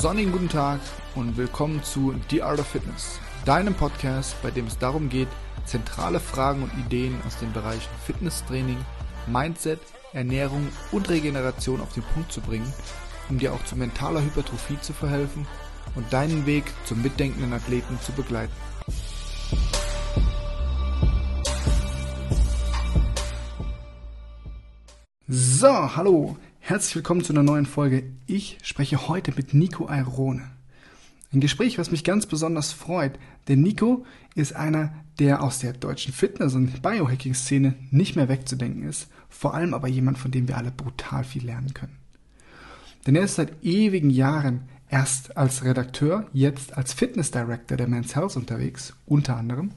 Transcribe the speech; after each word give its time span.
sonnigen 0.00 0.30
guten 0.30 0.48
Tag 0.48 0.78
und 1.16 1.36
willkommen 1.36 1.82
zu 1.82 2.14
The 2.30 2.42
Art 2.42 2.60
of 2.60 2.68
Fitness, 2.68 3.18
deinem 3.44 3.74
Podcast, 3.74 4.40
bei 4.42 4.52
dem 4.52 4.68
es 4.68 4.78
darum 4.78 5.08
geht, 5.08 5.26
zentrale 5.64 6.20
Fragen 6.20 6.62
und 6.62 6.72
Ideen 6.86 7.20
aus 7.26 7.36
den 7.38 7.52
Bereichen 7.52 7.90
Fitnesstraining, 8.06 8.78
Mindset, 9.26 9.80
Ernährung 10.12 10.68
und 10.92 11.08
Regeneration 11.08 11.80
auf 11.80 11.92
den 11.94 12.04
Punkt 12.14 12.30
zu 12.30 12.40
bringen, 12.40 12.72
um 13.28 13.40
dir 13.40 13.52
auch 13.52 13.64
zu 13.64 13.74
mentaler 13.74 14.22
Hypertrophie 14.22 14.78
zu 14.80 14.92
verhelfen 14.92 15.48
und 15.96 16.12
deinen 16.12 16.46
Weg 16.46 16.64
zum 16.84 17.02
mitdenkenden 17.02 17.52
Athleten 17.52 17.98
zu 18.00 18.12
begleiten. 18.12 18.52
So, 25.26 25.96
hallo, 25.96 26.36
herzlich 26.68 26.96
willkommen 26.96 27.24
zu 27.24 27.32
einer 27.32 27.42
neuen 27.42 27.64
Folge. 27.64 28.02
Ich 28.26 28.58
spreche 28.62 29.08
heute 29.08 29.32
mit 29.34 29.54
Nico 29.54 29.88
Airone. 29.88 30.50
Ein 31.32 31.40
Gespräch, 31.40 31.78
was 31.78 31.90
mich 31.90 32.04
ganz 32.04 32.26
besonders 32.26 32.72
freut, 32.72 33.18
denn 33.48 33.62
Nico 33.62 34.04
ist 34.34 34.54
einer, 34.54 34.92
der 35.18 35.42
aus 35.42 35.60
der 35.60 35.72
deutschen 35.72 36.12
Fitness- 36.12 36.54
und 36.54 36.82
Biohacking-Szene 36.82 37.74
nicht 37.90 38.16
mehr 38.16 38.28
wegzudenken 38.28 38.86
ist, 38.86 39.08
vor 39.30 39.54
allem 39.54 39.72
aber 39.72 39.88
jemand, 39.88 40.18
von 40.18 40.30
dem 40.30 40.46
wir 40.46 40.58
alle 40.58 40.70
brutal 40.70 41.24
viel 41.24 41.46
lernen 41.46 41.72
können. 41.72 41.96
Denn 43.06 43.16
er 43.16 43.22
ist 43.22 43.36
seit 43.36 43.64
ewigen 43.64 44.10
Jahren 44.10 44.68
erst 44.90 45.38
als 45.38 45.64
Redakteur, 45.64 46.26
jetzt 46.34 46.76
als 46.76 46.92
Fitness 46.92 47.30
Director 47.30 47.78
der 47.78 47.88
Men's 47.88 48.14
Health 48.14 48.36
unterwegs, 48.36 48.92
unter 49.06 49.38
anderem, 49.38 49.70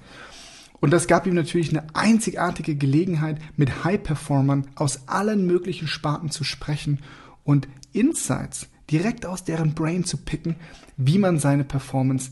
und 0.81 0.91
das 0.91 1.07
gab 1.07 1.27
ihm 1.27 1.35
natürlich 1.35 1.69
eine 1.69 1.95
einzigartige 1.95 2.75
Gelegenheit, 2.75 3.39
mit 3.55 3.83
High-Performern 3.85 4.67
aus 4.75 5.07
allen 5.07 5.45
möglichen 5.45 5.87
Sparten 5.87 6.31
zu 6.31 6.43
sprechen 6.43 6.99
und 7.43 7.67
Insights 7.93 8.67
direkt 8.89 9.25
aus 9.25 9.43
deren 9.43 9.73
Brain 9.75 10.03
zu 10.03 10.17
picken, 10.17 10.55
wie 10.97 11.19
man 11.19 11.39
seine 11.39 11.63
Performance 11.63 12.31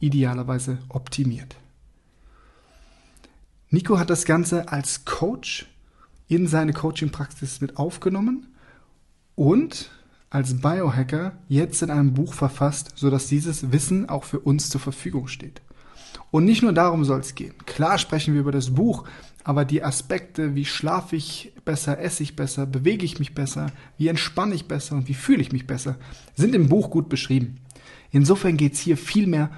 idealerweise 0.00 0.78
optimiert. 0.88 1.56
Nico 3.70 3.98
hat 3.98 4.10
das 4.10 4.24
Ganze 4.24 4.68
als 4.68 5.04
Coach 5.04 5.66
in 6.26 6.48
seine 6.48 6.72
Coaching-Praxis 6.72 7.60
mit 7.60 7.76
aufgenommen 7.76 8.48
und 9.36 9.90
als 10.30 10.60
Biohacker 10.60 11.38
jetzt 11.48 11.80
in 11.82 11.90
einem 11.90 12.12
Buch 12.12 12.34
verfasst, 12.34 12.92
sodass 12.96 13.28
dieses 13.28 13.70
Wissen 13.70 14.08
auch 14.08 14.24
für 14.24 14.40
uns 14.40 14.68
zur 14.68 14.80
Verfügung 14.80 15.28
steht. 15.28 15.62
Und 16.34 16.46
nicht 16.46 16.62
nur 16.62 16.72
darum 16.72 17.04
soll 17.04 17.20
es 17.20 17.36
gehen. 17.36 17.54
Klar 17.64 17.96
sprechen 17.96 18.34
wir 18.34 18.40
über 18.40 18.50
das 18.50 18.74
Buch, 18.74 19.04
aber 19.44 19.64
die 19.64 19.84
Aspekte, 19.84 20.56
wie 20.56 20.64
schlafe 20.64 21.14
ich 21.14 21.52
besser, 21.64 22.00
esse 22.00 22.24
ich 22.24 22.34
besser, 22.34 22.66
bewege 22.66 23.04
ich 23.04 23.20
mich 23.20 23.36
besser, 23.36 23.70
wie 23.98 24.08
entspanne 24.08 24.56
ich 24.56 24.66
besser 24.66 24.96
und 24.96 25.06
wie 25.06 25.14
fühle 25.14 25.42
ich 25.42 25.52
mich 25.52 25.68
besser, 25.68 25.94
sind 26.34 26.56
im 26.56 26.68
Buch 26.68 26.90
gut 26.90 27.08
beschrieben. 27.08 27.60
Insofern 28.10 28.56
geht 28.56 28.72
es 28.72 28.80
hier 28.80 28.96
vielmehr 28.96 29.48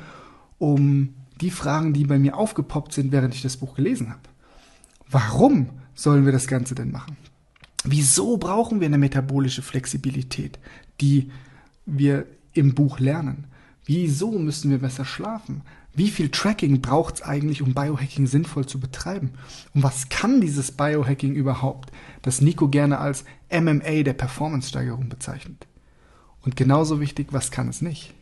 um 0.59 1.15
die 1.41 1.51
Fragen, 1.51 1.95
die 1.95 2.05
bei 2.05 2.19
mir 2.19 2.37
aufgepoppt 2.37 2.93
sind, 2.93 3.11
während 3.11 3.35
ich 3.35 3.41
das 3.41 3.57
Buch 3.57 3.75
gelesen 3.75 4.11
habe. 4.11 4.29
Warum 5.09 5.71
sollen 5.95 6.27
wir 6.27 6.33
das 6.33 6.47
Ganze 6.47 6.75
denn 6.75 6.91
machen? 6.91 7.17
Wieso 7.85 8.37
brauchen 8.37 8.81
wir 8.81 8.87
eine 8.87 8.99
metabolische 8.99 9.63
Flexibilität, 9.63 10.59
die 11.01 11.31
wir 11.87 12.27
im 12.53 12.75
Buch 12.75 12.99
lernen? 12.99 13.47
Wieso 13.87 14.33
müssen 14.33 14.71
wir 14.71 14.79
besser 14.79 15.07
schlafen? 15.07 15.63
Wie 15.97 16.11
viel 16.11 16.29
Tracking 16.29 16.83
braucht 16.83 17.17
es 17.17 17.23
eigentlich, 17.23 17.63
um 17.63 17.73
Biohacking 17.73 18.27
sinnvoll 18.27 18.67
zu 18.67 18.79
betreiben? 18.79 19.31
Und 19.73 19.83
was 19.83 20.11
kann 20.11 20.43
dieses 20.43 20.71
Biohacking 20.71 21.35
überhaupt, 21.35 21.91
das 22.21 22.43
Nico 22.43 22.69
gerne 22.69 22.99
als 22.99 23.25
MMA 23.51 24.03
der 24.03 24.13
Performance-Steigerung 24.13 25.09
bezeichnet? 25.09 25.67
Und 26.43 26.55
genauso 26.55 27.01
wichtig, 27.01 27.29
was 27.31 27.51
kann 27.51 27.69
es 27.69 27.81
nicht? 27.81 28.13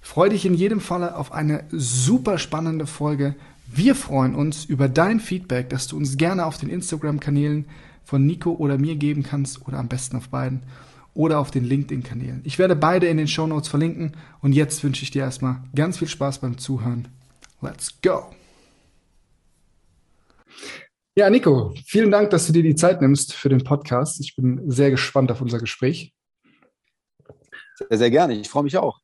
Freue 0.00 0.30
dich 0.30 0.44
in 0.44 0.54
jedem 0.54 0.80
Falle 0.80 1.16
auf 1.16 1.30
eine 1.30 1.64
super 1.70 2.36
spannende 2.36 2.88
Folge. 2.88 3.36
Wir 3.72 3.94
freuen 3.94 4.34
uns 4.34 4.64
über 4.64 4.88
dein 4.88 5.20
Feedback, 5.20 5.70
das 5.70 5.86
du 5.86 5.96
uns 5.96 6.16
gerne 6.16 6.44
auf 6.44 6.58
den 6.58 6.68
Instagram-Kanälen 6.68 7.66
von 8.02 8.26
Nico 8.26 8.50
oder 8.54 8.76
mir 8.76 8.96
geben 8.96 9.22
kannst 9.22 9.68
oder 9.68 9.78
am 9.78 9.86
besten 9.86 10.16
auf 10.16 10.30
beiden 10.30 10.64
oder 11.14 11.38
auf 11.38 11.50
den 11.50 11.64
LinkedIn-Kanälen. 11.64 12.42
Ich 12.44 12.58
werde 12.58 12.76
beide 12.76 13.06
in 13.08 13.16
den 13.16 13.28
Show 13.28 13.46
Notes 13.46 13.68
verlinken 13.68 14.16
und 14.40 14.52
jetzt 14.52 14.82
wünsche 14.84 15.02
ich 15.02 15.10
dir 15.10 15.22
erstmal 15.22 15.62
ganz 15.74 15.98
viel 15.98 16.08
Spaß 16.08 16.40
beim 16.40 16.58
Zuhören. 16.58 17.08
Let's 17.60 18.00
go! 18.00 18.30
Ja, 21.16 21.28
Nico, 21.28 21.74
vielen 21.86 22.10
Dank, 22.10 22.30
dass 22.30 22.46
du 22.46 22.52
dir 22.52 22.62
die 22.62 22.76
Zeit 22.76 23.02
nimmst 23.02 23.34
für 23.34 23.48
den 23.48 23.64
Podcast. 23.64 24.20
Ich 24.20 24.36
bin 24.36 24.70
sehr 24.70 24.90
gespannt 24.90 25.30
auf 25.32 25.40
unser 25.40 25.58
Gespräch. 25.58 26.14
Sehr, 27.74 27.98
sehr 27.98 28.10
gerne. 28.10 28.34
Ich 28.34 28.48
freue 28.48 28.62
mich 28.62 28.76
auch. 28.76 29.00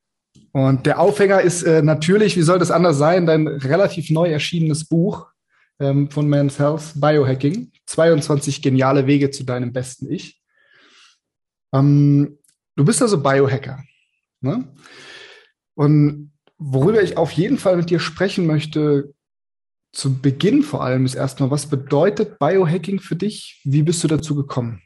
Und 0.52 0.86
der 0.86 1.00
Aufhänger 1.00 1.42
ist 1.42 1.64
äh, 1.64 1.82
natürlich, 1.82 2.36
wie 2.36 2.42
soll 2.42 2.58
das 2.58 2.70
anders 2.70 2.96
sein, 2.96 3.26
dein 3.26 3.46
relativ 3.46 4.10
neu 4.10 4.30
erschienenes 4.30 4.86
Buch 4.86 5.26
ähm, 5.80 6.10
von 6.10 6.28
Men's 6.28 6.58
Health, 6.58 6.92
Biohacking. 6.94 7.72
22 7.86 8.62
geniale 8.62 9.06
Wege 9.06 9.30
zu 9.30 9.44
deinem 9.44 9.72
besten 9.72 10.10
Ich. 10.10 10.40
Ähm, 11.72 12.38
du 12.76 12.84
bist 12.84 13.02
also 13.02 13.22
Biohacker. 13.22 13.82
Ne? 14.40 14.72
Und 15.74 16.32
worüber 16.58 17.02
ich 17.02 17.16
auf 17.16 17.32
jeden 17.32 17.58
Fall 17.58 17.76
mit 17.76 17.90
dir 17.90 18.00
sprechen 18.00 18.46
möchte, 18.46 19.14
zu 19.92 20.20
Beginn 20.20 20.62
vor 20.62 20.84
allem, 20.84 21.06
ist 21.06 21.14
erstmal, 21.14 21.50
was 21.50 21.66
bedeutet 21.66 22.38
Biohacking 22.38 23.00
für 23.00 23.16
dich? 23.16 23.60
Wie 23.64 23.82
bist 23.82 24.04
du 24.04 24.08
dazu 24.08 24.34
gekommen? 24.34 24.82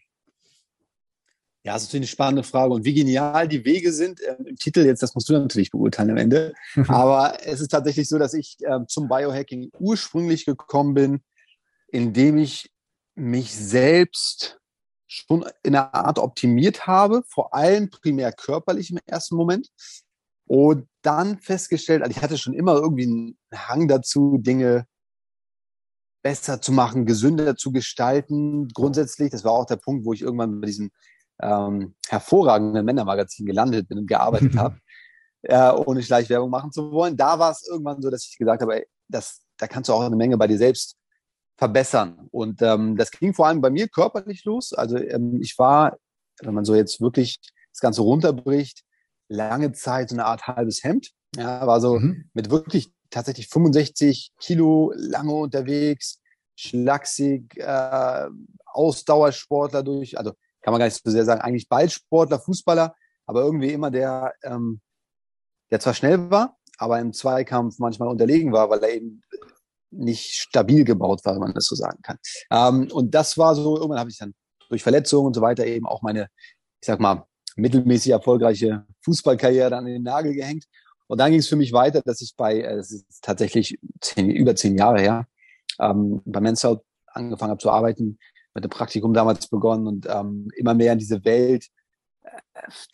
Ja, 1.62 1.74
das 1.74 1.82
ist 1.82 1.94
eine 1.94 2.06
spannende 2.06 2.42
Frage. 2.42 2.72
Und 2.72 2.84
wie 2.84 2.94
genial 2.94 3.46
die 3.46 3.64
Wege 3.64 3.92
sind 3.92 4.20
äh, 4.20 4.36
im 4.46 4.56
Titel, 4.56 4.80
jetzt, 4.80 5.02
das 5.02 5.14
musst 5.14 5.28
du 5.28 5.34
natürlich 5.34 5.70
beurteilen 5.70 6.10
am 6.10 6.16
Ende. 6.16 6.54
Aber 6.88 7.36
es 7.44 7.60
ist 7.60 7.68
tatsächlich 7.68 8.08
so, 8.08 8.18
dass 8.18 8.34
ich 8.34 8.56
äh, 8.60 8.78
zum 8.86 9.08
Biohacking 9.08 9.70
ursprünglich 9.78 10.46
gekommen 10.46 10.94
bin, 10.94 11.20
indem 11.88 12.38
ich 12.38 12.70
mich 13.14 13.54
selbst 13.54 14.59
schon 15.10 15.44
in 15.64 15.74
einer 15.74 15.92
Art 15.92 16.18
optimiert 16.18 16.86
habe, 16.86 17.22
vor 17.26 17.52
allem 17.52 17.90
primär 17.90 18.32
körperlich 18.32 18.90
im 18.90 18.98
ersten 19.06 19.34
Moment. 19.34 19.68
Und 20.46 20.88
dann 21.02 21.38
festgestellt, 21.38 22.02
also 22.02 22.16
ich 22.16 22.22
hatte 22.22 22.38
schon 22.38 22.54
immer 22.54 22.74
irgendwie 22.74 23.04
einen 23.04 23.38
Hang 23.52 23.88
dazu, 23.88 24.38
Dinge 24.38 24.86
besser 26.22 26.60
zu 26.60 26.72
machen, 26.72 27.06
gesünder 27.06 27.56
zu 27.56 27.72
gestalten. 27.72 28.68
Grundsätzlich, 28.68 29.30
das 29.30 29.44
war 29.44 29.52
auch 29.52 29.66
der 29.66 29.76
Punkt, 29.76 30.04
wo 30.04 30.12
ich 30.12 30.22
irgendwann 30.22 30.60
bei 30.60 30.66
diesem 30.66 30.90
ähm, 31.42 31.94
hervorragenden 32.08 32.84
Männermagazin 32.84 33.46
gelandet 33.46 33.88
bin 33.88 33.98
und 33.98 34.06
gearbeitet 34.06 34.54
habe, 34.56 34.78
äh, 35.42 35.72
ohne 35.72 36.02
Schleichwerbung 36.02 36.50
machen 36.50 36.70
zu 36.70 36.92
wollen. 36.92 37.16
Da 37.16 37.38
war 37.38 37.50
es 37.50 37.66
irgendwann 37.68 38.00
so, 38.00 38.10
dass 38.10 38.26
ich 38.26 38.38
gesagt 38.38 38.62
habe, 38.62 38.76
ey, 38.76 38.86
das, 39.08 39.42
da 39.56 39.66
kannst 39.66 39.88
du 39.88 39.94
auch 39.94 40.02
eine 40.02 40.16
Menge 40.16 40.36
bei 40.36 40.46
dir 40.46 40.58
selbst 40.58 40.99
verbessern. 41.60 42.26
Und 42.30 42.62
ähm, 42.62 42.96
das 42.96 43.10
ging 43.10 43.34
vor 43.34 43.46
allem 43.46 43.60
bei 43.60 43.68
mir 43.68 43.86
körperlich 43.86 44.44
los. 44.46 44.72
Also 44.72 44.96
ähm, 44.96 45.40
ich 45.42 45.58
war, 45.58 45.98
wenn 46.40 46.54
man 46.54 46.64
so 46.64 46.74
jetzt 46.74 47.02
wirklich 47.02 47.38
das 47.70 47.80
Ganze 47.80 48.00
runterbricht, 48.00 48.82
lange 49.28 49.72
Zeit 49.72 50.08
so 50.08 50.16
eine 50.16 50.24
Art 50.24 50.46
halbes 50.46 50.82
Hemd. 50.82 51.10
Ja, 51.36 51.66
war 51.66 51.82
so 51.82 51.98
mhm. 51.98 52.30
mit 52.32 52.50
wirklich 52.50 52.94
tatsächlich 53.10 53.48
65 53.48 54.32
Kilo 54.40 54.94
lange 54.96 55.34
unterwegs, 55.34 56.22
schlaksig, 56.56 57.58
äh, 57.58 58.28
Ausdauersportler 58.64 59.82
durch, 59.82 60.16
also 60.16 60.32
kann 60.62 60.72
man 60.72 60.78
gar 60.78 60.86
nicht 60.86 61.02
so 61.04 61.10
sehr 61.10 61.26
sagen, 61.26 61.42
eigentlich 61.42 61.68
Ballsportler, 61.68 62.40
Fußballer, 62.40 62.94
aber 63.26 63.42
irgendwie 63.42 63.72
immer 63.72 63.90
der, 63.90 64.32
ähm, 64.44 64.80
der 65.70 65.80
zwar 65.80 65.92
schnell 65.92 66.30
war, 66.30 66.56
aber 66.78 66.98
im 67.00 67.12
Zweikampf 67.12 67.78
manchmal 67.78 68.08
unterlegen 68.08 68.50
war, 68.50 68.70
weil 68.70 68.82
er 68.82 68.94
eben 68.94 69.22
nicht 69.90 70.32
stabil 70.32 70.84
gebaut 70.84 71.24
war, 71.24 71.34
wenn 71.34 71.40
man 71.40 71.54
das 71.54 71.66
so 71.66 71.74
sagen 71.74 72.00
kann. 72.02 72.18
Ähm, 72.50 72.88
und 72.92 73.14
das 73.14 73.36
war 73.38 73.54
so, 73.54 73.76
irgendwann 73.76 73.98
habe 73.98 74.10
ich 74.10 74.18
dann 74.18 74.34
durch 74.68 74.82
Verletzungen 74.82 75.26
und 75.26 75.34
so 75.34 75.40
weiter 75.40 75.66
eben 75.66 75.86
auch 75.86 76.02
meine, 76.02 76.28
ich 76.80 76.86
sag 76.86 77.00
mal, 77.00 77.26
mittelmäßig 77.56 78.12
erfolgreiche 78.12 78.86
Fußballkarriere 79.04 79.76
an 79.76 79.86
den 79.86 80.02
Nagel 80.02 80.34
gehängt. 80.34 80.64
Und 81.06 81.18
dann 81.18 81.32
ging 81.32 81.40
es 81.40 81.48
für 81.48 81.56
mich 81.56 81.72
weiter, 81.72 82.02
dass 82.02 82.20
ich 82.20 82.34
bei, 82.36 82.60
äh, 82.60 82.76
es 82.76 82.92
ist 82.92 83.22
tatsächlich 83.22 83.78
zehn, 84.00 84.30
über 84.30 84.54
zehn 84.54 84.76
Jahre 84.76 85.00
her, 85.00 85.26
ähm, 85.78 86.22
bei 86.24 86.40
Men's 86.40 86.64
angefangen 86.64 87.50
habe 87.50 87.60
zu 87.60 87.70
arbeiten, 87.70 88.18
mit 88.54 88.64
dem 88.64 88.70
Praktikum 88.70 89.12
damals 89.12 89.48
begonnen 89.48 89.86
und 89.86 90.06
ähm, 90.08 90.48
immer 90.56 90.74
mehr 90.74 90.92
in 90.92 90.98
diese 90.98 91.24
Welt 91.24 91.66
äh, 92.22 92.30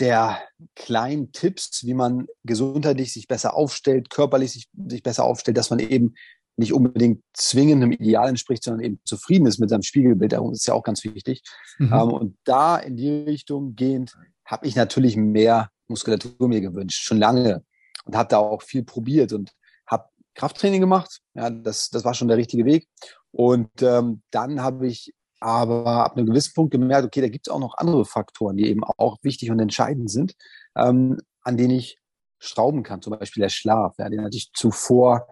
der 0.01 0.41
kleinen 0.75 1.33
Tipps, 1.33 1.85
wie 1.85 1.95
man 1.95 2.27
gesundheitlich 2.45 3.13
sich 3.13 3.29
besser 3.29 3.55
aufstellt, 3.55 4.11
körperlich 4.11 4.53
sich, 4.53 4.69
sich 4.89 5.03
besser 5.03 5.25
aufstellt, 5.25 5.59
dass 5.59 5.71
man 5.71 5.79
eben 5.79 6.15
nicht 6.57 6.73
unbedingt 6.73 7.23
zwingend 7.35 7.83
einem 7.83 7.93
Ideal 7.93 8.29
entspricht, 8.29 8.65
sondern 8.65 8.85
eben 8.85 9.01
zufrieden 9.05 9.47
ist 9.47 9.59
mit 9.59 9.71
seinem 9.71 9.83
Spiegelbild. 9.83 10.33
Das 10.33 10.41
ist 10.53 10.67
ja 10.67 10.75
auch 10.75 10.83
ganz 10.83 11.05
wichtig. 11.05 11.43
Mhm. 11.79 11.93
Ähm, 11.93 12.13
und 12.13 12.39
da 12.45 12.77
in 12.77 12.97
die 12.97 13.11
Richtung 13.11 13.75
gehend 13.77 14.17
habe 14.45 14.67
ich 14.67 14.77
natürlich 14.77 15.17
mehr 15.17 15.71
Muskulatur 15.89 16.49
mir 16.49 16.61
gewünscht, 16.61 17.05
schon 17.05 17.19
lange. 17.19 17.65
Und 18.05 18.17
habe 18.17 18.29
da 18.29 18.39
auch 18.39 18.63
viel 18.63 18.85
probiert 18.85 19.33
und 19.33 19.53
habe 19.87 20.09
Krafttraining 20.35 20.81
gemacht. 20.81 21.21
Ja, 21.35 21.51
das, 21.51 21.91
das 21.91 22.05
war 22.05 22.15
schon 22.15 22.29
der 22.29 22.37
richtige 22.37 22.65
Weg. 22.65 22.89
Und 23.33 23.83
ähm, 23.83 24.23
dann 24.31 24.63
habe 24.63 24.87
ich 24.87 25.13
aber 25.41 26.05
ab 26.05 26.17
einem 26.17 26.27
gewissen 26.27 26.55
Punkt 26.55 26.73
gemerkt, 26.73 27.07
okay, 27.07 27.21
da 27.21 27.29
gibt 27.29 27.49
es 27.49 27.53
auch 27.53 27.59
noch 27.59 27.77
andere 27.77 28.05
Faktoren, 28.05 28.57
die 28.57 28.69
eben 28.69 28.85
auch 28.85 29.19
wichtig 29.23 29.51
und 29.51 29.61
entscheidend 29.61 30.11
sind, 30.11 30.35
ähm, 30.77 31.19
an 31.43 31.57
denen 31.57 31.75
ich 31.75 31.99
schrauben 32.39 32.83
kann. 32.83 33.03
Zum 33.03 33.19
Beispiel 33.19 33.43
der 33.43 33.49
Schlaf, 33.49 33.95
ja, 33.99 34.09
den 34.09 34.23
hatte 34.23 34.37
ich 34.37 34.51
zuvor 34.55 35.27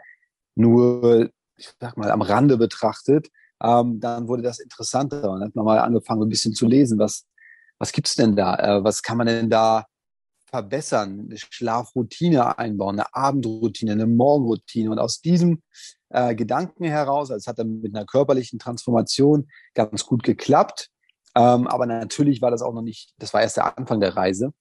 nur, 0.54 1.30
ich 1.56 1.72
sag 1.80 1.96
mal, 1.96 2.10
am 2.10 2.22
Rande 2.22 2.56
betrachtet. 2.56 3.28
Ähm, 3.62 4.00
dann 4.00 4.28
wurde 4.28 4.42
das 4.42 4.58
interessanter 4.58 5.30
und 5.30 5.40
dann 5.40 5.48
hat 5.48 5.54
man 5.54 5.64
mal 5.64 5.78
angefangen, 5.78 6.22
ein 6.22 6.28
bisschen 6.28 6.54
zu 6.54 6.66
lesen, 6.66 6.98
was, 6.98 7.26
was 7.78 7.92
gibt's 7.92 8.14
denn 8.14 8.36
da? 8.36 8.56
Äh, 8.56 8.84
was 8.84 9.02
kann 9.02 9.16
man 9.16 9.26
denn 9.26 9.50
da 9.50 9.86
verbessern? 10.46 11.26
Eine 11.26 11.38
Schlafroutine 11.38 12.58
einbauen, 12.58 12.98
eine 12.98 13.14
Abendroutine, 13.14 13.92
eine 13.92 14.06
Morgenroutine. 14.06 14.90
Und 14.90 14.98
aus 14.98 15.20
diesem 15.20 15.62
äh, 16.10 16.34
Gedanken 16.34 16.84
heraus, 16.84 17.30
also 17.30 17.38
es 17.38 17.46
hat 17.46 17.58
dann 17.58 17.80
mit 17.80 17.94
einer 17.94 18.06
körperlichen 18.06 18.58
Transformation 18.58 19.48
ganz 19.74 20.04
gut 20.06 20.22
geklappt. 20.22 20.90
Ähm, 21.36 21.66
aber 21.66 21.86
natürlich 21.86 22.40
war 22.40 22.50
das 22.50 22.62
auch 22.62 22.72
noch 22.72 22.82
nicht, 22.82 23.14
das 23.18 23.34
war 23.34 23.42
erst 23.42 23.56
der 23.56 23.76
Anfang 23.76 24.00
der 24.00 24.16
Reise. 24.16 24.52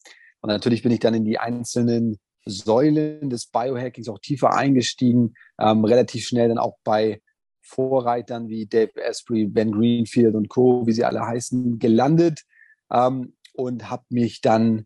Und 0.41 0.49
natürlich 0.49 0.81
bin 0.81 0.91
ich 0.91 0.99
dann 0.99 1.13
in 1.13 1.25
die 1.25 1.39
einzelnen 1.39 2.17
Säulen 2.45 3.29
des 3.29 3.47
Biohackings 3.47 4.09
auch 4.09 4.19
tiefer 4.19 4.53
eingestiegen, 4.53 5.33
ähm, 5.59 5.85
relativ 5.85 6.25
schnell 6.25 6.49
dann 6.49 6.57
auch 6.57 6.77
bei 6.83 7.21
Vorreitern 7.61 8.49
wie 8.49 8.65
Dave 8.65 8.91
Asprey, 9.03 9.45
Ben 9.47 9.71
Greenfield 9.71 10.35
und 10.35 10.49
Co., 10.49 10.85
wie 10.85 10.91
sie 10.91 11.05
alle 11.05 11.21
heißen, 11.21 11.79
gelandet 11.79 12.43
ähm, 12.91 13.35
und 13.53 13.89
habe 13.89 14.03
mich 14.09 14.41
dann 14.41 14.85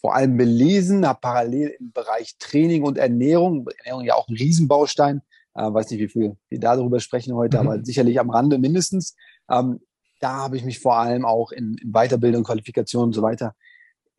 vor 0.00 0.14
allem 0.14 0.36
belesen, 0.36 1.06
habe 1.06 1.20
parallel 1.20 1.76
im 1.78 1.92
Bereich 1.92 2.36
Training 2.38 2.82
und 2.82 2.98
Ernährung, 2.98 3.68
Ernährung 3.78 4.04
ja 4.04 4.14
auch 4.14 4.28
ein 4.28 4.36
Riesenbaustein, 4.36 5.22
äh, 5.54 5.62
weiß 5.62 5.90
nicht, 5.90 6.00
wie 6.00 6.08
viel 6.08 6.36
wir 6.48 6.60
darüber 6.60 7.00
sprechen 7.00 7.34
heute, 7.34 7.60
mhm. 7.60 7.68
aber 7.68 7.84
sicherlich 7.84 8.20
am 8.20 8.30
Rande 8.30 8.58
mindestens. 8.58 9.16
Ähm, 9.50 9.80
da 10.20 10.34
habe 10.34 10.56
ich 10.56 10.64
mich 10.64 10.80
vor 10.80 10.96
allem 10.98 11.24
auch 11.24 11.50
in, 11.50 11.76
in 11.82 11.92
Weiterbildung, 11.92 12.44
Qualifikation 12.44 13.04
und 13.04 13.12
so 13.14 13.22
weiter 13.22 13.54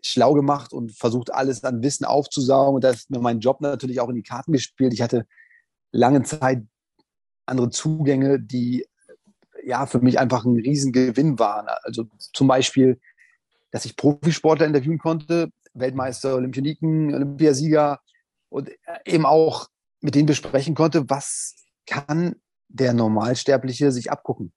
schlau 0.02 0.34
gemacht 0.34 0.74
und 0.74 0.92
versucht, 0.92 1.34
alles 1.34 1.64
an 1.64 1.84
Wissen 1.84 2.06
aufzusaugen. 2.06 2.76
Und 2.76 2.84
da 2.84 2.90
ist 2.90 3.10
mir 3.10 3.20
mein 3.20 3.40
Job 3.40 3.62
natürlich 3.62 4.00
auch 4.00 4.10
in 4.10 4.16
die 4.16 4.24
Karten 4.24 4.52
gespielt. 4.52 4.94
Ich 4.94 5.02
hatte 5.02 5.26
lange 5.92 6.24
Zeit 6.24 6.64
andere 7.46 7.70
Zugänge, 7.70 8.40
die 8.40 8.86
ja 9.64 9.86
für 9.86 10.00
mich 10.00 10.20
einfach 10.20 10.46
ein 10.46 10.56
Riesengewinn 10.56 11.38
waren. 11.38 11.68
Also 11.84 12.06
zum 12.34 12.48
Beispiel, 12.48 13.00
dass 13.72 13.86
ich 13.86 13.96
Profisportler 13.96 14.66
interviewen 14.66 14.98
konnte, 14.98 15.50
Weltmeister, 15.74 16.36
Olympioniken, 16.36 17.14
Olympiasieger 17.14 18.00
und 18.50 18.72
eben 19.06 19.26
auch 19.26 19.68
mit 20.02 20.16
denen 20.16 20.26
besprechen 20.26 20.76
konnte, 20.76 21.10
was 21.10 21.56
kann 21.86 22.36
der 22.68 22.94
Normalsterbliche 22.94 23.92
sich 23.92 24.12
abgucken. 24.12 24.52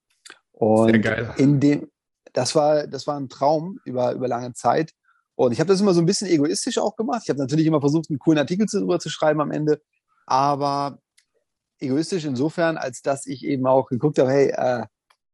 Und 0.53 0.91
Sehr 0.91 0.99
geil. 1.01 1.35
in 1.37 1.61
dem, 1.61 1.91
das 2.33 2.55
war, 2.55 2.87
das 2.87 3.07
war 3.07 3.19
ein 3.19 3.29
Traum 3.29 3.79
über, 3.85 4.13
über 4.13 4.29
lange 4.29 4.53
Zeit. 4.55 4.93
Und 5.37 5.53
ich 5.53 5.61
habe 5.61 5.69
das 5.69 5.81
immer 5.81 5.95
so 5.95 6.01
ein 6.01 6.07
bisschen 6.07 6.29
egoistisch 6.29 6.79
auch 6.79 6.97
gemacht. 6.97 7.23
Ich 7.25 7.31
habe 7.31 7.41
natürlich 7.41 7.67
immer 7.67 7.81
versucht, 7.81 8.11
einen 8.11 8.19
coolen 8.19 8.39
Artikel 8.39 8.67
darüber 8.71 9.01
zu 9.01 9.11
schreiben 9.11 9.41
am 9.41 9.51
Ende. 9.51 9.81
Aber 10.27 10.99
egoistisch 11.81 12.25
insofern, 12.25 12.77
als 12.77 13.03
dass 13.03 13.27
ich 13.27 13.45
eben 13.45 13.67
auch 13.67 13.89
geguckt 13.89 14.19
habe, 14.19 14.31
hey, 14.31 14.49
äh, 14.51 14.85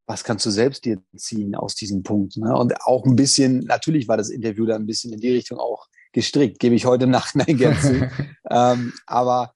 was 0.07 0.25
kannst 0.25 0.45
du 0.45 0.51
selbst 0.51 0.85
dir 0.85 1.01
ziehen 1.17 1.55
aus 1.55 1.77
diesem 1.77 2.03
Punkt? 2.03 2.37
Ne? 2.37 2.57
Und 2.57 2.81
auch 2.83 3.05
ein 3.05 3.15
bisschen, 3.15 3.61
natürlich 3.61 4.09
war 4.09 4.17
das 4.17 4.31
Interview 4.31 4.67
da 4.67 4.75
ein 4.75 4.87
bisschen 4.87 5.13
in 5.13 5.21
die 5.21 5.31
Richtung 5.31 5.59
auch 5.59 5.87
gestrickt, 6.13 6.59
gebe 6.59 6.75
ich 6.75 6.87
heute 6.87 7.07
Nacht 7.07 7.37
mein 7.37 7.57
Geld 7.57 7.79
ähm, 8.51 8.93
aber 9.07 9.55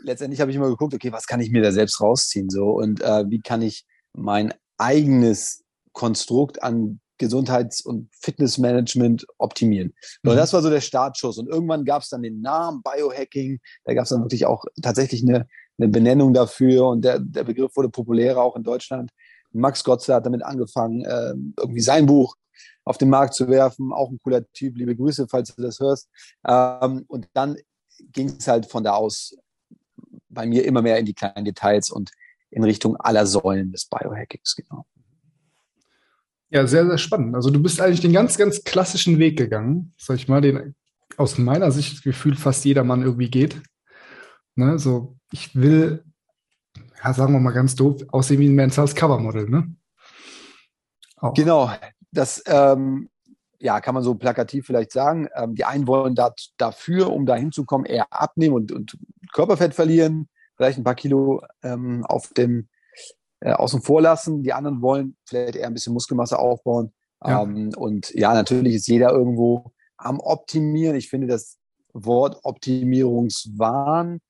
letztendlich 0.00 0.40
habe 0.40 0.50
ich 0.50 0.56
immer 0.56 0.68
geguckt, 0.68 0.92
okay, 0.92 1.12
was 1.12 1.26
kann 1.26 1.40
ich 1.40 1.50
mir 1.50 1.62
da 1.62 1.72
selbst 1.72 2.00
rausziehen 2.00 2.50
so 2.50 2.72
und 2.72 3.00
äh, 3.00 3.24
wie 3.30 3.40
kann 3.40 3.62
ich 3.62 3.86
mein 4.12 4.52
eigenes 4.76 5.64
Konstrukt 5.92 6.62
an 6.62 7.00
Gesundheits- 7.18 7.80
und 7.80 8.08
Fitnessmanagement 8.12 9.26
optimieren. 9.38 9.94
Mhm. 10.22 10.30
Und 10.30 10.36
das 10.36 10.52
war 10.52 10.62
so 10.62 10.70
der 10.70 10.80
Startschuss. 10.80 11.38
Und 11.38 11.48
irgendwann 11.48 11.84
gab 11.84 12.02
es 12.02 12.08
dann 12.08 12.22
den 12.22 12.40
Namen 12.40 12.82
Biohacking. 12.82 13.60
Da 13.84 13.94
gab 13.94 14.04
es 14.04 14.10
dann 14.10 14.22
wirklich 14.22 14.46
auch 14.46 14.64
tatsächlich 14.82 15.22
eine, 15.22 15.46
eine 15.78 15.88
Benennung 15.88 16.34
dafür. 16.34 16.88
Und 16.88 17.04
der, 17.04 17.18
der 17.20 17.44
Begriff 17.44 17.76
wurde 17.76 17.88
populärer 17.88 18.42
auch 18.42 18.56
in 18.56 18.62
Deutschland. 18.62 19.10
Max 19.52 19.84
Gotzler 19.84 20.16
hat 20.16 20.26
damit 20.26 20.42
angefangen, 20.42 21.02
äh, 21.04 21.34
irgendwie 21.58 21.80
sein 21.80 22.06
Buch 22.06 22.36
auf 22.84 22.98
den 22.98 23.08
Markt 23.08 23.34
zu 23.34 23.48
werfen. 23.48 23.92
Auch 23.92 24.10
ein 24.10 24.18
cooler 24.22 24.44
Typ. 24.52 24.76
Liebe 24.76 24.94
Grüße, 24.94 25.26
falls 25.28 25.54
du 25.54 25.62
das 25.62 25.80
hörst. 25.80 26.08
Ähm, 26.46 27.04
und 27.08 27.28
dann 27.32 27.56
ging 28.12 28.36
es 28.38 28.46
halt 28.46 28.66
von 28.66 28.84
da 28.84 28.92
aus 28.92 29.34
bei 30.28 30.46
mir 30.46 30.64
immer 30.64 30.82
mehr 30.82 30.98
in 30.98 31.06
die 31.06 31.14
kleinen 31.14 31.44
Details 31.44 31.90
und 31.90 32.10
in 32.50 32.62
Richtung 32.62 32.96
aller 32.96 33.26
Säulen 33.26 33.72
des 33.72 33.86
Biohackings, 33.86 34.54
genau. 34.54 34.86
Ja, 36.56 36.66
sehr, 36.66 36.86
sehr 36.86 36.96
spannend. 36.96 37.34
Also 37.34 37.50
du 37.50 37.62
bist 37.62 37.82
eigentlich 37.82 38.00
den 38.00 38.14
ganz, 38.14 38.38
ganz 38.38 38.64
klassischen 38.64 39.18
Weg 39.18 39.36
gegangen, 39.36 39.92
sag 39.98 40.16
ich 40.16 40.26
mal, 40.26 40.40
den 40.40 40.74
aus 41.18 41.36
meiner 41.36 41.70
Sicht 41.70 41.92
das 41.92 42.02
Gefühl 42.02 42.34
fast 42.34 42.64
jeder 42.64 42.82
Mann 42.82 43.02
irgendwie 43.02 43.28
geht. 43.28 43.60
Ne, 44.54 44.78
so, 44.78 45.18
ich 45.30 45.54
will, 45.54 46.02
ja, 47.04 47.12
sagen 47.12 47.34
wir 47.34 47.40
mal 47.40 47.50
ganz 47.50 47.74
doof, 47.74 48.00
aussehen 48.08 48.40
wie 48.40 48.48
ein 48.48 48.54
Men's 48.54 48.94
Covermodel, 48.94 49.50
ne? 49.50 49.76
Auch. 51.18 51.34
Genau, 51.34 51.70
das 52.10 52.42
ähm, 52.46 53.10
ja, 53.58 53.82
kann 53.82 53.92
man 53.92 54.02
so 54.02 54.14
plakativ 54.14 54.64
vielleicht 54.64 54.92
sagen. 54.92 55.28
Ähm, 55.34 55.56
die 55.56 55.66
einen 55.66 55.86
wollen 55.86 56.14
da, 56.14 56.32
dafür, 56.56 57.12
um 57.12 57.26
da 57.26 57.36
hinzukommen, 57.36 57.84
eher 57.84 58.10
abnehmen 58.10 58.54
und, 58.54 58.72
und 58.72 58.96
Körperfett 59.34 59.74
verlieren, 59.74 60.30
vielleicht 60.56 60.78
ein 60.78 60.84
paar 60.84 60.94
Kilo 60.94 61.42
ähm, 61.62 62.02
auf 62.06 62.32
dem 62.32 62.68
äh, 63.40 63.52
außen 63.52 63.82
vor 63.82 64.00
lassen. 64.00 64.42
Die 64.42 64.52
anderen 64.52 64.82
wollen 64.82 65.16
vielleicht 65.24 65.56
eher 65.56 65.66
ein 65.66 65.74
bisschen 65.74 65.92
Muskelmasse 65.92 66.38
aufbauen. 66.38 66.92
Ja. 67.24 67.42
Ähm, 67.42 67.72
und 67.76 68.12
ja, 68.14 68.34
natürlich 68.34 68.76
ist 68.76 68.88
jeder 68.88 69.10
irgendwo 69.10 69.72
am 69.96 70.20
Optimieren. 70.20 70.96
Ich 70.96 71.08
finde 71.08 71.26
das 71.26 71.58
Wort 71.92 72.40
Optimierungswahn 72.42 74.20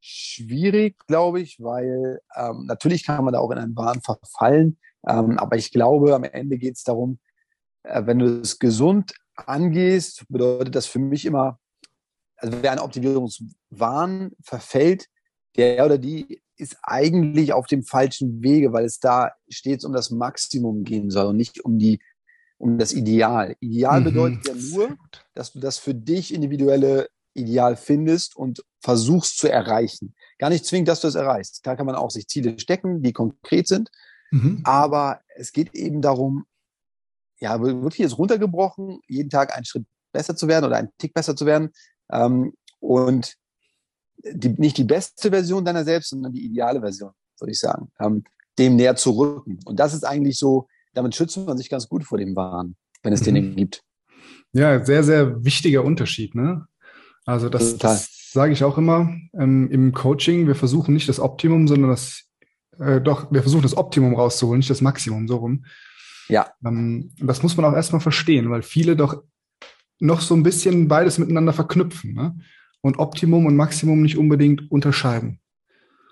schwierig, 0.00 0.96
glaube 1.06 1.40
ich, 1.40 1.60
weil 1.60 2.20
ähm, 2.36 2.66
natürlich 2.66 3.04
kann 3.04 3.24
man 3.24 3.32
da 3.32 3.40
auch 3.40 3.50
in 3.50 3.58
einen 3.58 3.76
Wahn 3.76 4.00
verfallen. 4.00 4.78
Ähm, 5.06 5.38
aber 5.38 5.56
ich 5.56 5.72
glaube, 5.72 6.14
am 6.14 6.24
Ende 6.24 6.58
geht 6.58 6.76
es 6.76 6.84
darum, 6.84 7.18
äh, 7.82 8.04
wenn 8.06 8.18
du 8.18 8.40
es 8.40 8.58
gesund 8.58 9.14
angehst, 9.34 10.24
bedeutet 10.28 10.74
das 10.74 10.86
für 10.86 10.98
mich 10.98 11.24
immer, 11.24 11.58
also 12.36 12.58
wer 12.62 12.72
einen 12.72 12.80
Optimierungswahn 12.80 14.32
verfällt, 14.42 15.08
der 15.56 15.84
oder 15.84 15.98
die 15.98 16.42
ist 16.58 16.76
eigentlich 16.82 17.52
auf 17.52 17.66
dem 17.66 17.82
falschen 17.82 18.42
Wege, 18.42 18.72
weil 18.72 18.84
es 18.84 19.00
da 19.00 19.32
stets 19.48 19.84
um 19.84 19.92
das 19.92 20.10
Maximum 20.10 20.84
gehen 20.84 21.10
soll 21.10 21.26
und 21.26 21.36
nicht 21.36 21.64
um 21.64 21.78
die 21.78 22.00
um 22.58 22.76
das 22.76 22.92
Ideal. 22.92 23.56
Ideal 23.60 24.00
mhm. 24.00 24.04
bedeutet 24.04 24.48
ja 24.48 24.54
nur, 24.54 24.96
dass 25.34 25.52
du 25.52 25.60
das 25.60 25.78
für 25.78 25.94
dich 25.94 26.34
individuelle 26.34 27.08
Ideal 27.34 27.76
findest 27.76 28.36
und 28.36 28.64
versuchst 28.80 29.38
zu 29.38 29.48
erreichen. 29.48 30.14
Gar 30.38 30.50
nicht 30.50 30.66
zwingend, 30.66 30.88
dass 30.88 31.00
du 31.00 31.08
es 31.08 31.14
erreichst. 31.14 31.64
Da 31.64 31.76
kann 31.76 31.86
man 31.86 31.94
auch 31.94 32.10
sich 32.10 32.26
Ziele 32.26 32.58
stecken, 32.58 33.02
die 33.02 33.12
konkret 33.12 33.68
sind. 33.68 33.90
Mhm. 34.30 34.60
Aber 34.64 35.20
es 35.36 35.52
geht 35.52 35.74
eben 35.74 36.02
darum, 36.02 36.46
ja, 37.40 37.60
wirklich 37.60 37.98
jetzt 37.98 38.18
runtergebrochen, 38.18 39.00
jeden 39.06 39.30
Tag 39.30 39.54
einen 39.54 39.64
Schritt 39.64 39.86
besser 40.12 40.36
zu 40.36 40.48
werden 40.48 40.66
oder 40.66 40.76
einen 40.76 40.90
Tick 40.98 41.14
besser 41.14 41.36
zu 41.36 41.46
werden. 41.46 41.70
Ähm, 42.10 42.54
und 42.80 43.36
die, 44.24 44.50
nicht 44.50 44.76
die 44.76 44.84
beste 44.84 45.30
Version 45.30 45.64
deiner 45.64 45.84
selbst, 45.84 46.10
sondern 46.10 46.32
die 46.32 46.44
ideale 46.44 46.80
Version, 46.80 47.12
würde 47.38 47.52
ich 47.52 47.58
sagen, 47.58 47.90
ähm, 48.00 48.24
dem 48.58 48.76
näher 48.76 48.96
zu 48.96 49.12
rücken. 49.12 49.58
Und 49.64 49.78
das 49.78 49.94
ist 49.94 50.04
eigentlich 50.04 50.38
so, 50.38 50.68
damit 50.94 51.14
schützt 51.14 51.36
man 51.36 51.56
sich 51.56 51.70
ganz 51.70 51.88
gut 51.88 52.04
vor 52.04 52.18
dem 52.18 52.34
Wahn, 52.34 52.76
wenn 53.02 53.12
es 53.12 53.20
mhm. 53.20 53.34
den 53.34 53.56
gibt. 53.56 53.82
Ja, 54.52 54.84
sehr, 54.84 55.04
sehr 55.04 55.44
wichtiger 55.44 55.84
Unterschied. 55.84 56.34
Ne? 56.34 56.66
Also 57.24 57.48
das, 57.48 57.76
das 57.76 58.30
sage 58.32 58.52
ich 58.52 58.64
auch 58.64 58.78
immer 58.78 59.14
ähm, 59.34 59.70
im 59.70 59.92
Coaching. 59.92 60.46
Wir 60.46 60.54
versuchen 60.54 60.94
nicht 60.94 61.08
das 61.08 61.20
Optimum, 61.20 61.68
sondern 61.68 61.90
das, 61.90 62.24
äh, 62.78 63.00
doch, 63.00 63.30
wir 63.30 63.42
versuchen 63.42 63.62
das 63.62 63.76
Optimum 63.76 64.14
rauszuholen, 64.14 64.58
nicht 64.58 64.70
das 64.70 64.80
Maximum, 64.80 65.28
so 65.28 65.36
rum. 65.36 65.64
Ja. 66.28 66.50
Ähm, 66.64 67.10
das 67.18 67.42
muss 67.42 67.56
man 67.56 67.66
auch 67.66 67.74
erstmal 67.74 68.00
verstehen, 68.00 68.50
weil 68.50 68.62
viele 68.62 68.96
doch 68.96 69.22
noch 70.00 70.20
so 70.20 70.34
ein 70.34 70.42
bisschen 70.42 70.88
beides 70.88 71.18
miteinander 71.18 71.52
verknüpfen. 71.52 72.14
Ne? 72.14 72.38
Und 72.80 72.98
Optimum 72.98 73.46
und 73.46 73.56
Maximum 73.56 74.02
nicht 74.02 74.16
unbedingt 74.16 74.70
unterscheiden. 74.70 75.40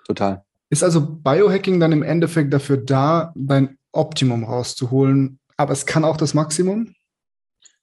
Total. 0.05 0.43
Ist 0.69 0.83
also 0.83 1.01
Biohacking 1.01 1.79
dann 1.79 1.91
im 1.91 2.03
Endeffekt 2.03 2.53
dafür 2.53 2.77
da, 2.77 3.33
dein 3.35 3.77
Optimum 3.91 4.43
rauszuholen, 4.43 5.39
aber 5.55 5.73
es 5.73 5.85
kann 5.85 6.03
auch 6.03 6.17
das 6.17 6.33
Maximum? 6.33 6.93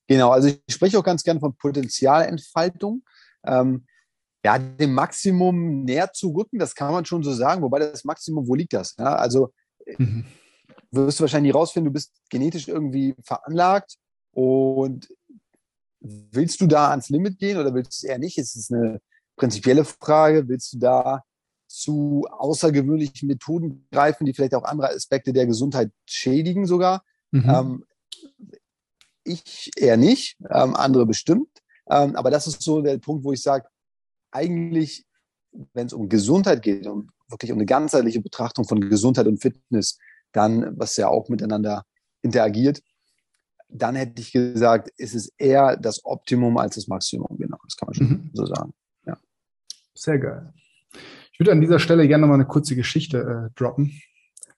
Genau, 0.07 0.31
also 0.31 0.49
ich 0.49 0.75
spreche 0.75 0.99
auch 0.99 1.05
ganz 1.05 1.23
gern 1.23 1.41
von 1.41 1.57
Potenzialentfaltung. 1.57 3.03
Ähm, 3.47 3.87
ja, 4.45 4.59
dem 4.59 4.93
Maximum 4.93 5.85
näher 5.85 6.13
zu 6.13 6.31
rücken, 6.31 6.59
das 6.59 6.75
kann 6.75 6.93
man 6.93 7.07
schon 7.07 7.23
so 7.23 7.33
sagen, 7.33 7.63
wobei 7.63 7.79
das 7.79 8.05
Maximum, 8.05 8.47
wo 8.47 8.55
liegt 8.55 8.75
das? 8.75 8.95
Ja, 8.99 9.15
also 9.15 9.53
mhm. 9.97 10.27
wirst 10.91 11.19
du 11.19 11.23
wahrscheinlich 11.23 11.55
rausfinden, 11.55 11.91
du 11.91 11.95
bist 11.95 12.13
genetisch 12.29 12.69
irgendwie 12.69 13.15
veranlagt 13.25 13.97
und 14.33 15.09
willst 16.05 16.61
du 16.61 16.67
da 16.67 16.91
ans 16.91 17.09
Limit 17.09 17.39
gehen 17.39 17.59
oder 17.59 17.75
willst 17.75 17.93
du 17.93 18.07
es 18.07 18.11
eher 18.11 18.19
nicht? 18.19 18.39
Es 18.39 18.55
ist 18.55 18.73
eine 18.73 19.01
prinzipielle 19.37 19.85
Frage. 19.85 20.49
Willst 20.49 20.75
du 20.75 20.79
da 20.79 21.23
zu 21.67 22.25
außergewöhnlichen 22.31 23.27
Methoden 23.27 23.87
greifen, 23.91 24.27
die 24.27 24.33
vielleicht 24.33 24.55
auch 24.55 24.65
andere 24.65 24.91
Aspekte 24.91 25.33
der 25.33 25.47
Gesundheit 25.47 25.91
schädigen 26.07 26.67
sogar. 26.67 27.03
Mhm. 27.33 27.51
Ähm, 27.51 27.85
ich 29.25 29.71
eher 29.77 29.97
nicht, 29.97 30.37
ähm, 30.51 30.77
andere 30.77 31.07
bestimmt. 31.07 31.49
Ähm, 31.91 32.15
aber 32.15 32.31
das 32.31 32.47
ist 32.47 32.63
so 32.63 32.81
der 32.81 32.99
Punkt, 32.99 33.25
wo 33.25 33.33
ich 33.33 33.43
sage, 33.43 33.67
eigentlich, 34.31 35.05
wenn 35.73 35.87
es 35.87 35.93
um 35.93 36.09
Gesundheit 36.09 36.63
geht, 36.63 36.87
um 36.87 37.11
wirklich 37.29 37.51
um 37.51 37.59
eine 37.59 37.67
ganzheitliche 37.67 38.21
Betrachtung 38.21 38.67
von 38.67 38.81
Gesundheit 38.81 39.27
und 39.27 39.41
Fitness, 39.41 39.99
dann, 40.33 40.79
was 40.79 40.97
ja 40.97 41.09
auch 41.09 41.29
miteinander 41.29 41.85
interagiert, 42.23 42.81
dann 43.75 43.97
hätte 43.97 44.23
ich 44.23 44.33
gesagt, 44.33 44.91
ist 44.97 45.15
es 45.15 45.33
eher 45.37 45.77
das 45.77 46.05
Optimum 46.05 46.57
als 46.59 46.77
das 46.77 46.87
Maximum. 46.87 47.37
Genau, 47.39 47.59
das 47.65 47.77
kann 47.77 47.87
man 47.87 47.95
schon 47.95 48.07
mhm. 48.07 48.31
so 48.33 48.47
sagen. 48.47 48.73
Ja. 49.05 49.19
Sehr 49.95 50.19
geil. 50.19 50.53
Ich 51.33 51.41
würde 51.41 51.51
an 51.51 51.61
dieser 51.61 51.81
Stelle 51.81 52.07
gerne 52.07 52.23
noch 52.23 52.29
mal 52.29 52.35
eine 52.35 52.47
kurze 52.47 52.77
Geschichte 52.77 53.19
äh, 53.19 53.55
droppen. 53.59 54.01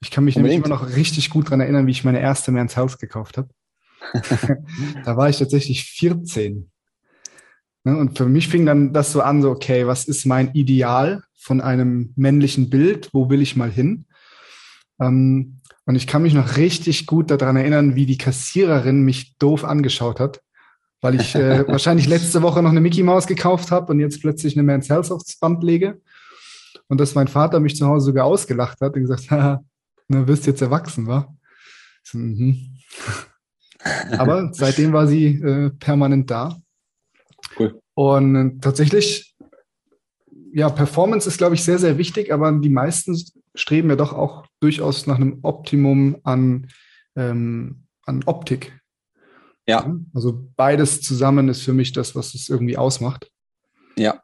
Ich 0.02 0.10
kann 0.10 0.24
mich 0.24 0.36
Unbedingt. 0.36 0.64
nämlich 0.64 0.78
immer 0.78 0.88
noch 0.88 0.96
richtig 0.96 1.30
gut 1.30 1.46
daran 1.46 1.60
erinnern, 1.60 1.86
wie 1.86 1.92
ich 1.92 2.04
meine 2.04 2.20
erste 2.20 2.52
Man's 2.52 2.76
House 2.76 2.98
gekauft 2.98 3.38
habe. 3.38 3.48
da 5.04 5.16
war 5.16 5.30
ich 5.30 5.38
tatsächlich 5.38 5.84
14. 5.84 6.70
Ne, 7.84 7.96
und 7.96 8.18
für 8.18 8.26
mich 8.26 8.48
fing 8.48 8.66
dann 8.66 8.92
das 8.92 9.12
so 9.12 9.22
an, 9.22 9.40
so, 9.40 9.50
okay, 9.50 9.86
was 9.86 10.04
ist 10.04 10.26
mein 10.26 10.52
Ideal 10.52 11.22
von 11.38 11.62
einem 11.62 12.12
männlichen 12.16 12.68
Bild? 12.68 13.08
Wo 13.14 13.30
will 13.30 13.40
ich 13.40 13.56
mal 13.56 13.70
hin? 13.70 14.04
Ähm, 15.00 15.60
und 15.86 15.94
ich 15.94 16.08
kann 16.08 16.22
mich 16.22 16.34
noch 16.34 16.56
richtig 16.56 17.06
gut 17.06 17.30
daran 17.30 17.56
erinnern, 17.56 17.94
wie 17.94 18.06
die 18.06 18.18
Kassiererin 18.18 19.02
mich 19.02 19.36
doof 19.38 19.64
angeschaut 19.64 20.18
hat, 20.18 20.42
weil 21.00 21.14
ich 21.14 21.36
äh, 21.36 21.66
wahrscheinlich 21.68 22.08
letzte 22.08 22.42
Woche 22.42 22.60
noch 22.62 22.70
eine 22.70 22.80
Mickey 22.80 23.04
Maus 23.04 23.28
gekauft 23.28 23.70
habe 23.70 23.92
und 23.92 24.00
jetzt 24.00 24.20
plötzlich 24.20 24.56
eine 24.56 24.64
Man's 24.64 24.90
Health 24.90 25.10
aufs 25.12 25.38
Band 25.38 25.62
lege. 25.62 26.00
Und 26.88 27.00
dass 27.00 27.14
mein 27.14 27.28
Vater 27.28 27.60
mich 27.60 27.76
zu 27.76 27.86
Hause 27.86 28.06
sogar 28.06 28.26
ausgelacht 28.26 28.80
hat 28.80 28.94
und 28.94 29.02
gesagt, 29.02 29.30
haha, 29.30 29.64
du 30.08 30.26
wirst 30.26 30.46
jetzt 30.46 30.60
erwachsen, 30.60 31.06
wa? 31.06 31.32
So, 32.02 32.18
mhm. 32.18 32.76
Aber 34.18 34.52
seitdem 34.52 34.92
war 34.92 35.06
sie 35.06 35.36
äh, 35.36 35.70
permanent 35.70 36.28
da. 36.30 36.56
Cool. 37.56 37.80
Und 37.94 38.60
tatsächlich, 38.60 39.36
ja, 40.52 40.68
Performance 40.68 41.28
ist, 41.28 41.38
glaube 41.38 41.54
ich, 41.54 41.62
sehr, 41.62 41.78
sehr 41.78 41.96
wichtig, 41.96 42.32
aber 42.32 42.50
die 42.50 42.70
meisten 42.70 43.16
streben 43.54 43.90
ja 43.90 43.96
doch 43.96 44.12
auch 44.12 44.45
durchaus 44.60 45.06
nach 45.06 45.16
einem 45.16 45.40
Optimum 45.42 46.18
an, 46.24 46.68
ähm, 47.14 47.86
an 48.02 48.22
Optik. 48.24 48.78
Ja. 49.68 49.96
Also 50.14 50.48
beides 50.56 51.02
zusammen 51.02 51.48
ist 51.48 51.62
für 51.62 51.72
mich 51.72 51.92
das, 51.92 52.14
was 52.14 52.34
es 52.34 52.48
irgendwie 52.48 52.76
ausmacht. 52.76 53.30
Ja. 53.98 54.22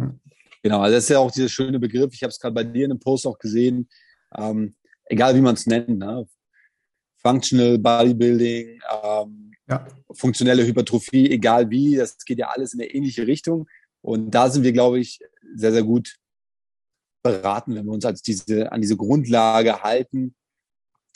Hm. 0.00 0.20
Genau, 0.62 0.80
also 0.80 0.96
das 0.96 1.04
ist 1.04 1.10
ja 1.10 1.18
auch 1.18 1.30
dieser 1.30 1.48
schöne 1.48 1.78
Begriff. 1.78 2.12
Ich 2.14 2.22
habe 2.22 2.30
es 2.30 2.38
gerade 2.38 2.54
bei 2.54 2.64
dir 2.64 2.84
in 2.84 2.92
einem 2.92 3.00
Post 3.00 3.26
auch 3.26 3.38
gesehen. 3.38 3.88
Ähm, 4.36 4.74
egal 5.06 5.34
wie 5.34 5.40
man 5.40 5.54
es 5.54 5.66
nennt, 5.66 5.88
ne? 5.88 6.26
Functional 7.16 7.78
Bodybuilding, 7.78 8.80
ähm, 9.02 9.52
ja. 9.68 9.86
funktionelle 10.12 10.64
Hypertrophie, 10.64 11.30
egal 11.30 11.68
wie, 11.68 11.96
das 11.96 12.16
geht 12.24 12.38
ja 12.38 12.48
alles 12.48 12.74
in 12.74 12.80
eine 12.80 12.90
ähnliche 12.90 13.26
Richtung. 13.26 13.68
Und 14.02 14.30
da 14.30 14.48
sind 14.50 14.62
wir, 14.62 14.72
glaube 14.72 15.00
ich, 15.00 15.18
sehr, 15.54 15.72
sehr 15.72 15.82
gut 15.82 16.16
beraten, 17.28 17.74
wenn 17.74 17.86
wir 17.86 17.92
uns 17.92 18.04
als 18.04 18.22
diese, 18.22 18.72
an 18.72 18.80
diese 18.80 18.96
Grundlage 18.96 19.82
halten, 19.82 20.34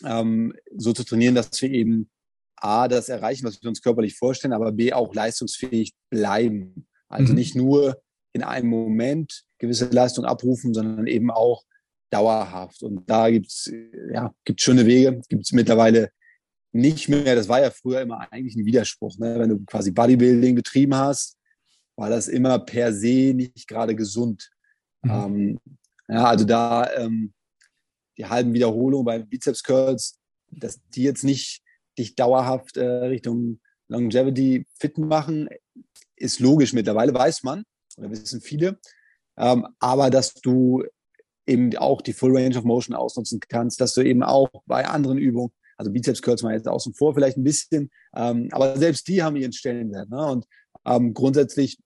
ähm, 0.04 0.54
so 0.76 0.92
zu 0.92 1.04
trainieren, 1.04 1.34
dass 1.34 1.60
wir 1.60 1.70
eben 1.70 2.10
A, 2.56 2.88
das 2.88 3.08
erreichen, 3.08 3.44
was 3.44 3.60
wir 3.62 3.68
uns 3.68 3.82
körperlich 3.82 4.16
vorstellen, 4.16 4.52
aber 4.52 4.72
B, 4.72 4.92
auch 4.92 5.14
leistungsfähig 5.14 5.92
bleiben. 6.10 6.86
Also 7.08 7.32
mhm. 7.32 7.38
nicht 7.38 7.56
nur 7.56 8.00
in 8.32 8.42
einem 8.42 8.68
Moment 8.68 9.44
gewisse 9.58 9.86
Leistung 9.86 10.24
abrufen, 10.24 10.72
sondern 10.72 11.06
eben 11.06 11.30
auch 11.30 11.64
dauerhaft. 12.10 12.82
Und 12.82 13.08
da 13.08 13.30
gibt's 13.30 13.70
ja, 14.12 14.32
gibt's 14.44 14.62
schöne 14.62 14.86
Wege, 14.86 15.20
gibt's 15.28 15.52
mittlerweile 15.52 16.10
nicht 16.72 17.08
mehr. 17.08 17.34
Das 17.34 17.48
war 17.48 17.60
ja 17.60 17.70
früher 17.70 18.00
immer 18.00 18.32
eigentlich 18.32 18.56
ein 18.56 18.64
Widerspruch. 18.64 19.18
Ne? 19.18 19.38
Wenn 19.38 19.50
du 19.50 19.64
quasi 19.64 19.90
Bodybuilding 19.90 20.54
betrieben 20.54 20.94
hast, 20.94 21.36
war 21.96 22.10
das 22.10 22.28
immer 22.28 22.58
per 22.58 22.92
se 22.92 23.34
nicht 23.34 23.68
gerade 23.68 23.94
gesund. 23.94 24.50
Mhm. 25.02 25.10
Ähm, 25.10 25.58
ja, 26.08 26.24
also 26.24 26.44
da 26.44 26.90
ähm, 26.96 27.32
die 28.18 28.26
halben 28.26 28.52
Wiederholungen 28.52 29.04
bei 29.04 29.18
Bizeps 29.18 29.62
Curls, 29.62 30.18
dass 30.50 30.80
die 30.94 31.02
jetzt 31.02 31.24
nicht 31.24 31.62
dich 31.98 32.14
dauerhaft 32.14 32.76
äh, 32.76 32.84
Richtung 32.84 33.60
Longevity 33.88 34.66
fit 34.78 34.98
machen, 34.98 35.48
ist 36.16 36.40
logisch 36.40 36.72
mittlerweile, 36.72 37.14
weiß 37.14 37.42
man, 37.42 37.64
oder 37.96 38.10
wissen 38.10 38.40
viele. 38.40 38.78
Ähm, 39.36 39.66
aber 39.78 40.10
dass 40.10 40.34
du 40.34 40.84
eben 41.46 41.76
auch 41.76 42.02
die 42.02 42.12
Full 42.12 42.36
Range 42.36 42.56
of 42.56 42.64
Motion 42.64 42.94
ausnutzen 42.94 43.40
kannst, 43.48 43.80
dass 43.80 43.94
du 43.94 44.02
eben 44.02 44.22
auch 44.22 44.48
bei 44.66 44.86
anderen 44.86 45.18
Übungen, 45.18 45.52
also 45.76 45.90
Bizeps 45.90 46.22
Curls 46.22 46.42
mal 46.42 46.54
jetzt 46.54 46.68
außen 46.68 46.94
vor 46.94 47.14
vielleicht 47.14 47.36
ein 47.36 47.44
bisschen, 47.44 47.90
ähm, 48.14 48.48
aber 48.52 48.76
selbst 48.76 49.08
die 49.08 49.22
haben 49.22 49.36
ihren 49.36 49.52
Stellenwert. 49.52 50.08
Ne? 50.10 50.24
Und 50.24 50.46
ähm, 50.86 51.14
grundsätzlich 51.14 51.78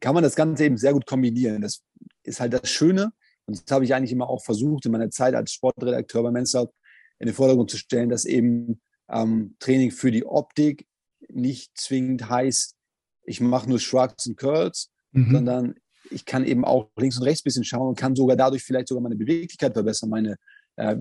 kann 0.00 0.14
man 0.14 0.22
das 0.22 0.36
Ganze 0.36 0.64
eben 0.64 0.76
sehr 0.76 0.92
gut 0.92 1.06
kombinieren. 1.06 1.62
Das 1.62 1.82
ist 2.22 2.40
halt 2.40 2.52
das 2.52 2.68
Schöne. 2.68 3.12
Und 3.50 3.62
das 3.68 3.74
habe 3.74 3.84
ich 3.84 3.94
eigentlich 3.94 4.12
immer 4.12 4.30
auch 4.30 4.44
versucht, 4.44 4.86
in 4.86 4.92
meiner 4.92 5.10
Zeit 5.10 5.34
als 5.34 5.52
Sportredakteur 5.52 6.22
bei 6.22 6.30
Men's 6.30 6.54
Health 6.54 6.70
in 7.18 7.26
den 7.26 7.34
Vordergrund 7.34 7.68
zu 7.68 7.78
stellen, 7.78 8.08
dass 8.08 8.24
eben 8.24 8.80
ähm, 9.10 9.56
Training 9.58 9.90
für 9.90 10.12
die 10.12 10.24
Optik 10.24 10.86
nicht 11.28 11.76
zwingend 11.76 12.30
heißt, 12.30 12.76
ich 13.24 13.40
mache 13.40 13.68
nur 13.68 13.80
Shrugs 13.80 14.26
und 14.26 14.36
Curls, 14.36 14.90
mhm. 15.10 15.32
sondern 15.32 15.74
ich 16.10 16.24
kann 16.24 16.44
eben 16.44 16.64
auch 16.64 16.90
links 16.96 17.18
und 17.18 17.24
rechts 17.24 17.42
ein 17.42 17.44
bisschen 17.44 17.64
schauen 17.64 17.88
und 17.88 17.98
kann 17.98 18.14
sogar 18.14 18.36
dadurch 18.36 18.62
vielleicht 18.62 18.88
sogar 18.88 19.02
meine 19.02 19.16
Beweglichkeit 19.16 19.72
verbessern, 19.72 20.10
meine 20.10 20.36
äh, 20.76 20.96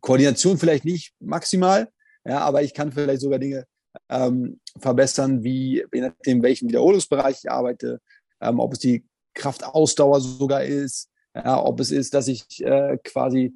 Koordination 0.00 0.58
vielleicht 0.58 0.84
nicht 0.84 1.14
maximal, 1.20 1.88
ja, 2.24 2.40
aber 2.40 2.62
ich 2.62 2.74
kann 2.74 2.92
vielleicht 2.92 3.22
sogar 3.22 3.38
Dinge 3.38 3.64
ähm, 4.10 4.60
verbessern, 4.78 5.42
wie 5.42 5.84
je 5.92 6.00
nachdem, 6.00 6.42
welchen 6.42 6.68
Wiederholungsbereich 6.68 7.38
ich 7.44 7.50
arbeite, 7.50 8.00
ähm, 8.40 8.60
ob 8.60 8.74
es 8.74 8.78
die 8.78 9.04
Kraftausdauer 9.34 10.20
sogar 10.20 10.64
ist, 10.64 11.08
ja, 11.44 11.62
ob 11.62 11.80
es 11.80 11.90
ist, 11.90 12.14
dass 12.14 12.28
ich 12.28 12.44
äh, 12.64 12.98
quasi 13.04 13.54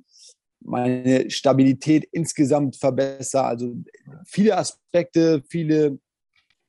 meine 0.60 1.30
Stabilität 1.30 2.08
insgesamt 2.12 2.76
verbessere. 2.76 3.44
Also 3.44 3.74
viele 4.24 4.56
Aspekte, 4.56 5.42
viele 5.48 5.98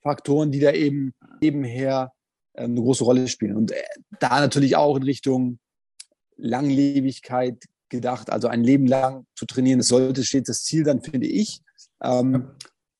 Faktoren, 0.02 0.52
die 0.52 0.60
da 0.60 0.72
eben 0.72 1.14
nebenher 1.42 2.12
äh, 2.54 2.64
eine 2.64 2.82
große 2.82 3.04
Rolle 3.04 3.28
spielen. 3.28 3.56
Und 3.56 3.72
äh, 3.72 3.84
da 4.20 4.40
natürlich 4.40 4.76
auch 4.76 4.98
in 4.98 5.04
Richtung 5.04 5.60
Langlebigkeit 6.38 7.64
gedacht, 7.90 8.32
also 8.32 8.48
ein 8.48 8.64
Leben 8.64 8.88
lang 8.88 9.26
zu 9.36 9.46
trainieren. 9.46 9.80
Das 9.80 9.88
sollte 9.88 10.24
stets 10.24 10.48
das 10.48 10.64
Ziel 10.64 10.84
dann, 10.84 11.02
finde 11.02 11.28
ich. 11.28 11.62
Ähm, 12.02 12.52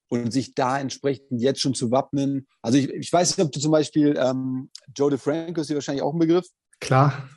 und 0.10 0.32
sich 0.32 0.54
da 0.54 0.80
entsprechend 0.80 1.42
jetzt 1.42 1.60
schon 1.60 1.74
zu 1.74 1.90
wappnen. 1.90 2.48
Also 2.62 2.78
ich, 2.78 2.90
ich 2.90 3.12
weiß 3.12 3.36
nicht, 3.36 3.46
ob 3.46 3.52
du 3.52 3.60
zum 3.60 3.72
Beispiel 3.72 4.16
ähm, 4.16 4.70
Joe 4.96 5.10
DeFranco 5.10 5.62
ist 5.62 5.72
dir 5.72 5.74
wahrscheinlich 5.74 6.04
auch 6.04 6.14
ein 6.14 6.20
Begriff. 6.20 6.46
Klar. 6.80 7.28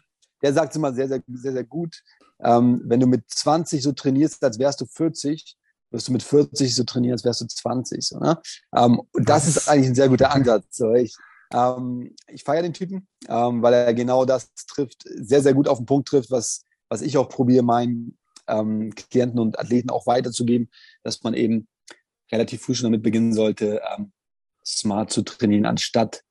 Der 0.43 0.53
sagt 0.53 0.71
es 0.71 0.77
immer 0.77 0.93
sehr, 0.93 1.09
sehr, 1.09 1.23
sehr, 1.27 1.53
sehr 1.53 1.65
gut. 1.65 2.03
Ähm, 2.41 2.83
wenn 2.85 3.01
du 3.01 3.07
mit 3.07 3.25
20 3.29 3.83
so 3.83 3.93
trainierst, 3.93 4.43
als 4.45 4.59
wärst 4.59 4.81
du 4.81 4.87
40, 4.87 5.57
wirst 5.91 6.09
du 6.09 6.13
mit 6.13 6.23
40 6.23 6.75
so 6.75 6.85
trainieren, 6.85 7.15
als 7.15 7.25
wärst 7.25 7.41
du 7.41 7.47
20. 7.47 8.03
So, 8.03 8.19
ne? 8.19 8.39
ähm, 8.75 9.01
und 9.13 9.29
das 9.29 9.47
ist 9.47 9.69
eigentlich 9.69 9.89
ein 9.89 9.95
sehr 9.95 10.09
guter 10.09 10.33
Ansatz. 10.33 10.65
So. 10.71 10.93
Ich, 10.93 11.15
ähm, 11.53 12.15
ich 12.29 12.45
feiere 12.45 12.63
den 12.63 12.75
Typen, 12.75 13.09
ähm, 13.29 13.63
weil 13.63 13.75
er 13.75 13.95
genau 13.95 14.25
das 14.25 14.53
trifft, 14.67 15.05
sehr, 15.05 15.43
sehr 15.43 15.55
gut 15.55 15.69
auf 15.69 15.79
den 15.79 15.87
Punkt 15.87 16.09
trifft, 16.09 16.31
was, 16.31 16.65
was 16.89 17.03
ich 17.03 17.17
auch 17.17 17.29
probiere, 17.29 17.63
meinen 17.63 18.19
ähm, 18.49 18.95
Klienten 18.95 19.39
und 19.39 19.59
Athleten 19.59 19.91
auch 19.91 20.07
weiterzugeben, 20.07 20.71
dass 21.03 21.23
man 21.23 21.35
eben 21.35 21.69
relativ 22.31 22.63
früh 22.63 22.75
schon 22.75 22.85
damit 22.85 23.03
beginnen 23.03 23.33
sollte, 23.33 23.81
ähm, 23.97 24.13
smart 24.65 25.13
zu 25.13 25.23
trainieren, 25.23 25.67
anstatt 25.67 26.23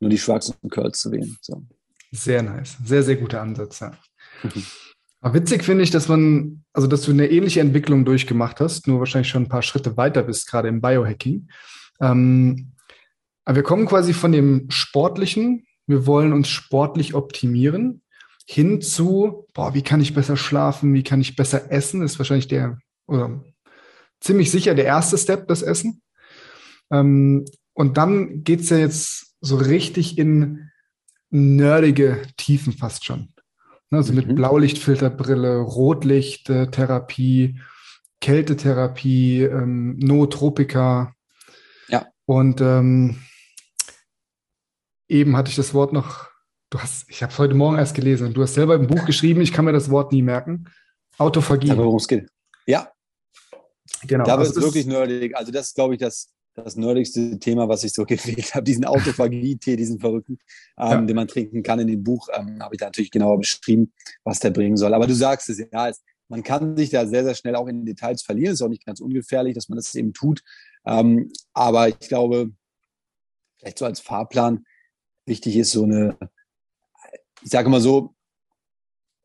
nur 0.00 0.10
die 0.10 0.18
schwarzen 0.18 0.54
Curls 0.68 1.00
zu 1.00 1.10
wählen. 1.10 1.36
So. 1.40 1.62
Sehr 2.10 2.42
nice. 2.42 2.76
Sehr, 2.84 3.02
sehr 3.02 3.16
guter 3.16 3.40
Ansatz, 3.40 3.80
ja. 3.80 3.92
Aber 5.20 5.34
witzig 5.34 5.64
finde 5.64 5.84
ich, 5.84 5.90
dass 5.90 6.08
man, 6.08 6.64
also 6.72 6.88
dass 6.88 7.02
du 7.02 7.12
eine 7.12 7.30
ähnliche 7.30 7.60
Entwicklung 7.60 8.04
durchgemacht 8.04 8.60
hast, 8.60 8.86
nur 8.86 9.00
wahrscheinlich 9.00 9.28
schon 9.28 9.44
ein 9.44 9.48
paar 9.48 9.62
Schritte 9.62 9.96
weiter 9.96 10.22
bist, 10.22 10.48
gerade 10.48 10.68
im 10.68 10.80
Biohacking. 10.80 11.48
Ähm, 12.00 12.72
aber 13.44 13.56
wir 13.56 13.62
kommen 13.62 13.86
quasi 13.86 14.12
von 14.12 14.32
dem 14.32 14.70
Sportlichen, 14.70 15.66
wir 15.86 16.06
wollen 16.06 16.32
uns 16.32 16.48
sportlich 16.48 17.14
optimieren, 17.14 18.02
hin 18.46 18.80
zu, 18.80 19.46
boah, 19.54 19.74
wie 19.74 19.82
kann 19.82 20.00
ich 20.00 20.14
besser 20.14 20.36
schlafen, 20.36 20.94
wie 20.94 21.02
kann 21.02 21.20
ich 21.20 21.36
besser 21.36 21.70
essen, 21.70 22.02
ist 22.02 22.18
wahrscheinlich 22.18 22.48
der, 22.48 22.78
oder 23.06 23.44
ziemlich 24.20 24.50
sicher 24.50 24.74
der 24.74 24.86
erste 24.86 25.18
Step, 25.18 25.48
das 25.48 25.62
Essen. 25.62 26.02
Ähm, 26.90 27.44
und 27.74 27.96
dann 27.96 28.42
geht's 28.42 28.70
ja 28.70 28.78
jetzt 28.78 29.36
so 29.40 29.56
richtig 29.56 30.18
in 30.18 30.69
nerdige 31.30 32.22
Tiefen 32.36 32.72
fast 32.72 33.04
schon. 33.04 33.32
Ne, 33.90 33.98
also 33.98 34.12
mhm. 34.12 34.18
mit 34.18 34.36
Blaulichtfilterbrille, 34.36 35.58
Rotlichttherapie, 35.58 37.60
Kältetherapie, 38.20 39.42
ähm, 39.42 39.98
Nootropika. 39.98 41.14
Ja. 41.88 42.06
Und 42.26 42.60
ähm, 42.60 43.20
eben 45.08 45.36
hatte 45.36 45.50
ich 45.50 45.56
das 45.56 45.74
Wort 45.74 45.92
noch 45.92 46.30
Du 46.70 46.78
hast, 46.78 47.10
ich 47.10 47.20
habe 47.20 47.32
es 47.32 47.38
heute 47.38 47.54
Morgen 47.54 47.78
erst 47.78 47.96
gelesen. 47.96 48.32
Du 48.32 48.42
hast 48.42 48.54
selber 48.54 48.76
im 48.76 48.86
Buch 48.86 49.04
geschrieben, 49.04 49.40
ich 49.40 49.52
kann 49.52 49.64
mir 49.64 49.72
das 49.72 49.90
Wort 49.90 50.12
nie 50.12 50.22
merken. 50.22 50.70
Autophagie. 51.18 51.76
worum 51.76 51.96
es 51.96 52.06
geht. 52.06 52.30
Ja. 52.64 52.92
Genau. 54.04 54.24
Da 54.24 54.38
wird 54.38 54.50
es 54.50 54.62
wirklich 54.62 54.86
nerdig. 54.86 55.36
Also 55.36 55.50
das 55.50 55.66
ist, 55.66 55.74
glaube 55.74 55.94
ich, 55.94 56.00
das, 56.00 56.32
das 56.54 56.76
nerdigste 56.76 57.38
Thema, 57.38 57.68
was 57.68 57.84
ich 57.84 57.92
so 57.92 58.04
gewählt 58.06 58.54
habe. 58.54 58.64
Diesen 58.64 58.84
Autophagie-Tee, 58.84 59.76
diesen 59.76 60.00
verrückten, 60.00 60.38
ähm, 60.78 60.90
ja. 60.90 61.00
den 61.02 61.16
man 61.16 61.28
trinken 61.28 61.62
kann 61.62 61.80
in 61.80 61.88
dem 61.88 62.02
Buch, 62.02 62.28
ähm, 62.32 62.62
habe 62.62 62.74
ich 62.74 62.80
da 62.80 62.86
natürlich 62.86 63.10
genauer 63.10 63.38
beschrieben, 63.38 63.92
was 64.24 64.40
der 64.40 64.50
bringen 64.50 64.76
soll. 64.76 64.94
Aber 64.94 65.06
du 65.06 65.14
sagst 65.14 65.48
es, 65.48 65.58
ja, 65.58 65.88
es, 65.88 66.02
man 66.28 66.42
kann 66.42 66.76
sich 66.76 66.90
da 66.90 67.06
sehr, 67.06 67.24
sehr 67.24 67.34
schnell 67.34 67.56
auch 67.56 67.66
in 67.66 67.84
Details 67.84 68.22
verlieren. 68.22 68.54
Ist 68.54 68.62
auch 68.62 68.68
nicht 68.68 68.86
ganz 68.86 69.00
ungefährlich, 69.00 69.54
dass 69.54 69.68
man 69.68 69.76
das 69.76 69.94
eben 69.94 70.12
tut. 70.12 70.42
Ähm, 70.86 71.32
aber 71.52 71.88
ich 71.88 71.98
glaube, 71.98 72.52
vielleicht 73.58 73.78
so 73.78 73.84
als 73.84 74.00
Fahrplan 74.00 74.64
wichtig 75.26 75.56
ist 75.56 75.72
so 75.72 75.84
eine, 75.84 76.16
ich 77.42 77.50
sage 77.50 77.68
mal 77.68 77.80
so, 77.80 78.14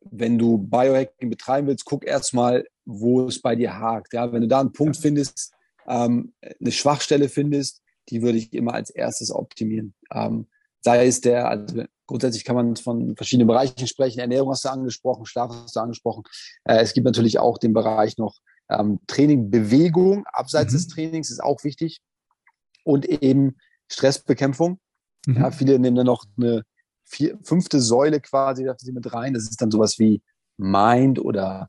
wenn 0.00 0.38
du 0.38 0.58
Biohacking 0.58 1.30
betreiben 1.30 1.66
willst, 1.66 1.84
guck 1.84 2.04
erstmal, 2.04 2.64
wo 2.84 3.26
es 3.26 3.40
bei 3.40 3.56
dir 3.56 3.78
hakt. 3.78 4.12
Ja, 4.12 4.32
wenn 4.32 4.42
du 4.42 4.48
da 4.48 4.60
einen 4.60 4.72
Punkt 4.72 4.96
findest, 4.96 5.52
ähm, 5.86 6.32
eine 6.60 6.72
Schwachstelle 6.72 7.28
findest, 7.28 7.82
die 8.08 8.22
würde 8.22 8.38
ich 8.38 8.52
immer 8.52 8.74
als 8.74 8.90
erstes 8.90 9.30
optimieren. 9.30 9.94
Ähm, 10.12 10.46
sei 10.80 11.06
es 11.06 11.20
der, 11.20 11.48
also 11.48 11.84
grundsätzlich 12.06 12.44
kann 12.44 12.56
man 12.56 12.76
von 12.76 13.16
verschiedenen 13.16 13.48
Bereichen 13.48 13.86
sprechen. 13.86 14.20
Ernährung 14.20 14.50
hast 14.50 14.64
du 14.64 14.68
angesprochen, 14.68 15.26
Schlaf 15.26 15.50
hast 15.50 15.74
du 15.74 15.80
angesprochen. 15.80 16.22
Äh, 16.64 16.78
es 16.78 16.92
gibt 16.92 17.04
natürlich 17.04 17.38
auch 17.38 17.58
den 17.58 17.72
Bereich 17.72 18.18
noch 18.18 18.38
ähm, 18.68 19.00
Training, 19.06 19.50
Bewegung, 19.50 20.24
abseits 20.26 20.72
mhm. 20.72 20.76
des 20.76 20.88
Trainings 20.88 21.30
ist 21.30 21.42
auch 21.42 21.62
wichtig. 21.64 22.00
Und 22.84 23.04
eben 23.06 23.56
Stressbekämpfung. 23.90 24.78
Mhm. 25.26 25.36
Ja, 25.36 25.50
viele 25.50 25.78
nehmen 25.78 25.96
dann 25.96 26.06
noch 26.06 26.24
eine 26.36 26.62
vier, 27.04 27.38
fünfte 27.42 27.80
Säule 27.80 28.20
quasi 28.20 28.64
dafür 28.64 28.92
mit 28.92 29.12
rein. 29.12 29.34
Das 29.34 29.44
ist 29.44 29.60
dann 29.60 29.70
sowas 29.70 29.98
wie 29.98 30.22
Mind 30.56 31.18
oder 31.18 31.68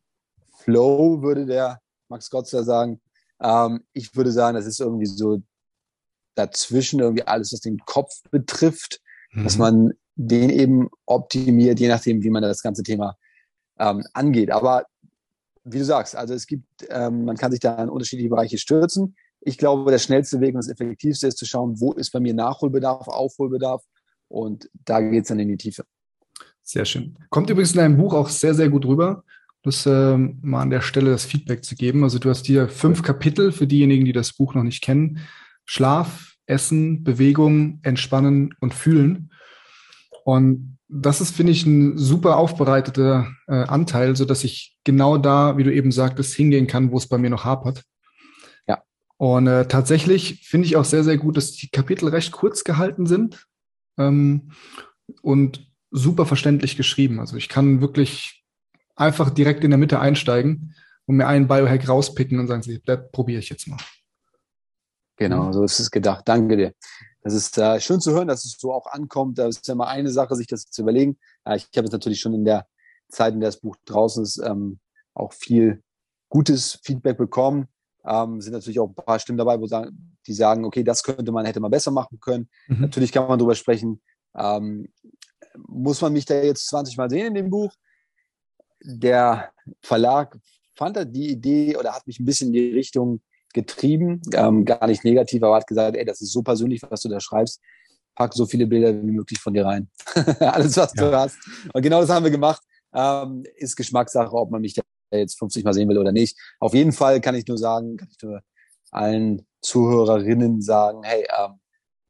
Flow, 0.59 1.21
würde 1.21 1.45
der 1.45 1.79
Max 2.09 2.29
Gotzler 2.29 2.63
sagen. 2.63 3.01
Ähm, 3.41 3.84
ich 3.94 4.15
würde 4.15 4.32
sagen, 4.32 4.56
das 4.56 4.65
ist 4.65 4.79
irgendwie 4.79 5.06
so 5.06 5.41
dazwischen 6.36 7.00
irgendwie 7.00 7.24
alles, 7.24 7.53
was 7.53 7.62
den 7.62 7.79
Kopf 7.79 8.22
betrifft, 8.32 9.01
mhm. 9.32 9.44
dass 9.44 9.58
man 9.58 9.94
den 10.15 10.50
eben 10.50 10.89
optimiert, 11.06 11.79
je 11.79 11.88
nachdem, 11.88 12.24
wie 12.24 12.29
man 12.29 12.41
das 12.41 12.62
ganze 12.62 12.84
Thema 12.84 13.17
ähm, 13.79 14.03
angeht. 14.13 14.51
Aber 14.51 14.86
wie 15.63 15.79
du 15.79 15.86
sagst, 15.86 16.15
also 16.15 16.34
es 16.34 16.48
gibt, 16.48 16.65
ähm, 16.89 17.25
man 17.25 17.38
kann 17.38 17.51
sich 17.51 17.60
da 17.60 17.82
in 17.82 17.89
unterschiedliche 17.89 18.29
Bereiche 18.29 18.58
stürzen. 18.58 19.15
Ich 19.41 19.58
glaube, 19.58 19.91
der 19.91 20.00
schnellste 20.00 20.39
Weg 20.39 20.56
und 20.56 20.65
das 20.65 20.70
effektivste 20.70 21.27
ist 21.27 21.38
zu 21.38 21.46
schauen, 21.46 21.79
wo 21.79 21.94
ist 21.94 22.12
bei 22.12 22.20
mir 22.20 22.34
Nachholbedarf, 22.34 23.08
Aufholbedarf 23.08 23.84
und 24.27 24.70
da 24.86 25.01
geht 25.01 25.24
es 25.24 25.29
dann 25.29 25.39
in 25.39 25.50
die 25.50 25.58
Tiefe. 25.58 25.86
Sehr 26.63 26.86
schön. 26.86 27.17
Kommt 27.29 27.50
übrigens 27.50 27.72
in 27.72 27.77
deinem 27.77 27.98
Buch 27.98 28.13
auch 28.13 28.29
sehr, 28.29 28.53
sehr 28.53 28.70
gut 28.70 28.86
rüber, 28.86 29.24
das 29.67 29.86
äh, 29.86 30.17
mal 30.17 30.62
an 30.62 30.69
der 30.69 30.81
Stelle 30.81 31.12
das 31.12 31.25
Feedback 31.25 31.63
zu 31.63 31.75
geben. 31.75 32.03
Also 32.03 32.19
du 32.19 32.29
hast 32.29 32.45
hier 32.45 32.67
fünf 32.67 33.03
Kapitel 33.03 33.51
für 33.51 33.67
diejenigen, 33.67 34.05
die 34.05 34.13
das 34.13 34.33
Buch 34.33 34.55
noch 34.55 34.63
nicht 34.63 34.81
kennen. 34.81 35.19
Schlaf, 35.65 36.36
Essen, 36.45 37.03
Bewegung, 37.03 37.79
Entspannen 37.83 38.55
und 38.59 38.74
Fühlen. 38.74 39.31
Und 40.24 40.77
das 40.89 41.21
ist, 41.21 41.36
finde 41.36 41.51
ich, 41.51 41.65
ein 41.65 41.97
super 41.97 42.38
aufbereiteter 42.38 43.27
äh, 43.47 43.63
Anteil, 43.63 44.15
so 44.15 44.25
dass 44.25 44.43
ich 44.43 44.77
genau 44.83 45.17
da, 45.17 45.57
wie 45.57 45.63
du 45.63 45.74
eben 45.74 45.91
sagtest, 45.91 46.33
hingehen 46.33 46.67
kann, 46.67 46.91
wo 46.91 46.97
es 46.97 47.07
bei 47.07 47.17
mir 47.17 47.29
noch 47.29 47.43
hapert. 47.43 47.83
Ja. 48.67 48.81
Und 49.17 49.47
äh, 49.47 49.67
tatsächlich 49.67 50.47
finde 50.47 50.67
ich 50.67 50.77
auch 50.77 50.86
sehr, 50.86 51.03
sehr 51.03 51.17
gut, 51.17 51.38
dass 51.38 51.51
die 51.51 51.69
Kapitel 51.69 52.07
recht 52.09 52.31
kurz 52.31 52.63
gehalten 52.63 53.05
sind 53.05 53.45
ähm, 53.97 54.51
und 55.21 55.67
super 55.91 56.25
verständlich 56.25 56.77
geschrieben. 56.77 57.19
Also 57.19 57.36
ich 57.36 57.50
kann 57.50 57.81
wirklich 57.81 58.37
einfach 58.98 59.30
direkt 59.30 59.63
in 59.63 59.70
der 59.70 59.77
Mitte 59.77 60.00
einsteigen 60.00 60.75
und 61.06 61.16
mir 61.16 61.27
einen 61.27 61.48
Biohack 61.48 61.88
rauspicken 61.88 62.39
und 62.39 62.48
sagen, 62.48 62.82
das 62.86 63.00
probiere 63.12 63.39
ich 63.39 63.50
jetzt 63.50 63.68
mal. 63.68 63.77
Genau, 65.16 65.51
so 65.51 65.63
ist 65.63 65.80
es 65.80 65.89
gedacht. 65.89 66.27
Danke 66.27 66.58
dir. 66.58 66.74
Das 67.22 67.34
ist 67.34 67.58
äh, 67.58 67.80
schön 67.80 68.00
zu 68.00 68.12
hören, 68.12 68.28
dass 68.28 68.45
es 68.45 68.58
so 68.60 68.71
auch 68.71 68.88
ankommt. 68.88 69.38
Das 69.39 69.58
ist 69.58 69.67
ja 69.67 69.76
mal 69.76 69.88
eine 69.88 70.10
Sache, 70.10 70.36
sich 70.36 70.48
das 70.48 70.69
zu 70.69 70.82
überlegen. 70.82 71.17
Ja, 71.45 71.56
ich 71.56 71.67
habe 71.76 71.86
jetzt 71.86 71.93
natürlich 71.93 72.19
schon 72.19 72.34
in 72.34 72.45
der 72.45 72.67
Zeit, 73.10 73.34
in 73.34 73.39
der 73.39 73.50
das 73.50 73.60
Buch 73.60 73.76
draußen 73.86 74.24
ist, 74.24 74.38
ähm, 74.38 74.80
auch 75.13 75.34
viel 75.34 75.82
gutes 76.30 76.80
Feedback 76.84 77.17
bekommen. 77.17 77.67
Ähm, 78.06 78.41
sind 78.41 78.54
natürlich 78.54 78.80
auch 78.80 78.89
ein 78.89 78.95
paar 78.95 79.19
Stimmen 79.19 79.38
dabei, 79.38 79.60
wo 79.60 79.65
sagen, 79.65 80.15
die 80.28 80.34
sagen, 80.34 80.65
okay, 80.65 80.84
das 80.84 81.04
könnte 81.04 81.32
man, 81.32 81.45
hätte 81.45 81.60
man 81.60 81.71
besser 81.71 81.91
machen 81.91 82.19
können. 82.19 82.50
Mhm. 82.67 82.82
Natürlich 82.82 83.12
kann 83.12 83.28
man 83.28 83.39
darüber 83.39 83.56
sprechen. 83.56 84.02
Ähm, 84.36 84.88
muss 85.56 86.02
man 86.02 86.13
mich 86.13 86.26
da 86.26 86.36
jetzt 86.36 86.67
20 86.67 86.98
Mal 86.98 87.10
sehen 87.10 87.28
in 87.28 87.34
dem 87.34 87.50
Buch? 87.50 87.74
Der 88.82 89.52
Verlag 89.82 90.38
fand 90.76 90.98
die 91.16 91.30
Idee 91.30 91.76
oder 91.76 91.94
hat 91.94 92.08
mich 92.08 92.20
ein 92.20 92.26
bisschen 92.26 92.48
in 92.48 92.54
die 92.54 92.72
Richtung 92.72 93.22
getrieben, 93.54 94.22
ähm, 94.34 94.66
gar 94.66 94.86
nicht 94.88 95.04
negativ, 95.04 95.42
aber 95.44 95.56
hat 95.56 95.68
gesagt, 95.68 95.98
ey, 95.98 96.06
das 96.06 96.22
ist 96.22 96.32
so 96.32 96.44
persönlich, 96.44 96.82
was 96.88 97.02
du 97.02 97.10
da 97.10 97.20
schreibst. 97.20 97.62
Pack 98.16 98.34
so 98.34 98.46
viele 98.46 98.68
Bilder 98.68 98.94
wie 98.94 99.12
möglich 99.12 99.40
von 99.40 99.54
dir 99.54 99.66
rein. 99.66 99.90
Alles, 100.40 100.78
was 100.78 100.94
ja. 100.96 101.10
du 101.10 101.18
hast. 101.18 101.38
Und 101.74 101.82
genau 101.82 102.02
das 102.02 102.10
haben 102.10 102.24
wir 102.24 102.32
gemacht. 102.32 102.62
Ähm, 102.94 103.44
ist 103.56 103.76
Geschmackssache, 103.76 104.34
ob 104.34 104.52
man 104.52 104.62
mich 104.62 104.74
da 104.74 104.84
jetzt 105.12 105.38
50 105.40 105.63
Mal 105.63 105.74
sehen 105.74 105.90
will 105.90 105.98
oder 105.98 106.12
nicht. 106.12 106.38
Auf 106.60 106.74
jeden 106.74 106.92
Fall 106.92 107.22
kann 107.22 107.36
ich 107.36 107.48
nur 107.48 107.58
sagen, 107.58 107.98
kann 107.98 108.10
ich 108.12 108.22
nur 108.22 108.42
allen 108.92 109.46
Zuhörerinnen 109.62 110.62
sagen, 110.62 111.04
hey, 111.04 111.26
ähm, 111.38 111.60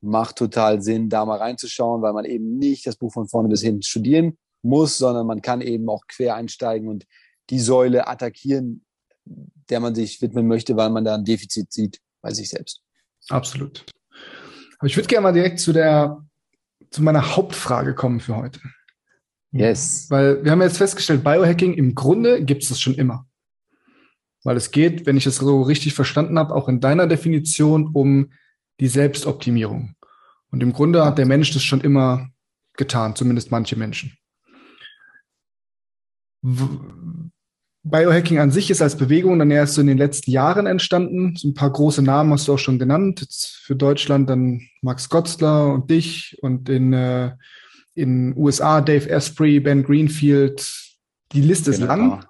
macht 0.01 0.37
total 0.37 0.81
Sinn, 0.81 1.09
da 1.09 1.25
mal 1.25 1.39
reinzuschauen, 1.39 2.01
weil 2.01 2.13
man 2.13 2.25
eben 2.25 2.57
nicht 2.57 2.85
das 2.87 2.95
Buch 2.95 3.11
von 3.11 3.27
vorne 3.27 3.49
bis 3.49 3.61
hinten 3.61 3.81
studieren 3.81 4.37
muss, 4.61 4.97
sondern 4.97 5.27
man 5.27 5.41
kann 5.41 5.61
eben 5.61 5.89
auch 5.89 6.03
quer 6.07 6.35
einsteigen 6.35 6.87
und 6.87 7.05
die 7.49 7.59
Säule 7.59 8.07
attackieren, 8.07 8.85
der 9.69 9.79
man 9.79 9.95
sich 9.95 10.21
widmen 10.21 10.47
möchte, 10.47 10.75
weil 10.77 10.89
man 10.89 11.05
da 11.05 11.15
ein 11.15 11.25
Defizit 11.25 11.71
sieht 11.71 11.99
bei 12.21 12.31
sich 12.31 12.49
selbst. 12.49 12.81
Absolut. 13.29 13.85
Aber 14.79 14.87
ich 14.87 14.95
würde 14.95 15.07
gerne 15.07 15.23
mal 15.23 15.33
direkt 15.33 15.59
zu 15.59 15.73
der, 15.73 16.25
zu 16.91 17.01
meiner 17.01 17.35
Hauptfrage 17.35 17.95
kommen 17.95 18.19
für 18.19 18.35
heute. 18.35 18.59
Yes. 19.51 20.07
Weil 20.09 20.43
wir 20.43 20.51
haben 20.51 20.61
jetzt 20.61 20.77
festgestellt, 20.77 21.23
Biohacking 21.23 21.73
im 21.73 21.95
Grunde 21.95 22.43
gibt 22.43 22.63
es 22.63 22.69
das 22.69 22.79
schon 22.79 22.95
immer. 22.95 23.27
Weil 24.43 24.57
es 24.57 24.71
geht, 24.71 25.05
wenn 25.05 25.17
ich 25.17 25.25
es 25.25 25.37
so 25.37 25.61
richtig 25.61 25.93
verstanden 25.93 26.37
habe, 26.37 26.53
auch 26.53 26.69
in 26.69 26.79
deiner 26.79 27.07
Definition 27.07 27.87
um 27.93 28.31
die 28.79 28.87
Selbstoptimierung. 28.87 29.95
Und 30.51 30.63
im 30.63 30.73
Grunde 30.73 31.03
hat 31.03 31.17
der 31.17 31.25
Mensch 31.25 31.51
das 31.51 31.63
schon 31.63 31.81
immer 31.81 32.29
getan, 32.73 33.15
zumindest 33.15 33.51
manche 33.51 33.75
Menschen. 33.75 34.17
Biohacking 37.83 38.39
an 38.39 38.51
sich 38.51 38.69
ist 38.69 38.81
als 38.81 38.97
Bewegung 38.97 39.39
dann 39.39 39.51
erst 39.51 39.75
so 39.75 39.81
in 39.81 39.87
den 39.87 39.97
letzten 39.97 40.31
Jahren 40.31 40.65
entstanden. 40.65 41.35
So 41.35 41.47
ein 41.47 41.53
paar 41.53 41.71
große 41.71 42.01
Namen 42.01 42.31
hast 42.33 42.47
du 42.47 42.53
auch 42.53 42.59
schon 42.59 42.79
genannt. 42.79 43.21
Jetzt 43.21 43.61
für 43.63 43.75
Deutschland 43.75 44.29
dann 44.29 44.61
Max 44.81 45.09
Gotzler 45.09 45.73
und 45.73 45.89
dich 45.89 46.37
und 46.41 46.69
in 46.69 46.93
äh, 46.93 47.31
in 47.93 48.37
USA 48.37 48.81
Dave 48.81 49.09
Asprey, 49.09 49.59
Ben 49.59 49.83
Greenfield. 49.83 50.71
Die 51.31 51.41
Liste 51.41 51.71
ist 51.71 51.79
genau. 51.79 51.87
lang, 51.87 52.25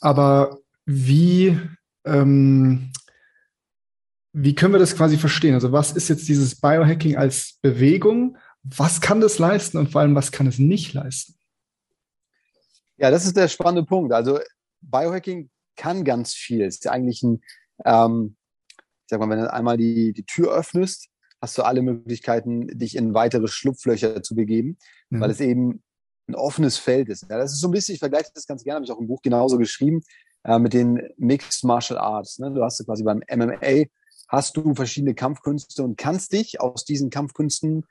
aber 0.00 0.58
wie 0.86 1.58
ähm, 2.04 2.90
wie 4.32 4.54
können 4.54 4.74
wir 4.74 4.78
das 4.78 4.96
quasi 4.96 5.16
verstehen? 5.16 5.54
Also 5.54 5.72
was 5.72 5.92
ist 5.92 6.08
jetzt 6.08 6.28
dieses 6.28 6.60
Biohacking 6.60 7.16
als 7.16 7.58
Bewegung? 7.62 8.36
Was 8.62 9.00
kann 9.00 9.20
das 9.20 9.38
leisten 9.38 9.78
und 9.78 9.90
vor 9.90 10.00
allem 10.00 10.14
was 10.14 10.32
kann 10.32 10.46
es 10.46 10.58
nicht 10.58 10.92
leisten? 10.94 11.34
Ja, 13.04 13.10
das 13.10 13.26
ist 13.26 13.36
der 13.36 13.48
spannende 13.48 13.84
Punkt. 13.84 14.14
Also 14.14 14.40
Biohacking 14.80 15.50
kann 15.76 16.04
ganz 16.04 16.32
viel. 16.32 16.62
Es 16.62 16.76
ist 16.76 16.86
ja 16.86 16.92
eigentlich 16.92 17.22
ein, 17.22 17.42
ähm, 17.84 18.36
ich 18.70 19.08
sag 19.08 19.20
mal, 19.20 19.28
wenn 19.28 19.40
du 19.40 19.52
einmal 19.52 19.76
die, 19.76 20.14
die 20.14 20.24
Tür 20.24 20.54
öffnest, 20.54 21.10
hast 21.38 21.58
du 21.58 21.64
alle 21.64 21.82
Möglichkeiten, 21.82 22.66
dich 22.78 22.96
in 22.96 23.12
weitere 23.12 23.46
Schlupflöcher 23.46 24.22
zu 24.22 24.34
begeben, 24.34 24.78
mhm. 25.10 25.20
weil 25.20 25.30
es 25.30 25.40
eben 25.40 25.82
ein 26.28 26.34
offenes 26.34 26.78
Feld 26.78 27.10
ist. 27.10 27.26
Ja, 27.28 27.36
das 27.36 27.52
ist 27.52 27.60
so 27.60 27.68
ein 27.68 27.72
bisschen, 27.72 27.92
ich 27.92 27.98
vergleiche 27.98 28.30
das 28.34 28.46
ganz 28.46 28.64
gerne, 28.64 28.76
habe 28.76 28.86
ich 28.86 28.90
auch 28.90 29.00
im 29.00 29.06
Buch 29.06 29.20
genauso 29.20 29.58
geschrieben, 29.58 30.00
äh, 30.44 30.58
mit 30.58 30.72
den 30.72 31.06
Mixed 31.18 31.62
Martial 31.64 31.98
Arts. 31.98 32.38
Ne? 32.38 32.52
Du 32.52 32.64
hast 32.64 32.82
quasi 32.86 33.02
beim 33.02 33.20
MMA, 33.30 33.84
hast 34.28 34.56
du 34.56 34.74
verschiedene 34.74 35.14
Kampfkünste 35.14 35.82
und 35.82 35.98
kannst 35.98 36.32
dich 36.32 36.58
aus 36.58 36.86
diesen 36.86 37.10
Kampfkünsten 37.10 37.84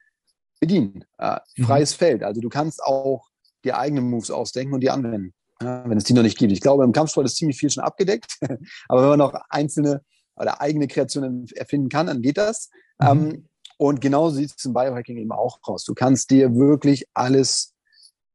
bedienen. 0.59 1.05
Äh, 1.19 1.37
mhm. 1.55 1.65
freies 1.65 1.93
mhm. 1.93 1.99
Feld. 1.99 2.23
Also 2.23 2.41
du 2.41 2.49
kannst 2.49 2.81
auch 2.81 3.29
dir 3.63 3.77
eigene 3.77 4.01
Moves 4.01 4.31
ausdenken 4.31 4.73
und 4.73 4.81
die 4.81 4.89
anwenden 4.89 5.33
wenn 5.63 5.97
es 5.97 6.03
die 6.03 6.13
noch 6.13 6.23
nicht 6.23 6.37
gibt. 6.37 6.51
Ich 6.51 6.61
glaube, 6.61 6.83
im 6.83 6.91
Kampfsport 6.91 7.25
ist 7.25 7.37
ziemlich 7.37 7.57
viel 7.57 7.69
schon 7.69 7.83
abgedeckt, 7.83 8.37
aber 8.87 9.01
wenn 9.01 9.09
man 9.09 9.19
noch 9.19 9.33
einzelne 9.49 10.01
oder 10.35 10.61
eigene 10.61 10.87
Kreationen 10.87 11.47
erfinden 11.55 11.89
kann, 11.89 12.07
dann 12.07 12.21
geht 12.21 12.37
das. 12.37 12.69
Mhm. 12.99 13.07
Ähm, 13.07 13.49
und 13.77 14.01
genauso 14.01 14.37
sieht 14.37 14.53
es 14.55 14.65
im 14.65 14.73
Biohacking 14.73 15.17
eben 15.17 15.31
auch 15.31 15.59
raus. 15.67 15.83
Du 15.83 15.93
kannst 15.93 16.29
dir 16.31 16.55
wirklich 16.55 17.05
alles 17.13 17.73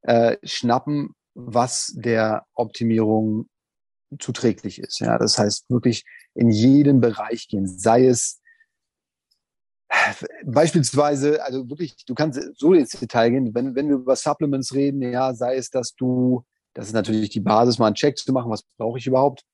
äh, 0.02 0.36
schnappen, 0.42 1.14
was 1.34 1.92
der 1.96 2.44
Optimierung 2.54 3.48
zuträglich 4.18 4.80
ist. 4.80 5.00
Ja, 5.00 5.18
das 5.18 5.38
heißt 5.38 5.70
wirklich 5.70 6.04
in 6.34 6.50
jeden 6.50 7.00
Bereich 7.00 7.48
gehen, 7.48 7.66
sei 7.66 8.06
es 8.06 8.40
beispielsweise, 10.44 11.42
also 11.42 11.68
wirklich, 11.68 11.96
du 12.06 12.14
kannst 12.14 12.40
so 12.56 12.72
ins 12.72 12.90
Detail 12.90 13.30
gehen, 13.30 13.54
wenn, 13.54 13.74
wenn 13.74 13.88
wir 13.88 13.96
über 13.96 14.16
Supplements 14.16 14.74
reden, 14.74 15.02
ja, 15.02 15.34
sei 15.34 15.56
es, 15.56 15.70
dass 15.70 15.94
du, 15.94 16.44
das 16.74 16.88
ist 16.88 16.92
natürlich 16.92 17.30
die 17.30 17.40
Basis, 17.40 17.78
mal 17.78 17.86
einen 17.86 17.94
Check 17.94 18.18
zu 18.18 18.32
machen, 18.32 18.50
was 18.50 18.62
brauche 18.76 18.98
ich 18.98 19.06
überhaupt. 19.06 19.44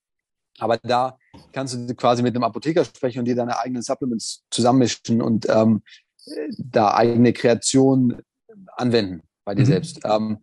Aber 0.59 0.77
da 0.77 1.17
kannst 1.51 1.73
du 1.73 1.95
quasi 1.95 2.23
mit 2.23 2.35
einem 2.35 2.43
Apotheker 2.43 2.85
sprechen 2.85 3.19
und 3.19 3.25
dir 3.25 3.35
deine 3.35 3.59
eigenen 3.59 3.81
Supplements 3.81 4.43
zusammenmischen 4.51 5.21
und 5.21 5.47
ähm, 5.49 5.83
da 6.57 6.93
eigene 6.93 7.33
Kreation 7.33 8.21
anwenden 8.77 9.21
bei 9.43 9.55
dir 9.55 9.63
mhm. 9.63 9.67
selbst. 9.67 9.99
Ähm, 10.05 10.39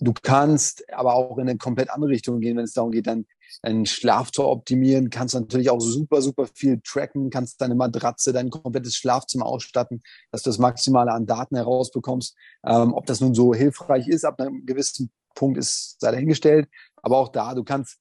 du 0.00 0.12
kannst 0.12 0.84
aber 0.92 1.14
auch 1.14 1.38
in 1.38 1.48
eine 1.48 1.58
komplett 1.58 1.90
andere 1.90 2.10
Richtung 2.10 2.40
gehen, 2.40 2.56
wenn 2.56 2.64
es 2.64 2.72
darum 2.72 2.90
geht, 2.90 3.06
dann 3.06 3.26
deinen 3.62 3.86
Schlaf 3.86 4.30
zu 4.30 4.44
optimieren, 4.44 5.10
kannst 5.10 5.34
natürlich 5.34 5.70
auch 5.70 5.80
super, 5.80 6.22
super 6.22 6.46
viel 6.46 6.80
tracken, 6.84 7.30
kannst 7.30 7.60
deine 7.60 7.74
Matratze, 7.74 8.32
dein 8.32 8.50
komplettes 8.50 8.96
Schlafzimmer 8.96 9.46
ausstatten, 9.46 10.02
dass 10.30 10.42
du 10.42 10.50
das 10.50 10.58
Maximale 10.58 11.12
an 11.12 11.26
Daten 11.26 11.56
herausbekommst. 11.56 12.36
Ähm, 12.64 12.94
ob 12.94 13.06
das 13.06 13.20
nun 13.20 13.34
so 13.34 13.54
hilfreich 13.54 14.08
ist, 14.08 14.24
ab 14.24 14.40
einem 14.40 14.66
gewissen 14.66 15.10
Punkt 15.34 15.58
ist 15.58 16.00
sei 16.00 16.10
dahingestellt. 16.10 16.68
Aber 16.96 17.18
auch 17.18 17.28
da, 17.28 17.54
du 17.54 17.62
kannst 17.62 17.98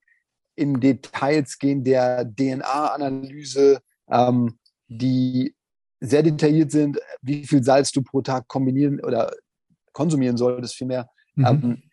in 0.55 0.79
Details 0.79 1.59
gehen 1.59 1.83
der 1.83 2.25
DNA-Analyse, 2.25 3.81
ähm, 4.09 4.57
die 4.87 5.55
sehr 5.99 6.23
detailliert 6.23 6.71
sind, 6.71 6.99
wie 7.21 7.45
viel 7.45 7.63
Salz 7.63 7.91
du 7.91 8.01
pro 8.01 8.21
Tag 8.21 8.47
kombinieren 8.47 8.99
oder 9.01 9.31
konsumieren 9.91 10.37
solltest, 10.37 10.75
vielmehr. 10.75 11.09
Mhm. 11.35 11.45
Ähm, 11.45 11.83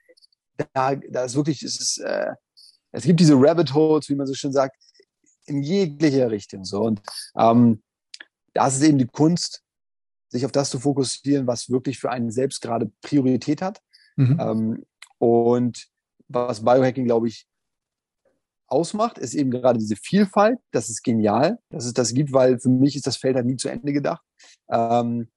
da, 0.74 0.94
da 0.94 1.24
ist 1.24 1.34
wirklich, 1.34 1.62
es 1.62 1.80
ist, 1.80 1.98
äh, 1.98 2.32
es 2.92 3.04
gibt 3.04 3.20
diese 3.20 3.34
Rabbit 3.34 3.74
Holes, 3.74 4.08
wie 4.08 4.14
man 4.14 4.26
so 4.26 4.34
schön 4.34 4.52
sagt, 4.52 4.76
in 5.46 5.62
jeglicher 5.62 6.30
Richtung. 6.30 6.64
So. 6.64 6.82
Und 6.82 7.02
ähm, 7.36 7.82
das 8.54 8.76
ist 8.76 8.82
eben 8.82 8.98
die 8.98 9.06
Kunst, 9.06 9.62
sich 10.28 10.44
auf 10.44 10.52
das 10.52 10.70
zu 10.70 10.78
fokussieren, 10.78 11.46
was 11.46 11.70
wirklich 11.70 11.98
für 11.98 12.10
einen 12.10 12.30
selbst 12.30 12.60
gerade 12.60 12.90
Priorität 13.02 13.60
hat. 13.60 13.82
Mhm. 14.16 14.38
Ähm, 14.40 14.86
und 15.18 15.88
was 16.28 16.64
Biohacking, 16.64 17.04
glaube 17.04 17.28
ich, 17.28 17.46
ausmacht, 18.66 19.18
ist 19.18 19.34
eben 19.34 19.50
gerade 19.50 19.78
diese 19.78 19.96
Vielfalt. 19.96 20.58
Das 20.70 20.88
ist 20.88 21.02
genial, 21.02 21.58
dass 21.68 21.84
es 21.84 21.92
das 21.92 22.14
gibt, 22.14 22.32
weil 22.32 22.58
für 22.58 22.70
mich 22.70 22.96
ist 22.96 23.06
das 23.06 23.16
Feld 23.16 23.36
halt 23.36 23.46
nie 23.46 23.56
zu 23.56 23.68
Ende 23.68 23.92
gedacht. 23.92 24.22
Ähm, 24.70 25.28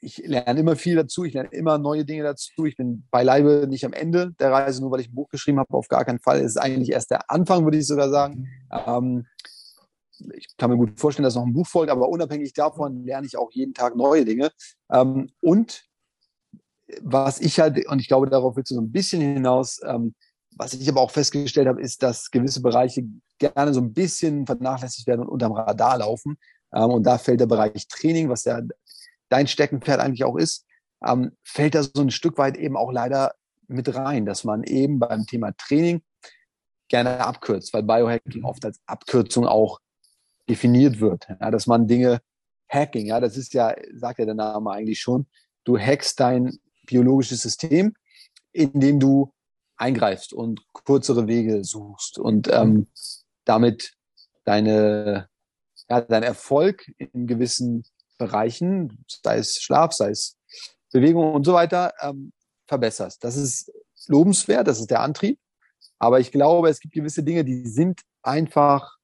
ich 0.00 0.18
lerne 0.18 0.60
immer 0.60 0.76
viel 0.76 0.96
dazu, 0.96 1.24
ich 1.24 1.34
lerne 1.34 1.50
immer 1.52 1.78
neue 1.78 2.04
Dinge 2.04 2.22
dazu. 2.22 2.64
Ich 2.64 2.76
bin 2.76 3.06
beileibe 3.10 3.66
nicht 3.68 3.84
am 3.84 3.92
Ende 3.92 4.32
der 4.38 4.50
Reise, 4.50 4.80
nur 4.80 4.90
weil 4.90 5.00
ich 5.00 5.10
ein 5.10 5.14
Buch 5.14 5.28
geschrieben 5.28 5.58
habe, 5.58 5.74
auf 5.74 5.88
gar 5.88 6.04
keinen 6.04 6.20
Fall. 6.20 6.38
Es 6.38 6.52
ist 6.52 6.56
eigentlich 6.56 6.90
erst 6.90 7.10
der 7.10 7.30
Anfang, 7.30 7.64
würde 7.64 7.78
ich 7.78 7.86
sogar 7.86 8.08
sagen. 8.08 8.48
Ähm, 8.86 9.26
ich 10.34 10.56
kann 10.56 10.70
mir 10.70 10.76
gut 10.76 10.98
vorstellen, 10.98 11.24
dass 11.24 11.34
noch 11.34 11.46
ein 11.46 11.52
Buch 11.52 11.66
folgt, 11.66 11.90
aber 11.90 12.08
unabhängig 12.08 12.52
davon 12.52 13.04
lerne 13.04 13.26
ich 13.26 13.36
auch 13.36 13.50
jeden 13.52 13.74
Tag 13.74 13.96
neue 13.96 14.24
Dinge. 14.24 14.50
Ähm, 14.90 15.30
und 15.40 15.84
was 17.02 17.40
ich 17.40 17.60
halt, 17.60 17.86
und 17.88 18.00
ich 18.00 18.08
glaube, 18.08 18.28
darauf 18.28 18.56
willst 18.56 18.70
du 18.70 18.74
so 18.74 18.80
ein 18.80 18.92
bisschen 18.92 19.20
hinaus, 19.20 19.80
ähm, 19.86 20.14
was 20.56 20.74
ich 20.74 20.88
aber 20.88 21.00
auch 21.00 21.10
festgestellt 21.10 21.68
habe, 21.68 21.80
ist, 21.80 22.02
dass 22.02 22.30
gewisse 22.30 22.60
Bereiche 22.60 23.04
gerne 23.38 23.72
so 23.72 23.80
ein 23.80 23.92
bisschen 23.92 24.46
vernachlässigt 24.46 25.06
werden 25.06 25.20
und 25.22 25.28
unterm 25.28 25.52
Radar 25.52 25.98
laufen. 25.98 26.36
Ähm, 26.74 26.90
und 26.90 27.04
da 27.04 27.18
fällt 27.18 27.40
der 27.40 27.46
Bereich 27.46 27.86
Training, 27.88 28.28
was 28.28 28.44
ja 28.44 28.60
dein 29.30 29.46
Steckenpferd 29.46 30.00
eigentlich 30.00 30.24
auch 30.24 30.36
ist, 30.36 30.66
ähm, 31.06 31.32
fällt 31.42 31.74
da 31.74 31.82
so 31.82 32.02
ein 32.02 32.10
Stück 32.10 32.36
weit 32.36 32.56
eben 32.56 32.76
auch 32.76 32.92
leider 32.92 33.34
mit 33.68 33.94
rein, 33.94 34.26
dass 34.26 34.44
man 34.44 34.64
eben 34.64 34.98
beim 34.98 35.26
Thema 35.26 35.52
Training 35.56 36.02
gerne 36.88 37.24
abkürzt, 37.24 37.72
weil 37.72 37.84
Biohacking 37.84 38.44
oft 38.44 38.64
als 38.64 38.80
Abkürzung 38.86 39.46
auch 39.46 39.78
definiert 40.48 41.00
wird. 41.00 41.28
Ja, 41.40 41.50
dass 41.50 41.66
man 41.66 41.86
Dinge 41.86 42.20
Hacking, 42.68 43.06
ja, 43.06 43.20
das 43.20 43.36
ist 43.36 43.54
ja, 43.54 43.74
sagt 43.94 44.18
ja 44.18 44.26
der 44.26 44.34
Name 44.34 44.70
eigentlich 44.70 45.00
schon, 45.00 45.26
du 45.64 45.78
hackst 45.78 46.20
dein 46.20 46.58
biologisches 46.86 47.42
System, 47.42 47.94
indem 48.52 49.00
du 49.00 49.32
eingreifst 49.76 50.32
und 50.32 50.60
kürzere 50.84 51.26
Wege 51.26 51.64
suchst 51.64 52.18
und 52.18 52.48
ähm, 52.52 52.88
damit 53.44 53.94
deine, 54.44 55.28
ja, 55.88 56.00
dein 56.00 56.22
Erfolg 56.22 56.90
in 56.98 57.26
gewissen 57.26 57.84
Bereichen, 58.20 59.04
sei 59.08 59.38
es 59.38 59.56
Schlaf, 59.60 59.92
sei 59.92 60.10
es 60.10 60.36
Bewegung 60.92 61.32
und 61.34 61.44
so 61.44 61.54
weiter, 61.54 61.92
ähm, 62.00 62.32
verbesserst. 62.68 63.24
Das 63.24 63.36
ist 63.36 63.72
lobenswert, 64.06 64.68
das 64.68 64.78
ist 64.78 64.90
der 64.90 65.00
Antrieb. 65.00 65.38
Aber 65.98 66.20
ich 66.20 66.30
glaube, 66.30 66.68
es 66.68 66.80
gibt 66.80 66.94
gewisse 66.94 67.22
Dinge, 67.22 67.44
die 67.44 67.66
sind 67.66 68.02
einfach 68.22 68.96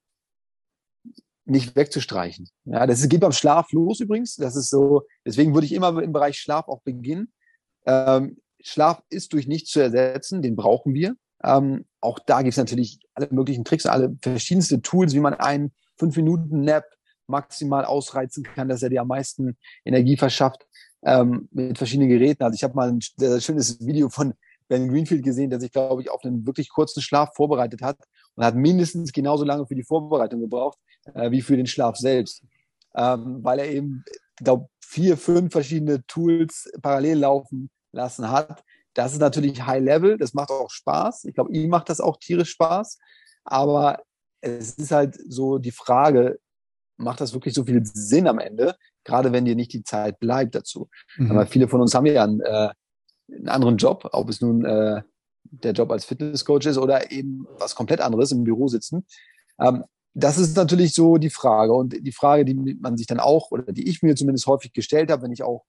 nicht 1.45 1.75
wegzustreichen. 1.75 2.49
Ja, 2.65 2.85
das 2.85 3.07
geht 3.07 3.21
beim 3.21 3.31
Schlaf 3.31 3.71
los 3.71 3.99
übrigens. 3.99 4.35
Das 4.35 4.55
ist 4.55 4.69
so, 4.69 5.03
deswegen 5.25 5.53
würde 5.53 5.65
ich 5.65 5.73
immer 5.73 6.01
im 6.01 6.11
Bereich 6.11 6.37
Schlaf 6.37 6.67
auch 6.67 6.81
beginnen. 6.81 7.31
Ähm, 7.85 8.37
Schlaf 8.61 9.01
ist 9.09 9.33
durch 9.33 9.47
nichts 9.47 9.71
zu 9.71 9.79
ersetzen, 9.79 10.41
den 10.41 10.55
brauchen 10.55 10.93
wir. 10.93 11.15
Ähm, 11.43 11.85
auch 12.01 12.19
da 12.19 12.41
gibt 12.41 12.51
es 12.51 12.57
natürlich 12.57 12.99
alle 13.13 13.27
möglichen 13.31 13.63
Tricks, 13.63 13.85
alle 13.85 14.15
verschiedenste 14.21 14.81
Tools, 14.81 15.13
wie 15.13 15.19
man 15.19 15.35
einen 15.35 15.71
fünf 15.97 16.15
Minuten 16.17 16.61
Nap 16.61 16.85
maximal 17.27 17.85
ausreizen 17.85 18.43
kann, 18.43 18.69
dass 18.69 18.83
er 18.83 18.89
dir 18.89 19.01
am 19.01 19.07
meisten 19.07 19.57
Energie 19.85 20.17
verschafft 20.17 20.65
ähm, 21.03 21.47
mit 21.51 21.77
verschiedenen 21.77 22.09
Geräten. 22.09 22.43
Also 22.43 22.55
ich 22.55 22.63
habe 22.63 22.75
mal 22.75 22.89
ein 22.89 22.99
sehr, 23.17 23.31
sehr 23.31 23.41
schönes 23.41 23.85
Video 23.85 24.09
von 24.09 24.33
Ben 24.67 24.89
Greenfield 24.89 25.23
gesehen, 25.23 25.49
der 25.49 25.59
sich, 25.59 25.71
glaube 25.71 26.01
ich, 26.01 26.09
auf 26.09 26.23
einen 26.23 26.45
wirklich 26.45 26.69
kurzen 26.69 27.01
Schlaf 27.01 27.33
vorbereitet 27.35 27.81
hat 27.81 27.97
und 28.35 28.43
hat 28.43 28.55
mindestens 28.55 29.13
genauso 29.13 29.45
lange 29.45 29.65
für 29.65 29.75
die 29.75 29.83
Vorbereitung 29.83 30.41
gebraucht 30.41 30.77
äh, 31.13 31.31
wie 31.31 31.41
für 31.41 31.57
den 31.57 31.67
Schlaf 31.67 31.97
selbst, 31.97 32.43
ähm, 32.95 33.39
weil 33.43 33.59
er 33.59 33.69
eben, 33.69 34.03
glaube 34.37 34.67
vier, 34.81 35.17
fünf 35.17 35.51
verschiedene 35.51 36.05
Tools 36.07 36.69
parallel 36.81 37.19
laufen 37.19 37.69
lassen 37.91 38.29
hat. 38.29 38.63
Das 38.93 39.13
ist 39.13 39.19
natürlich 39.19 39.65
High 39.65 39.83
Level, 39.83 40.17
das 40.17 40.33
macht 40.33 40.49
auch 40.49 40.69
Spaß. 40.69 41.25
Ich 41.25 41.35
glaube, 41.35 41.51
ihm 41.51 41.69
macht 41.69 41.89
das 41.89 41.99
auch 42.01 42.17
tierisch 42.17 42.51
Spaß. 42.51 42.97
Aber 43.43 44.01
es 44.41 44.73
ist 44.75 44.91
halt 44.91 45.17
so 45.27 45.57
die 45.57 45.71
Frage, 45.71 46.39
macht 46.97 47.21
das 47.21 47.33
wirklich 47.33 47.53
so 47.53 47.63
viel 47.63 47.85
Sinn 47.85 48.27
am 48.27 48.39
Ende, 48.39 48.75
gerade 49.03 49.31
wenn 49.31 49.45
dir 49.45 49.55
nicht 49.55 49.73
die 49.73 49.83
Zeit 49.83 50.19
bleibt 50.19 50.55
dazu. 50.55 50.89
Mhm. 51.17 51.31
Aber 51.31 51.45
viele 51.45 51.67
von 51.67 51.81
uns 51.81 51.93
haben 51.93 52.05
ja 52.05 52.23
einen, 52.23 52.41
äh, 52.41 52.69
einen 53.31 53.47
anderen 53.47 53.77
Job, 53.77 54.09
ob 54.11 54.29
es 54.29 54.41
nun 54.41 54.65
äh, 54.65 55.01
der 55.43 55.71
Job 55.73 55.91
als 55.91 56.05
Fitnesscoach 56.05 56.65
ist 56.65 56.77
oder 56.77 57.11
eben 57.11 57.47
was 57.57 57.75
komplett 57.75 58.01
anderes 58.01 58.31
im 58.31 58.43
Büro 58.43 58.67
sitzen. 58.67 59.05
Ähm, 59.59 59.83
das 60.13 60.37
ist 60.37 60.57
natürlich 60.57 60.93
so 60.93 61.17
die 61.17 61.29
Frage 61.29 61.73
und 61.73 61.95
die 62.05 62.11
Frage, 62.11 62.43
die 62.43 62.55
man 62.55 62.97
sich 62.97 63.05
dann 63.05 63.19
auch 63.19 63.51
oder 63.51 63.71
die 63.71 63.87
ich 63.87 64.01
mir 64.01 64.15
zumindest 64.15 64.47
häufig 64.47 64.73
gestellt 64.73 65.11
habe, 65.11 65.21
wenn 65.21 65.31
ich 65.31 65.43
auch 65.43 65.65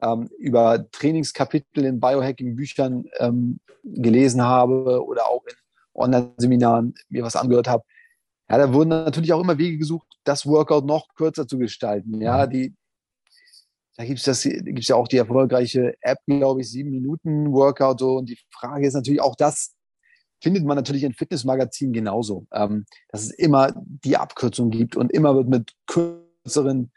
ähm, 0.00 0.30
über 0.38 0.90
Trainingskapitel 0.90 1.84
in 1.84 2.00
Biohacking-Büchern 2.00 3.04
ähm, 3.18 3.60
gelesen 3.84 4.42
habe 4.42 5.04
oder 5.04 5.26
auch 5.28 5.44
in 5.44 5.54
Online-Seminaren 5.92 6.94
mir 7.10 7.22
was 7.22 7.36
angehört 7.36 7.68
habe, 7.68 7.84
ja, 8.48 8.58
da 8.58 8.72
wurden 8.72 8.88
natürlich 8.88 9.32
auch 9.32 9.40
immer 9.40 9.58
Wege 9.58 9.78
gesucht, 9.78 10.08
das 10.24 10.46
Workout 10.46 10.84
noch 10.84 11.08
kürzer 11.14 11.46
zu 11.46 11.58
gestalten. 11.58 12.20
Ja, 12.20 12.46
mhm. 12.46 12.50
die, 12.50 12.76
da 13.96 14.04
gibt's 14.04 14.24
das, 14.24 14.42
gibt's 14.42 14.88
ja 14.88 14.96
auch 14.96 15.08
die 15.08 15.18
erfolgreiche 15.18 15.94
App, 16.00 16.18
glaube 16.26 16.60
ich, 16.60 16.70
sieben 16.70 16.90
Minuten 16.90 17.52
Workout 17.52 18.00
so. 18.00 18.16
Und 18.16 18.28
die 18.28 18.38
Frage 18.50 18.86
ist 18.86 18.94
natürlich 18.94 19.20
auch 19.20 19.36
das, 19.36 19.74
findet 20.42 20.64
man 20.64 20.76
natürlich 20.76 21.04
in 21.04 21.12
Fitnessmagazinen 21.12 21.92
genauso, 21.92 22.46
ähm, 22.52 22.86
dass 23.08 23.22
es 23.22 23.30
immer 23.30 23.72
die 23.76 24.16
Abkürzung 24.16 24.70
gibt 24.70 24.96
und 24.96 25.12
immer 25.12 25.34
wird 25.34 25.48
mit 25.48 25.72
kürzeren 25.86 26.92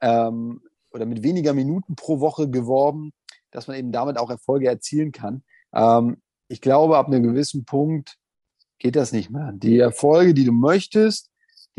ähm, 0.00 0.60
oder 0.92 1.06
mit 1.06 1.22
weniger 1.22 1.52
Minuten 1.52 1.94
pro 1.94 2.20
Woche 2.20 2.50
geworben, 2.50 3.12
dass 3.52 3.68
man 3.68 3.76
eben 3.76 3.92
damit 3.92 4.18
auch 4.18 4.30
Erfolge 4.30 4.68
erzielen 4.68 5.12
kann. 5.12 5.44
Ähm, 5.72 6.20
ich 6.48 6.60
glaube, 6.60 6.98
ab 6.98 7.06
einem 7.06 7.22
gewissen 7.22 7.64
Punkt 7.64 8.16
geht 8.78 8.96
das 8.96 9.12
nicht 9.12 9.30
mehr. 9.30 9.52
Die 9.54 9.78
Erfolge, 9.78 10.34
die 10.34 10.44
du 10.44 10.52
möchtest, 10.52 11.29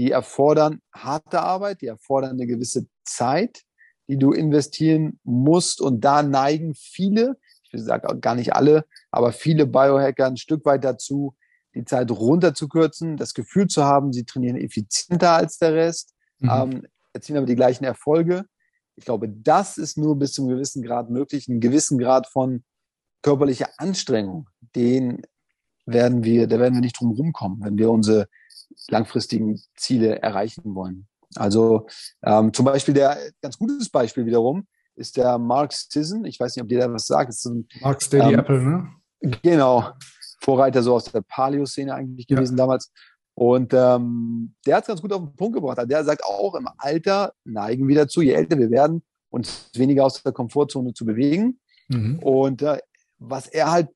die 0.01 0.09
erfordern 0.09 0.81
harte 0.91 1.41
Arbeit, 1.41 1.81
die 1.81 1.85
erfordern 1.85 2.31
eine 2.31 2.47
gewisse 2.47 2.87
Zeit, 3.03 3.61
die 4.07 4.17
du 4.17 4.31
investieren 4.31 5.19
musst. 5.23 5.79
Und 5.79 6.01
da 6.03 6.23
neigen 6.23 6.73
viele, 6.73 7.37
ich 7.61 7.83
sage 7.83 8.17
gar 8.17 8.33
nicht 8.33 8.55
alle, 8.55 8.85
aber 9.11 9.31
viele 9.31 9.67
Biohacker 9.67 10.25
ein 10.25 10.37
Stück 10.37 10.65
weit 10.65 10.83
dazu, 10.83 11.35
die 11.75 11.85
Zeit 11.85 12.09
runterzukürzen, 12.09 13.15
das 13.15 13.35
Gefühl 13.35 13.67
zu 13.67 13.83
haben, 13.83 14.11
sie 14.11 14.25
trainieren 14.25 14.57
effizienter 14.57 15.33
als 15.33 15.59
der 15.59 15.75
Rest, 15.75 16.15
mhm. 16.39 16.49
ähm, 16.51 16.87
erzielen 17.13 17.37
aber 17.37 17.45
die 17.45 17.55
gleichen 17.55 17.83
Erfolge. 17.83 18.45
Ich 18.95 19.05
glaube, 19.05 19.29
das 19.29 19.77
ist 19.77 19.99
nur 19.99 20.17
bis 20.17 20.33
zum 20.33 20.47
gewissen 20.47 20.81
Grad 20.81 21.11
möglich, 21.11 21.47
einen 21.47 21.59
gewissen 21.59 21.99
Grad 21.99 22.25
von 22.25 22.63
körperlicher 23.21 23.69
Anstrengung, 23.77 24.49
den 24.75 25.21
werden 25.85 26.23
wir, 26.23 26.47
da 26.47 26.57
werden 26.57 26.73
wir 26.73 26.81
nicht 26.81 26.99
drum 26.99 27.11
rumkommen, 27.11 27.61
wenn 27.61 27.77
wir 27.77 27.91
unsere 27.91 28.27
langfristigen 28.91 29.59
Ziele 29.75 30.21
erreichen 30.21 30.75
wollen. 30.75 31.07
Also 31.35 31.87
ähm, 32.23 32.53
zum 32.53 32.65
Beispiel 32.65 32.93
der 32.93 33.17
ganz 33.41 33.57
gutes 33.57 33.89
Beispiel 33.89 34.25
wiederum 34.25 34.67
ist 34.95 35.17
der 35.17 35.37
Mark 35.37 35.73
Sisson. 35.73 36.25
Ich 36.25 36.39
weiß 36.39 36.55
nicht, 36.55 36.63
ob 36.63 36.69
dir 36.69 36.79
da 36.79 36.93
was 36.93 37.05
sagt. 37.05 37.33
Ein, 37.45 37.67
Mark 37.81 38.01
Steady 38.01 38.33
ähm, 38.33 38.39
Apple, 38.39 38.61
ne? 38.61 38.89
Genau. 39.41 39.91
Vorreiter 40.41 40.83
so 40.83 40.95
aus 40.95 41.05
der 41.05 41.21
Paleo-Szene 41.21 41.93
eigentlich 41.93 42.27
gewesen 42.27 42.57
ja. 42.57 42.63
damals. 42.63 42.91
Und 43.33 43.73
ähm, 43.73 44.55
der 44.65 44.75
hat 44.75 44.83
es 44.83 44.87
ganz 44.87 45.01
gut 45.01 45.13
auf 45.13 45.21
den 45.21 45.35
Punkt 45.35 45.55
gebracht. 45.55 45.77
Also 45.77 45.87
der 45.87 46.03
sagt 46.03 46.23
auch, 46.23 46.55
im 46.55 46.67
Alter 46.77 47.33
neigen 47.45 47.87
wir 47.87 47.95
dazu, 47.95 48.21
je 48.21 48.33
älter 48.33 48.57
wir 48.57 48.69
werden, 48.69 49.03
uns 49.29 49.69
weniger 49.75 50.05
aus 50.05 50.21
der 50.21 50.33
Komfortzone 50.33 50.93
zu 50.93 51.05
bewegen. 51.05 51.59
Mhm. 51.87 52.19
Und 52.19 52.61
äh, 52.61 52.79
was 53.19 53.47
er 53.47 53.71
halt 53.71 53.89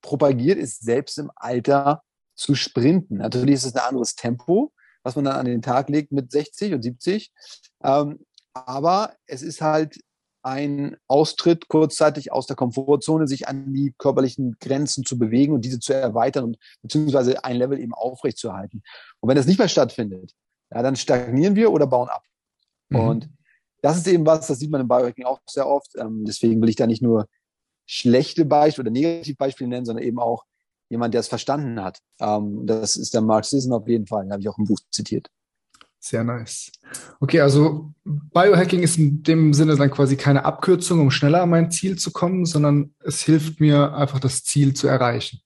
propagiert, 0.00 0.58
ist 0.58 0.82
selbst 0.82 1.18
im 1.18 1.30
Alter 1.36 2.02
zu 2.40 2.54
sprinten. 2.54 3.18
Natürlich 3.18 3.56
ist 3.56 3.66
es 3.66 3.74
ein 3.74 3.86
anderes 3.86 4.14
Tempo, 4.14 4.72
was 5.02 5.14
man 5.14 5.26
dann 5.26 5.36
an 5.36 5.44
den 5.44 5.62
Tag 5.62 5.90
legt 5.90 6.10
mit 6.10 6.32
60 6.32 6.72
und 6.72 6.82
70. 6.82 7.30
Ähm, 7.84 8.20
aber 8.54 9.14
es 9.26 9.42
ist 9.42 9.60
halt 9.60 10.00
ein 10.42 10.96
Austritt 11.06 11.68
kurzzeitig 11.68 12.32
aus 12.32 12.46
der 12.46 12.56
Komfortzone, 12.56 13.28
sich 13.28 13.46
an 13.46 13.74
die 13.74 13.94
körperlichen 13.98 14.56
Grenzen 14.58 15.04
zu 15.04 15.18
bewegen 15.18 15.52
und 15.52 15.66
diese 15.66 15.80
zu 15.80 15.92
erweitern 15.92 16.44
und 16.44 16.58
beziehungsweise 16.80 17.44
ein 17.44 17.56
Level 17.56 17.78
eben 17.78 17.92
aufrechtzuerhalten. 17.92 18.82
Und 19.20 19.28
wenn 19.28 19.36
das 19.36 19.46
nicht 19.46 19.58
mehr 19.58 19.68
stattfindet, 19.68 20.32
ja, 20.72 20.82
dann 20.82 20.96
stagnieren 20.96 21.56
wir 21.56 21.70
oder 21.70 21.86
bauen 21.86 22.08
ab. 22.08 22.24
Mhm. 22.88 23.00
Und 23.00 23.28
das 23.82 23.98
ist 23.98 24.08
eben 24.08 24.24
was, 24.24 24.46
das 24.46 24.58
sieht 24.58 24.70
man 24.70 24.80
im 24.80 24.88
Biohacking 24.88 25.26
auch 25.26 25.40
sehr 25.46 25.68
oft. 25.68 25.94
Ähm, 25.96 26.24
deswegen 26.24 26.62
will 26.62 26.70
ich 26.70 26.76
da 26.76 26.86
nicht 26.86 27.02
nur 27.02 27.28
schlechte 27.84 28.46
Beispiele 28.46 28.88
oder 28.88 28.92
Negativbeispiele 28.92 29.68
nennen, 29.68 29.84
sondern 29.84 30.04
eben 30.04 30.18
auch 30.18 30.44
jemand, 30.90 31.14
der 31.14 31.20
es 31.20 31.28
verstanden 31.28 31.82
hat. 31.82 32.00
Ähm, 32.20 32.66
das 32.66 32.96
ist 32.96 33.14
der 33.14 33.22
Mark 33.22 33.46
Sisson 33.46 33.72
auf 33.72 33.88
jeden 33.88 34.06
Fall, 34.06 34.24
den 34.24 34.32
habe 34.32 34.42
ich 34.42 34.48
auch 34.48 34.58
im 34.58 34.66
Buch 34.66 34.78
zitiert. 34.90 35.30
Sehr 36.02 36.24
nice. 36.24 36.72
Okay, 37.20 37.40
also 37.40 37.92
Biohacking 38.04 38.82
ist 38.82 38.96
in 38.96 39.22
dem 39.22 39.52
Sinne 39.52 39.76
dann 39.76 39.90
quasi 39.90 40.16
keine 40.16 40.44
Abkürzung, 40.44 41.00
um 41.00 41.10
schneller 41.10 41.42
an 41.42 41.50
mein 41.50 41.70
Ziel 41.70 41.98
zu 41.98 42.10
kommen, 42.10 42.46
sondern 42.46 42.94
es 43.04 43.20
hilft 43.20 43.60
mir 43.60 43.94
einfach 43.94 44.18
das 44.18 44.42
Ziel 44.42 44.74
zu 44.74 44.88
erreichen. 44.88 45.40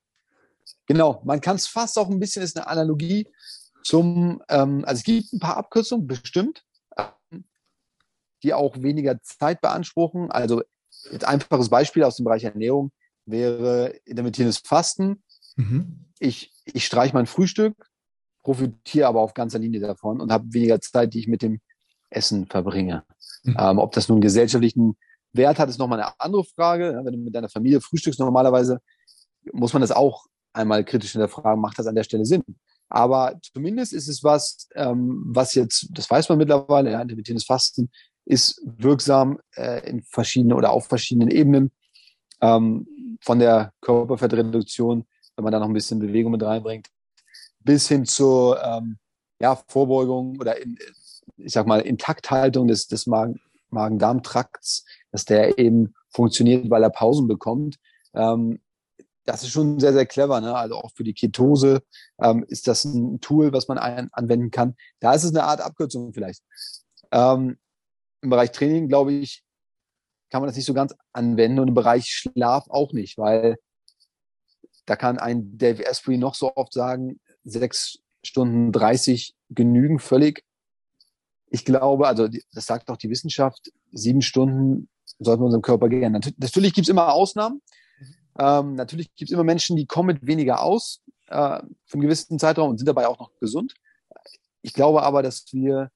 Genau, 0.86 1.20
man 1.24 1.40
kann 1.40 1.56
es 1.56 1.66
fast 1.66 1.98
auch 1.98 2.08
ein 2.08 2.20
bisschen, 2.20 2.42
ist 2.42 2.56
eine 2.56 2.68
Analogie 2.68 3.26
zum, 3.82 4.42
ähm, 4.48 4.84
also 4.84 5.00
es 5.00 5.04
gibt 5.04 5.32
ein 5.32 5.40
paar 5.40 5.56
Abkürzungen, 5.56 6.06
bestimmt, 6.06 6.62
ähm, 6.96 7.44
die 8.44 8.54
auch 8.54 8.80
weniger 8.80 9.20
Zeit 9.22 9.60
beanspruchen. 9.60 10.30
Also 10.30 10.62
ein 11.10 11.24
einfaches 11.24 11.68
Beispiel 11.68 12.04
aus 12.04 12.16
dem 12.16 12.24
Bereich 12.26 12.44
Ernährung 12.44 12.92
wäre 13.26 13.88
intermittierendes 14.04 14.58
Fasten. 14.58 15.23
Mhm. 15.56 16.06
Ich, 16.18 16.52
ich 16.64 16.84
streiche 16.84 17.14
mein 17.14 17.26
Frühstück, 17.26 17.74
profitiere 18.42 19.08
aber 19.08 19.20
auf 19.20 19.34
ganzer 19.34 19.58
Linie 19.58 19.80
davon 19.80 20.20
und 20.20 20.32
habe 20.32 20.52
weniger 20.52 20.80
Zeit, 20.80 21.14
die 21.14 21.20
ich 21.20 21.28
mit 21.28 21.42
dem 21.42 21.60
Essen 22.10 22.46
verbringe. 22.46 23.04
Mhm. 23.42 23.56
Ähm, 23.58 23.78
ob 23.78 23.92
das 23.92 24.08
nun 24.08 24.20
gesellschaftlichen 24.20 24.96
Wert 25.32 25.58
hat, 25.58 25.68
ist 25.68 25.78
nochmal 25.78 26.00
eine 26.00 26.12
andere 26.18 26.44
Frage. 26.44 27.00
Wenn 27.02 27.12
du 27.12 27.18
mit 27.18 27.34
deiner 27.34 27.48
Familie 27.48 27.80
frühstückst, 27.80 28.20
normalerweise 28.20 28.80
muss 29.52 29.72
man 29.72 29.82
das 29.82 29.92
auch 29.92 30.26
einmal 30.52 30.84
kritisch 30.84 31.12
hinterfragen, 31.12 31.60
macht 31.60 31.78
das 31.78 31.86
an 31.86 31.94
der 31.94 32.04
Stelle 32.04 32.24
Sinn? 32.24 32.44
Aber 32.88 33.38
zumindest 33.42 33.92
ist 33.92 34.08
es 34.08 34.22
was, 34.22 34.68
ähm, 34.74 35.24
was 35.26 35.54
jetzt, 35.54 35.88
das 35.90 36.08
weiß 36.08 36.28
man 36.28 36.38
mittlerweile, 36.38 36.92
ja, 36.92 37.00
intermittierendes 37.00 37.44
Fasten 37.44 37.90
ist 38.24 38.62
wirksam 38.64 39.38
äh, 39.56 39.88
in 39.88 40.02
verschiedenen 40.02 40.56
oder 40.56 40.70
auf 40.70 40.86
verschiedenen 40.86 41.30
Ebenen. 41.30 41.72
Ähm, 42.40 42.86
von 43.20 43.38
der 43.38 43.72
Körperfettreduktion, 43.80 45.06
wenn 45.36 45.44
man 45.44 45.52
da 45.52 45.58
noch 45.58 45.68
ein 45.68 45.72
bisschen 45.72 45.98
Bewegung 45.98 46.32
mit 46.32 46.42
reinbringt, 46.42 46.88
bis 47.60 47.88
hin 47.88 48.04
zur 48.04 48.62
ähm, 48.62 48.98
ja, 49.40 49.56
Vorbeugung 49.68 50.38
oder 50.40 50.60
in, 50.60 50.78
ich 51.36 51.52
sag 51.52 51.66
mal 51.66 51.80
Intakthaltung 51.80 52.68
des, 52.68 52.86
des 52.86 53.06
Magen, 53.06 53.40
Magen-Darm-Trakts, 53.70 54.84
dass 55.10 55.24
der 55.24 55.58
eben 55.58 55.94
funktioniert, 56.10 56.70
weil 56.70 56.82
er 56.82 56.90
Pausen 56.90 57.26
bekommt. 57.26 57.76
Ähm, 58.14 58.60
das 59.24 59.42
ist 59.42 59.50
schon 59.50 59.80
sehr, 59.80 59.92
sehr 59.92 60.06
clever. 60.06 60.40
Ne? 60.40 60.54
Also 60.54 60.76
auch 60.76 60.90
für 60.94 61.04
die 61.04 61.14
Ketose 61.14 61.82
ähm, 62.22 62.44
ist 62.48 62.68
das 62.68 62.84
ein 62.84 63.20
Tool, 63.20 63.52
was 63.52 63.68
man 63.68 63.78
ein, 63.78 64.08
anwenden 64.12 64.50
kann. 64.50 64.76
Da 65.00 65.14
ist 65.14 65.24
es 65.24 65.30
eine 65.30 65.44
Art 65.44 65.60
Abkürzung 65.60 66.12
vielleicht. 66.12 66.42
Ähm, 67.10 67.58
Im 68.20 68.30
Bereich 68.30 68.52
Training, 68.52 68.88
glaube 68.88 69.12
ich, 69.12 69.42
kann 70.30 70.40
man 70.40 70.48
das 70.48 70.56
nicht 70.56 70.66
so 70.66 70.74
ganz 70.74 70.94
anwenden 71.12 71.60
und 71.60 71.68
im 71.68 71.74
Bereich 71.74 72.06
Schlaf 72.06 72.66
auch 72.68 72.92
nicht, 72.92 73.18
weil 73.18 73.56
da 74.86 74.96
kann 74.96 75.18
ein 75.18 75.56
Dave 75.56 75.86
Asprey 75.88 76.18
noch 76.18 76.34
so 76.34 76.54
oft 76.56 76.72
sagen, 76.72 77.20
sechs 77.44 77.98
Stunden 78.22 78.72
30 78.72 79.34
genügen 79.50 79.98
völlig. 79.98 80.44
Ich 81.50 81.64
glaube, 81.64 82.08
also 82.08 82.28
das 82.52 82.66
sagt 82.66 82.90
auch 82.90 82.96
die 82.96 83.10
Wissenschaft, 83.10 83.70
sieben 83.92 84.22
Stunden 84.22 84.88
sollten 85.18 85.42
wir 85.42 85.46
unserem 85.46 85.62
Körper 85.62 85.88
gehen. 85.88 86.12
Natürlich 86.12 86.74
gibt 86.74 86.86
es 86.86 86.90
immer 86.90 87.12
Ausnahmen. 87.12 87.62
Ähm, 88.38 88.74
natürlich 88.74 89.14
gibt 89.14 89.30
es 89.30 89.34
immer 89.34 89.44
Menschen, 89.44 89.76
die 89.76 89.86
kommen 89.86 90.08
mit 90.08 90.26
weniger 90.26 90.62
aus 90.62 91.02
äh, 91.28 91.60
für 91.86 91.94
einen 91.94 92.02
gewissen 92.02 92.38
Zeitraum 92.38 92.70
und 92.70 92.78
sind 92.78 92.88
dabei 92.88 93.06
auch 93.06 93.18
noch 93.18 93.30
gesund. 93.38 93.74
Ich 94.62 94.72
glaube 94.72 95.02
aber, 95.02 95.22
dass 95.22 95.44
wir 95.52 95.90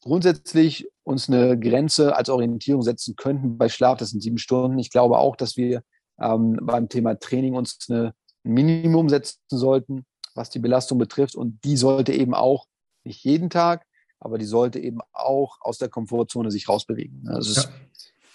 grundsätzlich 0.00 0.88
uns 1.04 1.28
eine 1.28 1.58
Grenze 1.58 2.16
als 2.16 2.28
Orientierung 2.28 2.82
setzen 2.82 3.14
könnten 3.14 3.56
bei 3.56 3.68
Schlaf. 3.68 3.98
Das 3.98 4.10
sind 4.10 4.20
sieben 4.20 4.38
Stunden. 4.38 4.78
Ich 4.78 4.90
glaube 4.90 5.18
auch, 5.18 5.36
dass 5.36 5.56
wir 5.56 5.82
ähm, 6.20 6.58
beim 6.62 6.88
Thema 6.88 7.18
Training 7.18 7.54
uns 7.54 7.78
eine, 7.88 8.14
ein 8.44 8.52
Minimum 8.52 9.08
setzen 9.08 9.38
sollten, 9.48 10.04
was 10.34 10.50
die 10.50 10.58
Belastung 10.58 10.98
betrifft. 10.98 11.34
Und 11.34 11.62
die 11.64 11.76
sollte 11.76 12.12
eben 12.12 12.34
auch, 12.34 12.66
nicht 13.04 13.24
jeden 13.24 13.50
Tag, 13.50 13.84
aber 14.20 14.38
die 14.38 14.44
sollte 14.44 14.78
eben 14.78 15.00
auch 15.12 15.58
aus 15.60 15.78
der 15.78 15.88
Komfortzone 15.88 16.50
sich 16.50 16.68
rausbewegen. 16.68 17.28
Also 17.28 17.60
ja. 17.60 17.68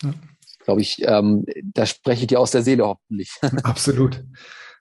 ja. 0.10 0.14
glaube 0.60 0.82
ich, 0.82 1.02
ähm, 1.06 1.46
da 1.64 1.86
spreche 1.86 2.22
ich 2.22 2.28
dir 2.28 2.40
aus 2.40 2.52
der 2.52 2.64
Seele 2.64 2.86
hoffentlich. 2.86 3.32
Absolut. 3.64 4.24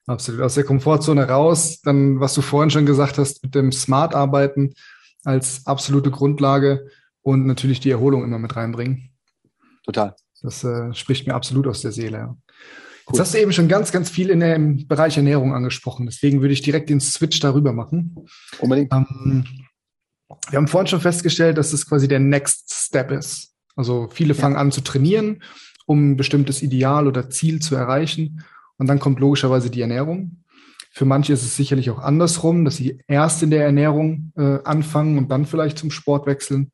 Absolut. 0.07 0.43
Aus 0.43 0.55
der 0.55 0.65
Komfortzone 0.65 1.29
raus, 1.29 1.81
dann, 1.83 2.21
was 2.21 2.35
du 2.35 2.43
vorhin 2.43 2.71
schon 2.71 2.87
gesagt 2.87 3.19
hast, 3.19 3.43
mit 3.43 3.55
dem 3.55 3.73
Smart-Arbeiten 3.73 4.75
als 5.25 5.67
absolute 5.67 6.13
Grundlage 6.13 6.89
und 7.23 7.47
natürlich 7.47 7.81
die 7.81 7.91
Erholung 7.91 8.23
immer 8.23 8.39
mit 8.39 8.55
reinbringen. 8.55 9.11
Total. 9.85 10.15
Das 10.43 10.63
äh, 10.63 10.95
spricht 10.95 11.27
mir 11.27 11.35
absolut 11.35 11.67
aus 11.67 11.81
der 11.81 11.91
Seele. 11.91 12.19
Ja. 12.19 12.37
Jetzt 13.09 13.21
hast 13.21 13.35
du 13.35 13.39
eben 13.39 13.53
schon 13.53 13.69
ganz, 13.69 13.93
ganz 13.93 14.11
viel 14.11 14.31
in 14.31 14.41
dem 14.41 14.89
Bereich 14.89 15.17
Ernährung 15.17 15.55
angesprochen. 15.55 16.07
Deswegen 16.07 16.41
würde 16.41 16.55
ich 16.55 16.63
direkt 16.63 16.91
den 16.91 17.01
Switch 17.01 17.39
darüber 17.39 17.73
machen. 17.73 18.17
Unbedingt. 18.59 18.93
Ähm, 18.93 19.45
wir 20.51 20.57
haben 20.57 20.67
vorhin 20.67 20.89
schon 20.89 21.01
festgestellt, 21.01 21.57
dass 21.57 21.73
es 21.73 21.89
quasi 21.89 22.09
der 22.09 22.19
Next 22.19 22.73
Step 22.73 23.13
ist. 23.13 23.55
Also 23.77 24.09
viele 24.13 24.35
fangen 24.35 24.57
ja. 24.57 24.61
an 24.61 24.73
zu 24.73 24.81
trainieren, 24.81 25.43
um 25.87 26.13
ein 26.13 26.17
bestimmtes 26.17 26.63
Ideal 26.63 27.07
oder 27.07 27.31
Ziel 27.31 27.61
zu 27.61 27.77
erreichen. 27.77 28.43
Und 28.77 28.89
dann 28.89 28.99
kommt 28.99 29.21
logischerweise 29.21 29.71
die 29.71 29.83
Ernährung. 29.83 30.43
Für 30.91 31.05
manche 31.05 31.33
ist 31.33 31.43
es 31.43 31.57
sicherlich 31.57 31.91
auch 31.91 31.99
andersrum, 31.99 32.65
dass 32.65 32.77
sie 32.77 32.99
erst 33.07 33.43
in 33.43 33.51
der 33.51 33.65
Ernährung 33.65 34.33
äh, 34.37 34.59
anfangen 34.65 35.19
und 35.19 35.29
dann 35.29 35.47
vielleicht 35.47 35.79
zum 35.79 35.91
Sport 35.91 36.27
wechseln, 36.27 36.73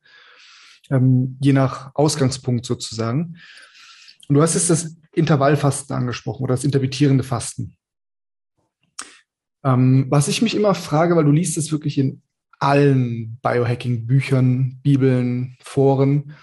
ähm, 0.91 1.37
je 1.41 1.53
nach 1.53 1.95
Ausgangspunkt 1.95 2.65
sozusagen. 2.65 3.37
Und 4.29 4.37
du 4.37 4.41
hast 4.43 4.55
jetzt 4.55 4.71
das 4.71 4.97
Intervallfasten 5.15 5.95
angesprochen 5.95 6.43
oder 6.43 6.55
das 6.55 6.65
intermittierende 6.65 7.25
Fasten. 7.25 7.77
Ähm, 9.65 10.07
was 10.09 10.29
ich 10.29 10.43
mich 10.43 10.57
immer 10.57 10.75
frage, 10.75 11.17
weil 11.17 11.25
du 11.25 11.31
liest 11.31 11.57
es 11.57 11.71
wirklich 11.71 11.99
in 11.99 12.23
allen 12.59 13.39
Biohacking-Büchern, 13.43 14.79
Bibeln, 14.83 15.57
Foren. 15.61 16.35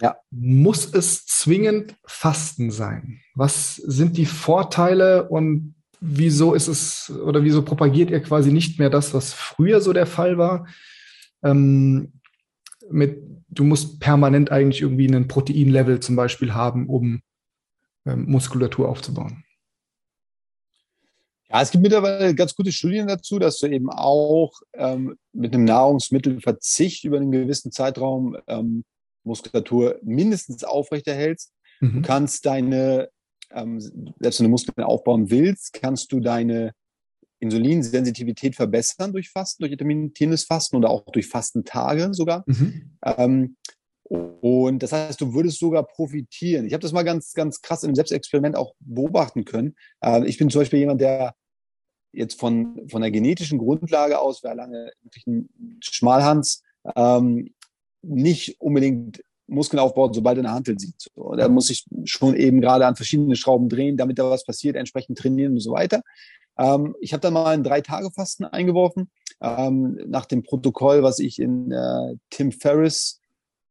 Ja. 0.00 0.16
Muss 0.30 0.86
es 0.92 1.26
zwingend 1.26 1.96
Fasten 2.06 2.70
sein? 2.70 3.20
Was 3.34 3.76
sind 3.76 4.16
die 4.16 4.24
Vorteile 4.24 5.28
und 5.28 5.74
wieso 6.00 6.54
ist 6.54 6.68
es 6.68 7.10
oder 7.10 7.44
wieso 7.44 7.62
propagiert 7.62 8.10
ihr 8.10 8.22
quasi 8.22 8.50
nicht 8.50 8.78
mehr 8.78 8.88
das, 8.88 9.12
was 9.12 9.34
früher 9.34 9.82
so 9.82 9.92
der 9.92 10.06
Fall 10.06 10.38
war? 10.38 10.66
Ähm, 11.42 12.12
mit, 12.90 13.22
du 13.48 13.64
musst 13.64 14.00
permanent 14.00 14.50
eigentlich 14.50 14.80
irgendwie 14.80 15.08
einen 15.08 15.28
Proteinlevel 15.28 16.00
zum 16.00 16.16
Beispiel 16.16 16.54
haben, 16.54 16.88
um 16.88 17.20
Muskulatur 18.16 18.88
aufzubauen. 18.88 19.44
Ja, 21.50 21.62
es 21.62 21.72
gibt 21.72 21.82
mittlerweile 21.82 22.34
ganz 22.34 22.54
gute 22.54 22.70
Studien 22.70 23.08
dazu, 23.08 23.40
dass 23.40 23.58
du 23.58 23.66
eben 23.66 23.90
auch 23.90 24.52
ähm, 24.72 25.16
mit 25.32 25.52
einem 25.52 25.64
Nahrungsmittelverzicht 25.64 27.04
über 27.04 27.16
einen 27.16 27.32
gewissen 27.32 27.72
Zeitraum 27.72 28.36
ähm, 28.46 28.84
Muskulatur 29.24 29.98
mindestens 30.02 30.62
aufrechterhältst. 30.62 31.52
Mhm. 31.80 31.94
Du 31.94 32.02
kannst 32.02 32.46
deine, 32.46 33.10
ähm, 33.50 33.80
selbst 33.80 34.38
wenn 34.38 34.44
du 34.44 34.50
Muskeln 34.50 34.84
aufbauen 34.84 35.30
willst, 35.30 35.72
kannst 35.72 36.12
du 36.12 36.20
deine 36.20 36.72
Insulinsensitivität 37.40 38.54
verbessern 38.54 39.12
durch 39.12 39.30
Fasten, 39.30 39.62
durch 39.62 39.72
intermittierendes 39.72 40.44
Fasten 40.44 40.76
oder 40.76 40.90
auch 40.90 41.10
durch 41.10 41.26
Fastentage 41.26 42.14
sogar. 42.14 42.44
Mhm. 42.46 42.96
Ähm, 43.04 43.56
und 44.10 44.82
das 44.82 44.90
heißt, 44.90 45.20
du 45.20 45.34
würdest 45.34 45.60
sogar 45.60 45.86
profitieren. 45.86 46.66
Ich 46.66 46.72
habe 46.72 46.82
das 46.82 46.92
mal 46.92 47.04
ganz, 47.04 47.32
ganz 47.32 47.62
krass 47.62 47.84
im 47.84 47.94
Selbstexperiment 47.94 48.56
auch 48.56 48.74
beobachten 48.80 49.44
können. 49.44 49.76
Äh, 50.00 50.26
ich 50.26 50.36
bin 50.36 50.50
zum 50.50 50.62
Beispiel 50.62 50.80
jemand, 50.80 51.00
der 51.00 51.34
jetzt 52.12 52.40
von, 52.40 52.88
von 52.88 53.02
der 53.02 53.12
genetischen 53.12 53.58
Grundlage 53.58 54.18
aus, 54.18 54.42
wer 54.42 54.56
lange 54.56 54.90
wirklich 55.02 55.26
ein 55.28 55.48
Schmalhans, 55.80 56.64
ähm, 56.96 57.54
nicht 58.02 58.60
unbedingt 58.60 59.22
Muskeln 59.46 59.78
aufbaut, 59.78 60.16
sobald 60.16 60.38
er 60.38 60.44
eine 60.44 60.52
Hantel 60.52 60.76
sieht. 60.78 61.08
So, 61.14 61.34
da 61.36 61.48
muss 61.48 61.70
ich 61.70 61.86
schon 62.04 62.34
eben 62.34 62.60
gerade 62.60 62.86
an 62.86 62.96
verschiedene 62.96 63.36
Schrauben 63.36 63.68
drehen, 63.68 63.96
damit 63.96 64.18
da 64.18 64.28
was 64.28 64.44
passiert, 64.44 64.74
entsprechend 64.74 65.18
trainieren 65.18 65.52
und 65.52 65.60
so 65.60 65.70
weiter. 65.70 66.02
Ähm, 66.58 66.96
ich 67.00 67.12
habe 67.12 67.20
dann 67.20 67.34
mal 67.34 67.54
ein 67.54 67.62
Drei-Tage-Fasten 67.62 68.44
eingeworfen, 68.44 69.08
ähm, 69.40 70.00
nach 70.08 70.26
dem 70.26 70.42
Protokoll, 70.42 71.04
was 71.04 71.20
ich 71.20 71.38
in 71.38 71.70
äh, 71.70 72.16
Tim 72.30 72.50
Ferriss 72.50 73.19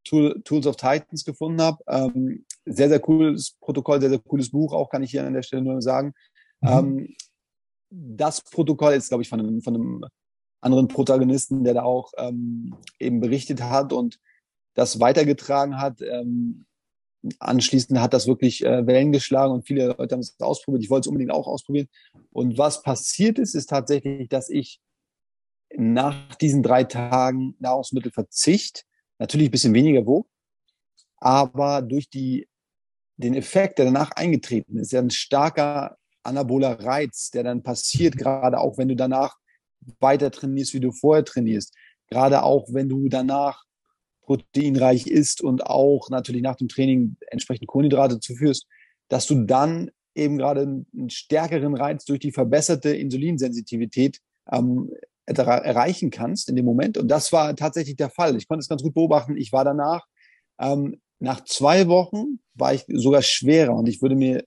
Tool, 0.04 0.42
Tools 0.44 0.68
of 0.68 0.76
Titans 0.76 1.26
gefunden 1.26 1.62
habe. 1.62 1.84
Ähm, 1.88 2.46
sehr, 2.66 2.90
sehr 2.90 3.00
cooles 3.00 3.56
Protokoll, 3.60 4.00
sehr, 4.00 4.10
sehr 4.10 4.20
cooles 4.20 4.52
Buch, 4.52 4.74
auch 4.74 4.90
kann 4.90 5.04
ich 5.04 5.12
hier 5.12 5.26
an 5.26 5.34
der 5.34 5.44
Stelle 5.44 5.64
nur 5.64 5.82
sagen. 5.82 6.14
Mhm. 6.62 6.70
Ähm, 6.70 7.16
das 7.90 8.42
Protokoll 8.42 8.94
ist, 8.94 9.10
glaube 9.10 9.24
ich, 9.24 9.30
von 9.30 9.40
einem, 9.40 9.62
von 9.62 9.76
einem 9.76 10.06
anderen 10.62 10.88
Protagonisten, 10.88 11.64
der 11.64 11.76
da 11.76 11.84
auch 11.84 12.12
ähm, 12.18 12.76
eben 13.00 13.20
berichtet 13.20 13.64
hat 13.64 13.94
und 13.94 14.20
das 14.76 15.00
weitergetragen 15.00 15.80
hat. 15.80 16.02
Ähm, 16.02 16.66
anschließend 17.40 18.00
hat 18.00 18.14
das 18.14 18.28
wirklich 18.28 18.64
äh, 18.64 18.86
Wellen 18.86 19.12
geschlagen 19.12 19.54
und 19.54 19.68
viele 19.68 19.88
Leute 19.88 20.16
haben 20.16 20.22
es 20.22 20.40
ausprobiert. 20.40 20.84
Ich 20.84 20.90
wollte 20.90 21.02
es 21.02 21.08
unbedingt 21.08 21.32
auch 21.32 21.48
ausprobieren. 21.48 21.88
Und 22.32 22.58
was 22.58 22.82
passiert 22.82 23.40
ist, 23.40 23.56
ist 23.56 23.70
tatsächlich, 23.70 24.30
dass 24.30 24.50
ich 24.50 24.80
nach 25.76 26.36
diesen 26.36 26.64
drei 26.64 26.84
Tagen 26.84 27.56
Nahrungsmittelverzicht 27.60 28.86
natürlich 29.20 29.50
ein 29.50 29.52
bisschen 29.52 29.74
weniger 29.74 30.06
wog, 30.06 30.28
aber 31.18 31.82
durch 31.82 32.10
die, 32.10 32.48
den 33.18 33.36
Effekt, 33.36 33.78
der 33.78 33.86
danach 33.86 34.12
eingetreten 34.12 34.78
ist, 34.78 34.92
ja 34.92 35.00
ein 35.00 35.12
starker 35.12 35.98
anaboler 36.24 36.80
Reiz, 36.80 37.30
der 37.32 37.44
dann 37.44 37.64
passiert, 37.64 38.18
gerade 38.18 38.60
auch 38.60 38.78
wenn 38.78 38.88
du 38.88 38.96
danach 38.96 39.38
weiter 40.00 40.32
trainierst, 40.32 40.74
wie 40.74 40.80
du 40.80 40.92
vorher 40.92 41.26
trainierst, 41.26 41.76
gerade 42.10 42.44
auch 42.44 42.68
wenn 42.72 42.90
du 42.90 43.10
danach 43.10 43.64
proteinreich 44.22 45.08
isst 45.08 45.42
und 45.42 45.66
auch 45.66 46.10
natürlich 46.10 46.42
nach 46.42 46.56
dem 46.56 46.68
Training 46.68 47.18
entsprechend 47.32 47.68
Kohlenhydrate 47.68 48.20
zuführst, 48.20 48.68
dass 49.08 49.26
du 49.26 49.44
dann 49.46 49.90
eben 50.14 50.38
gerade 50.38 50.62
einen 50.62 51.10
stärkeren 51.10 51.76
Reiz 51.76 52.06
durch 52.06 52.20
die 52.20 52.32
verbesserte 52.32 52.92
Insulinsensitivität 52.92 54.20
ähm, 54.52 54.92
erreichen 55.38 56.10
kannst 56.10 56.50
in 56.50 56.56
dem 56.56 56.66
Moment. 56.66 56.98
Und 56.98 57.08
das 57.10 57.32
war 57.32 57.56
tatsächlich 57.56 57.96
der 57.96 58.10
Fall. 58.10 58.36
Ich 58.36 58.48
konnte 58.48 58.62
es 58.62 58.70
ganz 58.70 58.82
gut 58.82 58.94
beobachten. 58.94 59.38
Ich 59.38 59.52
war 59.52 59.64
danach, 59.64 60.06
ähm, 60.60 61.00
nach 61.20 61.44
zwei 61.44 61.88
Wochen 61.88 62.40
war 62.54 62.74
ich 62.74 62.86
sogar 62.88 63.22
schwerer 63.22 63.76
und 63.76 63.88
ich 63.88 64.02
würde 64.02 64.16
mir, 64.16 64.44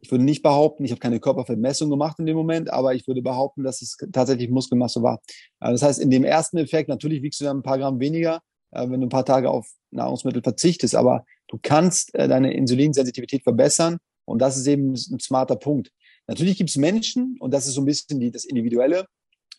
ich 0.00 0.10
würde 0.10 0.24
nicht 0.24 0.42
behaupten, 0.42 0.84
ich 0.84 0.90
habe 0.90 1.00
keine 1.00 1.20
Körperfettmessung 1.20 1.90
gemacht 1.90 2.18
in 2.18 2.26
dem 2.26 2.36
Moment, 2.36 2.72
aber 2.72 2.94
ich 2.94 3.06
würde 3.06 3.22
behaupten, 3.22 3.62
dass 3.62 3.82
es 3.82 3.96
tatsächlich 4.12 4.50
Muskelmasse 4.50 5.02
war. 5.02 5.20
Also 5.58 5.74
das 5.74 5.88
heißt, 5.88 6.00
in 6.00 6.10
dem 6.10 6.24
ersten 6.24 6.58
Effekt, 6.58 6.88
natürlich 6.88 7.22
wiegst 7.22 7.40
du 7.40 7.44
dann 7.44 7.58
ein 7.58 7.62
paar 7.62 7.78
Gramm 7.78 8.00
weniger, 8.00 8.40
äh, 8.72 8.88
wenn 8.88 9.00
du 9.00 9.06
ein 9.06 9.10
paar 9.10 9.24
Tage 9.24 9.50
auf 9.50 9.68
Nahrungsmittel 9.90 10.42
verzichtest, 10.42 10.94
aber 10.94 11.24
du 11.48 11.58
kannst 11.62 12.14
äh, 12.14 12.28
deine 12.28 12.52
Insulinsensitivität 12.52 13.42
verbessern 13.42 13.98
und 14.24 14.40
das 14.40 14.56
ist 14.56 14.66
eben 14.66 14.92
ein 14.92 15.20
smarter 15.20 15.56
Punkt. 15.56 15.92
Natürlich 16.26 16.58
gibt 16.58 16.70
es 16.70 16.76
Menschen, 16.76 17.36
und 17.40 17.52
das 17.52 17.66
ist 17.66 17.74
so 17.74 17.82
ein 17.82 17.86
bisschen 17.86 18.20
die, 18.20 18.30
das 18.30 18.44
Individuelle, 18.44 19.06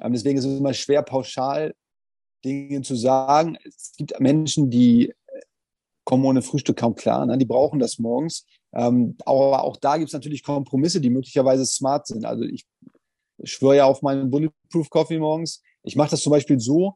deswegen 0.10 0.38
ist 0.38 0.46
es 0.46 0.60
immer 0.60 0.74
schwer, 0.74 1.04
pauschal 1.04 1.74
Dinge 2.44 2.82
zu 2.82 2.96
sagen. 2.96 3.58
Es 3.64 3.94
gibt 3.98 4.20
Menschen, 4.20 4.70
die 4.70 5.10
äh, 5.10 5.42
kommen 6.04 6.26
ohne 6.26 6.42
Frühstück 6.42 6.78
kaum 6.78 6.96
klar, 6.96 7.26
ne? 7.26 7.38
die 7.38 7.46
brauchen 7.46 7.80
das 7.80 8.00
morgens. 8.00 8.46
Ähm, 8.74 9.16
aber 9.26 9.64
auch 9.64 9.78
da 9.78 9.98
gibt 9.98 10.10
es 10.10 10.14
natürlich 10.14 10.44
Kompromisse, 10.44 11.02
die 11.02 11.10
möglicherweise 11.10 11.66
smart 11.66 12.08
sind. 12.08 12.26
Also 12.26 12.44
ich 12.44 12.66
schwöre 13.44 13.78
ja 13.78 13.86
auf 13.86 14.02
meinen 14.02 14.30
Bulletproof 14.30 14.90
Coffee 14.90 15.20
morgens. 15.20 15.62
Ich 15.84 15.96
mache 15.96 16.12
das 16.12 16.22
zum 16.22 16.32
Beispiel 16.32 16.60
so, 16.60 16.96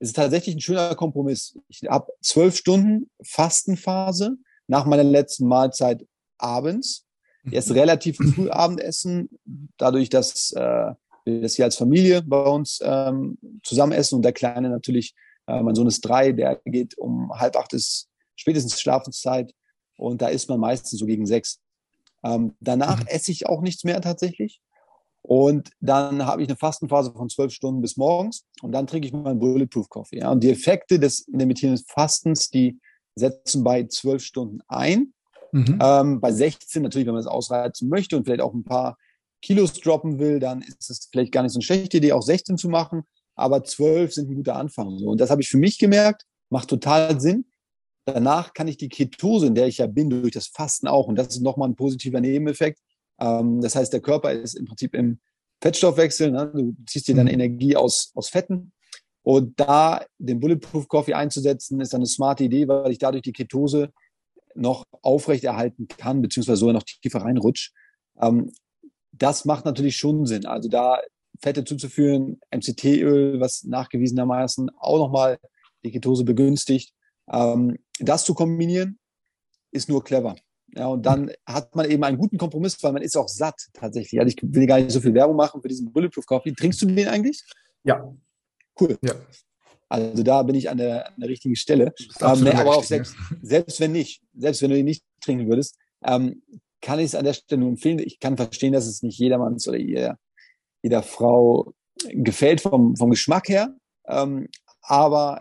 es 0.00 0.10
ist 0.10 0.16
tatsächlich 0.16 0.56
ein 0.56 0.60
schöner 0.60 0.94
Kompromiss. 0.94 1.58
Ich 1.68 1.82
habe 1.88 2.12
zwölf 2.20 2.56
Stunden 2.56 3.10
Fastenphase 3.22 4.36
nach 4.68 4.86
meiner 4.86 5.04
letzten 5.04 5.48
Mahlzeit 5.48 6.06
abends. 6.38 7.04
Erst 7.50 7.72
relativ 7.72 8.16
früh 8.16 8.50
Abendessen, 8.50 9.30
dadurch, 9.78 10.10
dass 10.10 10.52
äh, 10.52 10.92
wir 11.28 11.40
das 11.42 11.54
hier 11.54 11.64
als 11.64 11.76
Familie 11.76 12.22
bei 12.22 12.42
uns 12.42 12.80
ähm, 12.82 13.38
zusammen 13.62 13.92
essen 13.92 14.16
und 14.16 14.22
der 14.22 14.32
Kleine 14.32 14.68
natürlich, 14.68 15.14
äh, 15.46 15.62
mein 15.62 15.74
Sohn 15.74 15.86
ist 15.86 16.00
drei, 16.00 16.32
der 16.32 16.60
geht 16.64 16.96
um 16.98 17.30
halb 17.38 17.56
acht 17.56 17.72
ist 17.72 18.08
spätestens 18.36 18.80
Schlafenszeit 18.80 19.52
und 19.96 20.22
da 20.22 20.28
isst 20.28 20.48
man 20.48 20.60
meistens 20.60 20.98
so 20.98 21.06
gegen 21.06 21.26
sechs. 21.26 21.60
Ähm, 22.24 22.54
danach 22.60 23.00
mhm. 23.00 23.06
esse 23.08 23.32
ich 23.32 23.46
auch 23.46 23.60
nichts 23.60 23.84
mehr 23.84 24.00
tatsächlich. 24.00 24.60
Und 25.22 25.70
dann 25.80 26.24
habe 26.24 26.42
ich 26.42 26.48
eine 26.48 26.56
Fastenphase 26.56 27.12
von 27.12 27.28
zwölf 27.28 27.52
Stunden 27.52 27.82
bis 27.82 27.96
morgens 27.96 28.46
und 28.62 28.72
dann 28.72 28.86
trinke 28.86 29.06
ich 29.06 29.12
meinen 29.12 29.38
Bulletproof 29.38 29.88
Coffee. 29.88 30.20
Ja. 30.20 30.30
Und 30.30 30.42
die 30.42 30.50
Effekte 30.50 30.98
des 30.98 31.20
intermittierenden 31.20 31.84
Fastens, 31.86 32.48
die 32.48 32.78
setzen 33.14 33.62
bei 33.62 33.84
zwölf 33.84 34.22
Stunden 34.22 34.60
ein. 34.68 35.12
Mhm. 35.52 35.78
Ähm, 35.82 36.20
bei 36.20 36.32
16 36.32 36.82
natürlich, 36.82 37.06
wenn 37.06 37.14
man 37.14 37.20
es 37.20 37.26
ausreizen 37.26 37.88
möchte 37.88 38.16
und 38.16 38.24
vielleicht 38.24 38.40
auch 38.40 38.54
ein 38.54 38.64
paar 38.64 38.96
Kilos 39.40 39.72
droppen 39.74 40.18
will, 40.18 40.40
dann 40.40 40.62
ist 40.62 40.90
es 40.90 41.08
vielleicht 41.10 41.32
gar 41.32 41.42
nicht 41.42 41.52
so 41.52 41.58
eine 41.58 41.64
schlechte 41.64 41.98
Idee, 41.98 42.12
auch 42.12 42.22
16 42.22 42.58
zu 42.58 42.68
machen. 42.68 43.04
Aber 43.34 43.62
12 43.62 44.12
sind 44.12 44.30
ein 44.30 44.34
guter 44.34 44.56
Anfang. 44.56 44.88
Und 45.04 45.20
das 45.20 45.30
habe 45.30 45.42
ich 45.42 45.48
für 45.48 45.58
mich 45.58 45.78
gemerkt, 45.78 46.24
macht 46.50 46.68
total 46.68 47.20
Sinn. 47.20 47.46
Danach 48.04 48.52
kann 48.52 48.68
ich 48.68 48.78
die 48.78 48.88
Ketose, 48.88 49.46
in 49.46 49.54
der 49.54 49.66
ich 49.66 49.78
ja 49.78 49.86
bin, 49.86 50.10
durch 50.10 50.32
das 50.32 50.48
Fasten 50.48 50.88
auch, 50.88 51.06
und 51.06 51.16
das 51.16 51.28
ist 51.28 51.42
nochmal 51.42 51.68
ein 51.68 51.76
positiver 51.76 52.20
Nebeneffekt. 52.20 52.80
Ähm, 53.20 53.60
das 53.60 53.76
heißt, 53.76 53.92
der 53.92 54.00
Körper 54.00 54.32
ist 54.32 54.54
im 54.54 54.64
Prinzip 54.64 54.94
im 54.94 55.20
Fettstoffwechsel. 55.60 56.30
Ne? 56.30 56.50
Du 56.54 56.74
ziehst 56.86 57.08
dir 57.08 57.14
deine 57.14 57.30
mhm. 57.30 57.40
Energie 57.40 57.76
aus, 57.76 58.12
aus 58.14 58.28
Fetten. 58.28 58.72
Und 59.22 59.60
da 59.60 60.04
den 60.18 60.40
Bulletproof 60.40 60.88
Coffee 60.88 61.14
einzusetzen, 61.14 61.80
ist 61.80 61.94
eine 61.94 62.06
smarte 62.06 62.44
Idee, 62.44 62.66
weil 62.66 62.90
ich 62.90 62.98
dadurch 62.98 63.22
die 63.22 63.32
Ketose 63.32 63.92
noch 64.54 64.84
aufrechterhalten 65.02 65.86
kann, 65.86 66.22
beziehungsweise 66.22 66.60
sogar 66.60 66.72
noch 66.72 66.82
tiefer 66.82 67.20
reinrutscht. 67.20 67.72
Ähm, 68.20 68.52
das 69.18 69.44
macht 69.44 69.64
natürlich 69.64 69.96
schon 69.96 70.26
Sinn. 70.26 70.46
Also 70.46 70.68
da 70.68 71.00
Fette 71.40 71.64
zuzuführen, 71.64 72.40
MCT-Öl, 72.50 73.40
was 73.40 73.64
nachgewiesenermaßen 73.64 74.70
auch 74.78 74.98
nochmal 74.98 75.38
die 75.84 75.92
Ketose 75.92 76.24
begünstigt. 76.24 76.92
Ähm, 77.30 77.78
das 78.00 78.24
zu 78.24 78.34
kombinieren, 78.34 78.98
ist 79.70 79.88
nur 79.88 80.02
clever. 80.02 80.36
Ja, 80.74 80.88
und 80.88 81.06
dann 81.06 81.30
hat 81.46 81.74
man 81.74 81.90
eben 81.90 82.04
einen 82.04 82.18
guten 82.18 82.36
Kompromiss, 82.36 82.82
weil 82.82 82.92
man 82.92 83.02
ist 83.02 83.16
auch 83.16 83.28
satt 83.28 83.68
tatsächlich. 83.72 84.20
Also 84.20 84.34
ich 84.34 84.42
will 84.42 84.66
gar 84.66 84.78
nicht 84.78 84.90
so 84.90 85.00
viel 85.00 85.14
Werbung 85.14 85.36
machen 85.36 85.62
für 85.62 85.68
diesen 85.68 85.92
Bulletproof 85.92 86.26
Coffee. 86.26 86.52
Trinkst 86.52 86.82
du 86.82 86.86
den 86.86 87.08
eigentlich? 87.08 87.42
Ja. 87.84 88.14
Cool. 88.78 88.98
Ja. 89.02 89.14
Also 89.88 90.22
da 90.22 90.42
bin 90.42 90.54
ich 90.54 90.68
an 90.68 90.76
der, 90.76 91.08
an 91.08 91.14
der 91.18 91.28
richtigen 91.30 91.56
Stelle. 91.56 91.94
Ähm, 92.20 92.46
aber 92.48 92.76
auch 92.76 92.84
selbst, 92.84 93.16
selbst 93.42 93.80
wenn 93.80 93.92
nicht, 93.92 94.22
selbst 94.36 94.60
wenn 94.60 94.70
du 94.70 94.78
ihn 94.78 94.84
nicht 94.84 95.04
trinken 95.22 95.48
würdest, 95.48 95.76
ähm, 96.04 96.42
kann 96.80 96.98
ich 96.98 97.06
es 97.06 97.14
an 97.14 97.24
der 97.24 97.32
Stelle 97.32 97.60
nur 97.60 97.70
empfehlen. 97.70 97.98
Ich 97.98 98.20
kann 98.20 98.36
verstehen, 98.36 98.72
dass 98.72 98.86
es 98.86 99.02
nicht 99.02 99.18
jedermanns 99.18 99.66
oder 99.68 99.78
jeder, 99.78 100.18
jeder 100.82 101.02
Frau 101.02 101.74
gefällt 102.10 102.60
vom, 102.60 102.96
vom 102.96 103.10
Geschmack 103.10 103.48
her. 103.48 103.74
Ähm, 104.06 104.48
aber 104.82 105.40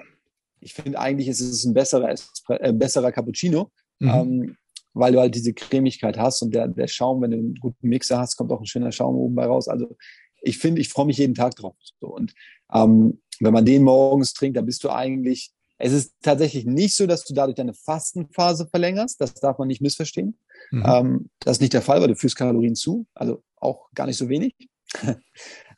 ich 0.59 0.73
finde 0.73 0.99
eigentlich 0.99 1.27
ist 1.27 1.41
es 1.41 1.63
ein 1.63 1.73
besserer, 1.73 2.13
äh, 2.49 2.73
besserer 2.73 3.11
Cappuccino, 3.11 3.71
mhm. 3.99 4.09
ähm, 4.09 4.57
weil 4.93 5.13
du 5.13 5.19
halt 5.19 5.35
diese 5.35 5.53
Cremigkeit 5.53 6.17
hast 6.17 6.41
und 6.41 6.53
der, 6.53 6.67
der 6.67 6.87
Schaum, 6.87 7.21
wenn 7.21 7.31
du 7.31 7.37
einen 7.37 7.55
guten 7.55 7.87
Mixer 7.87 8.17
hast, 8.17 8.35
kommt 8.35 8.51
auch 8.51 8.59
ein 8.59 8.65
schöner 8.65 8.91
Schaum 8.91 9.15
oben 9.15 9.35
bei 9.35 9.45
raus. 9.45 9.67
Also 9.67 9.95
ich 10.41 10.57
finde, 10.57 10.81
ich 10.81 10.89
freue 10.89 11.05
mich 11.05 11.17
jeden 11.17 11.35
Tag 11.35 11.55
drauf. 11.55 11.75
So. 11.99 12.07
Und 12.07 12.33
ähm, 12.73 13.21
wenn 13.39 13.53
man 13.53 13.65
den 13.65 13.83
morgens 13.83 14.33
trinkt, 14.33 14.57
dann 14.57 14.65
bist 14.65 14.83
du 14.83 14.89
eigentlich, 14.89 15.51
es 15.77 15.93
ist 15.93 16.15
tatsächlich 16.21 16.65
nicht 16.65 16.95
so, 16.95 17.05
dass 17.05 17.23
du 17.23 17.33
dadurch 17.33 17.55
deine 17.55 17.73
Fastenphase 17.73 18.67
verlängerst. 18.67 19.21
Das 19.21 19.33
darf 19.35 19.59
man 19.59 19.67
nicht 19.67 19.81
missverstehen. 19.81 20.37
Mhm. 20.71 20.83
Ähm, 20.85 21.29
das 21.39 21.57
ist 21.57 21.61
nicht 21.61 21.73
der 21.73 21.81
Fall, 21.81 22.01
weil 22.01 22.07
du 22.07 22.15
führst 22.15 22.35
Kalorien 22.35 22.75
zu, 22.75 23.05
also 23.13 23.43
auch 23.55 23.89
gar 23.93 24.07
nicht 24.07 24.17
so 24.17 24.29
wenig. 24.29 24.55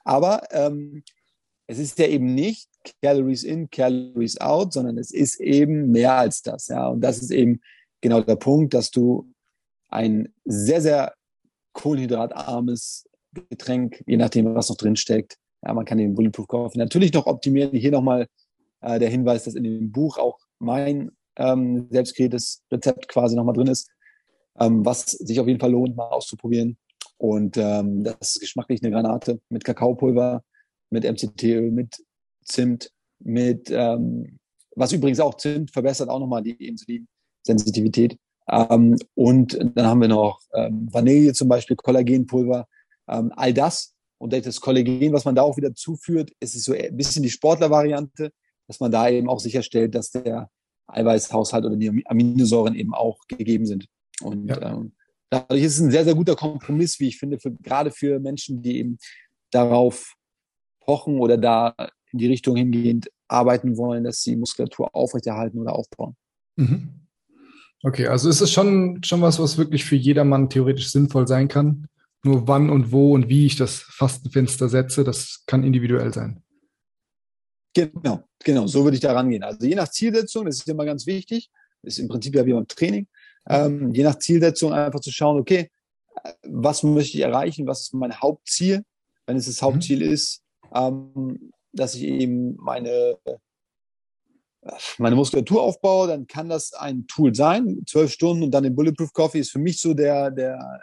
Aber 0.03 0.43
ähm, 0.51 1.03
es 1.67 1.79
ist 1.79 1.99
ja 1.99 2.07
eben 2.07 2.33
nicht 2.33 2.69
Calories 3.01 3.43
in, 3.43 3.69
Calories 3.69 4.39
out, 4.39 4.73
sondern 4.73 4.97
es 4.97 5.11
ist 5.11 5.39
eben 5.39 5.91
mehr 5.91 6.13
als 6.13 6.41
das. 6.41 6.67
Ja, 6.67 6.87
und 6.87 7.01
das 7.01 7.19
ist 7.19 7.31
eben 7.31 7.61
genau 8.01 8.21
der 8.21 8.37
Punkt, 8.37 8.73
dass 8.73 8.91
du 8.91 9.31
ein 9.89 10.33
sehr, 10.45 10.81
sehr 10.81 11.13
kohlenhydratarmes 11.73 13.07
Getränk, 13.49 14.03
je 14.07 14.17
nachdem, 14.17 14.55
was 14.55 14.69
noch 14.69 14.77
drin 14.77 14.95
steckt. 14.95 15.37
Ja, 15.63 15.73
man 15.73 15.85
kann 15.85 15.97
den 15.97 16.15
Bulletproof 16.15 16.47
Coffee 16.47 16.79
natürlich 16.79 17.13
noch 17.13 17.27
optimieren. 17.27 17.77
Hier 17.77 17.91
nochmal 17.91 18.27
äh, 18.81 18.99
der 18.99 19.09
Hinweis, 19.09 19.43
dass 19.43 19.55
in 19.55 19.63
dem 19.63 19.91
Buch 19.91 20.17
auch 20.17 20.39
mein 20.59 21.11
ähm, 21.37 21.87
selbst 21.91 22.19
Rezept 22.19 23.07
quasi 23.07 23.35
nochmal 23.35 23.55
drin 23.55 23.67
ist 23.67 23.89
ähm, 24.59 24.85
was 24.85 25.11
sich 25.11 25.39
auf 25.39 25.47
jeden 25.47 25.59
Fall 25.59 25.71
lohnt, 25.71 25.95
mal 25.95 26.09
auszuprobieren. 26.09 26.77
Und 27.17 27.57
ähm, 27.57 28.03
das 28.03 28.35
ist 28.35 28.41
geschmacklich 28.41 28.81
eine 28.81 28.91
Granate 28.91 29.39
mit 29.49 29.63
Kakaopulver, 29.63 30.43
mit 30.89 31.03
MCT-Öl, 31.03 31.71
mit 31.71 32.03
Zimt, 32.43 32.91
mit, 33.19 33.69
ähm, 33.71 34.39
was 34.75 34.91
übrigens 34.91 35.19
auch 35.19 35.35
Zimt 35.35 35.71
verbessert 35.71 36.09
auch 36.09 36.19
nochmal 36.19 36.43
die 36.43 36.67
Insulinsensitivität. 36.67 38.17
Ähm, 38.49 38.97
und 39.15 39.57
dann 39.75 39.85
haben 39.85 40.01
wir 40.01 40.07
noch 40.07 40.39
ähm, 40.53 40.87
Vanille 40.91 41.33
zum 41.33 41.47
Beispiel, 41.47 41.75
Kollagenpulver, 41.75 42.67
ähm, 43.07 43.31
all 43.35 43.53
das. 43.53 43.93
Und 44.17 44.33
das 44.33 44.59
Kollagen, 44.59 45.13
was 45.13 45.25
man 45.25 45.35
da 45.35 45.43
auch 45.43 45.55
wieder 45.55 45.73
zuführt, 45.73 46.31
ist 46.39 46.61
so 46.61 46.73
ein 46.73 46.97
bisschen 46.97 47.23
die 47.23 47.29
Sportler-Variante, 47.29 48.31
dass 48.69 48.79
man 48.79 48.91
da 48.91 49.09
eben 49.09 49.27
auch 49.27 49.39
sicherstellt, 49.39 49.95
dass 49.95 50.11
der 50.11 50.49
Eiweißhaushalt 50.87 51.65
oder 51.65 51.75
die 51.75 52.05
Aminosäuren 52.05 52.75
eben 52.75 52.93
auch 52.93 53.17
gegeben 53.27 53.65
sind. 53.65 53.87
Und 54.21 54.47
ja. 54.47 54.61
ähm, 54.61 54.93
dadurch 55.31 55.63
ist 55.63 55.73
es 55.73 55.81
ein 55.81 55.91
sehr, 55.91 56.03
sehr 56.03 56.13
guter 56.13 56.35
Kompromiss, 56.35 56.99
wie 56.99 57.07
ich 57.07 57.17
finde, 57.17 57.39
für, 57.39 57.51
gerade 57.51 57.89
für 57.89 58.19
Menschen, 58.19 58.61
die 58.61 58.77
eben 58.77 58.99
darauf 59.51 60.13
pochen 60.81 61.19
oder 61.19 61.37
da 61.37 61.73
in 62.11 62.19
die 62.19 62.27
Richtung 62.27 62.55
hingehend 62.55 63.09
arbeiten 63.27 63.75
wollen, 63.75 64.03
dass 64.03 64.21
sie 64.21 64.35
Muskulatur 64.35 64.93
aufrechterhalten 64.93 65.57
oder 65.57 65.73
aufbauen. 65.73 66.15
Mhm. 66.55 67.07
Okay, 67.81 68.05
also 68.05 68.29
ist 68.29 68.41
es 68.41 68.51
schon, 68.51 69.01
schon 69.03 69.21
was, 69.21 69.39
was 69.39 69.57
wirklich 69.57 69.83
für 69.83 69.95
jedermann 69.95 70.49
theoretisch 70.49 70.91
sinnvoll 70.91 71.27
sein 71.27 71.47
kann. 71.47 71.87
Nur 72.23 72.47
wann 72.47 72.69
und 72.69 72.91
wo 72.91 73.13
und 73.13 73.29
wie 73.29 73.47
ich 73.47 73.55
das 73.55 73.79
Fastenfenster 73.79 74.69
setze, 74.69 75.03
das 75.03 75.43
kann 75.47 75.63
individuell 75.63 76.13
sein. 76.13 76.43
Genau, 77.73 78.23
genau, 78.43 78.67
so 78.67 78.83
würde 78.83 78.95
ich 78.95 79.01
da 79.01 79.13
rangehen. 79.13 79.43
Also 79.43 79.65
je 79.65 79.75
nach 79.75 79.89
Zielsetzung, 79.89 80.45
das 80.45 80.57
ist 80.57 80.67
immer 80.67 80.85
ganz 80.85 81.05
wichtig, 81.05 81.49
ist 81.83 81.99
im 81.99 82.07
Prinzip 82.07 82.35
ja 82.35 82.45
wie 82.45 82.53
beim 82.53 82.67
Training, 82.67 83.07
ähm, 83.47 83.93
je 83.93 84.03
nach 84.03 84.17
Zielsetzung 84.17 84.73
einfach 84.73 84.99
zu 84.99 85.11
schauen, 85.11 85.39
okay, 85.39 85.69
was 86.43 86.83
möchte 86.83 87.17
ich 87.17 87.23
erreichen, 87.23 87.67
was 87.67 87.81
ist 87.81 87.93
mein 87.93 88.19
Hauptziel? 88.19 88.83
Wenn 89.25 89.37
es 89.37 89.45
das 89.45 89.61
mhm. 89.61 89.65
Hauptziel 89.65 90.05
mhm. 90.05 90.11
ist, 90.11 90.43
ähm, 90.73 91.51
dass 91.71 91.95
ich 91.95 92.03
eben 92.03 92.55
meine 92.57 93.17
meine 94.97 95.15
Muskulatur 95.15 95.61
aufbaue, 95.61 96.07
dann 96.07 96.27
kann 96.27 96.49
das 96.49 96.73
ein 96.73 97.07
Tool 97.07 97.33
sein. 97.33 97.81
Zwölf 97.87 98.11
Stunden 98.11 98.43
und 98.43 98.51
dann 98.51 98.63
den 98.63 98.75
Bulletproof 98.75 99.13
Coffee 99.13 99.39
ist 99.39 99.51
für 99.51 99.59
mich 99.59 99.79
so 99.79 99.93
der, 99.93 100.31
der 100.31 100.81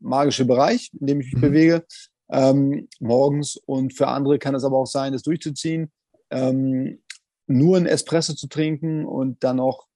magische 0.00 0.44
Bereich, 0.44 0.90
in 0.98 1.06
dem 1.06 1.20
ich 1.20 1.26
mich 1.26 1.36
mhm. 1.36 1.40
bewege 1.40 1.86
ähm, 2.30 2.88
morgens. 2.98 3.56
Und 3.66 3.94
für 3.94 4.08
andere 4.08 4.38
kann 4.38 4.54
es 4.54 4.64
aber 4.64 4.78
auch 4.78 4.86
sein, 4.86 5.12
das 5.12 5.22
durchzuziehen, 5.22 5.90
ähm, 6.30 7.00
nur 7.46 7.76
ein 7.76 7.86
Espresso 7.86 8.34
zu 8.34 8.48
trinken 8.48 9.04
und 9.04 9.42
dann 9.42 9.56
noch 9.56 9.86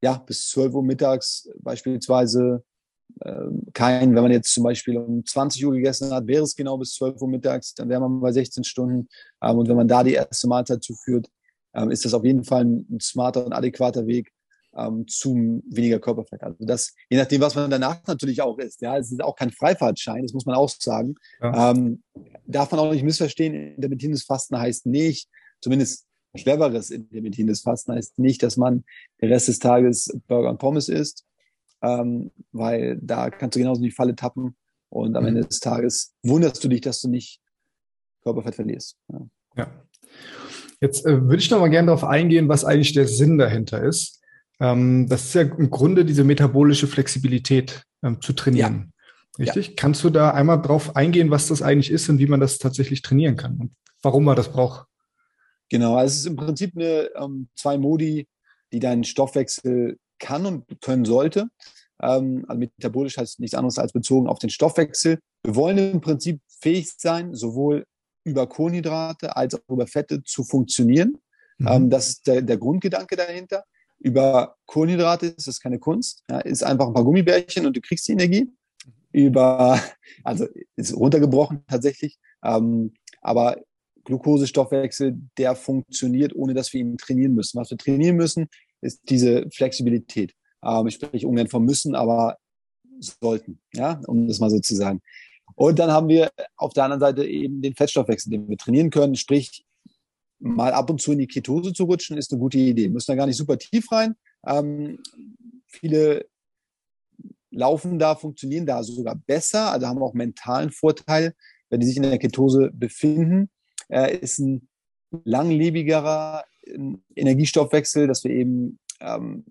ja, 0.00 0.14
bis 0.18 0.48
12 0.50 0.74
Uhr 0.74 0.82
mittags 0.82 1.48
beispielsweise 1.60 2.62
ähm, 3.24 3.66
kein, 3.72 4.14
wenn 4.14 4.22
man 4.22 4.32
jetzt 4.32 4.52
zum 4.52 4.64
Beispiel 4.64 4.96
um 4.98 5.24
20 5.24 5.64
Uhr 5.64 5.72
gegessen 5.72 6.12
hat, 6.12 6.26
wäre 6.26 6.44
es 6.44 6.54
genau 6.54 6.76
bis 6.76 6.94
12 6.94 7.20
Uhr 7.20 7.28
mittags, 7.28 7.74
dann 7.74 7.88
wäre 7.88 8.00
man 8.00 8.20
bei 8.20 8.32
16 8.32 8.64
Stunden. 8.64 9.08
Ähm, 9.42 9.58
und 9.58 9.68
wenn 9.68 9.76
man 9.76 9.88
da 9.88 10.04
die 10.04 10.14
erste 10.14 10.46
Mahlzeit 10.46 10.82
zuführt, 10.82 11.28
ähm, 11.74 11.90
ist 11.90 12.04
das 12.04 12.14
auf 12.14 12.24
jeden 12.24 12.44
Fall 12.44 12.64
ein, 12.64 12.98
smarter 13.00 13.44
und 13.44 13.52
adäquater 13.52 14.06
Weg 14.06 14.32
ähm, 14.76 15.06
zu 15.08 15.62
weniger 15.68 15.98
Körperfett. 15.98 16.42
Also 16.42 16.64
das, 16.64 16.94
je 17.08 17.18
nachdem, 17.18 17.40
was 17.40 17.54
man 17.54 17.70
danach 17.70 18.06
natürlich 18.06 18.42
auch 18.42 18.58
isst. 18.58 18.82
Ja, 18.82 18.96
es 18.96 19.10
ist 19.10 19.22
auch 19.22 19.36
kein 19.36 19.50
Freifahrtschein, 19.50 20.22
das 20.22 20.34
muss 20.34 20.46
man 20.46 20.54
auch 20.54 20.68
sagen. 20.68 21.14
Ja. 21.40 21.70
Ähm, 21.70 22.02
darf 22.46 22.70
man 22.70 22.80
auch 22.80 22.92
nicht 22.92 23.04
missverstehen. 23.04 23.74
Intermittierendes 23.74 24.24
Fasten 24.24 24.58
heißt 24.58 24.86
nicht, 24.86 25.28
zumindest 25.60 26.06
schwereres 26.34 26.90
intermittierendes 26.90 27.62
Fasten 27.62 27.92
heißt 27.92 28.18
nicht, 28.18 28.42
dass 28.42 28.56
man 28.56 28.84
den 29.20 29.32
Rest 29.32 29.48
des 29.48 29.58
Tages 29.58 30.14
Burger 30.26 30.50
und 30.50 30.58
Pommes 30.58 30.88
isst, 30.88 31.24
ähm, 31.82 32.30
weil 32.52 32.98
da 33.00 33.30
kannst 33.30 33.56
du 33.56 33.60
genauso 33.60 33.80
in 33.80 33.86
die 33.86 33.90
Falle 33.90 34.14
tappen 34.14 34.56
und 34.90 35.16
am 35.16 35.22
mhm. 35.22 35.28
Ende 35.28 35.44
des 35.46 35.60
Tages 35.60 36.14
wunderst 36.22 36.62
du 36.62 36.68
dich, 36.68 36.80
dass 36.80 37.00
du 37.00 37.08
nicht 37.08 37.40
Körperfett 38.22 38.56
verlierst. 38.56 38.96
Ja. 39.10 39.26
ja. 39.56 39.84
Jetzt 40.80 41.06
äh, 41.06 41.22
würde 41.22 41.36
ich 41.36 41.50
noch 41.50 41.60
mal 41.60 41.68
gerne 41.68 41.86
darauf 41.86 42.04
eingehen, 42.04 42.48
was 42.48 42.64
eigentlich 42.64 42.92
der 42.92 43.08
Sinn 43.08 43.38
dahinter 43.38 43.82
ist. 43.82 44.20
Ähm, 44.60 45.08
das 45.08 45.26
ist 45.26 45.34
ja 45.34 45.42
im 45.42 45.70
Grunde 45.70 46.04
diese 46.04 46.24
metabolische 46.24 46.86
Flexibilität 46.86 47.82
ähm, 48.02 48.20
zu 48.20 48.32
trainieren. 48.32 48.92
Ja. 49.38 49.44
Richtig? 49.44 49.68
Ja. 49.68 49.72
Kannst 49.76 50.02
du 50.04 50.10
da 50.10 50.30
einmal 50.30 50.60
drauf 50.60 50.96
eingehen, 50.96 51.30
was 51.30 51.48
das 51.48 51.62
eigentlich 51.62 51.90
ist 51.90 52.08
und 52.08 52.18
wie 52.18 52.26
man 52.26 52.40
das 52.40 52.58
tatsächlich 52.58 53.02
trainieren 53.02 53.36
kann 53.36 53.56
und 53.58 53.72
warum 54.02 54.24
man 54.24 54.36
das 54.36 54.50
braucht? 54.50 54.86
Genau, 55.68 55.96
also 55.96 56.12
es 56.12 56.20
ist 56.20 56.26
im 56.26 56.36
Prinzip 56.36 56.76
eine 56.76 57.10
ähm, 57.16 57.48
zwei 57.54 57.78
Modi, 57.78 58.26
die 58.72 58.80
deinen 58.80 59.04
Stoffwechsel 59.04 59.98
kann 60.18 60.46
und 60.46 60.64
können 60.80 61.04
sollte. 61.04 61.48
Ähm, 62.00 62.44
also 62.48 62.58
metabolisch 62.58 63.18
heißt 63.18 63.40
nichts 63.40 63.54
anderes 63.54 63.78
als 63.78 63.92
bezogen 63.92 64.28
auf 64.28 64.38
den 64.38 64.50
Stoffwechsel. 64.50 65.18
Wir 65.42 65.54
wollen 65.54 65.78
im 65.78 66.00
Prinzip 66.00 66.40
fähig 66.60 66.92
sein, 66.96 67.34
sowohl 67.34 67.84
über 68.24 68.46
Kohlenhydrate 68.46 69.36
als 69.36 69.54
auch 69.54 69.60
über 69.68 69.86
Fette 69.86 70.22
zu 70.22 70.44
funktionieren. 70.44 71.18
Mhm. 71.58 71.68
Ähm, 71.68 71.90
das 71.90 72.08
ist 72.08 72.26
der, 72.26 72.42
der, 72.42 72.58
Grundgedanke 72.58 73.16
dahinter. 73.16 73.64
Über 73.98 74.56
Kohlenhydrate 74.66 75.26
ist 75.26 75.48
das 75.48 75.60
keine 75.60 75.78
Kunst, 75.78 76.22
ja, 76.30 76.38
ist 76.38 76.62
einfach 76.62 76.86
ein 76.86 76.94
paar 76.94 77.04
Gummibärchen 77.04 77.66
und 77.66 77.76
du 77.76 77.80
kriegst 77.80 78.06
die 78.06 78.12
Energie. 78.12 78.50
Über, 79.10 79.80
also 80.24 80.46
ist 80.76 80.94
runtergebrochen 80.94 81.64
tatsächlich, 81.66 82.18
ähm, 82.44 82.92
aber 83.20 83.56
Glukosestoffwechsel, 84.08 85.20
der 85.36 85.54
funktioniert, 85.54 86.34
ohne 86.34 86.54
dass 86.54 86.72
wir 86.72 86.80
ihn 86.80 86.96
trainieren 86.96 87.34
müssen. 87.34 87.60
Was 87.60 87.70
wir 87.70 87.76
trainieren 87.76 88.16
müssen, 88.16 88.48
ist 88.80 89.00
diese 89.10 89.46
Flexibilität. 89.50 90.34
Ähm, 90.64 90.86
ich 90.86 90.94
spreche 90.94 91.28
ungern 91.28 91.48
vom 91.48 91.66
Müssen, 91.66 91.94
aber 91.94 92.38
sollten, 93.00 93.60
ja, 93.74 94.00
um 94.06 94.26
das 94.26 94.40
mal 94.40 94.50
so 94.50 94.60
zu 94.60 94.74
sagen. 94.74 95.02
Und 95.54 95.78
dann 95.78 95.90
haben 95.90 96.08
wir 96.08 96.30
auf 96.56 96.72
der 96.72 96.84
anderen 96.84 97.00
Seite 97.00 97.26
eben 97.26 97.60
den 97.60 97.74
Fettstoffwechsel, 97.74 98.30
den 98.30 98.48
wir 98.48 98.56
trainieren 98.56 98.88
können. 98.88 99.14
Sprich, 99.14 99.66
mal 100.38 100.72
ab 100.72 100.88
und 100.88 101.02
zu 101.02 101.12
in 101.12 101.18
die 101.18 101.26
Ketose 101.26 101.74
zu 101.74 101.84
rutschen, 101.84 102.16
ist 102.16 102.32
eine 102.32 102.40
gute 102.40 102.58
Idee. 102.58 102.88
Müssen 102.88 103.10
da 103.10 103.14
gar 103.14 103.26
nicht 103.26 103.36
super 103.36 103.58
tief 103.58 103.92
rein. 103.92 104.14
Ähm, 104.46 105.02
viele 105.66 106.26
laufen 107.50 107.98
da, 107.98 108.14
funktionieren 108.14 108.64
da 108.64 108.82
sogar 108.82 109.16
besser, 109.16 109.70
also 109.70 109.86
haben 109.86 110.02
auch 110.02 110.14
mentalen 110.14 110.70
Vorteil, 110.70 111.34
wenn 111.68 111.80
die 111.80 111.86
sich 111.86 111.96
in 111.96 112.04
der 112.04 112.18
Ketose 112.18 112.70
befinden. 112.72 113.50
Äh, 113.88 114.18
ist 114.18 114.38
ein 114.38 114.68
langlebigerer 115.24 116.44
ähm, 116.64 117.02
Energiestoffwechsel, 117.14 118.06
dass 118.06 118.24
wir 118.24 118.30
eben 118.32 118.78
ähm, 119.00 119.46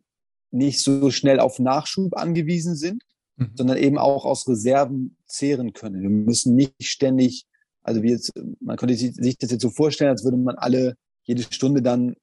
nicht 0.52 0.82
so 0.82 1.12
schnell 1.12 1.40
auf 1.40 1.60
Nachschub 1.60 2.16
angewiesen 2.16 2.76
sind, 2.76 3.04
mhm. 3.38 3.52
sondern 3.56 3.78
eben 3.78 3.98
auch 3.98 4.26
aus 4.26 4.48
Reserven 4.48 5.18
zehren 5.26 5.74
können. 5.74 6.02
Wir 6.02 6.10
müssen 6.10 6.56
nicht 6.56 6.74
ständig, 6.82 7.46
also 7.82 8.04
wie 8.04 8.12
jetzt, 8.12 8.34
man 8.60 8.78
könnte 8.78 8.96
sich 8.96 9.38
das 9.38 9.52
jetzt 9.52 9.62
so 9.62 9.70
vorstellen, 9.70 10.12
als 10.12 10.24
würde 10.24 10.38
man 10.38 10.56
alle 10.56 10.96
jede 11.24 11.44
Stunde 11.44 11.82
dann 11.82 12.16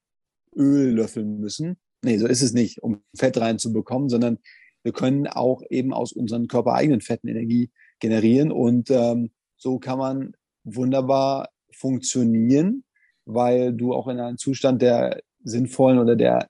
Öl 0.55 0.95
löffeln 0.95 1.41
müssen. 1.41 1.77
Nee, 2.03 2.19
so 2.19 2.27
ist 2.27 2.43
es 2.43 2.53
nicht, 2.53 2.83
um 2.83 3.03
Fett 3.17 3.37
reinzubekommen, 3.39 4.09
sondern 4.09 4.39
wir 4.83 4.93
können 4.93 5.27
auch 5.27 5.62
eben 5.71 5.93
aus 5.93 6.12
unseren 6.12 6.47
körpereigenen 6.47 7.01
Fetten 7.01 7.29
Energie 7.29 7.71
generieren 7.99 8.53
und 8.53 8.91
ähm, 8.91 9.31
so 9.57 9.79
kann 9.79 9.99
man 9.99 10.33
wunderbar 10.65 11.49
funktionieren, 11.77 12.85
weil 13.25 13.72
du 13.72 13.95
auch 13.95 14.09
in 14.09 14.20
einen 14.20 14.39
Zustand 14.39 14.83
der 14.83 15.20
sinnvollen 15.43 15.99
oder 15.99 16.16
der 16.16 16.49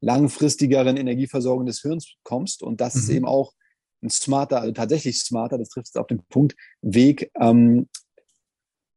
langfristigeren 0.00 0.96
Energieversorgung 0.96 1.66
des 1.66 1.80
Hirns 1.80 2.14
kommst. 2.22 2.62
Und 2.62 2.80
das 2.80 2.94
mhm. 2.94 3.00
ist 3.00 3.08
eben 3.10 3.26
auch 3.26 3.52
ein 4.02 4.10
smarter, 4.10 4.60
also 4.60 4.72
tatsächlich 4.72 5.20
smarter, 5.20 5.58
das 5.58 5.68
trifft 5.68 5.88
es 5.88 5.96
auf 5.96 6.08
den 6.08 6.22
Punkt, 6.28 6.56
Weg, 6.82 7.30
ähm, 7.40 7.88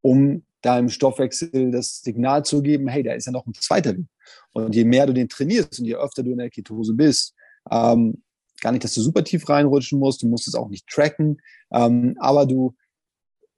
um 0.01 0.43
deinem 0.61 0.89
Stoffwechsel 0.89 1.71
das 1.71 2.01
Signal 2.01 2.43
zu 2.43 2.61
geben, 2.61 2.87
hey, 2.87 3.03
da 3.03 3.13
ist 3.13 3.25
ja 3.25 3.31
noch 3.31 3.45
ein 3.45 3.53
zweiter 3.53 3.95
Weg. 3.95 4.07
Und 4.51 4.73
je 4.73 4.83
mehr 4.83 5.05
du 5.05 5.13
den 5.13 5.29
trainierst 5.29 5.79
und 5.79 5.85
je 5.85 5.95
öfter 5.95 6.23
du 6.23 6.31
in 6.31 6.39
der 6.39 6.49
Ketose 6.49 6.93
bist, 6.93 7.35
ähm, 7.69 8.23
gar 8.61 8.71
nicht, 8.71 8.83
dass 8.83 8.95
du 8.95 9.01
super 9.01 9.23
tief 9.23 9.47
reinrutschen 9.47 9.99
musst, 9.99 10.23
du 10.23 10.27
musst 10.27 10.47
es 10.47 10.55
auch 10.55 10.69
nicht 10.69 10.87
tracken, 10.87 11.39
ähm, 11.71 12.15
aber 12.19 12.47
du 12.47 12.75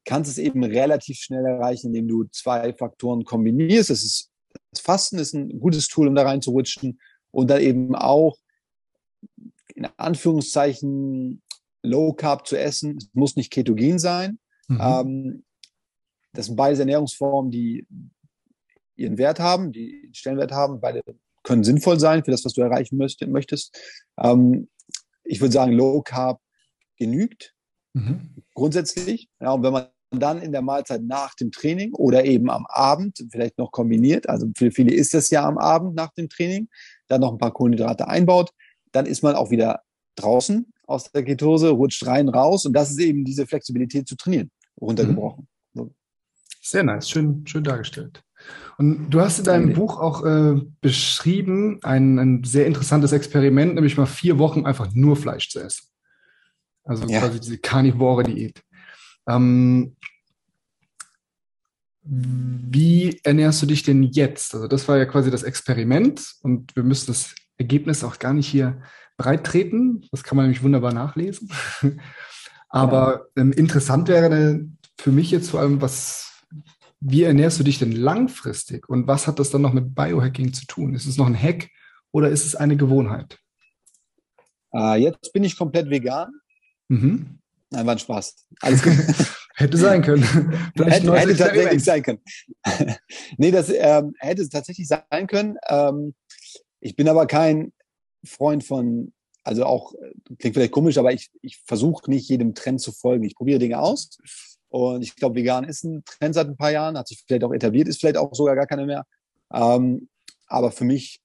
kannst 0.07 0.31
es 0.31 0.37
eben 0.37 0.63
relativ 0.63 1.17
schnell 1.17 1.45
erreichen, 1.45 1.87
indem 1.87 2.07
du 2.07 2.23
zwei 2.31 2.73
Faktoren 2.73 3.25
kombinierst. 3.25 3.89
Das 3.89 4.03
ist 4.03 4.31
das 4.71 4.81
Fasten 4.81 5.17
ist 5.19 5.33
ein 5.33 5.59
gutes 5.59 5.87
Tool, 5.87 6.07
um 6.07 6.15
da 6.15 6.23
reinzurutschen 6.23 6.99
und 7.31 7.49
dann 7.49 7.61
eben 7.61 7.95
auch 7.95 8.37
in 9.75 9.87
Anführungszeichen 9.97 11.43
Low 11.83 12.13
Carb 12.13 12.47
zu 12.47 12.57
essen. 12.57 12.97
Es 12.97 13.09
muss 13.13 13.35
nicht 13.35 13.51
ketogen 13.51 13.99
sein. 13.99 14.39
Mhm. 14.67 14.79
Ähm, 14.81 15.45
das 16.33 16.47
sind 16.47 16.55
beides 16.55 16.79
Ernährungsformen, 16.79 17.51
die 17.51 17.87
ihren 18.95 19.17
Wert 19.17 19.39
haben, 19.39 19.71
die 19.71 20.09
Stellenwert 20.13 20.51
haben. 20.51 20.79
Beide 20.79 21.01
können 21.43 21.63
sinnvoll 21.63 21.99
sein 21.99 22.23
für 22.23 22.31
das, 22.31 22.43
was 22.45 22.53
du 22.53 22.61
erreichen 22.61 22.97
möchtest. 22.97 23.77
Ähm, 24.17 24.69
ich 25.23 25.41
würde 25.41 25.53
sagen, 25.53 25.73
Low 25.73 26.01
Carb 26.01 26.41
genügt. 26.97 27.53
Mhm. 27.93 28.43
Grundsätzlich. 28.53 29.29
Ja, 29.39 29.51
und 29.51 29.63
wenn 29.63 29.73
man 29.73 29.87
dann 30.11 30.41
in 30.41 30.51
der 30.51 30.61
Mahlzeit 30.61 31.03
nach 31.03 31.35
dem 31.35 31.51
Training 31.51 31.93
oder 31.93 32.25
eben 32.25 32.49
am 32.49 32.65
Abend, 32.67 33.23
vielleicht 33.31 33.57
noch 33.57 33.71
kombiniert, 33.71 34.29
also 34.29 34.47
für 34.57 34.71
viele 34.71 34.93
ist 34.93 35.13
das 35.13 35.29
ja 35.29 35.45
am 35.45 35.57
Abend 35.57 35.95
nach 35.95 36.13
dem 36.13 36.29
Training, 36.29 36.69
dann 37.07 37.21
noch 37.21 37.31
ein 37.31 37.37
paar 37.37 37.53
Kohlenhydrate 37.53 38.07
einbaut, 38.07 38.51
dann 38.91 39.05
ist 39.05 39.21
man 39.21 39.35
auch 39.35 39.51
wieder 39.51 39.81
draußen 40.15 40.65
aus 40.87 41.11
der 41.11 41.23
Ketose, 41.23 41.69
rutscht 41.69 42.05
rein, 42.07 42.29
raus 42.29 42.65
und 42.65 42.73
das 42.73 42.91
ist 42.91 42.99
eben 42.99 43.25
diese 43.25 43.45
Flexibilität 43.45 44.07
zu 44.07 44.15
trainieren, 44.15 44.49
runtergebrochen. 44.79 45.47
Mhm. 45.73 45.91
Sehr 46.61 46.83
nice, 46.83 47.09
schön, 47.09 47.45
schön 47.45 47.63
dargestellt. 47.63 48.23
Und 48.77 49.09
du 49.09 49.21
hast 49.21 49.39
in 49.39 49.45
deinem 49.45 49.73
Buch 49.73 49.99
auch 49.99 50.23
äh, 50.23 50.61
beschrieben, 50.81 51.79
ein, 51.83 52.19
ein 52.19 52.43
sehr 52.43 52.67
interessantes 52.67 53.11
Experiment, 53.11 53.75
nämlich 53.75 53.97
mal 53.97 54.05
vier 54.05 54.37
Wochen 54.37 54.65
einfach 54.65 54.93
nur 54.93 55.15
Fleisch 55.15 55.49
zu 55.49 55.59
essen. 55.59 55.87
Also 56.83 57.05
ja. 57.07 57.19
quasi 57.19 57.39
diese 57.39 57.57
karnivore 57.57 58.23
Diät. 58.23 58.63
Ähm, 59.27 59.95
wie 62.09 63.19
ernährst 63.23 63.61
du 63.61 63.65
dich 63.65 63.83
denn 63.83 64.03
jetzt? 64.03 64.55
Also 64.55 64.67
das 64.67 64.87
war 64.87 64.97
ja 64.97 65.05
quasi 65.05 65.29
das 65.29 65.43
Experiment 65.43 66.35
und 66.41 66.75
wir 66.75 66.83
müssen 66.83 67.07
das 67.07 67.35
Ergebnis 67.57 68.03
auch 68.03 68.19
gar 68.19 68.33
nicht 68.33 68.47
hier 68.47 68.81
breit 69.17 69.45
treten. 69.45 70.05
Das 70.11 70.23
kann 70.23 70.37
man 70.37 70.45
nämlich 70.45 70.63
wunderbar 70.63 70.93
nachlesen. 70.93 71.51
Aber 72.69 73.27
ähm, 73.35 73.51
interessant 73.51 74.07
wäre 74.07 74.65
für 74.97 75.11
mich 75.11 75.31
jetzt 75.31 75.49
vor 75.49 75.59
allem, 75.59 75.81
was, 75.81 76.43
wie 76.99 77.23
ernährst 77.23 77.59
du 77.59 77.63
dich 77.63 77.79
denn 77.79 77.91
langfristig 77.91 78.87
und 78.89 79.07
was 79.07 79.27
hat 79.27 79.39
das 79.39 79.49
dann 79.49 79.61
noch 79.61 79.73
mit 79.73 79.95
Biohacking 79.95 80.53
zu 80.53 80.65
tun? 80.65 80.93
Ist 80.93 81.05
es 81.05 81.17
noch 81.17 81.27
ein 81.27 81.41
Hack 81.41 81.69
oder 82.11 82.29
ist 82.29 82.45
es 82.45 82.55
eine 82.55 82.77
Gewohnheit? 82.77 83.39
Äh, 84.73 85.01
jetzt 85.01 85.33
bin 85.33 85.43
ich 85.43 85.57
komplett 85.57 85.89
vegan. 85.89 86.31
Mhm. 86.87 87.39
Nein, 87.69 87.85
war 87.85 87.95
ein 87.95 87.99
Spaß. 87.99 88.47
Alles 88.61 88.81
gut. 88.81 88.93
hätte 89.55 89.77
sein 89.77 90.01
können. 90.01 90.23
hätte, 90.77 91.13
hätte 91.13 91.35
tatsächlich 91.35 91.83
sein 91.83 92.03
können. 92.03 92.21
nee, 93.37 93.51
das 93.51 93.69
ähm, 93.69 94.13
hätte 94.19 94.47
tatsächlich 94.47 94.87
sein 94.87 95.27
können. 95.27 95.57
Ähm, 95.67 96.15
ich 96.79 96.95
bin 96.95 97.09
aber 97.09 97.27
kein 97.27 97.73
Freund 98.25 98.63
von, 98.63 99.13
also 99.43 99.65
auch, 99.65 99.93
klingt 100.39 100.55
vielleicht 100.55 100.71
komisch, 100.71 100.97
aber 100.97 101.11
ich, 101.11 101.29
ich 101.41 101.57
versuche 101.65 102.09
nicht 102.09 102.29
jedem 102.29 102.53
Trend 102.55 102.81
zu 102.81 102.91
folgen. 102.91 103.23
Ich 103.23 103.35
probiere 103.35 103.59
Dinge 103.59 103.79
aus. 103.79 104.17
Und 104.69 105.01
ich 105.01 105.15
glaube, 105.15 105.35
vegan 105.35 105.63
ist 105.63 105.83
ein 105.83 106.03
Trend 106.05 106.35
seit 106.35 106.47
ein 106.47 106.57
paar 106.57 106.71
Jahren, 106.71 106.97
hat 106.97 107.07
sich 107.07 107.23
vielleicht 107.25 107.43
auch 107.43 107.53
etabliert, 107.53 107.87
ist 107.87 107.99
vielleicht 107.99 108.17
auch 108.17 108.33
sogar 108.33 108.55
gar 108.55 108.67
keine 108.67 108.85
mehr. 108.85 109.05
Ähm, 109.53 110.09
aber 110.47 110.71
für 110.71 110.85
mich 110.85 111.21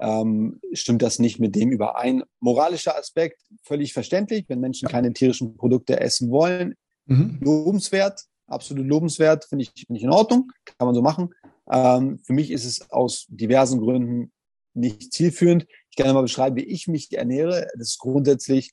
ähm, 0.00 0.60
stimmt 0.72 1.02
das 1.02 1.18
nicht 1.18 1.38
mit 1.38 1.54
dem 1.54 1.70
überein. 1.70 2.22
Moralischer 2.40 2.96
Aspekt, 2.96 3.40
völlig 3.62 3.92
verständlich, 3.92 4.44
wenn 4.48 4.60
Menschen 4.60 4.88
keine 4.88 5.12
tierischen 5.12 5.56
Produkte 5.56 6.00
essen 6.00 6.30
wollen. 6.30 6.74
Mhm. 7.06 7.38
Lobenswert, 7.40 8.20
absolut 8.46 8.86
lobenswert, 8.86 9.44
finde 9.44 9.64
ich, 9.64 9.72
ich 9.88 10.02
in 10.02 10.10
Ordnung, 10.10 10.50
kann 10.64 10.86
man 10.86 10.94
so 10.94 11.02
machen. 11.02 11.30
Ähm, 11.70 12.18
für 12.18 12.32
mich 12.32 12.50
ist 12.50 12.64
es 12.64 12.90
aus 12.90 13.26
diversen 13.28 13.80
Gründen 13.80 14.32
nicht 14.74 15.12
zielführend. 15.12 15.66
Ich 15.90 15.96
kann 15.96 16.12
mal 16.14 16.22
beschreiben, 16.22 16.56
wie 16.56 16.64
ich 16.64 16.86
mich 16.86 17.12
ernähre. 17.12 17.68
Das 17.74 17.88
ist 17.88 17.98
grundsätzlich 17.98 18.72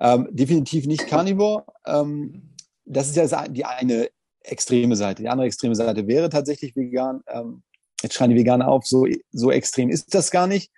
ähm, 0.00 0.28
definitiv 0.30 0.86
nicht 0.86 1.06
Carnivore. 1.06 1.64
Ähm, 1.86 2.54
das 2.84 3.08
ist 3.08 3.16
ja 3.16 3.48
die 3.48 3.64
eine 3.64 4.08
extreme 4.40 4.96
Seite. 4.96 5.22
Die 5.22 5.28
andere 5.28 5.46
extreme 5.46 5.74
Seite 5.74 6.06
wäre 6.06 6.28
tatsächlich 6.28 6.76
vegan. 6.76 7.22
Ähm, 7.28 7.62
jetzt 8.04 8.14
schreien 8.14 8.30
die 8.30 8.36
Veganer 8.36 8.68
auf, 8.68 8.86
so, 8.86 9.06
so 9.32 9.50
extrem 9.50 9.90
ist 9.90 10.14
das 10.14 10.30
gar 10.30 10.46
nicht. 10.46 10.70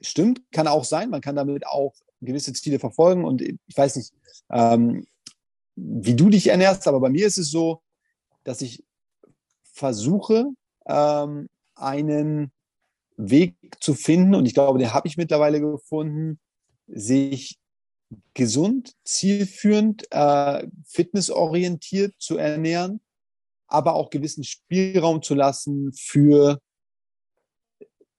Stimmt, 0.00 0.40
kann 0.52 0.68
auch 0.68 0.84
sein. 0.84 1.10
Man 1.10 1.20
kann 1.20 1.36
damit 1.36 1.66
auch 1.66 1.94
gewisse 2.20 2.52
Ziele 2.52 2.78
verfolgen. 2.78 3.24
Und 3.24 3.42
ich 3.42 3.76
weiß 3.76 3.96
nicht, 3.96 4.12
ähm, 4.50 5.06
wie 5.76 6.14
du 6.14 6.30
dich 6.30 6.48
ernährst, 6.48 6.88
aber 6.88 7.00
bei 7.00 7.10
mir 7.10 7.26
ist 7.26 7.38
es 7.38 7.50
so, 7.50 7.82
dass 8.44 8.62
ich 8.62 8.84
versuche, 9.72 10.46
ähm, 10.86 11.48
einen 11.74 12.52
Weg 13.16 13.56
zu 13.80 13.94
finden, 13.94 14.34
und 14.34 14.46
ich 14.46 14.54
glaube, 14.54 14.78
den 14.78 14.94
habe 14.94 15.08
ich 15.08 15.16
mittlerweile 15.16 15.60
gefunden, 15.60 16.38
sich 16.86 17.58
gesund, 18.34 18.94
zielführend, 19.04 20.06
äh, 20.10 20.66
fitnessorientiert 20.86 22.14
zu 22.18 22.38
ernähren, 22.38 23.00
aber 23.68 23.94
auch 23.94 24.10
gewissen 24.10 24.44
Spielraum 24.44 25.22
zu 25.22 25.34
lassen 25.34 25.92
für, 25.92 26.58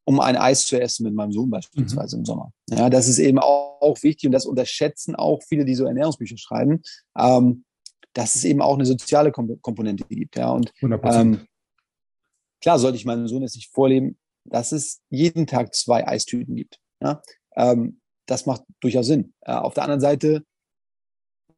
um 0.05 0.19
ein 0.19 0.37
Eis 0.37 0.65
zu 0.65 0.79
essen 0.79 1.03
mit 1.03 1.13
meinem 1.13 1.31
Sohn 1.31 1.49
beispielsweise 1.49 2.15
mhm. 2.15 2.21
im 2.21 2.25
Sommer. 2.25 2.53
Ja, 2.69 2.89
das 2.89 3.07
ist 3.07 3.19
eben 3.19 3.39
auch, 3.39 3.81
auch, 3.81 4.01
wichtig 4.03 4.27
und 4.27 4.31
das 4.31 4.45
unterschätzen 4.45 5.15
auch 5.15 5.41
viele, 5.43 5.65
die 5.65 5.75
so 5.75 5.85
Ernährungsbücher 5.85 6.37
schreiben, 6.37 6.81
ähm, 7.17 7.65
dass 8.13 8.35
es 8.35 8.43
eben 8.43 8.61
auch 8.61 8.75
eine 8.75 8.85
soziale 8.85 9.31
Komponente 9.31 10.05
gibt. 10.05 10.35
Ja, 10.35 10.51
und 10.51 10.71
ähm, 10.81 11.45
klar 12.61 12.79
sollte 12.79 12.95
ich 12.95 13.05
meinem 13.05 13.27
Sohn 13.27 13.41
jetzt 13.41 13.55
nicht 13.55 13.71
vorleben, 13.71 14.17
dass 14.45 14.71
es 14.71 15.01
jeden 15.09 15.47
Tag 15.47 15.73
zwei 15.73 16.07
Eistüten 16.07 16.55
gibt. 16.55 16.79
Ja? 17.01 17.21
Ähm, 17.55 18.01
das 18.25 18.45
macht 18.45 18.63
durchaus 18.79 19.07
Sinn. 19.07 19.33
Äh, 19.41 19.53
auf 19.53 19.73
der 19.73 19.83
anderen 19.83 20.01
Seite, 20.01 20.43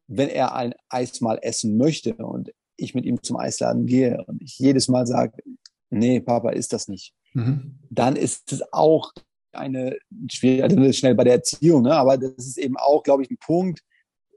wenn 0.06 0.28
er 0.28 0.54
ein 0.54 0.74
Eis 0.88 1.20
mal 1.20 1.38
essen 1.42 1.76
möchte 1.76 2.14
und 2.14 2.52
ich 2.82 2.94
mit 2.94 3.04
ihm 3.04 3.22
zum 3.22 3.36
Eisladen 3.36 3.86
gehe 3.86 4.24
und 4.26 4.42
ich 4.42 4.58
jedes 4.58 4.88
Mal 4.88 5.06
sage, 5.06 5.42
nee, 5.90 6.20
Papa 6.20 6.50
ist 6.50 6.72
das 6.72 6.88
nicht, 6.88 7.14
mhm. 7.34 7.78
dann 7.90 8.16
ist 8.16 8.52
es 8.52 8.62
auch 8.72 9.12
eine 9.52 9.98
schwierige, 10.30 10.64
also 10.64 10.92
schnell 10.92 11.14
bei 11.14 11.24
der 11.24 11.34
Erziehung, 11.34 11.82
ne? 11.82 11.94
aber 11.94 12.16
das 12.16 12.46
ist 12.46 12.58
eben 12.58 12.76
auch, 12.76 13.02
glaube 13.02 13.22
ich, 13.22 13.30
ein 13.30 13.38
Punkt, 13.38 13.80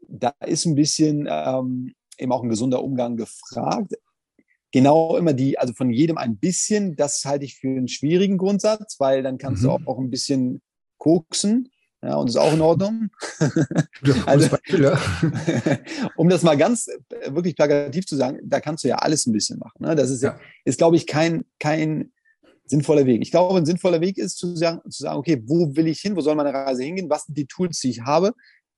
da 0.08 0.34
ist 0.46 0.66
ein 0.66 0.76
bisschen 0.76 1.28
ähm, 1.30 1.94
eben 2.18 2.32
auch 2.32 2.44
ein 2.44 2.50
gesunder 2.50 2.84
Umgang 2.84 3.18
gefragt 3.18 3.94
genau 4.76 5.16
immer 5.16 5.32
die, 5.32 5.58
also 5.58 5.74
von 5.74 5.90
jedem 5.90 6.18
ein 6.18 6.38
bisschen, 6.38 6.98
das 6.98 7.24
halte 7.24 7.46
ich 7.46 7.56
für 7.56 7.70
einen 7.70 7.88
schwierigen 7.88 8.38
Grundsatz, 8.38 9.00
weil 9.00 9.24
dann 9.24 9.38
kannst 9.38 9.64
mhm. 9.64 9.68
du 9.68 9.72
auch, 9.72 9.88
auch 9.88 10.00
ein 10.00 10.10
bisschen 10.10 10.62
koksen. 10.98 11.70
Ja, 12.06 12.18
und 12.18 12.30
ist 12.30 12.36
auch 12.36 12.54
in 12.54 12.62
Ordnung. 12.62 13.10
also, 14.28 14.58
um 16.16 16.30
das 16.30 16.44
mal 16.44 16.56
ganz 16.56 16.88
äh, 16.88 17.34
wirklich 17.34 17.56
plakativ 17.56 18.06
zu 18.06 18.16
sagen, 18.16 18.40
da 18.44 18.60
kannst 18.60 18.84
du 18.84 18.88
ja 18.88 18.98
alles 18.98 19.26
ein 19.26 19.34
bisschen 19.34 19.58
machen. 19.58 19.78
Ne? 19.80 19.96
Das 19.96 20.12
ist, 20.12 20.22
ja. 20.22 20.40
ist 20.66 20.78
glaube 20.78 20.98
ich, 20.98 21.08
kein, 21.08 21.46
kein 21.60 22.12
sinnvoller 22.66 23.08
Weg. 23.08 23.24
Ich 23.24 23.32
glaube, 23.32 23.58
ein 23.58 23.66
sinnvoller 23.66 24.02
Weg 24.02 24.20
ist 24.20 24.38
zu 24.38 24.56
sagen, 24.56 24.82
zu 24.92 25.02
sagen, 25.02 25.18
okay, 25.18 25.42
wo 25.48 25.76
will 25.76 25.88
ich 25.88 26.00
hin? 26.00 26.16
Wo 26.16 26.22
soll 26.22 26.36
meine 26.36 26.54
Reise 26.54 26.84
hingehen? 26.84 27.10
Was 27.10 27.24
sind 27.24 27.38
die 27.38 27.48
Tools, 27.48 27.80
die 27.80 27.90
ich 27.90 28.02
habe? 28.02 28.34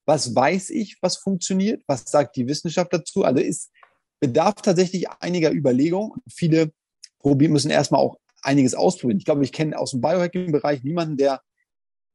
Was 0.05 0.33
weiß 0.33 0.69
ich, 0.69 0.97
was 1.01 1.17
funktioniert? 1.17 1.83
Was 1.85 2.05
sagt 2.05 2.37
die 2.37 2.47
Wissenschaft 2.47 2.93
dazu? 2.93 3.25
Also 3.25 3.41
ist, 3.41 3.71
bedarf 4.21 4.55
tatsächlich 4.61 5.09
einiger 5.19 5.51
Überlegungen. 5.51 6.11
Viele 6.33 6.71
probieren, 7.19 7.51
müssen 7.51 7.71
erstmal 7.71 7.99
auch 7.99 8.17
einiges 8.41 8.73
ausprobieren. 8.73 9.17
Ich 9.17 9.25
glaube, 9.25 9.43
ich 9.43 9.51
kenne 9.51 9.77
aus 9.77 9.91
dem 9.91 9.99
Biohacking-Bereich 9.99 10.83
niemanden, 10.83 11.17
der 11.17 11.41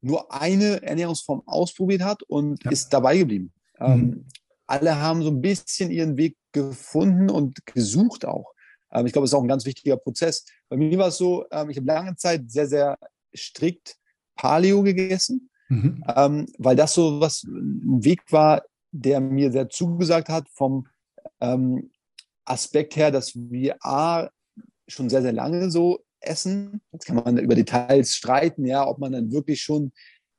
nur 0.03 0.32
eine 0.32 0.82
Ernährungsform 0.82 1.42
ausprobiert 1.46 2.03
hat 2.03 2.22
und 2.24 2.62
ja. 2.64 2.70
ist 2.70 2.92
dabei 2.92 3.18
geblieben. 3.18 3.53
Mhm. 3.78 3.86
Ähm, 3.86 4.26
alle 4.66 4.96
haben 5.00 5.22
so 5.22 5.30
ein 5.30 5.40
bisschen 5.40 5.90
ihren 5.90 6.16
Weg 6.16 6.36
gefunden 6.53 7.30
und 7.30 7.64
gesucht 7.66 8.24
auch. 8.24 8.53
Ähm, 8.92 9.07
ich 9.07 9.12
glaube, 9.12 9.24
es 9.24 9.30
ist 9.30 9.34
auch 9.34 9.42
ein 9.42 9.48
ganz 9.48 9.64
wichtiger 9.64 9.96
Prozess. 9.96 10.44
Bei 10.68 10.76
mir 10.76 10.98
war 10.98 11.09
es 11.09 11.16
so, 11.16 11.44
ähm, 11.50 11.70
ich 11.70 11.76
habe 11.76 11.86
lange 11.86 12.16
Zeit 12.16 12.50
sehr, 12.50 12.66
sehr 12.66 12.98
strikt 13.34 13.96
Paleo 14.34 14.82
gegessen, 14.82 15.50
mhm. 15.68 16.05
ähm, 16.14 16.46
weil 16.59 16.76
das 16.76 16.94
so 16.94 17.20
was 17.20 17.44
ein 17.44 18.05
Weg 18.05 18.20
war, 18.30 18.62
der 18.90 19.20
mir 19.20 19.53
sehr 19.53 19.68
zugesagt 19.68 20.28
hat 20.28 20.48
vom 20.50 20.86
ähm, 21.40 21.90
Aspekt 22.44 22.96
her, 22.96 23.11
dass 23.11 23.34
wir 23.34 23.76
A, 23.84 24.28
schon 24.88 25.09
sehr, 25.09 25.22
sehr 25.22 25.32
lange 25.32 25.70
so 25.70 26.03
essen. 26.22 26.80
Jetzt 26.92 27.06
kann 27.06 27.16
man 27.16 27.38
über 27.38 27.54
Details 27.54 28.14
streiten, 28.14 28.64
ja, 28.66 28.86
ob 28.86 28.98
man 28.98 29.12
dann 29.12 29.32
wirklich 29.32 29.62
schon 29.62 29.92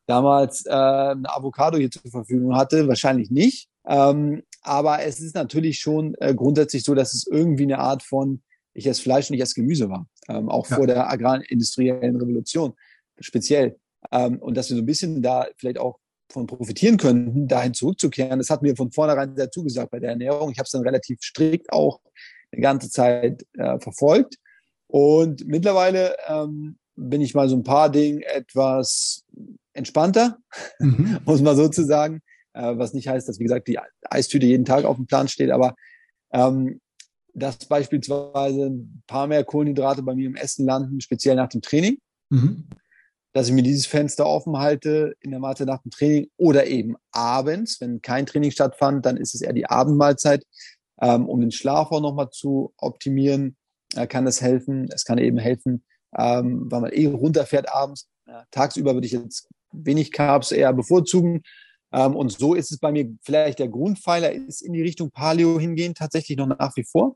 damals 0.07 0.65
äh, 0.65 0.71
eine 0.71 1.33
Avocado 1.33 1.77
hier 1.77 1.91
zur 1.91 2.09
Verfügung 2.09 2.55
hatte. 2.55 2.87
Wahrscheinlich 2.87 3.31
nicht. 3.31 3.69
Ähm, 3.85 4.43
aber 4.61 5.03
es 5.03 5.19
ist 5.19 5.35
natürlich 5.35 5.79
schon 5.79 6.15
äh, 6.19 6.33
grundsätzlich 6.33 6.83
so, 6.83 6.95
dass 6.95 7.13
es 7.13 7.27
irgendwie 7.27 7.63
eine 7.63 7.79
Art 7.79 8.03
von 8.03 8.41
ich 8.73 8.87
esse 8.87 9.01
Fleisch 9.01 9.29
und 9.29 9.35
ich 9.35 9.41
esse 9.41 9.55
Gemüse 9.55 9.89
war. 9.89 10.07
Ähm, 10.27 10.49
auch 10.49 10.67
ja. 10.69 10.77
vor 10.77 10.87
der 10.87 11.09
agrarindustriellen 11.09 12.15
Revolution 12.15 12.73
speziell. 13.19 13.77
Ähm, 14.11 14.39
und 14.39 14.57
dass 14.57 14.69
wir 14.69 14.77
so 14.77 14.81
ein 14.81 14.87
bisschen 14.87 15.21
da 15.21 15.47
vielleicht 15.57 15.77
auch 15.77 15.99
von 16.31 16.47
profitieren 16.47 16.97
könnten, 16.97 17.47
dahin 17.47 17.73
zurückzukehren. 17.73 18.39
Das 18.39 18.49
hat 18.49 18.63
mir 18.63 18.75
von 18.75 18.91
vornherein 18.91 19.35
sehr 19.35 19.51
zugesagt 19.51 19.91
bei 19.91 19.99
der 19.99 20.11
Ernährung. 20.11 20.51
Ich 20.51 20.57
habe 20.57 20.65
es 20.65 20.71
dann 20.71 20.81
relativ 20.81 21.21
strikt 21.21 21.71
auch 21.71 21.99
eine 22.51 22.61
ganze 22.61 22.89
Zeit 22.89 23.45
äh, 23.57 23.79
verfolgt. 23.79 24.37
Und 24.93 25.47
mittlerweile 25.47 26.15
ähm, 26.27 26.77
bin 26.95 27.21
ich 27.21 27.33
mal 27.33 27.49
so 27.49 27.55
ein 27.55 27.63
paar 27.63 27.89
Dinge 27.89 28.23
etwas 28.25 29.23
entspannter, 29.73 30.37
mhm. 30.77 31.17
muss 31.25 31.41
man 31.41 31.55
so 31.55 31.67
zu 31.67 31.83
sagen. 31.83 32.21
Äh, 32.53 32.77
was 32.77 32.93
nicht 32.93 33.07
heißt, 33.07 33.27
dass, 33.27 33.39
wie 33.39 33.43
gesagt, 33.43 33.67
die 33.67 33.79
Eistüte 34.03 34.45
jeden 34.45 34.65
Tag 34.65 34.85
auf 34.85 34.97
dem 34.97 35.07
Plan 35.07 35.27
steht, 35.27 35.49
aber 35.49 35.73
ähm, 36.31 36.79
dass 37.33 37.57
beispielsweise 37.65 38.67
ein 38.67 39.01
paar 39.07 39.25
mehr 39.25 39.43
Kohlenhydrate 39.43 40.03
bei 40.03 40.13
mir 40.13 40.27
im 40.27 40.35
Essen 40.35 40.67
landen, 40.67 41.01
speziell 41.01 41.35
nach 41.35 41.49
dem 41.49 41.63
Training. 41.63 41.97
Mhm 42.29 42.65
dass 43.35 43.47
ich 43.47 43.53
mir 43.53 43.63
dieses 43.63 43.87
Fenster 43.87 44.27
offen 44.27 44.59
halte 44.59 45.15
in 45.19 45.31
der 45.31 45.39
Mahlzeit 45.39 45.65
nach 45.65 45.81
dem 45.81 45.89
Training 45.89 46.29
oder 46.37 46.67
eben 46.67 46.95
abends, 47.11 47.81
wenn 47.81 47.99
kein 47.99 48.27
Training 48.27 48.51
stattfand, 48.51 49.07
dann 49.07 49.17
ist 49.17 49.33
es 49.33 49.41
eher 49.41 49.53
die 49.53 49.65
Abendmahlzeit, 49.65 50.45
ähm, 51.01 51.27
um 51.27 51.41
den 51.41 51.51
Schlaf 51.51 51.91
auch 51.91 51.99
nochmal 51.99 52.29
zu 52.29 52.73
optimieren, 52.77 53.57
kann 54.07 54.25
das 54.25 54.41
helfen. 54.41 54.89
Es 54.93 55.05
kann 55.05 55.17
eben 55.17 55.37
helfen, 55.37 55.83
ähm, 56.17 56.71
weil 56.71 56.81
man 56.81 56.91
eh 56.91 57.07
runterfährt 57.07 57.73
abends. 57.73 58.07
Ja, 58.27 58.45
tagsüber 58.51 58.93
würde 58.93 59.07
ich 59.07 59.13
jetzt 59.13 59.49
wenig 59.71 60.11
Carbs 60.11 60.51
eher 60.51 60.73
bevorzugen. 60.73 61.41
Ähm, 61.91 62.15
und 62.15 62.31
so 62.31 62.53
ist 62.53 62.71
es 62.71 62.79
bei 62.79 62.91
mir 62.91 63.13
vielleicht 63.21 63.59
der 63.59 63.67
Grundpfeiler 63.67 64.31
ist 64.31 64.61
in 64.61 64.73
die 64.73 64.81
Richtung 64.81 65.11
Paleo 65.11 65.59
hingehen, 65.59 65.93
tatsächlich 65.93 66.37
noch 66.37 66.47
nach 66.47 66.75
wie 66.75 66.83
vor. 66.83 67.15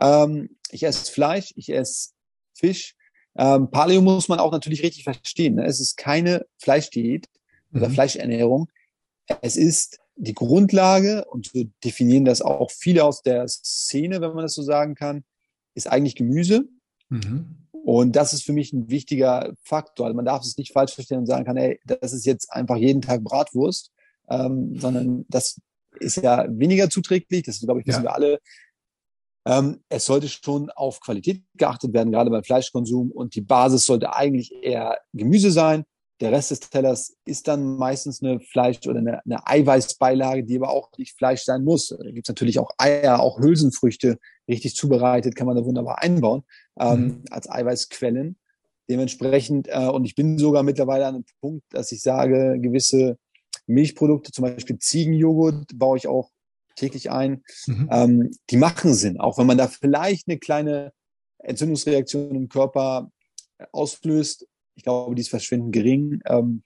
Ähm, 0.00 0.56
ich 0.70 0.82
esse 0.82 1.10
Fleisch, 1.10 1.52
ich 1.56 1.72
esse 1.72 2.10
Fisch, 2.54 2.94
ähm, 3.38 3.70
Paleo 3.70 4.02
muss 4.02 4.28
man 4.28 4.40
auch 4.40 4.52
natürlich 4.52 4.82
richtig 4.82 5.04
verstehen. 5.04 5.54
Ne? 5.54 5.64
Es 5.64 5.80
ist 5.80 5.96
keine 5.96 6.44
Fleischdiät 6.58 7.26
oder 7.72 7.88
mhm. 7.88 7.94
Fleischernährung. 7.94 8.68
Es 9.42 9.56
ist 9.56 9.98
die 10.16 10.34
Grundlage, 10.34 11.24
und 11.26 11.46
so 11.46 11.64
definieren 11.84 12.24
das 12.24 12.42
auch 12.42 12.70
viele 12.72 13.04
aus 13.04 13.22
der 13.22 13.46
Szene, 13.46 14.20
wenn 14.20 14.34
man 14.34 14.42
das 14.42 14.54
so 14.54 14.62
sagen 14.62 14.96
kann, 14.96 15.24
ist 15.78 15.86
eigentlich 15.86 16.16
Gemüse. 16.16 16.68
Mhm. 17.08 17.68
Und 17.84 18.16
das 18.16 18.34
ist 18.34 18.42
für 18.42 18.52
mich 18.52 18.72
ein 18.72 18.90
wichtiger 18.90 19.54
Faktor. 19.62 20.06
Also 20.06 20.16
man 20.16 20.26
darf 20.26 20.42
es 20.42 20.58
nicht 20.58 20.72
falsch 20.72 20.94
verstehen 20.94 21.18
und 21.18 21.26
sagen 21.26 21.44
kann, 21.46 21.56
ey, 21.56 21.80
das 21.86 22.12
ist 22.12 22.26
jetzt 22.26 22.52
einfach 22.52 22.76
jeden 22.76 23.00
Tag 23.00 23.24
Bratwurst, 23.24 23.92
ähm, 24.28 24.78
sondern 24.78 25.24
das 25.28 25.60
ist 25.98 26.16
ja 26.16 26.46
weniger 26.50 26.90
zuträglich. 26.90 27.44
Das, 27.44 27.60
glaube 27.60 27.80
ich, 27.80 27.86
wissen 27.86 28.04
Ja. 28.04 28.10
wir 28.10 28.14
alle. 28.14 28.40
Ähm, 29.46 29.82
es 29.88 30.04
sollte 30.04 30.28
schon 30.28 30.68
auf 30.70 31.00
Qualität 31.00 31.42
geachtet 31.54 31.94
werden, 31.94 32.12
gerade 32.12 32.30
beim 32.30 32.44
Fleischkonsum. 32.44 33.10
Und 33.10 33.34
die 33.34 33.40
Basis 33.40 33.86
sollte 33.86 34.14
eigentlich 34.14 34.52
eher 34.62 34.98
Gemüse 35.14 35.50
sein. 35.50 35.84
Der 36.20 36.32
Rest 36.32 36.50
des 36.50 36.60
Tellers 36.60 37.16
ist 37.24 37.46
dann 37.46 37.76
meistens 37.76 38.22
eine 38.22 38.40
Fleisch- 38.40 38.86
oder 38.88 38.98
eine, 38.98 39.24
eine 39.24 39.46
Eiweißbeilage, 39.46 40.42
die 40.44 40.56
aber 40.56 40.70
auch 40.70 40.90
nicht 40.98 41.16
Fleisch 41.16 41.42
sein 41.42 41.62
muss. 41.62 41.88
Da 41.88 42.10
gibt 42.10 42.26
es 42.26 42.32
natürlich 42.32 42.58
auch 42.58 42.70
Eier, 42.76 43.20
auch 43.20 43.38
Hülsenfrüchte, 43.38 44.18
richtig 44.48 44.74
zubereitet, 44.74 45.36
kann 45.36 45.46
man 45.46 45.56
da 45.56 45.64
wunderbar 45.64 46.02
einbauen 46.02 46.42
ähm, 46.80 47.00
Mhm. 47.00 47.24
als 47.30 47.48
Eiweißquellen. 47.48 48.36
Dementsprechend, 48.90 49.68
äh, 49.68 49.86
und 49.86 50.04
ich 50.06 50.14
bin 50.14 50.38
sogar 50.38 50.62
mittlerweile 50.62 51.06
an 51.06 51.14
einem 51.16 51.24
Punkt, 51.40 51.64
dass 51.70 51.92
ich 51.92 52.00
sage, 52.02 52.58
gewisse 52.60 53.18
Milchprodukte, 53.66 54.32
zum 54.32 54.42
Beispiel 54.42 54.78
Ziegenjoghurt, 54.78 55.78
baue 55.78 55.98
ich 55.98 56.08
auch 56.08 56.30
täglich 56.74 57.10
ein. 57.10 57.42
Mhm. 57.66 57.88
Ähm, 57.92 58.30
die 58.50 58.56
machen 58.56 58.94
Sinn, 58.94 59.20
auch 59.20 59.38
wenn 59.38 59.46
man 59.46 59.58
da 59.58 59.68
vielleicht 59.68 60.26
eine 60.26 60.38
kleine 60.38 60.92
Entzündungsreaktion 61.38 62.34
im 62.34 62.48
Körper 62.48 63.10
auslöst. 63.72 64.46
Ich 64.78 64.84
glaube, 64.84 65.16
die 65.16 65.22
ist 65.22 65.28
verschwindend 65.28 65.72
gering. 65.72 66.20
Ähm, 66.26 66.62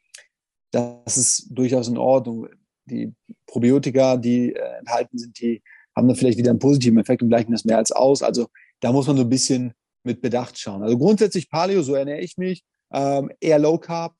das 0.70 1.16
ist 1.16 1.46
durchaus 1.50 1.88
in 1.88 1.96
Ordnung. 1.96 2.46
Die 2.84 3.14
Probiotika, 3.46 4.18
die 4.18 4.52
äh, 4.52 4.78
enthalten 4.78 5.16
sind, 5.16 5.40
die 5.40 5.62
haben 5.96 6.08
dann 6.08 6.16
vielleicht 6.16 6.36
wieder 6.36 6.50
einen 6.50 6.58
positiven 6.58 6.98
Effekt 6.98 7.22
und 7.22 7.30
gleichen 7.30 7.52
das 7.52 7.64
mehr 7.64 7.78
als 7.78 7.90
aus. 7.90 8.22
Also 8.22 8.48
da 8.80 8.92
muss 8.92 9.06
man 9.06 9.16
so 9.16 9.22
ein 9.22 9.30
bisschen 9.30 9.72
mit 10.04 10.20
Bedacht 10.20 10.58
schauen. 10.58 10.82
Also 10.82 10.98
grundsätzlich 10.98 11.48
Paleo, 11.48 11.82
so 11.82 11.94
ernähre 11.94 12.20
ich 12.20 12.36
mich, 12.36 12.64
ähm, 12.92 13.30
eher 13.40 13.58
Low 13.58 13.78
Carb. 13.78 14.14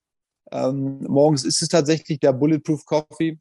Ähm, 0.51 1.03
morgens 1.03 1.45
ist 1.45 1.61
es 1.61 1.69
tatsächlich 1.69 2.19
der 2.19 2.33
Bulletproof 2.33 2.87
Coffee. 2.87 3.39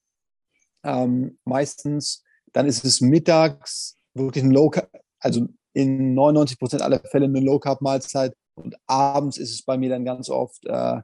Ähm, 0.83 1.37
meistens, 1.45 2.23
dann 2.51 2.65
ist 2.65 2.83
es 2.83 2.99
mittags 2.99 3.97
wirklich 4.13 4.43
ein 4.43 4.51
Low 4.51 4.69
Carb, 4.69 4.89
also 5.19 5.47
in 5.73 6.13
99 6.13 6.59
Prozent 6.59 6.81
aller 6.81 6.99
Fälle 6.99 7.25
eine 7.25 7.39
Low 7.39 7.59
Carb 7.59 7.81
Mahlzeit. 7.81 8.35
Und 8.61 8.75
abends 8.87 9.37
ist 9.37 9.51
es 9.51 9.63
bei 9.63 9.77
mir 9.77 9.89
dann 9.89 10.05
ganz 10.05 10.29
oft, 10.29 10.65
äh, 10.65 11.01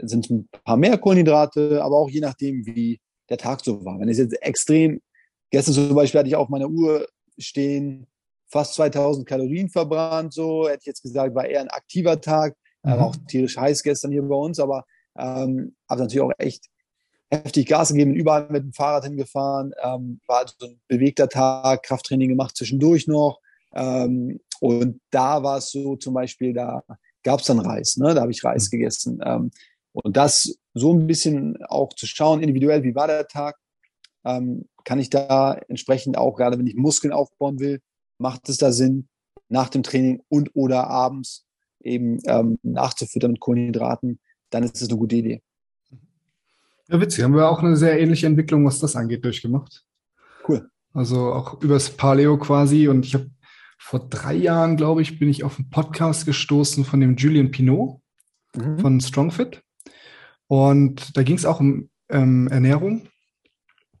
sind 0.00 0.24
es 0.24 0.30
ein 0.30 0.48
paar 0.64 0.76
mehr 0.76 0.98
Kohlenhydrate, 0.98 1.82
aber 1.82 1.96
auch 1.96 2.10
je 2.10 2.20
nachdem, 2.20 2.66
wie 2.66 3.00
der 3.28 3.38
Tag 3.38 3.64
so 3.64 3.84
war. 3.84 3.98
Wenn 3.98 4.08
es 4.08 4.18
jetzt 4.18 4.40
extrem, 4.42 5.00
gestern 5.50 5.74
zum 5.74 5.94
Beispiel 5.94 6.18
hatte 6.18 6.28
ich 6.28 6.36
auf 6.36 6.48
meiner 6.48 6.68
Uhr 6.68 7.06
stehen, 7.38 8.06
fast 8.46 8.74
2000 8.74 9.26
Kalorien 9.26 9.68
verbrannt, 9.68 10.32
so 10.32 10.68
hätte 10.68 10.80
ich 10.80 10.86
jetzt 10.86 11.02
gesagt, 11.02 11.34
war 11.34 11.46
eher 11.46 11.60
ein 11.60 11.68
aktiver 11.68 12.20
Tag, 12.20 12.56
Mhm. 12.82 12.90
war 12.90 13.06
auch 13.06 13.16
tierisch 13.28 13.56
heiß 13.56 13.82
gestern 13.82 14.12
hier 14.12 14.22
bei 14.22 14.34
uns, 14.34 14.60
aber 14.60 14.84
ähm, 15.16 15.74
habe 15.88 16.02
natürlich 16.02 16.20
auch 16.20 16.32
echt 16.38 16.66
heftig 17.30 17.66
Gas 17.66 17.90
gegeben, 17.90 18.14
überall 18.14 18.48
mit 18.50 18.62
dem 18.62 18.72
Fahrrad 18.72 19.04
hingefahren, 19.04 19.72
ähm, 19.82 20.20
war 20.26 20.38
also 20.38 20.54
ein 20.62 20.80
bewegter 20.88 21.28
Tag, 21.28 21.82
Krafttraining 21.82 22.30
gemacht 22.30 22.56
zwischendurch 22.56 23.06
noch 23.06 23.40
ähm, 23.74 24.40
und 24.60 25.00
da 25.10 25.42
war 25.42 25.58
es 25.58 25.70
so 25.70 25.96
zum 25.96 26.14
Beispiel, 26.14 26.52
da 26.52 26.82
gab 27.22 27.40
es 27.40 27.46
dann 27.46 27.58
Reis, 27.58 27.96
ne? 27.96 28.14
da 28.14 28.22
habe 28.22 28.32
ich 28.32 28.44
Reis 28.44 28.66
Mhm. 28.66 28.70
gegessen 28.70 29.20
ähm, 29.24 29.50
und 29.92 30.16
das 30.16 30.58
so 30.74 30.92
ein 30.92 31.06
bisschen 31.06 31.58
auch 31.64 31.92
zu 31.94 32.06
schauen, 32.06 32.40
individuell, 32.40 32.82
wie 32.82 32.94
war 32.94 33.06
der 33.06 33.26
Tag, 33.26 33.56
ähm, 34.24 34.66
kann 34.84 34.98
ich 34.98 35.10
da 35.10 35.54
entsprechend 35.68 36.16
auch, 36.16 36.36
gerade 36.36 36.58
wenn 36.58 36.66
ich 36.66 36.76
Muskeln 36.76 37.12
aufbauen 37.12 37.58
will, 37.58 37.80
macht 38.18 38.48
es 38.48 38.58
da 38.58 38.72
Sinn, 38.72 39.08
nach 39.48 39.68
dem 39.68 39.82
Training 39.82 40.22
und 40.28 40.50
oder 40.54 40.88
abends 40.88 41.46
eben 41.80 42.18
ähm, 42.26 42.58
nachzufüttern 42.62 43.32
mit 43.32 43.40
Kohlenhydraten, 43.40 44.20
dann 44.50 44.62
ist 44.62 44.80
es 44.80 44.88
eine 44.88 44.98
gute 44.98 45.16
Idee. 45.16 45.42
Ja, 46.88 47.00
witzig. 47.00 47.24
Haben 47.24 47.34
wir 47.34 47.48
auch 47.48 47.62
eine 47.62 47.76
sehr 47.76 48.00
ähnliche 48.00 48.26
Entwicklung, 48.26 48.64
was 48.64 48.78
das 48.78 48.96
angeht, 48.96 49.24
durchgemacht. 49.24 49.84
Cool. 50.46 50.70
Also 50.94 51.32
auch 51.32 51.62
übers 51.62 51.90
Paleo 51.90 52.38
quasi. 52.38 52.88
Und 52.88 53.04
ich 53.04 53.14
habe 53.14 53.30
vor 53.78 54.08
drei 54.08 54.34
Jahren, 54.34 54.76
glaube 54.76 55.00
ich, 55.02 55.18
bin 55.18 55.28
ich 55.28 55.44
auf 55.44 55.58
einen 55.58 55.70
Podcast 55.70 56.26
gestoßen 56.26 56.84
von 56.84 57.00
dem 57.00 57.16
Julian 57.16 57.50
Pinot 57.50 58.00
Mhm. 58.56 58.78
von 58.78 59.00
StrongFit. 59.00 59.62
Und 60.46 61.16
da 61.16 61.22
ging 61.22 61.36
es 61.36 61.44
auch 61.44 61.60
um 61.60 61.90
ähm, 62.08 62.48
Ernährung. 62.48 63.06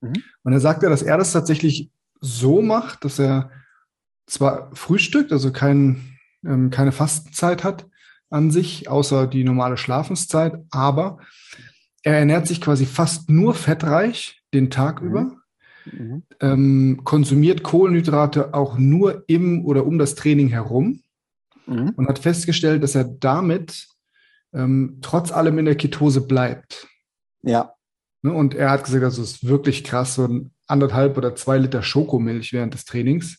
Mhm. 0.00 0.22
Und 0.42 0.52
er 0.52 0.60
sagte, 0.60 0.88
dass 0.88 1.02
er 1.02 1.18
das 1.18 1.32
tatsächlich 1.32 1.90
so 2.20 2.62
macht, 2.62 3.04
dass 3.04 3.18
er 3.18 3.50
zwar 4.26 4.74
frühstückt, 4.74 5.32
also 5.32 5.52
kein, 5.52 6.18
ähm, 6.44 6.70
keine 6.70 6.92
Fastenzeit 6.92 7.62
hat 7.64 7.86
an 8.30 8.50
sich, 8.50 8.88
außer 8.88 9.26
die 9.26 9.44
normale 9.44 9.76
Schlafenszeit, 9.76 10.54
aber 10.70 11.18
er 12.02 12.18
ernährt 12.18 12.46
sich 12.46 12.60
quasi 12.60 12.86
fast 12.86 13.28
nur 13.30 13.54
fettreich 13.54 14.42
den 14.54 14.70
Tag 14.70 15.02
Mhm. 15.02 15.08
über, 15.08 15.36
Mhm. 15.92 16.22
ähm, 16.40 17.00
konsumiert 17.04 17.62
Kohlenhydrate 17.62 18.54
auch 18.54 18.78
nur 18.78 19.24
im 19.26 19.64
oder 19.64 19.86
um 19.86 19.98
das 19.98 20.14
Training 20.14 20.48
herum 20.48 21.00
Mhm. 21.66 21.90
und 21.96 22.08
hat 22.08 22.18
festgestellt, 22.18 22.82
dass 22.82 22.94
er 22.94 23.04
damit 23.04 23.86
ähm, 24.54 24.98
trotz 25.02 25.30
allem 25.30 25.58
in 25.58 25.66
der 25.66 25.74
Ketose 25.76 26.26
bleibt. 26.26 26.86
Ja, 27.42 27.74
Ne? 28.22 28.32
Und 28.32 28.54
er 28.54 28.70
hat 28.70 28.84
gesagt, 28.84 29.02
das 29.02 29.18
ist 29.18 29.46
wirklich 29.46 29.84
krass, 29.84 30.14
so 30.16 30.24
ein 30.24 30.50
anderthalb 30.66 31.16
oder 31.16 31.34
zwei 31.36 31.58
Liter 31.58 31.82
Schokomilch 31.82 32.52
während 32.52 32.74
des 32.74 32.84
Trainings. 32.84 33.38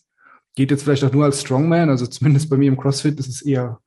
Geht 0.56 0.70
jetzt 0.70 0.82
vielleicht 0.82 1.04
auch 1.04 1.12
nur 1.12 1.24
als 1.24 1.42
Strongman, 1.42 1.90
also 1.90 2.06
zumindest 2.06 2.50
bei 2.50 2.56
mir 2.56 2.68
im 2.68 2.76
CrossFit 2.76 3.18
ist 3.20 3.28
es 3.28 3.42
eher 3.42 3.80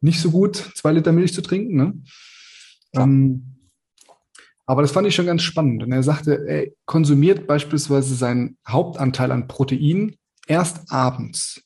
nicht 0.00 0.20
so 0.20 0.30
gut, 0.30 0.56
zwei 0.74 0.92
Liter 0.92 1.12
Milch 1.12 1.34
zu 1.34 1.42
trinken. 1.42 1.76
Ne? 1.76 1.94
Klar. 2.92 3.04
Ähm, 3.04 3.51
aber 4.72 4.82
das 4.82 4.92
fand 4.92 5.06
ich 5.06 5.14
schon 5.14 5.26
ganz 5.26 5.42
spannend. 5.42 5.82
Und 5.82 5.92
er 5.92 6.02
sagte, 6.02 6.44
er 6.46 6.68
konsumiert 6.86 7.46
beispielsweise 7.46 8.14
seinen 8.14 8.56
Hauptanteil 8.68 9.30
an 9.30 9.46
Protein 9.48 10.16
erst 10.46 10.90
abends, 10.90 11.62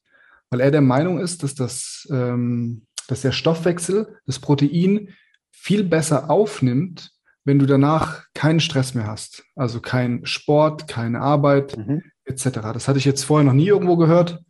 weil 0.51 0.61
er 0.61 0.71
der 0.71 0.81
Meinung 0.83 1.19
ist, 1.19 1.43
dass, 1.43 1.55
das, 1.55 2.07
ähm, 2.11 2.87
dass 3.09 3.23
der 3.23 3.33
Stoffwechsel 3.33 4.19
das 4.27 4.39
Protein 4.39 5.09
viel 5.51 5.85
besser 5.85 6.31
aufnimmt, 6.31 7.13
wenn 7.45 7.59
du 7.59 7.67
danach 7.67 8.25
keinen 8.35 8.61
Stress 8.61 8.95
mehr 8.95 9.07
hast. 9.07 9.45
Also 9.55 9.81
kein 9.81 10.27
Sport, 10.27 10.89
keine 10.89 11.21
Arbeit 11.21 11.77
Mhm. 11.77 12.03
etc. 12.25 12.61
Das 12.75 12.89
hatte 12.89 12.99
ich 12.99 13.05
jetzt 13.05 13.25
vorher 13.25 13.45
noch 13.45 13.53
nie 13.53 13.69
irgendwo 13.69 13.97
gehört. 13.97 14.41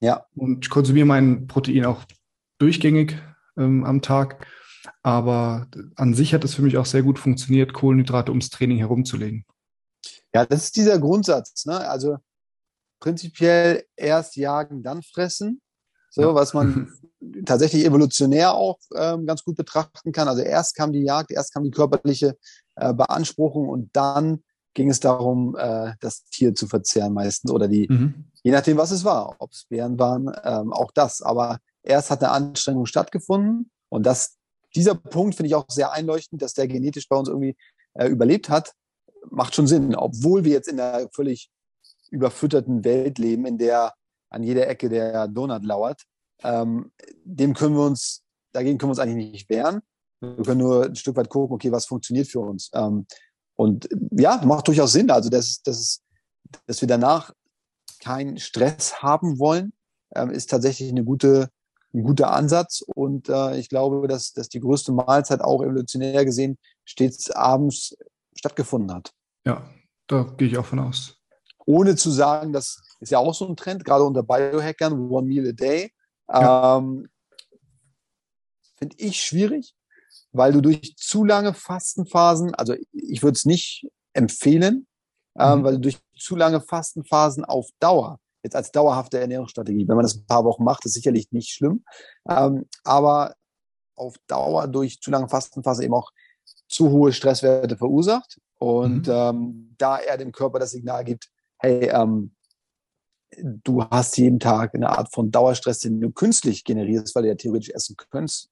Ja. 0.00 0.24
Und 0.36 0.66
ich 0.66 0.70
konsumiere 0.70 1.06
mein 1.06 1.46
Protein 1.46 1.86
auch 1.86 2.04
durchgängig 2.58 3.16
ähm, 3.56 3.84
am 3.84 4.02
Tag. 4.02 4.46
Aber 5.08 5.66
an 5.96 6.12
sich 6.12 6.34
hat 6.34 6.44
es 6.44 6.52
für 6.54 6.60
mich 6.60 6.76
auch 6.76 6.84
sehr 6.84 7.02
gut 7.02 7.18
funktioniert, 7.18 7.72
Kohlenhydrate 7.72 8.30
ums 8.30 8.50
Training 8.50 8.76
herumzulegen. 8.76 9.46
ja, 10.34 10.44
das 10.44 10.64
ist 10.64 10.76
dieser 10.76 10.98
Grundsatz. 10.98 11.64
Ne? 11.64 11.78
Also 11.88 12.18
prinzipiell 13.00 13.84
erst 13.96 14.36
jagen, 14.36 14.82
dann 14.82 15.02
fressen. 15.02 15.60
So, 16.10 16.22
Ja. 16.22 16.34
was 16.34 16.52
man 16.52 16.92
tatsächlich 17.46 17.84
evolutionär 17.86 18.52
auch 18.52 18.78
ähm, 18.94 19.24
ganz 19.26 19.44
gut 19.44 19.56
betrachten 19.56 20.12
kann. 20.12 20.28
Also 20.28 20.42
erst 20.42 20.74
kam 20.76 20.92
die 20.92 21.02
Jagd, 21.04 21.30
erst 21.30 21.54
kam 21.54 21.64
die 21.64 21.70
körperliche 21.70 22.36
äh, 22.76 22.92
Beanspruchung 22.92 23.66
und 23.68 23.88
dann 23.96 24.42
ging 24.74 24.90
es 24.90 25.00
darum, 25.00 25.56
äh, 25.58 25.92
das 26.00 26.24
Tier 26.24 26.54
zu 26.54 26.66
verzehren 26.66 27.14
meistens 27.14 27.50
oder 27.50 27.66
die, 27.68 27.86
Mhm. 27.90 28.26
je 28.42 28.52
nachdem, 28.52 28.76
was 28.76 28.90
es 28.90 29.04
war, 29.04 29.36
ob 29.38 29.52
es 29.52 29.64
Bären 29.70 29.98
waren, 29.98 30.30
ähm, 30.44 30.72
auch 30.72 30.90
das. 30.92 31.22
Aber 31.22 31.58
erst 31.82 32.10
hat 32.10 32.22
eine 32.22 32.32
Anstrengung 32.32 32.84
stattgefunden 32.86 33.70
und 33.88 34.04
das, 34.04 34.36
dieser 34.78 34.94
Punkt 34.94 35.34
finde 35.34 35.48
ich 35.48 35.54
auch 35.54 35.66
sehr 35.68 35.92
einleuchtend, 35.92 36.40
dass 36.40 36.54
der 36.54 36.68
genetisch 36.68 37.08
bei 37.08 37.16
uns 37.16 37.28
irgendwie 37.28 37.56
äh, 37.94 38.06
überlebt 38.06 38.48
hat, 38.48 38.72
macht 39.30 39.54
schon 39.54 39.66
Sinn, 39.66 39.94
obwohl 39.94 40.44
wir 40.44 40.52
jetzt 40.52 40.68
in 40.68 40.80
einer 40.80 41.08
völlig 41.12 41.50
überfütterten 42.10 42.84
Welt 42.84 43.18
leben, 43.18 43.44
in 43.44 43.58
der 43.58 43.94
an 44.30 44.42
jeder 44.42 44.68
Ecke 44.68 44.88
der 44.88 45.28
Donut 45.28 45.64
lauert. 45.64 46.02
Ähm, 46.42 46.92
dem 47.24 47.54
können 47.54 47.74
wir 47.74 47.84
uns, 47.84 48.22
dagegen 48.52 48.78
können 48.78 48.88
wir 48.88 48.92
uns 48.92 48.98
eigentlich 48.98 49.32
nicht 49.32 49.50
wehren. 49.50 49.80
Wir 50.20 50.44
können 50.44 50.60
nur 50.60 50.86
ein 50.86 50.96
Stück 50.96 51.16
weit 51.16 51.28
gucken, 51.28 51.54
okay, 51.54 51.72
was 51.72 51.86
funktioniert 51.86 52.28
für 52.28 52.40
uns. 52.40 52.70
Ähm, 52.74 53.06
und 53.56 53.88
ja, 54.12 54.40
macht 54.44 54.68
durchaus 54.68 54.92
Sinn. 54.92 55.10
Also, 55.10 55.30
dass, 55.30 55.62
dass, 55.62 56.02
dass 56.66 56.80
wir 56.80 56.88
danach 56.88 57.32
keinen 58.00 58.38
Stress 58.38 59.02
haben 59.02 59.38
wollen, 59.38 59.72
ähm, 60.14 60.30
ist 60.30 60.50
tatsächlich 60.50 60.90
eine 60.90 61.04
gute, 61.04 61.48
ein 61.98 62.04
guter 62.04 62.32
Ansatz. 62.32 62.82
Und 62.94 63.28
äh, 63.28 63.58
ich 63.58 63.68
glaube, 63.68 64.06
dass, 64.08 64.32
dass 64.32 64.48
die 64.48 64.60
größte 64.60 64.92
Mahlzeit 64.92 65.40
auch 65.40 65.62
evolutionär 65.62 66.24
gesehen 66.24 66.58
stets 66.84 67.30
abends 67.30 67.96
stattgefunden 68.36 68.94
hat. 68.94 69.12
Ja, 69.44 69.68
da 70.06 70.22
gehe 70.36 70.48
ich 70.48 70.58
auch 70.58 70.66
von 70.66 70.78
aus. 70.78 71.16
Ohne 71.66 71.96
zu 71.96 72.10
sagen, 72.10 72.52
das 72.52 72.80
ist 73.00 73.10
ja 73.10 73.18
auch 73.18 73.34
so 73.34 73.46
ein 73.46 73.56
Trend, 73.56 73.84
gerade 73.84 74.04
unter 74.04 74.22
Biohackern, 74.22 75.10
One 75.10 75.26
Meal 75.26 75.48
a 75.48 75.52
Day. 75.52 75.92
Ja. 76.28 76.78
Ähm, 76.78 77.08
Finde 78.76 78.96
ich 78.98 79.20
schwierig, 79.22 79.74
weil 80.32 80.52
du 80.52 80.60
durch 80.60 80.94
zu 80.96 81.24
lange 81.24 81.52
Fastenphasen, 81.52 82.54
also 82.54 82.74
ich 82.92 83.22
würde 83.22 83.34
es 83.34 83.44
nicht 83.44 83.88
empfehlen, 84.12 84.86
ähm, 85.38 85.60
Mhm. 85.60 85.64
weil 85.64 85.74
du 85.74 85.80
durch 85.80 85.98
zu 86.16 86.36
lange 86.36 86.60
Fastenphasen 86.60 87.44
auf 87.44 87.68
Dauer, 87.80 88.20
jetzt 88.48 88.56
als 88.56 88.72
dauerhafte 88.72 89.20
Ernährungsstrategie, 89.20 89.86
wenn 89.86 89.96
man 89.96 90.04
das 90.04 90.16
ein 90.16 90.26
paar 90.26 90.44
Wochen 90.44 90.64
macht, 90.64 90.84
ist 90.84 90.94
sicherlich 90.94 91.30
nicht 91.30 91.50
schlimm, 91.50 91.84
ähm, 92.28 92.66
aber 92.84 93.34
auf 93.94 94.16
Dauer 94.26 94.68
durch 94.68 95.00
zu 95.00 95.10
lange 95.10 95.28
Fastenphase 95.28 95.84
eben 95.84 95.94
auch 95.94 96.10
zu 96.68 96.90
hohe 96.90 97.12
Stresswerte 97.12 97.76
verursacht 97.76 98.38
Und 98.58 99.06
mhm. 99.06 99.12
ähm, 99.12 99.74
da 99.78 99.98
er 99.98 100.18
dem 100.18 100.32
Körper 100.32 100.58
das 100.58 100.72
Signal 100.72 101.04
gibt, 101.04 101.30
hey, 101.58 101.88
ähm, 101.88 102.34
du 103.40 103.84
hast 103.84 104.16
jeden 104.16 104.40
Tag 104.40 104.74
eine 104.74 104.90
Art 104.90 105.12
von 105.12 105.30
Dauerstress, 105.30 105.80
den 105.80 106.00
du 106.00 106.10
künstlich 106.10 106.64
generierst, 106.64 107.14
weil 107.14 107.22
du 107.22 107.28
ja 107.28 107.34
theoretisch 107.34 107.70
essen 107.70 107.96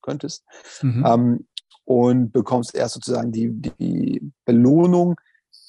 könntest, 0.03 0.45
mhm. 0.83 1.05
ähm, 1.07 1.47
und 1.85 2.33
bekommst 2.33 2.75
erst 2.75 2.95
sozusagen 2.95 3.33
die, 3.33 3.51
die 3.53 4.33
Belohnung 4.45 5.17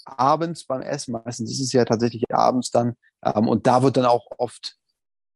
abends 0.06 0.66
beim 0.66 0.82
Essen. 0.82 1.12
Meistens 1.12 1.52
ist 1.52 1.62
es 1.62 1.74
ja 1.74 1.86
tatsächlich 1.86 2.24
abends 2.34 2.72
dann. 2.72 2.96
Ähm, 3.24 3.48
und 3.48 3.68
da 3.68 3.84
wird 3.84 3.98
dann 3.98 4.06
auch 4.06 4.28
oft 4.38 4.76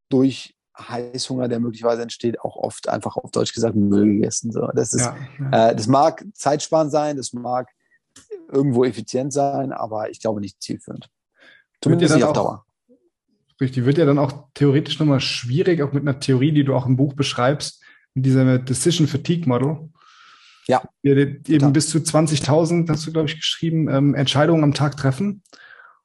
durch 0.10 0.56
Heißhunger, 0.78 1.48
der 1.48 1.60
möglicherweise 1.60 2.02
entsteht, 2.02 2.40
auch 2.42 2.56
oft 2.56 2.90
einfach 2.90 3.18
auf 3.18 3.32
Deutsch 3.32 3.54
gesagt 3.54 3.76
Müll 3.76 4.06
gegessen. 4.06 4.52
So, 4.52 4.68
das 4.74 4.94
ist, 4.94 5.06
ja, 5.06 5.18
ja. 5.40 5.70
Äh, 5.70 5.76
das 5.76 5.88
mag 5.88 6.26
zeitsparend 6.34 6.92
sein, 6.92 7.18
das 7.18 7.34
mag 7.34 7.70
irgendwo 8.52 8.84
effizient 8.84 9.34
sein, 9.34 9.72
aber 9.72 10.10
ich 10.10 10.20
glaube 10.20 10.42
nicht 10.42 10.62
zielführend. 10.62 11.10
Zumindest 11.82 12.16
nicht 12.16 12.24
auf 12.24 12.34
Dauer. 12.34 12.66
Richtig, 13.60 13.86
wird 13.86 13.98
ja 13.98 14.06
dann 14.06 14.18
auch 14.18 14.48
theoretisch 14.54 15.00
nochmal 15.00 15.20
schwierig, 15.20 15.82
auch 15.82 15.92
mit 15.92 16.02
einer 16.02 16.20
Theorie, 16.20 16.52
die 16.52 16.64
du 16.64 16.76
auch 16.76 16.86
im 16.86 16.98
Buch 16.98 17.14
beschreibst, 17.14 17.84
mit 18.14 18.26
dieser 18.26 18.58
Decision 18.60 19.08
Fatigue 19.08 19.48
Model. 19.48 19.90
Ja. 20.68 20.84
eben 21.04 21.42
ja. 21.48 21.70
bis 21.70 21.90
zu 21.90 21.98
20.000, 21.98 22.90
hast 22.90 23.06
du, 23.06 23.12
glaube 23.12 23.28
ich, 23.28 23.36
geschrieben, 23.36 23.90
ähm, 23.90 24.16
Entscheidungen 24.16 24.64
am 24.64 24.74
Tag 24.74 24.96
treffen. 24.96 25.44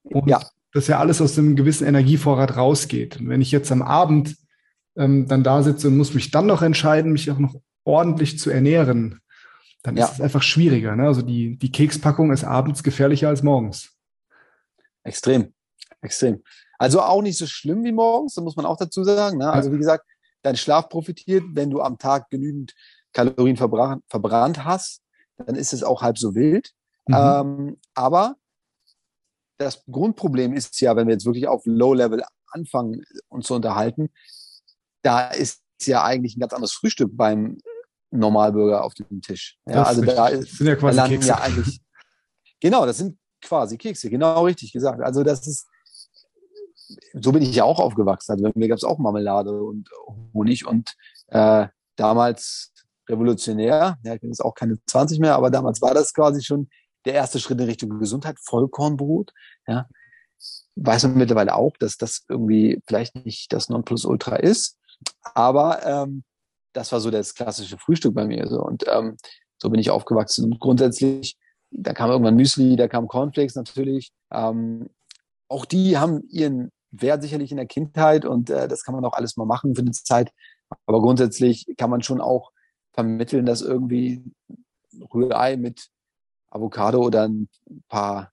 Und 0.02 0.28
ja. 0.28 0.40
Dass 0.76 0.88
ja 0.88 0.98
alles 0.98 1.22
aus 1.22 1.38
einem 1.38 1.56
gewissen 1.56 1.86
Energievorrat 1.86 2.56
rausgeht. 2.56 3.18
Und 3.18 3.30
wenn 3.30 3.40
ich 3.40 3.50
jetzt 3.50 3.72
am 3.72 3.80
Abend 3.80 4.36
ähm, 4.94 5.26
dann 5.26 5.42
da 5.42 5.62
sitze 5.62 5.88
und 5.88 5.96
muss 5.96 6.12
mich 6.12 6.30
dann 6.30 6.44
noch 6.46 6.60
entscheiden, 6.60 7.12
mich 7.12 7.30
auch 7.30 7.38
noch 7.38 7.54
ordentlich 7.84 8.38
zu 8.38 8.50
ernähren, 8.50 9.20
dann 9.82 9.96
ja. 9.96 10.04
ist 10.04 10.14
es 10.14 10.20
einfach 10.20 10.42
schwieriger. 10.42 10.94
Ne? 10.94 11.06
Also 11.06 11.22
die, 11.22 11.56
die 11.56 11.72
Kekspackung 11.72 12.30
ist 12.30 12.44
abends 12.44 12.82
gefährlicher 12.82 13.28
als 13.28 13.42
morgens. 13.42 13.94
Extrem, 15.02 15.54
extrem. 16.02 16.42
Also 16.78 17.00
auch 17.00 17.22
nicht 17.22 17.38
so 17.38 17.46
schlimm 17.46 17.82
wie 17.84 17.92
morgens, 17.92 18.34
da 18.34 18.42
muss 18.42 18.56
man 18.56 18.66
auch 18.66 18.76
dazu 18.76 19.02
sagen. 19.02 19.38
Ne? 19.38 19.50
Also 19.50 19.72
wie 19.72 19.78
gesagt, 19.78 20.04
dein 20.42 20.56
Schlaf 20.56 20.90
profitiert, 20.90 21.44
wenn 21.52 21.70
du 21.70 21.80
am 21.80 21.96
Tag 21.96 22.28
genügend 22.28 22.74
Kalorien 23.14 23.56
verbrannt, 23.56 24.04
verbrannt 24.08 24.62
hast, 24.62 25.00
dann 25.38 25.54
ist 25.54 25.72
es 25.72 25.82
auch 25.82 26.02
halb 26.02 26.18
so 26.18 26.34
wild. 26.34 26.72
Mhm. 27.06 27.14
Ähm, 27.14 27.76
aber 27.94 28.36
das 29.58 29.84
Grundproblem 29.90 30.52
ist 30.52 30.80
ja, 30.80 30.96
wenn 30.96 31.06
wir 31.06 31.14
jetzt 31.14 31.26
wirklich 31.26 31.48
auf 31.48 31.62
Low-Level 31.64 32.22
anfangen, 32.48 33.04
uns 33.28 33.46
zu 33.46 33.54
unterhalten, 33.54 34.10
da 35.02 35.28
ist 35.28 35.62
ja 35.82 36.04
eigentlich 36.04 36.36
ein 36.36 36.40
ganz 36.40 36.52
anderes 36.52 36.72
Frühstück 36.72 37.10
beim 37.12 37.58
Normalbürger 38.10 38.84
auf 38.84 38.94
dem 38.94 39.20
Tisch. 39.20 39.58
Ja, 39.66 39.82
also 39.82 40.02
da 40.02 40.28
ist, 40.28 40.56
sind 40.56 40.66
ja 40.66 40.76
quasi 40.76 40.96
da 40.96 41.08
Kekse. 41.08 41.28
ja 41.28 41.40
eigentlich. 41.40 41.80
Genau, 42.58 42.86
das 42.86 42.96
sind 42.96 43.18
quasi 43.42 43.76
Kekse, 43.76 44.08
genau 44.08 44.44
richtig 44.44 44.72
gesagt. 44.72 45.02
Also 45.02 45.22
das 45.22 45.46
ist, 45.46 45.68
so 47.12 47.30
bin 47.30 47.42
ich 47.42 47.54
ja 47.54 47.64
auch 47.64 47.78
aufgewachsen. 47.78 48.32
Also 48.32 48.44
bei 48.44 48.52
mir 48.54 48.68
gab 48.68 48.78
es 48.78 48.84
auch 48.84 48.96
Marmelade 48.96 49.62
und 49.62 49.90
Honig 50.32 50.66
und 50.66 50.94
äh, 51.26 51.66
damals 51.96 52.72
revolutionär. 53.08 53.98
Ja, 54.02 54.14
ich 54.14 54.20
bin 54.20 54.30
jetzt 54.30 54.40
auch 54.40 54.54
keine 54.54 54.78
20 54.86 55.20
mehr, 55.20 55.34
aber 55.34 55.50
damals 55.50 55.82
war 55.82 55.92
das 55.92 56.14
quasi 56.14 56.42
schon 56.42 56.70
der 57.06 57.14
erste 57.14 57.40
Schritt 57.40 57.60
in 57.60 57.66
Richtung 57.66 57.98
Gesundheit, 57.98 58.38
Vollkornbrot. 58.40 59.32
Ja. 59.66 59.88
Weiß 60.74 61.04
man 61.04 61.16
mittlerweile 61.16 61.54
auch, 61.54 61.76
dass 61.78 61.96
das 61.96 62.24
irgendwie 62.28 62.82
vielleicht 62.86 63.14
nicht 63.24 63.52
das 63.52 63.68
Nonplusultra 63.68 64.36
ist, 64.36 64.76
aber 65.34 65.84
ähm, 65.84 66.24
das 66.72 66.92
war 66.92 67.00
so 67.00 67.10
das 67.10 67.34
klassische 67.34 67.78
Frühstück 67.78 68.14
bei 68.14 68.26
mir. 68.26 68.46
So. 68.48 68.60
Und 68.60 68.84
ähm, 68.88 69.16
so 69.58 69.70
bin 69.70 69.80
ich 69.80 69.90
aufgewachsen. 69.90 70.44
Und 70.44 70.60
grundsätzlich, 70.60 71.36
da 71.70 71.94
kam 71.94 72.10
irgendwann 72.10 72.36
Müsli, 72.36 72.76
da 72.76 72.88
kam 72.88 73.08
Cornflakes 73.08 73.54
natürlich. 73.54 74.12
Ähm, 74.30 74.90
auch 75.48 75.64
die 75.64 75.96
haben 75.96 76.22
ihren 76.28 76.70
Wert 76.90 77.22
sicherlich 77.22 77.50
in 77.50 77.56
der 77.56 77.66
Kindheit 77.66 78.24
und 78.24 78.50
äh, 78.50 78.68
das 78.68 78.82
kann 78.82 78.94
man 78.94 79.04
auch 79.04 79.14
alles 79.14 79.36
mal 79.36 79.46
machen 79.46 79.74
für 79.74 79.82
eine 79.82 79.92
Zeit. 79.92 80.30
Aber 80.86 81.00
grundsätzlich 81.00 81.66
kann 81.76 81.90
man 81.90 82.02
schon 82.02 82.20
auch 82.20 82.52
vermitteln, 82.92 83.46
dass 83.46 83.62
irgendwie 83.62 84.24
Rührei 85.12 85.56
mit 85.56 85.88
Avocado 86.50 87.00
oder 87.00 87.28
ein 87.28 87.48
paar, 87.88 88.32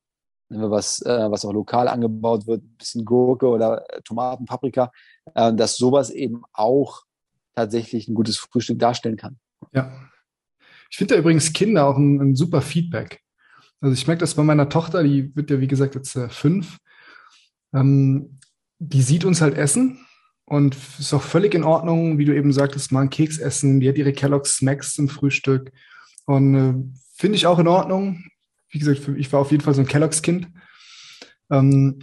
nehmen 0.50 0.64
wir 0.64 0.72
was, 0.72 1.02
äh, 1.02 1.32
was 1.32 1.46
auch 1.46 1.54
lokal 1.54 1.88
angebaut 1.88 2.48
wird, 2.48 2.64
ein 2.64 2.76
bisschen 2.78 3.06
Gurke 3.06 3.48
oder 3.48 3.86
äh, 3.90 4.02
Tomaten, 4.02 4.46
Paprika, 4.46 4.92
äh, 5.36 5.54
dass 5.54 5.78
sowas 5.78 6.10
eben 6.10 6.44
auch 6.54 7.04
tatsächlich 7.56 8.08
ein 8.08 8.16
gutes 8.16 8.38
Frühstück 8.38 8.80
darstellen 8.80 9.18
kann. 9.18 9.38
Ja. 9.72 9.92
Ich 10.90 10.98
finde 10.98 11.16
da 11.16 11.20
übrigens 11.20 11.54
Kinder 11.54 11.88
auch 11.88 11.98
ein, 11.98 12.22
ein, 12.22 12.36
super 12.36 12.62
Feedback. 12.62 13.22
Also 13.82 13.94
ich 13.94 14.08
merke 14.08 14.22
das 14.22 14.36
bei 14.36 14.44
meiner 14.44 14.70
Tochter, 14.70 15.04
die 15.04 15.36
wird 15.36 15.50
ja 15.50 15.60
wie 15.60 15.68
gesagt 15.68 15.96
jetzt 15.96 16.16
äh, 16.16 16.30
fünf. 16.30 16.78
Ähm, 17.74 18.40
die 18.80 19.02
sieht 19.02 19.26
uns 19.26 19.42
halt 19.42 19.56
essen 19.56 20.06
und 20.46 20.76
ist 21.00 21.14
auch 21.14 21.22
völlig 21.22 21.56
in 21.56 21.64
Ordnung, 21.64 22.18
wie 22.18 22.26
du 22.26 22.36
eben 22.36 22.54
sagtest, 22.54 22.92
mal 22.92 23.02
einen 23.02 23.10
Keks 23.10 23.40
essen. 23.40 23.80
Die 23.80 23.90
hat 23.90 23.98
ihre 23.98 24.14
Kellogg's 24.14 24.58
Smacks 24.58 24.94
zum 24.94 25.10
Frühstück. 25.10 25.72
Und 26.26 26.56
äh, 26.56 26.74
finde 27.24 27.38
ich 27.38 27.48
auch 27.48 27.58
in 27.58 27.70
Ordnung. 27.70 28.22
Wie 28.70 28.80
gesagt, 28.80 29.08
ich 29.16 29.32
war 29.32 29.40
auf 29.40 29.52
jeden 29.52 29.64
Fall 29.64 29.74
so 29.74 29.80
ein 29.80 29.88
Kellogg's 29.88 30.22
Kind. 30.22 30.50
Ähm, 31.50 32.00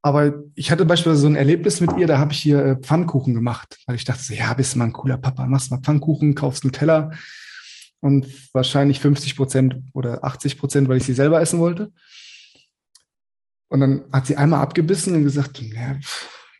aber 0.00 0.44
ich 0.54 0.70
hatte 0.70 0.84
beispielsweise 0.84 1.22
so 1.22 1.26
ein 1.26 1.34
Erlebnis 1.34 1.80
mit 1.80 1.96
ihr, 1.96 2.06
da 2.06 2.18
habe 2.18 2.32
ich 2.32 2.38
hier 2.38 2.64
äh, 2.64 2.76
Pfannkuchen 2.76 3.34
gemacht, 3.34 3.80
weil 3.86 3.96
ich 3.96 4.04
dachte 4.04 4.22
so, 4.22 4.32
ja, 4.32 4.54
bist 4.54 4.74
du 4.74 4.78
mal 4.78 4.84
ein 4.84 4.92
cooler 4.92 5.18
Papa, 5.18 5.44
machst 5.46 5.72
mal 5.72 5.80
Pfannkuchen, 5.82 6.36
kaufst 6.36 6.62
einen 6.62 6.70
Teller 6.70 7.10
und 7.98 8.28
wahrscheinlich 8.54 9.00
50 9.00 9.34
Prozent 9.34 9.74
oder 9.92 10.22
80 10.22 10.56
Prozent, 10.56 10.88
weil 10.88 10.98
ich 10.98 11.04
sie 11.04 11.12
selber 11.12 11.40
essen 11.40 11.58
wollte. 11.58 11.92
Und 13.70 13.80
dann 13.80 14.04
hat 14.12 14.26
sie 14.26 14.36
einmal 14.36 14.60
abgebissen 14.60 15.16
und 15.16 15.24
gesagt, 15.24 15.60
ja, 15.60 15.98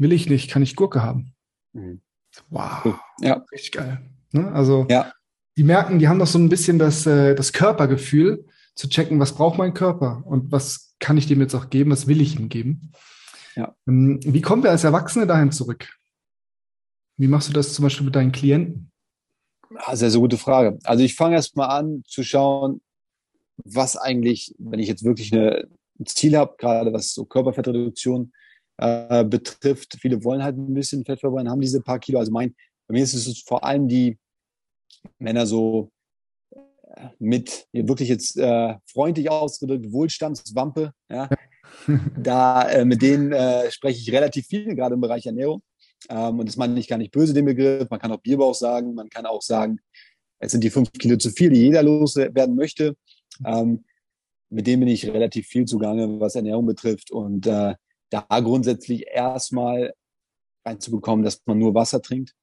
will 0.01 0.11
ich 0.11 0.29
nicht, 0.29 0.51
kann 0.51 0.63
ich 0.63 0.75
Gurke 0.75 1.05
haben. 1.05 1.33
Mhm. 1.75 2.01
Wow, 2.49 2.99
ja. 3.21 3.35
richtig 3.53 3.71
geil. 3.71 4.01
Ne? 4.33 4.51
Also 4.51 4.89
ja. 4.91 5.13
Die 5.57 5.65
merken, 5.65 5.99
die 5.99 6.09
haben 6.09 6.19
doch 6.19 6.27
so 6.27 6.39
ein 6.39 6.49
bisschen 6.49 6.79
das, 6.79 7.07
äh, 7.07 7.35
das 7.35 7.53
Körpergefühl, 7.53 8.45
zu 8.75 8.89
checken, 8.89 9.21
was 9.21 9.35
braucht 9.35 9.59
mein 9.59 9.75
Körper 9.75 10.23
und 10.25 10.53
was 10.53 10.95
kann 11.01 11.19
ich 11.19 11.27
dem 11.27 11.41
jetzt 11.41 11.55
auch 11.55 11.71
geben, 11.71 11.91
was 11.91 12.07
will 12.07 12.21
ich 12.21 12.39
ihm 12.39 12.49
geben. 12.49 12.93
Ja. 13.57 13.75
Ähm, 13.87 14.21
wie 14.23 14.41
kommen 14.41 14.63
wir 14.63 14.71
als 14.71 14.85
Erwachsene 14.85 15.27
dahin 15.27 15.53
zurück? 15.53 15.89
Wie 17.17 17.29
machst 17.29 17.49
du 17.49 17.53
das 17.53 17.75
zum 17.75 17.83
Beispiel 17.83 18.07
mit 18.07 18.17
deinen 18.17 18.33
Klienten? 18.33 18.91
Ah, 19.77 19.95
sehr, 19.97 20.11
sehr 20.11 20.21
gute 20.21 20.39
Frage. 20.39 20.79
Also 20.85 21.05
ich 21.05 21.15
fange 21.15 21.35
erst 21.35 21.57
mal 21.57 21.67
an 21.67 22.03
zu 22.07 22.23
schauen, 22.23 22.81
was 23.65 23.97
eigentlich, 23.97 24.55
wenn 24.59 24.81
ich 24.81 24.89
jetzt 24.89 25.05
wirklich 25.05 25.33
eine, 25.33 25.69
ein 25.99 26.07
Ziel 26.07 26.37
habe, 26.37 26.55
gerade 26.57 26.93
was 26.93 27.13
so 27.13 27.25
Körperfettreduktion 27.25 28.33
äh, 28.79 29.25
betrifft. 29.25 29.99
Viele 30.01 30.25
wollen 30.25 30.43
halt 30.43 30.57
ein 30.57 30.73
bisschen 30.73 31.05
Fett 31.05 31.21
verbrennen, 31.21 31.51
haben 31.51 31.61
diese 31.61 31.83
paar 31.83 31.99
Kilo. 31.99 32.19
Also 32.19 32.33
mein, 32.33 32.55
bei 32.87 32.95
mir 32.95 33.05
ist 33.05 33.15
es 33.15 33.43
vor 33.43 33.63
allem 33.63 33.87
die 33.87 34.19
Männer 35.19 35.47
so 35.47 35.91
äh, 36.95 37.09
mit 37.19 37.67
wirklich 37.73 38.09
jetzt 38.09 38.37
äh, 38.37 38.77
freundlich 38.87 39.31
ausgedrückt 39.31 39.93
Wohlstandswampe, 39.93 40.93
ja, 41.11 41.29
da 42.17 42.69
äh, 42.69 42.85
mit 42.85 43.03
denen 43.03 43.33
äh, 43.33 43.71
spreche 43.71 44.01
ich 44.01 44.13
relativ 44.13 44.47
viel, 44.47 44.75
gerade 44.75 44.95
im 44.95 45.01
Bereich 45.01 45.27
Ernährung. 45.27 45.63
Ähm, 46.09 46.39
und 46.39 46.49
das 46.49 46.57
meine 46.57 46.79
ich 46.79 46.89
gar 46.89 46.99
nicht 46.99 47.13
böse, 47.13 47.35
den 47.35 47.45
Begriff. 47.45 47.89
Man 47.91 48.01
kann 48.01 48.13
auch 48.13 48.21
Bierbauch 48.21 48.55
sagen, 48.55 48.95
man 48.95 49.09
kann 49.09 49.27
auch 49.27 49.43
sagen, 49.43 49.81
es 50.39 50.53
sind 50.53 50.65
die 50.65 50.71
fünf 50.71 50.91
Kilo 50.93 51.17
zu 51.17 51.31
viel, 51.31 51.51
die 51.51 51.61
jeder 51.61 51.83
loswerden 51.83 52.57
möchte. 52.57 52.97
Ähm, 53.45 53.85
mit 54.49 54.67
denen 54.67 54.81
bin 54.81 54.89
ich 54.89 55.07
relativ 55.07 55.47
viel 55.47 55.67
zugange, 55.67 56.19
was 56.19 56.35
Ernährung 56.35 56.67
betrifft. 56.67 57.11
Und 57.11 57.47
äh, 57.47 57.75
da 58.11 58.27
grundsätzlich 58.41 59.07
erstmal 59.07 59.95
reinzubekommen, 60.65 61.25
dass 61.25 61.41
man 61.47 61.59
nur 61.59 61.75
Wasser 61.75 62.03
trinkt. 62.03 62.35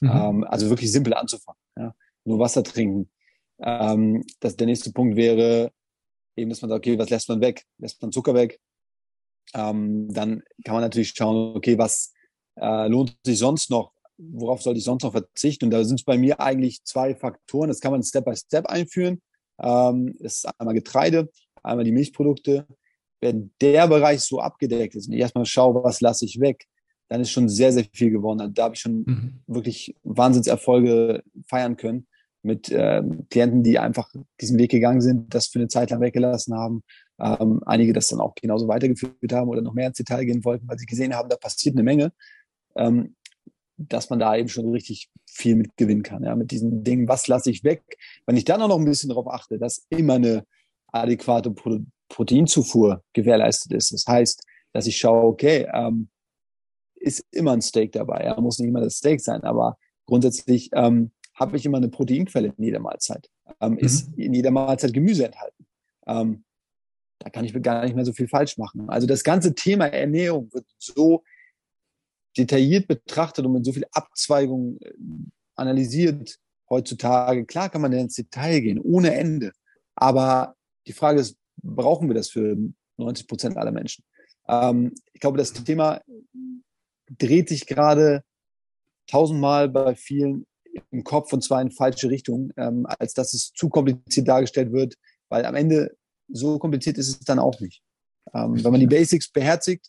Mhm. 0.00 0.10
Ähm, 0.10 0.44
also 0.44 0.70
wirklich 0.70 0.90
simpel 0.90 1.14
anzufangen. 1.14 1.60
Ja? 1.80 1.94
Nur 2.24 2.38
Wasser 2.38 2.62
trinken. 2.62 3.10
Ähm, 3.60 4.24
das, 4.40 4.56
der 4.56 4.66
nächste 4.66 4.92
Punkt 4.92 5.16
wäre 5.16 5.72
eben, 6.36 6.50
dass 6.50 6.62
man 6.62 6.70
sagt, 6.70 6.86
okay, 6.86 6.98
was 6.98 7.10
lässt 7.10 7.28
man 7.28 7.40
weg? 7.40 7.64
Lässt 7.78 8.00
man 8.00 8.12
Zucker 8.12 8.34
weg? 8.34 8.60
ähm, 9.54 10.12
dann 10.12 10.42
kann 10.64 10.74
man 10.74 10.82
natürlich 10.82 11.10
schauen, 11.10 11.56
okay, 11.56 11.78
was 11.78 12.12
äh, 12.56 12.88
lohnt 12.88 13.16
sich 13.24 13.38
sonst 13.38 13.70
noch? 13.70 13.92
Worauf 14.18 14.62
sollte 14.62 14.78
ich 14.78 14.84
sonst 14.84 15.02
noch 15.02 15.12
verzichten? 15.12 15.66
Und 15.66 15.70
da 15.70 15.82
sind 15.84 16.00
es 16.00 16.04
bei 16.04 16.18
mir 16.18 16.40
eigentlich 16.40 16.84
zwei 16.84 17.14
Faktoren. 17.14 17.68
Das 17.68 17.80
kann 17.80 17.92
man 17.92 18.02
Step 18.02 18.24
by 18.24 18.36
Step 18.36 18.66
einführen. 18.66 19.20
Ähm, 19.60 20.14
das 20.18 20.36
ist 20.36 20.46
einmal 20.58 20.74
Getreide, 20.74 21.30
einmal 21.62 21.84
die 21.84 21.92
Milchprodukte. 21.92 22.66
Wenn 23.20 23.52
der 23.60 23.86
Bereich 23.88 24.20
so 24.20 24.40
abgedeckt 24.40 24.94
ist 24.94 25.08
und 25.08 25.14
ich 25.14 25.20
erstmal 25.20 25.46
schaue, 25.46 25.82
was 25.82 26.00
lasse 26.00 26.24
ich 26.24 26.40
weg, 26.40 26.66
dann 27.10 27.20
ist 27.20 27.30
schon 27.30 27.50
sehr, 27.50 27.72
sehr 27.72 27.84
viel 27.92 28.10
geworden. 28.10 28.40
Also 28.40 28.52
da 28.54 28.64
habe 28.64 28.74
ich 28.74 28.80
schon 28.80 29.02
mhm. 29.06 29.40
wirklich 29.46 29.94
Wahnsinnserfolge 30.02 31.22
feiern 31.46 31.76
können 31.76 32.06
mit 32.42 32.70
äh, 32.70 33.02
Klienten, 33.30 33.62
die 33.62 33.78
einfach 33.78 34.08
diesen 34.40 34.58
Weg 34.58 34.70
gegangen 34.70 35.02
sind, 35.02 35.34
das 35.34 35.48
für 35.48 35.58
eine 35.58 35.68
Zeit 35.68 35.90
lang 35.90 36.00
weggelassen 36.00 36.54
haben 36.54 36.82
ähm, 37.20 37.60
einige 37.66 37.92
das 37.92 38.08
dann 38.08 38.20
auch 38.20 38.34
genauso 38.34 38.66
weitergeführt 38.68 39.32
haben 39.32 39.48
oder 39.48 39.62
noch 39.62 39.74
mehr 39.74 39.88
ins 39.88 39.98
Detail 39.98 40.24
gehen 40.24 40.44
wollten, 40.44 40.66
weil 40.68 40.78
sie 40.78 40.86
gesehen 40.86 41.14
haben, 41.14 41.28
da 41.28 41.36
passiert 41.36 41.74
eine 41.74 41.82
Menge, 41.82 42.12
ähm, 42.76 43.14
dass 43.76 44.10
man 44.10 44.18
da 44.18 44.36
eben 44.36 44.48
schon 44.48 44.70
richtig 44.70 45.10
viel 45.26 45.54
mit 45.54 45.76
gewinnen 45.76 46.02
kann. 46.02 46.24
Ja, 46.24 46.34
mit 46.34 46.50
diesen 46.50 46.82
Dingen, 46.82 47.08
was 47.08 47.28
lasse 47.28 47.50
ich 47.50 47.64
weg? 47.64 47.82
Wenn 48.26 48.36
ich 48.36 48.44
dann 48.44 48.62
auch 48.62 48.68
noch 48.68 48.78
ein 48.78 48.84
bisschen 48.84 49.10
darauf 49.10 49.28
achte, 49.28 49.58
dass 49.58 49.86
immer 49.90 50.14
eine 50.14 50.44
adäquate 50.88 51.50
Pro 51.50 51.80
Proteinzufuhr 52.08 53.04
gewährleistet 53.12 53.72
ist. 53.72 53.92
Das 53.92 54.04
heißt, 54.04 54.42
dass 54.72 54.88
ich 54.88 54.96
schaue, 54.96 55.22
okay, 55.26 55.68
ähm, 55.72 56.08
ist 57.00 57.24
immer 57.30 57.52
ein 57.52 57.62
Steak 57.62 57.92
dabei. 57.92 58.24
Ja, 58.24 58.40
muss 58.40 58.58
nicht 58.58 58.68
immer 58.68 58.80
das 58.80 58.96
Steak 58.96 59.20
sein, 59.20 59.42
aber 59.42 59.78
grundsätzlich 60.06 60.70
ähm, 60.72 61.10
habe 61.34 61.56
ich 61.56 61.64
immer 61.64 61.78
eine 61.78 61.88
Proteinquelle 61.88 62.52
in 62.56 62.64
jeder 62.64 62.80
Mahlzeit. 62.80 63.28
Ähm, 63.60 63.72
mhm. 63.72 63.78
Ist 63.78 64.16
in 64.16 64.34
jeder 64.34 64.50
Mahlzeit 64.50 64.92
Gemüse 64.92 65.26
enthalten. 65.26 65.66
Ähm, 66.06 66.44
da 67.18 67.30
kann 67.30 67.44
ich 67.44 67.62
gar 67.62 67.84
nicht 67.84 67.94
mehr 67.94 68.04
so 68.04 68.12
viel 68.12 68.28
falsch 68.28 68.56
machen. 68.58 68.88
Also 68.88 69.06
das 69.06 69.24
ganze 69.24 69.54
Thema 69.54 69.86
Ernährung 69.86 70.52
wird 70.52 70.66
so 70.78 71.22
detailliert 72.36 72.88
betrachtet 72.88 73.44
und 73.44 73.52
mit 73.52 73.64
so 73.64 73.72
viel 73.72 73.86
Abzweigung 73.92 74.78
äh, 74.80 74.92
analysiert 75.56 76.38
heutzutage. 76.68 77.44
Klar 77.44 77.68
kann 77.68 77.82
man 77.82 77.92
ins 77.92 78.14
Detail 78.14 78.60
gehen, 78.60 78.78
ohne 78.78 79.14
Ende. 79.14 79.52
Aber 79.94 80.54
die 80.86 80.92
Frage 80.92 81.20
ist, 81.20 81.36
brauchen 81.62 82.08
wir 82.08 82.14
das 82.14 82.30
für 82.30 82.56
90 82.96 83.26
Prozent 83.26 83.56
aller 83.56 83.72
Menschen? 83.72 84.04
Ähm, 84.48 84.94
ich 85.12 85.20
glaube, 85.20 85.38
das 85.38 85.52
Thema 85.52 86.00
dreht 87.18 87.48
sich 87.48 87.66
gerade 87.66 88.22
tausendmal 89.06 89.68
bei 89.68 89.94
vielen 89.94 90.46
im 90.90 91.04
Kopf 91.04 91.32
und 91.32 91.42
zwar 91.42 91.60
in 91.60 91.70
falsche 91.70 92.10
Richtung, 92.10 92.52
ähm, 92.56 92.86
als 92.86 93.14
dass 93.14 93.34
es 93.34 93.52
zu 93.52 93.68
kompliziert 93.68 94.28
dargestellt 94.28 94.72
wird, 94.72 94.94
weil 95.28 95.44
am 95.44 95.56
Ende 95.56 95.96
so 96.28 96.58
kompliziert 96.58 96.96
ist 96.96 97.08
es 97.08 97.20
dann 97.20 97.40
auch 97.40 97.58
nicht. 97.60 97.82
Ähm, 98.32 98.62
wenn 98.62 98.70
man 98.70 98.80
die 98.80 98.86
Basics 98.86 99.30
beherzigt, 99.30 99.86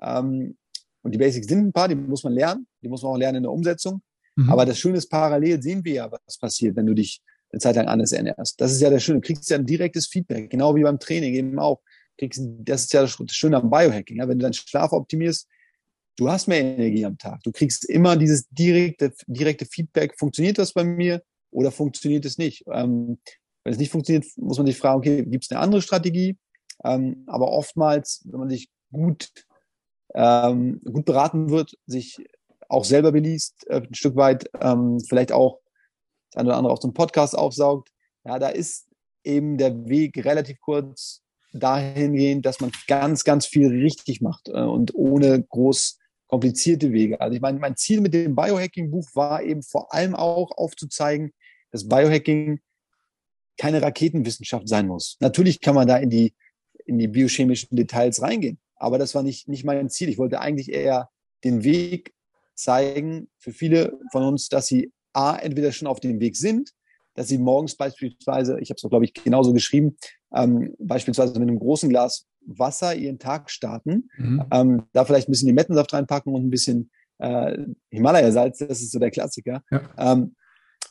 ähm, 0.00 0.56
und 1.02 1.12
die 1.12 1.18
Basics 1.18 1.48
sind 1.48 1.66
ein 1.66 1.72
paar, 1.72 1.88
die 1.88 1.94
muss 1.94 2.24
man 2.24 2.32
lernen, 2.32 2.66
die 2.82 2.88
muss 2.88 3.02
man 3.02 3.12
auch 3.12 3.16
lernen 3.16 3.38
in 3.38 3.42
der 3.42 3.52
Umsetzung. 3.52 4.02
Mhm. 4.36 4.50
Aber 4.50 4.64
das 4.64 4.78
Schöne 4.78 4.98
ist, 4.98 5.08
parallel 5.08 5.60
sehen 5.60 5.84
wir 5.84 5.94
ja, 5.94 6.10
was 6.10 6.38
passiert, 6.38 6.76
wenn 6.76 6.86
du 6.86 6.94
dich 6.94 7.20
eine 7.50 7.60
Zeit 7.60 7.76
lang 7.76 7.88
anders 7.88 8.12
ernährst. 8.12 8.60
Das 8.60 8.72
ist 8.72 8.80
ja 8.80 8.88
das 8.88 9.02
Schöne. 9.02 9.20
Du 9.20 9.26
kriegst 9.26 9.50
ja 9.50 9.58
ein 9.58 9.66
direktes 9.66 10.06
Feedback, 10.06 10.48
genau 10.48 10.74
wie 10.74 10.82
beim 10.82 10.98
Training 10.98 11.34
eben 11.34 11.58
auch. 11.58 11.80
Kriegst, 12.18 12.40
das 12.40 12.84
ist 12.84 12.92
ja 12.92 13.02
das 13.02 13.16
Schöne 13.30 13.56
am 13.56 13.70
Biohacking. 13.70 14.18
Ja? 14.18 14.28
Wenn 14.28 14.38
du 14.38 14.44
deinen 14.44 14.54
Schlaf 14.54 14.92
optimierst, 14.92 15.48
du 16.16 16.28
hast 16.28 16.48
mehr 16.48 16.60
Energie 16.60 17.04
am 17.04 17.18
Tag. 17.18 17.42
Du 17.42 17.52
kriegst 17.52 17.88
immer 17.88 18.16
dieses 18.16 18.48
direkte, 18.48 19.12
direkte 19.26 19.66
Feedback. 19.66 20.18
Funktioniert 20.18 20.58
das 20.58 20.72
bei 20.72 20.84
mir 20.84 21.22
oder 21.50 21.70
funktioniert 21.70 22.24
es 22.24 22.38
nicht? 22.38 22.64
Ähm, 22.72 23.18
wenn 23.64 23.72
es 23.72 23.78
nicht 23.78 23.92
funktioniert, 23.92 24.26
muss 24.36 24.58
man 24.58 24.66
sich 24.66 24.78
fragen, 24.78 24.98
okay, 24.98 25.24
gibt 25.24 25.44
es 25.44 25.50
eine 25.50 25.60
andere 25.60 25.82
Strategie? 25.82 26.36
Ähm, 26.84 27.24
aber 27.26 27.48
oftmals, 27.48 28.22
wenn 28.24 28.40
man 28.40 28.48
sich 28.48 28.70
gut, 28.90 29.30
ähm, 30.14 30.80
gut 30.84 31.04
beraten 31.04 31.50
wird, 31.50 31.76
sich 31.86 32.18
auch 32.68 32.84
selber 32.84 33.12
beliest, 33.12 33.66
äh, 33.68 33.82
ein 33.82 33.94
Stück 33.94 34.16
weit 34.16 34.50
ähm, 34.60 34.98
vielleicht 35.08 35.32
auch 35.32 35.60
das 36.30 36.40
eine 36.40 36.48
oder 36.48 36.58
andere 36.58 36.72
aus 36.72 36.80
dem 36.80 36.94
Podcast 36.94 37.36
aufsaugt, 37.36 37.90
ja, 38.24 38.38
da 38.38 38.48
ist 38.48 38.88
eben 39.24 39.58
der 39.58 39.86
Weg 39.88 40.24
relativ 40.24 40.60
kurz 40.60 41.22
dahingehend, 41.52 42.46
dass 42.46 42.60
man 42.60 42.72
ganz, 42.88 43.24
ganz 43.24 43.46
viel 43.46 43.68
richtig 43.68 44.20
macht 44.20 44.48
äh, 44.48 44.62
und 44.62 44.94
ohne 44.94 45.42
groß 45.42 45.98
komplizierte 46.32 46.92
Wege. 46.92 47.20
Also 47.20 47.36
ich 47.36 47.42
meine, 47.42 47.58
mein 47.58 47.76
Ziel 47.76 48.00
mit 48.00 48.14
dem 48.14 48.34
Biohacking-Buch 48.34 49.06
war 49.12 49.42
eben 49.42 49.62
vor 49.62 49.92
allem 49.92 50.14
auch 50.14 50.50
aufzuzeigen, 50.56 51.30
dass 51.70 51.86
Biohacking 51.86 52.58
keine 53.58 53.82
Raketenwissenschaft 53.82 54.66
sein 54.66 54.86
muss. 54.86 55.18
Natürlich 55.20 55.60
kann 55.60 55.74
man 55.74 55.86
da 55.86 55.98
in 55.98 56.08
die, 56.08 56.32
in 56.86 56.96
die 56.96 57.08
biochemischen 57.08 57.76
Details 57.76 58.22
reingehen, 58.22 58.58
aber 58.76 58.96
das 58.96 59.14
war 59.14 59.22
nicht, 59.22 59.46
nicht 59.46 59.64
mein 59.66 59.90
Ziel. 59.90 60.08
Ich 60.08 60.16
wollte 60.16 60.40
eigentlich 60.40 60.72
eher 60.72 61.10
den 61.44 61.64
Weg 61.64 62.14
zeigen 62.54 63.28
für 63.36 63.52
viele 63.52 63.98
von 64.10 64.22
uns, 64.22 64.48
dass 64.48 64.66
sie 64.66 64.90
A, 65.12 65.36
entweder 65.36 65.70
schon 65.70 65.86
auf 65.86 66.00
dem 66.00 66.18
Weg 66.18 66.36
sind, 66.36 66.70
dass 67.12 67.28
sie 67.28 67.36
morgens 67.36 67.76
beispielsweise, 67.76 68.58
ich 68.58 68.70
habe 68.70 68.78
es 68.82 68.88
glaube 68.88 69.04
ich 69.04 69.12
genauso 69.12 69.52
geschrieben, 69.52 69.98
ähm, 70.34 70.74
beispielsweise 70.78 71.38
mit 71.38 71.50
einem 71.50 71.58
großen 71.58 71.90
Glas 71.90 72.26
Wasser 72.46 72.94
ihren 72.94 73.18
Tag 73.18 73.50
starten, 73.50 74.08
mhm. 74.16 74.44
ähm, 74.50 74.82
da 74.92 75.04
vielleicht 75.04 75.28
ein 75.28 75.32
bisschen 75.32 75.48
Limettensaft 75.48 75.92
reinpacken 75.92 76.34
und 76.34 76.44
ein 76.44 76.50
bisschen 76.50 76.90
äh, 77.18 77.56
Himalaya-Salz, 77.90 78.58
das 78.58 78.80
ist 78.80 78.92
so 78.92 78.98
der 78.98 79.10
Klassiker. 79.10 79.62
Ja. 79.70 79.82
Ähm, 79.98 80.34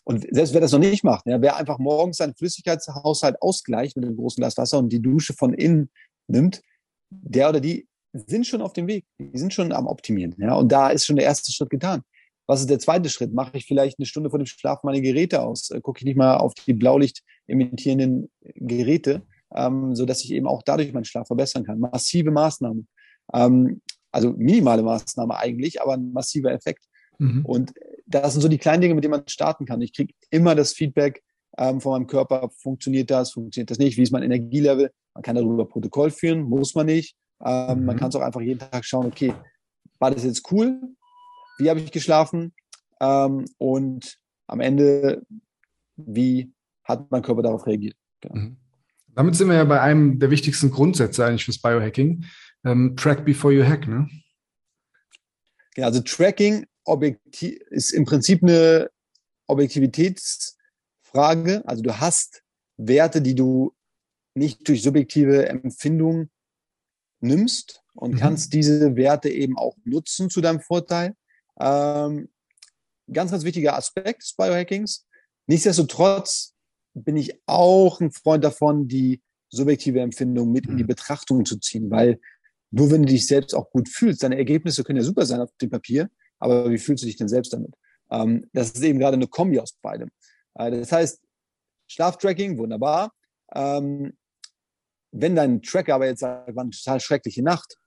und 0.03 0.25
selbst 0.31 0.53
wer 0.53 0.61
das 0.61 0.71
noch 0.71 0.79
nicht 0.79 1.03
macht, 1.03 1.27
ja, 1.27 1.41
wer 1.41 1.57
einfach 1.57 1.77
morgens 1.77 2.17
seinen 2.17 2.35
Flüssigkeitshaushalt 2.35 3.41
ausgleicht 3.41 3.95
mit 3.95 4.05
einem 4.05 4.15
großen 4.15 4.41
Glas 4.41 4.57
Wasser 4.57 4.79
und 4.79 4.91
die 4.91 5.01
Dusche 5.01 5.33
von 5.33 5.53
innen 5.53 5.89
nimmt, 6.27 6.61
der 7.09 7.49
oder 7.49 7.59
die 7.59 7.87
sind 8.13 8.47
schon 8.47 8.61
auf 8.61 8.73
dem 8.73 8.87
Weg. 8.87 9.05
Die 9.19 9.37
sind 9.37 9.53
schon 9.53 9.71
am 9.71 9.87
Optimieren. 9.87 10.35
Ja, 10.37 10.55
und 10.55 10.71
da 10.71 10.89
ist 10.89 11.05
schon 11.05 11.15
der 11.15 11.25
erste 11.25 11.51
Schritt 11.51 11.69
getan. 11.69 12.01
Was 12.47 12.61
ist 12.61 12.69
der 12.69 12.79
zweite 12.79 13.09
Schritt? 13.09 13.33
Mache 13.33 13.57
ich 13.57 13.65
vielleicht 13.65 13.99
eine 13.99 14.05
Stunde 14.05 14.29
vor 14.29 14.39
dem 14.39 14.45
Schlaf 14.45 14.83
meine 14.83 15.01
Geräte 15.01 15.41
aus? 15.41 15.69
Äh, 15.69 15.81
gucke 15.81 15.99
ich 15.99 16.05
nicht 16.05 16.17
mal 16.17 16.37
auf 16.37 16.53
die 16.53 16.73
Blaulicht 16.73 17.23
imitierenden 17.47 18.29
Geräte? 18.55 19.21
Ähm, 19.55 19.95
so 19.95 20.05
dass 20.05 20.23
ich 20.23 20.31
eben 20.31 20.47
auch 20.47 20.63
dadurch 20.63 20.91
meinen 20.93 21.05
Schlaf 21.05 21.27
verbessern 21.27 21.63
kann. 21.63 21.79
Massive 21.79 22.31
Maßnahmen. 22.31 22.87
Ähm, 23.33 23.81
also 24.11 24.33
minimale 24.37 24.83
Maßnahme 24.83 25.37
eigentlich, 25.37 25.81
aber 25.81 25.93
ein 25.93 26.11
massiver 26.11 26.51
Effekt. 26.51 26.85
Mhm. 27.17 27.45
Und 27.45 27.73
das 28.05 28.33
sind 28.33 28.41
so 28.41 28.47
die 28.47 28.57
kleinen 28.57 28.81
Dinge, 28.81 28.95
mit 28.95 29.03
denen 29.03 29.11
man 29.11 29.27
starten 29.27 29.65
kann. 29.65 29.81
Ich 29.81 29.93
kriege 29.93 30.13
immer 30.29 30.55
das 30.55 30.73
Feedback 30.73 31.23
ähm, 31.57 31.81
von 31.81 31.93
meinem 31.93 32.07
Körper, 32.07 32.49
funktioniert 32.57 33.09
das, 33.09 33.31
funktioniert 33.31 33.71
das 33.71 33.77
nicht, 33.77 33.97
wie 33.97 34.03
ist 34.03 34.11
mein 34.11 34.23
Energielevel. 34.23 34.91
Man 35.13 35.23
kann 35.23 35.35
darüber 35.35 35.65
Protokoll 35.65 36.11
führen, 36.11 36.41
muss 36.41 36.75
man 36.75 36.85
nicht. 36.87 37.15
Ähm, 37.43 37.79
mhm. 37.79 37.85
Man 37.85 37.97
kann 37.97 38.09
es 38.09 38.15
auch 38.15 38.21
einfach 38.21 38.41
jeden 38.41 38.59
Tag 38.59 38.85
schauen, 38.85 39.07
okay, 39.07 39.33
war 39.99 40.11
das 40.11 40.23
jetzt 40.23 40.51
cool? 40.51 40.79
Wie 41.57 41.69
habe 41.69 41.79
ich 41.79 41.91
geschlafen? 41.91 42.53
Ähm, 42.99 43.45
und 43.57 44.17
am 44.47 44.59
Ende, 44.59 45.23
wie 45.95 46.51
hat 46.83 47.09
mein 47.11 47.21
Körper 47.21 47.41
darauf 47.41 47.65
reagiert? 47.65 47.95
Genau. 48.21 48.35
Mhm. 48.35 48.57
Damit 49.15 49.35
sind 49.35 49.49
wir 49.49 49.55
ja 49.55 49.65
bei 49.65 49.81
einem 49.81 50.19
der 50.19 50.29
wichtigsten 50.31 50.71
Grundsätze 50.71 51.25
eigentlich 51.25 51.45
fürs 51.45 51.61
Biohacking. 51.61 52.25
Ähm, 52.63 52.95
track 52.95 53.25
before 53.25 53.53
you 53.53 53.63
hack, 53.63 53.87
ne? 53.87 54.09
Ja, 55.75 55.85
also 55.85 56.01
Tracking 56.01 56.65
ist 57.69 57.91
im 57.91 58.05
Prinzip 58.05 58.41
eine 58.43 58.89
Objektivitätsfrage. 59.47 61.63
Also 61.65 61.83
du 61.83 61.99
hast 61.99 62.41
Werte, 62.77 63.21
die 63.21 63.35
du 63.35 63.75
nicht 64.33 64.67
durch 64.67 64.81
subjektive 64.83 65.47
Empfindung 65.47 66.29
nimmst 67.19 67.83
und 67.93 68.15
mhm. 68.15 68.17
kannst 68.17 68.53
diese 68.53 68.95
Werte 68.95 69.29
eben 69.29 69.57
auch 69.57 69.77
nutzen 69.83 70.29
zu 70.29 70.41
deinem 70.41 70.61
Vorteil. 70.61 71.15
Ähm, 71.59 72.29
ganz, 73.11 73.31
ganz 73.31 73.43
wichtiger 73.43 73.75
Aspekt 73.75 74.23
des 74.23 74.33
Biohackings. 74.33 75.05
Nichtsdestotrotz 75.47 76.50
bin 76.93 77.15
ich 77.15 77.41
auch 77.45 77.99
ein 78.01 78.11
Freund 78.11 78.43
davon, 78.43 78.87
die 78.87 79.21
subjektive 79.49 79.99
Empfindung 79.99 80.51
mit 80.51 80.67
in 80.67 80.77
die 80.77 80.83
mhm. 80.83 80.87
Betrachtung 80.87 81.45
zu 81.45 81.57
ziehen, 81.57 81.89
weil 81.91 82.19
nur 82.71 82.89
wenn 82.89 83.03
du 83.03 83.09
dich 83.09 83.27
selbst 83.27 83.53
auch 83.53 83.69
gut 83.69 83.89
fühlst, 83.89 84.23
deine 84.23 84.37
Ergebnisse 84.37 84.83
können 84.83 84.97
ja 84.97 85.03
super 85.03 85.25
sein 85.25 85.41
auf 85.41 85.51
dem 85.61 85.69
Papier, 85.69 86.09
aber 86.39 86.69
wie 86.71 86.77
fühlst 86.77 87.03
du 87.03 87.07
dich 87.07 87.17
denn 87.17 87.27
selbst 87.27 87.53
damit? 87.53 87.73
Ähm, 88.09 88.49
das 88.53 88.71
ist 88.71 88.83
eben 88.83 88.99
gerade 88.99 89.15
eine 89.15 89.27
Kombi 89.27 89.59
aus 89.59 89.73
beidem. 89.81 90.09
Äh, 90.55 90.71
das 90.71 90.91
heißt, 90.91 91.21
Schlaftracking, 91.87 92.57
wunderbar. 92.57 93.13
Ähm, 93.53 94.13
wenn 95.11 95.35
dein 95.35 95.61
Tracker 95.61 95.95
aber 95.95 96.05
jetzt 96.05 96.21
sagt, 96.21 96.55
war 96.55 96.63
eine 96.63 96.71
total 96.71 97.01
schreckliche 97.01 97.43
Nacht 97.43 97.77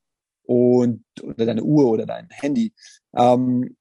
und 0.43 1.05
oder 1.23 1.47
deine 1.47 1.63
Uhr 1.63 1.91
oder 1.91 2.05
dein 2.05 2.29
Handy, 2.31 2.75
ähm, 3.17 3.77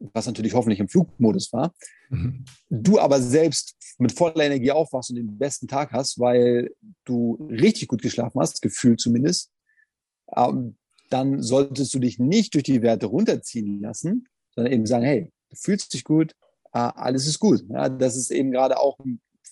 was 0.00 0.26
natürlich 0.26 0.54
hoffentlich 0.54 0.80
im 0.80 0.88
Flugmodus 0.88 1.52
war, 1.52 1.74
mhm. 2.10 2.44
du 2.70 2.98
aber 2.98 3.20
selbst 3.20 3.76
mit 3.98 4.12
voller 4.12 4.44
Energie 4.44 4.70
aufwachst 4.70 5.10
und 5.10 5.16
den 5.16 5.38
besten 5.38 5.66
Tag 5.66 5.92
hast, 5.92 6.18
weil 6.18 6.70
du 7.04 7.48
richtig 7.50 7.88
gut 7.88 8.02
geschlafen 8.02 8.40
hast, 8.40 8.62
gefühlt 8.62 9.00
zumindest, 9.00 9.50
ähm, 10.36 10.76
dann 11.10 11.42
solltest 11.42 11.92
du 11.94 11.98
dich 11.98 12.18
nicht 12.18 12.54
durch 12.54 12.64
die 12.64 12.82
Werte 12.82 13.06
runterziehen 13.06 13.80
lassen, 13.80 14.28
sondern 14.54 14.72
eben 14.72 14.86
sagen, 14.86 15.04
hey, 15.04 15.32
du 15.50 15.56
fühlst 15.56 15.94
dich 15.94 16.04
gut, 16.04 16.32
äh, 16.72 16.78
alles 16.78 17.26
ist 17.26 17.38
gut. 17.38 17.64
Ja, 17.68 17.88
das 17.88 18.16
ist 18.16 18.30
eben 18.30 18.50
gerade 18.50 18.78
auch 18.78 18.98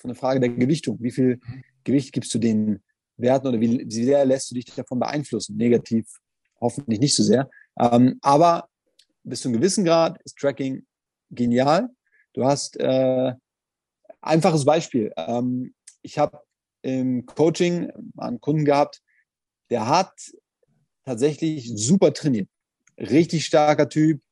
eine 0.05 0.15
Frage 0.15 0.41
der 0.41 0.51
Gewichtung. 0.51 0.99
Wie 1.01 1.11
viel 1.11 1.41
mhm. 1.43 1.65
Gewicht 1.85 2.13
gibst 2.13 2.33
du 2.35 2.39
den 2.39 2.81
Werten 3.17 3.49
oder 3.49 3.61
wie, 3.61 3.85
wie 3.87 4.05
sehr 4.05 4.25
lässt 4.25 4.51
du 4.51 4.55
dich 4.55 4.67
davon 4.67 4.99
beeinflussen? 4.99 5.57
Negativ 5.57 6.07
hoffentlich 6.61 7.01
nicht 7.01 7.15
so 7.15 7.23
sehr. 7.23 7.51
Ähm, 7.79 8.19
aber 8.23 8.69
bis 9.27 9.41
zu 9.41 9.49
einem 9.49 9.59
gewissen 9.59 9.85
Grad 9.85 10.21
ist 10.23 10.39
Tracking 10.39 10.87
genial. 11.31 11.89
Du 12.33 12.45
hast 12.45 12.79
äh, 12.79 13.33
einfaches 14.21 14.65
Beispiel. 14.65 15.13
Ähm, 15.17 15.75
ich 16.03 16.19
habe 16.19 16.41
im 16.83 17.27
Coaching 17.27 17.91
einen 18.17 18.41
Kunden 18.41 18.65
gehabt, 18.65 19.03
der 19.71 19.89
hat 19.89 20.13
tatsächlich 21.05 21.73
super 21.75 22.13
trainiert. 22.13 22.49
Richtig 22.99 23.45
starker 23.45 23.89
Typ, 23.89 24.23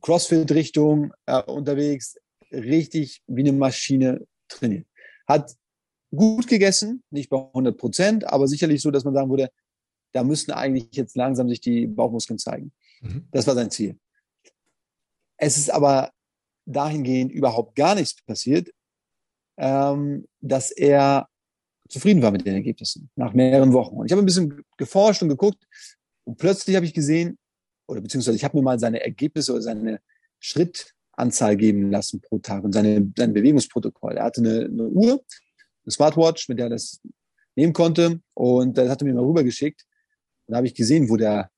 Crossfit-Richtung 0.00 1.12
äh, 1.26 1.42
unterwegs, 1.42 2.16
richtig 2.50 3.22
wie 3.26 3.42
eine 3.42 3.52
Maschine 3.52 4.26
trainiert. 4.48 4.86
Hat 5.26 5.54
gut 6.14 6.46
gegessen, 6.46 7.02
nicht 7.10 7.28
bei 7.28 7.38
100 7.38 7.76
Prozent, 7.76 8.24
aber 8.24 8.48
sicherlich 8.48 8.80
so, 8.80 8.90
dass 8.90 9.04
man 9.04 9.14
sagen 9.14 9.30
würde, 9.30 9.50
da 10.12 10.24
müssten 10.24 10.52
eigentlich 10.52 10.88
jetzt 10.92 11.16
langsam 11.16 11.48
sich 11.48 11.60
die 11.60 11.86
Bauchmuskeln 11.86 12.38
zeigen. 12.38 12.72
Mhm. 13.02 13.28
Das 13.30 13.46
war 13.46 13.54
sein 13.54 13.70
Ziel. 13.70 13.98
Es 15.36 15.58
ist 15.58 15.70
aber 15.70 16.10
dahingehend 16.64 17.32
überhaupt 17.32 17.74
gar 17.74 17.94
nichts 17.94 18.22
passiert, 18.22 18.70
ähm, 19.58 20.26
dass 20.40 20.70
er 20.70 21.28
zufrieden 21.88 22.22
war 22.22 22.30
mit 22.30 22.46
den 22.46 22.54
Ergebnissen 22.54 23.10
nach 23.16 23.34
mehreren 23.34 23.72
Wochen. 23.72 23.96
Und 23.96 24.06
ich 24.06 24.12
habe 24.12 24.22
ein 24.22 24.26
bisschen 24.26 24.64
geforscht 24.76 25.22
und 25.22 25.28
geguckt 25.28 25.66
und 26.24 26.38
plötzlich 26.38 26.76
habe 26.76 26.86
ich 26.86 26.94
gesehen, 26.94 27.38
oder 27.86 28.00
beziehungsweise 28.00 28.36
ich 28.36 28.44
habe 28.44 28.56
mir 28.56 28.62
mal 28.62 28.78
seine 28.78 29.02
Ergebnisse 29.02 29.52
oder 29.52 29.62
seine 29.62 30.00
Schrittanzahl 30.40 31.56
geben 31.56 31.90
lassen 31.90 32.20
pro 32.20 32.38
Tag 32.38 32.64
und 32.64 32.72
seine, 32.72 33.12
sein 33.16 33.34
Bewegungsprotokoll. 33.34 34.16
Er 34.16 34.24
hatte 34.24 34.40
eine, 34.40 34.64
eine 34.64 34.88
Uhr, 34.88 35.22
eine 35.84 35.90
Smartwatch, 35.90 36.48
mit 36.48 36.58
der 36.58 36.66
er 36.66 36.70
das 36.70 37.00
nehmen 37.54 37.72
konnte 37.72 38.20
und 38.34 38.78
das 38.78 38.88
hat 38.88 39.02
er 39.02 39.06
mir 39.06 39.14
mal 39.14 39.24
rübergeschickt. 39.24 39.84
Und 40.46 40.52
da 40.52 40.56
habe 40.58 40.66
ich 40.66 40.74
gesehen, 40.74 41.10
wo 41.10 41.16
der, 41.16 41.50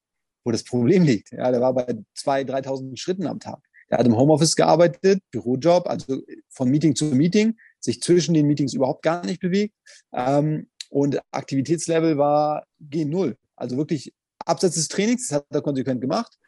wo 0.45 0.51
das 0.51 0.65
Problem 0.65 1.03
liegt. 1.05 1.33
Ja, 1.33 1.51
der 1.51 1.61
war 1.61 1.75
bei 1.75 1.87
2.000, 2.17 2.65
3.000 2.65 2.97
Schritten 2.97 3.27
am 3.27 3.41
Tag. 3.41 3.61
Er 3.89 3.99
hat 3.99 4.07
im 4.07 4.17
Homeoffice 4.17 4.57
gearbeitet, 4.57 5.23
Bürojob, 5.31 5.87
also 5.87 6.23
von 6.49 6.71
Meeting 6.71 6.95
zu 6.95 7.07
Meeting, 7.07 7.57
sich 7.81 8.01
zwischen 8.01 8.35
den 8.35 8.47
Meetings 8.47 8.73
überhaupt 8.73 9.03
gar 9.03 9.25
nicht 9.25 9.41
bewegt. 9.41 9.75
Ähm, 10.13 10.69
und 10.91 11.21
Aktivitätslevel 11.33 12.17
war 12.17 12.67
G0. 12.91 13.37
Also 13.57 13.77
wirklich 13.77 14.13
abseits 14.45 14.77
des 14.77 14.89
Trainings, 14.89 15.29
das 15.29 15.39
hat 15.39 15.47
er 15.51 15.63
konsequent 15.63 16.01
gemacht. 16.01 16.39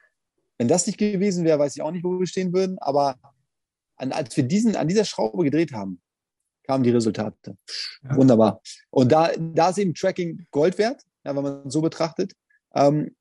Wenn 0.58 0.68
das 0.68 0.86
nicht 0.86 0.98
gewesen 0.98 1.44
wäre, 1.44 1.58
weiß 1.58 1.76
ich 1.76 1.82
auch 1.82 1.90
nicht, 1.90 2.04
wo 2.04 2.18
wir 2.18 2.26
stehen 2.26 2.52
würden. 2.52 2.78
Aber 2.78 3.16
an, 3.96 4.12
als 4.12 4.36
wir 4.36 4.44
diesen, 4.44 4.76
an 4.76 4.88
dieser 4.88 5.04
Schraube 5.04 5.44
gedreht 5.44 5.72
haben, 5.72 6.00
kamen 6.66 6.84
die 6.84 6.90
Resultate. 6.90 7.56
Ja. 8.02 8.16
Wunderbar. 8.16 8.60
Und 8.90 9.12
da, 9.12 9.30
da 9.36 9.70
ist 9.70 9.78
eben 9.78 9.94
Tracking 9.94 10.46
Gold 10.50 10.78
wert, 10.78 11.02
ja, 11.24 11.36
wenn 11.36 11.42
man 11.42 11.66
es 11.66 11.72
so 11.72 11.80
betrachtet. 11.80 12.32
Ähm, 12.74 13.14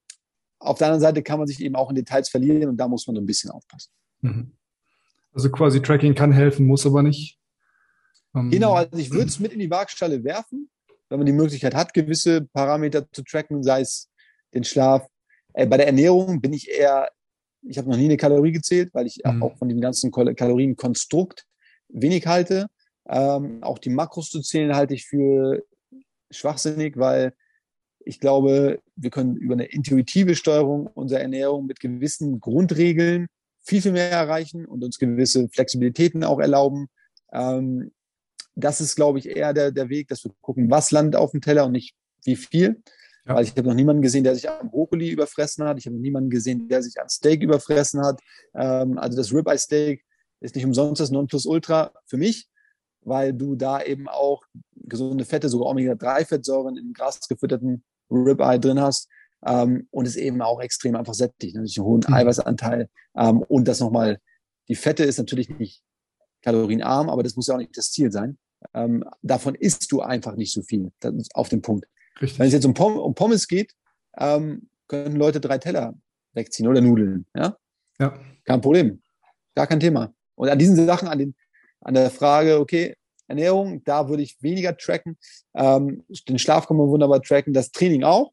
auf 0.59 0.77
der 0.77 0.87
anderen 0.87 1.01
Seite 1.01 1.23
kann 1.23 1.39
man 1.39 1.47
sich 1.47 1.61
eben 1.61 1.75
auch 1.75 1.89
in 1.89 1.95
Details 1.95 2.29
verlieren 2.29 2.69
und 2.69 2.77
da 2.77 2.87
muss 2.87 3.07
man 3.07 3.15
so 3.15 3.21
ein 3.21 3.25
bisschen 3.25 3.51
aufpassen. 3.51 3.91
Mhm. 4.21 4.51
Also 5.33 5.51
quasi 5.51 5.81
Tracking 5.81 6.15
kann 6.15 6.31
helfen, 6.31 6.65
muss 6.65 6.85
aber 6.85 7.03
nicht. 7.03 7.37
Ähm, 8.33 8.49
genau, 8.49 8.73
also 8.73 8.97
ich 8.97 9.11
würde 9.11 9.27
es 9.27 9.39
mit 9.39 9.53
in 9.53 9.59
die 9.59 9.69
Waagschale 9.69 10.23
werfen, 10.23 10.69
wenn 11.09 11.19
man 11.19 11.25
die 11.25 11.33
Möglichkeit 11.33 11.75
hat, 11.75 11.93
gewisse 11.93 12.41
Parameter 12.41 13.09
zu 13.11 13.23
tracken, 13.23 13.63
sei 13.63 13.81
es 13.81 14.09
den 14.53 14.63
Schlaf. 14.63 15.07
Äh, 15.53 15.67
bei 15.67 15.77
der 15.77 15.87
Ernährung 15.87 16.41
bin 16.41 16.53
ich 16.53 16.69
eher, 16.69 17.09
ich 17.63 17.77
habe 17.77 17.89
noch 17.89 17.97
nie 17.97 18.05
eine 18.05 18.17
Kalorie 18.17 18.51
gezählt, 18.51 18.89
weil 18.93 19.07
ich 19.07 19.21
mhm. 19.25 19.43
auch 19.43 19.57
von 19.57 19.69
dem 19.69 19.81
ganzen 19.81 20.11
Kalorienkonstrukt 20.11 21.45
wenig 21.89 22.27
halte. 22.27 22.67
Ähm, 23.07 23.61
auch 23.61 23.77
die 23.77 23.89
Makros 23.89 24.29
zu 24.29 24.41
zählen 24.41 24.75
halte 24.75 24.93
ich 24.93 25.05
für 25.05 25.63
schwachsinnig, 26.31 26.97
weil 26.97 27.33
ich 28.05 28.19
glaube, 28.19 28.79
wir 28.95 29.09
können 29.09 29.35
über 29.35 29.53
eine 29.53 29.65
intuitive 29.65 30.35
Steuerung 30.35 30.87
unserer 30.87 31.21
Ernährung 31.21 31.65
mit 31.65 31.79
gewissen 31.79 32.39
Grundregeln 32.39 33.27
viel, 33.61 33.81
viel 33.81 33.91
mehr 33.91 34.11
erreichen 34.11 34.65
und 34.65 34.83
uns 34.83 34.99
gewisse 34.99 35.49
Flexibilitäten 35.49 36.23
auch 36.23 36.39
erlauben. 36.39 36.87
Ähm, 37.33 37.91
das 38.55 38.79
ist, 38.79 38.95
glaube 38.95 39.19
ich, 39.19 39.27
eher 39.27 39.53
der, 39.53 39.71
der 39.71 39.89
Weg, 39.89 40.07
dass 40.07 40.23
wir 40.23 40.31
gucken, 40.41 40.69
was 40.69 40.91
landet 40.91 41.15
auf 41.15 41.31
dem 41.31 41.41
Teller 41.41 41.65
und 41.65 41.71
nicht 41.71 41.95
wie 42.23 42.35
viel. 42.35 42.81
Ja. 43.25 43.35
Weil 43.35 43.43
ich 43.43 43.51
habe 43.51 43.63
noch 43.63 43.73
niemanden 43.73 44.03
gesehen, 44.03 44.23
der 44.23 44.35
sich 44.35 44.49
am 44.49 44.69
Brokkoli 44.69 45.09
überfressen 45.09 45.65
hat. 45.65 45.79
Ich 45.79 45.87
habe 45.87 45.95
noch 45.95 46.01
niemanden 46.01 46.29
gesehen, 46.29 46.67
der 46.69 46.83
sich 46.83 47.01
an 47.01 47.09
Steak 47.09 47.41
überfressen 47.41 48.01
hat. 48.01 48.21
Ähm, 48.53 48.99
also 48.99 49.17
das 49.17 49.33
Ribeye 49.33 49.57
Steak 49.57 50.05
ist 50.41 50.55
nicht 50.55 50.65
umsonst 50.65 51.01
das 51.01 51.09
Nonplusultra 51.09 51.91
für 52.05 52.17
mich, 52.17 52.47
weil 53.01 53.33
du 53.33 53.55
da 53.55 53.81
eben 53.81 54.07
auch 54.07 54.43
gesunde 54.75 55.25
Fette, 55.25 55.49
sogar 55.49 55.69
Omega-3-Fettsäuren 55.69 56.77
in 56.77 56.93
grasgefütterten 56.93 57.83
Ribeye 58.09 58.59
drin 58.59 58.79
hast. 58.79 59.09
Ähm, 59.45 59.87
und 59.91 60.07
es 60.07 60.15
eben 60.15 60.41
auch 60.41 60.59
extrem 60.59 60.95
einfach 60.95 61.13
sättigt, 61.13 61.55
natürlich 61.55 61.77
einen 61.77 61.85
hohen 61.85 62.03
mhm. 62.07 62.13
Eiweißanteil. 62.13 62.89
Ähm, 63.15 63.39
und 63.43 63.67
das 63.67 63.79
nochmal, 63.79 64.19
die 64.67 64.75
Fette 64.75 65.03
ist 65.03 65.17
natürlich 65.17 65.49
nicht 65.49 65.83
kalorienarm, 66.41 67.09
aber 67.09 67.23
das 67.23 67.35
muss 67.35 67.47
ja 67.47 67.55
auch 67.55 67.59
nicht 67.59 67.77
das 67.77 67.91
Ziel 67.91 68.11
sein. 68.11 68.37
Ähm, 68.73 69.03
davon 69.21 69.55
isst 69.55 69.91
du 69.91 70.01
einfach 70.01 70.35
nicht 70.35 70.51
so 70.51 70.61
viel 70.63 70.91
auf 71.33 71.49
dem 71.49 71.61
Punkt. 71.61 71.87
Richtig. 72.21 72.39
Wenn 72.39 72.47
es 72.47 72.53
jetzt 72.53 72.65
um, 72.65 72.73
Pom 72.73 72.97
um 72.97 73.13
Pommes 73.13 73.47
geht, 73.47 73.73
ähm, 74.17 74.69
können 74.87 75.15
Leute 75.17 75.39
drei 75.39 75.57
Teller 75.57 75.93
wegziehen 76.33 76.67
oder 76.67 76.81
Nudeln. 76.81 77.25
Ja? 77.35 77.57
ja. 77.99 78.19
Kein 78.45 78.61
Problem. 78.61 79.01
Gar 79.55 79.67
kein 79.67 79.79
Thema. 79.79 80.13
Und 80.35 80.49
an 80.49 80.59
diesen 80.59 80.75
Sachen, 80.85 81.07
an, 81.07 81.19
den, 81.19 81.35
an 81.81 81.93
der 81.93 82.09
Frage, 82.09 82.59
okay, 82.59 82.95
Ernährung, 83.27 83.83
da 83.83 84.09
würde 84.09 84.23
ich 84.23 84.41
weniger 84.41 84.75
tracken. 84.77 85.17
Ähm, 85.55 86.03
den 86.27 86.39
Schlaf 86.39 86.67
kann 86.67 86.77
man 86.77 86.87
wunderbar 86.87 87.21
tracken, 87.21 87.53
das 87.53 87.71
Training 87.71 88.03
auch. 88.03 88.31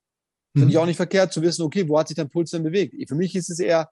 Finde 0.54 0.68
ich 0.68 0.74
mhm. 0.74 0.80
auch 0.82 0.86
nicht 0.86 0.96
verkehrt 0.96 1.32
zu 1.32 1.40
wissen, 1.40 1.62
okay, 1.62 1.88
wo 1.88 1.98
hat 1.98 2.08
sich 2.08 2.16
dein 2.16 2.28
Puls 2.28 2.50
denn 2.50 2.62
bewegt? 2.62 2.94
Für 3.08 3.14
mich 3.14 3.34
ist 3.34 3.48
es 3.48 3.58
eher 3.58 3.90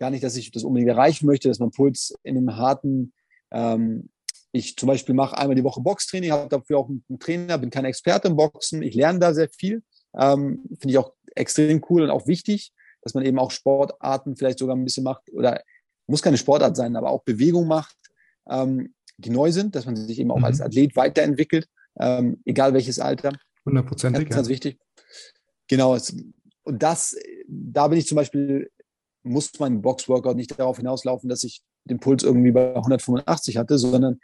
gar 0.00 0.10
nicht, 0.10 0.24
dass 0.24 0.36
ich 0.36 0.50
das 0.50 0.64
unbedingt 0.64 0.90
erreichen 0.90 1.26
möchte, 1.26 1.48
dass 1.48 1.60
mein 1.60 1.70
Puls 1.70 2.14
in 2.24 2.36
einem 2.36 2.56
harten 2.56 3.12
ähm, 3.52 4.08
ich 4.52 4.76
zum 4.76 4.88
Beispiel 4.88 5.14
mache 5.14 5.38
einmal 5.38 5.54
die 5.54 5.64
Woche 5.64 5.80
Boxtraining, 5.80 6.32
habe 6.32 6.48
dafür 6.48 6.78
auch 6.78 6.88
einen 6.88 7.18
Trainer, 7.18 7.58
bin 7.58 7.70
kein 7.70 7.84
Experte 7.84 8.28
im 8.28 8.36
Boxen. 8.36 8.82
Ich 8.82 8.94
lerne 8.94 9.18
da 9.18 9.32
sehr 9.32 9.48
viel. 9.48 9.82
Ähm, 10.18 10.64
Finde 10.80 10.90
ich 10.90 10.98
auch 10.98 11.12
extrem 11.36 11.84
cool 11.88 12.02
und 12.02 12.10
auch 12.10 12.26
wichtig, 12.26 12.72
dass 13.02 13.14
man 13.14 13.24
eben 13.24 13.38
auch 13.38 13.50
Sportarten 13.50 14.36
vielleicht 14.36 14.58
sogar 14.58 14.74
ein 14.74 14.84
bisschen 14.84 15.04
macht 15.04 15.30
oder 15.32 15.62
muss 16.06 16.22
keine 16.22 16.38
Sportart 16.38 16.76
sein, 16.76 16.96
aber 16.96 17.10
auch 17.10 17.22
Bewegung 17.22 17.68
macht, 17.68 17.96
ähm, 18.48 18.94
die 19.20 19.30
neu 19.30 19.52
sind, 19.52 19.74
dass 19.74 19.86
man 19.86 19.96
sich 19.96 20.18
eben 20.18 20.30
auch 20.30 20.38
mhm. 20.38 20.44
als 20.44 20.60
Athlet 20.60 20.96
weiterentwickelt, 20.96 21.68
ähm, 21.98 22.40
egal 22.44 22.74
welches 22.74 22.98
Alter. 22.98 23.32
Hundertprozentig. 23.64 24.24
Ganz, 24.24 24.34
ganz 24.36 24.48
ja. 24.48 24.52
wichtig. 24.52 24.78
Genau. 25.68 25.96
Und 26.62 26.82
das, 26.82 27.16
da 27.48 27.88
bin 27.88 27.98
ich 27.98 28.06
zum 28.06 28.16
Beispiel, 28.16 28.70
muss 29.22 29.52
mein 29.58 29.82
Boxworkout 29.82 30.34
nicht 30.34 30.58
darauf 30.58 30.78
hinauslaufen, 30.78 31.28
dass 31.28 31.44
ich 31.44 31.62
den 31.84 32.00
Puls 32.00 32.22
irgendwie 32.22 32.52
bei 32.52 32.74
185 32.74 33.56
hatte, 33.56 33.78
sondern 33.78 34.20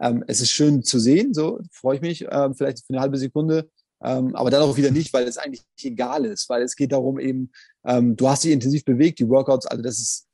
ähm, 0.00 0.24
es 0.26 0.40
ist 0.40 0.50
schön 0.50 0.82
zu 0.82 0.98
sehen, 0.98 1.34
so 1.34 1.60
freue 1.70 1.96
ich 1.96 2.02
mich, 2.02 2.26
ähm, 2.30 2.54
vielleicht 2.54 2.84
für 2.84 2.92
eine 2.92 3.00
halbe 3.00 3.18
Sekunde, 3.18 3.70
ähm, 4.02 4.34
aber 4.34 4.50
dann 4.50 4.62
auch 4.62 4.76
wieder 4.76 4.90
nicht, 4.90 5.12
weil 5.12 5.26
es 5.26 5.38
eigentlich 5.38 5.62
egal 5.80 6.24
ist, 6.24 6.48
weil 6.48 6.62
es 6.62 6.76
geht 6.76 6.92
darum 6.92 7.18
eben, 7.18 7.52
ähm, 7.84 8.16
du 8.16 8.28
hast 8.28 8.44
dich 8.44 8.52
intensiv 8.52 8.84
bewegt, 8.84 9.18
die 9.18 9.28
Workouts, 9.28 9.66
also 9.66 9.82
das 9.82 9.98
ist, 9.98 10.28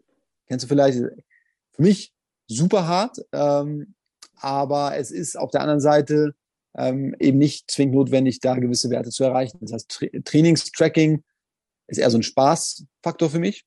kennst 0.46 0.64
du 0.64 0.68
vielleicht, 0.68 0.98
für 0.98 1.82
mich 1.82 2.12
super 2.46 2.86
hart, 2.86 3.18
ähm, 3.32 3.94
aber 4.40 4.96
es 4.96 5.10
ist 5.10 5.38
auf 5.38 5.50
der 5.50 5.60
anderen 5.60 5.80
Seite 5.80 6.34
ähm, 6.76 7.14
eben 7.18 7.38
nicht 7.38 7.70
zwingend 7.70 7.94
notwendig, 7.94 8.40
da 8.40 8.54
gewisse 8.54 8.90
Werte 8.90 9.10
zu 9.10 9.24
erreichen. 9.24 9.58
Das 9.60 9.72
heißt, 9.72 9.88
Tra 9.88 10.06
Trainingstracking 10.24 11.22
ist 11.88 11.98
eher 11.98 12.10
so 12.10 12.18
ein 12.18 12.22
Spaßfaktor 12.22 13.30
für 13.30 13.38
mich, 13.38 13.64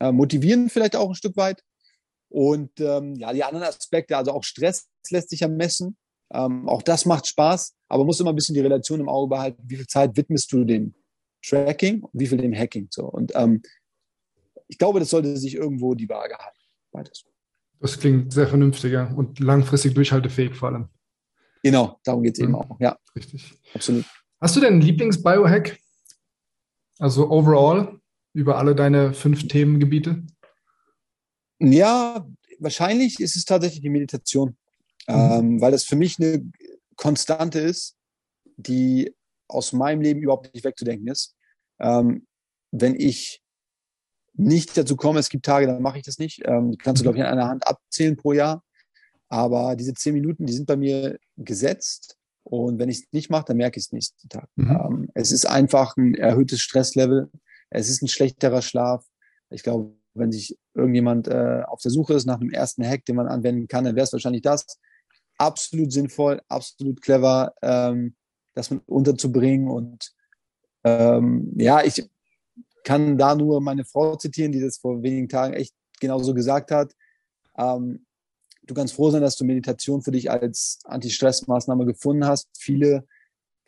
äh, 0.00 0.12
motivieren 0.12 0.70
vielleicht 0.70 0.96
auch 0.96 1.08
ein 1.08 1.14
Stück 1.14 1.36
weit, 1.36 1.62
und 2.28 2.78
ähm, 2.80 3.14
ja, 3.14 3.32
die 3.32 3.44
anderen 3.44 3.66
Aspekte, 3.66 4.16
also 4.16 4.32
auch 4.32 4.44
Stress 4.44 4.88
lässt 5.10 5.30
sich 5.30 5.40
ja 5.40 5.48
messen. 5.48 5.96
Ähm, 6.30 6.68
auch 6.68 6.82
das 6.82 7.06
macht 7.06 7.26
Spaß, 7.26 7.74
aber 7.88 8.04
muss 8.04 8.20
immer 8.20 8.30
ein 8.30 8.36
bisschen 8.36 8.54
die 8.54 8.60
Relation 8.60 9.00
im 9.00 9.08
Auge 9.08 9.30
behalten. 9.30 9.62
Wie 9.64 9.76
viel 9.76 9.86
Zeit 9.86 10.16
widmest 10.16 10.52
du 10.52 10.64
dem 10.64 10.94
Tracking 11.42 12.02
und 12.02 12.10
wie 12.12 12.26
viel 12.26 12.38
dem 12.38 12.54
Hacking? 12.54 12.88
So. 12.90 13.06
Und 13.06 13.32
ähm, 13.34 13.62
ich 14.66 14.76
glaube, 14.76 15.00
das 15.00 15.08
sollte 15.08 15.36
sich 15.38 15.54
irgendwo 15.54 15.94
die 15.94 16.08
Waage 16.08 16.36
halten. 16.36 16.58
Beides. 16.92 17.24
Das 17.80 17.98
klingt 17.98 18.32
sehr 18.32 18.48
vernünftiger 18.48 19.12
und 19.16 19.38
langfristig 19.40 19.94
durchhaltefähig 19.94 20.54
vor 20.54 20.70
allem. 20.70 20.88
Genau, 21.62 21.98
darum 22.04 22.22
geht 22.22 22.34
es 22.34 22.40
mhm. 22.40 22.44
eben 22.46 22.54
auch. 22.56 22.80
Ja, 22.80 22.96
richtig. 23.14 23.58
Absolut. 23.74 24.04
Hast 24.40 24.56
du 24.56 24.60
denn 24.60 24.74
einen 24.74 24.82
Lieblings-Biohack? 24.82 25.78
Also 26.98 27.30
overall 27.30 28.00
über 28.32 28.58
alle 28.58 28.74
deine 28.74 29.14
fünf 29.14 29.46
Themengebiete? 29.48 30.24
Ja, 31.60 32.26
wahrscheinlich 32.58 33.20
ist 33.20 33.36
es 33.36 33.44
tatsächlich 33.44 33.80
die 33.80 33.90
Meditation, 33.90 34.56
mhm. 35.08 35.14
ähm, 35.14 35.60
weil 35.60 35.72
das 35.72 35.84
für 35.84 35.96
mich 35.96 36.18
eine 36.18 36.50
Konstante 36.96 37.60
ist, 37.60 37.96
die 38.56 39.14
aus 39.48 39.72
meinem 39.72 40.00
Leben 40.00 40.20
überhaupt 40.20 40.52
nicht 40.54 40.64
wegzudenken 40.64 41.08
ist. 41.08 41.36
Ähm, 41.80 42.26
wenn 42.70 42.94
ich 42.96 43.40
nicht 44.38 44.76
dazu 44.76 44.96
komme, 44.96 45.20
es 45.20 45.28
gibt 45.28 45.44
Tage, 45.44 45.66
dann 45.66 45.82
mache 45.82 45.98
ich 45.98 46.04
das 46.04 46.18
nicht. 46.18 46.42
Ähm, 46.44 46.70
die 46.70 46.78
kannst 46.78 47.00
du, 47.00 47.04
glaube 47.04 47.18
ich, 47.18 47.24
an 47.24 47.32
einer 47.32 47.48
Hand 47.48 47.66
abzählen 47.66 48.16
pro 48.16 48.32
Jahr. 48.32 48.62
Aber 49.28 49.76
diese 49.76 49.92
zehn 49.94 50.14
Minuten, 50.14 50.46
die 50.46 50.52
sind 50.52 50.66
bei 50.66 50.76
mir 50.76 51.18
gesetzt. 51.36 52.16
Und 52.44 52.78
wenn 52.78 52.88
ich 52.88 53.00
es 53.00 53.12
nicht 53.12 53.30
mache, 53.30 53.46
dann 53.46 53.58
merke 53.58 53.78
ich 53.78 53.86
es 53.86 53.92
nächsten 53.92 54.28
Tag. 54.28 54.48
Mhm. 54.56 54.70
Ähm, 54.70 55.10
es 55.14 55.32
ist 55.32 55.44
einfach 55.44 55.96
ein 55.96 56.14
erhöhtes 56.14 56.60
Stresslevel. 56.60 57.30
Es 57.68 57.90
ist 57.90 58.00
ein 58.00 58.08
schlechterer 58.08 58.62
Schlaf. 58.62 59.04
Ich 59.50 59.62
glaube, 59.62 59.92
wenn 60.14 60.32
sich 60.32 60.56
irgendjemand 60.74 61.28
äh, 61.28 61.62
auf 61.66 61.80
der 61.82 61.90
Suche 61.90 62.14
ist 62.14 62.24
nach 62.24 62.40
einem 62.40 62.50
ersten 62.50 62.86
Hack, 62.86 63.04
den 63.04 63.16
man 63.16 63.26
anwenden 63.26 63.68
kann, 63.68 63.84
dann 63.84 63.96
wäre 63.96 64.04
es 64.04 64.12
wahrscheinlich 64.12 64.42
das. 64.42 64.78
Absolut 65.36 65.92
sinnvoll, 65.92 66.40
absolut 66.48 67.02
clever, 67.02 67.54
ähm, 67.60 68.14
das 68.54 68.70
mit 68.70 68.82
unterzubringen. 68.86 69.68
Und 69.68 70.12
ähm, 70.84 71.52
ja, 71.56 71.84
ich 71.84 72.08
kann 72.88 73.18
da 73.18 73.34
nur 73.34 73.60
meine 73.60 73.84
Frau 73.84 74.16
zitieren, 74.16 74.50
die 74.50 74.62
das 74.62 74.78
vor 74.78 75.02
wenigen 75.02 75.28
Tagen 75.28 75.52
echt 75.52 75.74
genauso 76.00 76.32
gesagt 76.32 76.70
hat. 76.70 76.94
Ähm, 77.58 78.06
du 78.62 78.72
kannst 78.72 78.94
froh 78.94 79.10
sein, 79.10 79.20
dass 79.20 79.36
du 79.36 79.44
Meditation 79.44 80.00
für 80.00 80.10
dich 80.10 80.30
als 80.30 80.78
Anti-Stress-Maßnahme 80.84 81.84
gefunden 81.84 82.24
hast. 82.24 82.48
Viele 82.58 83.06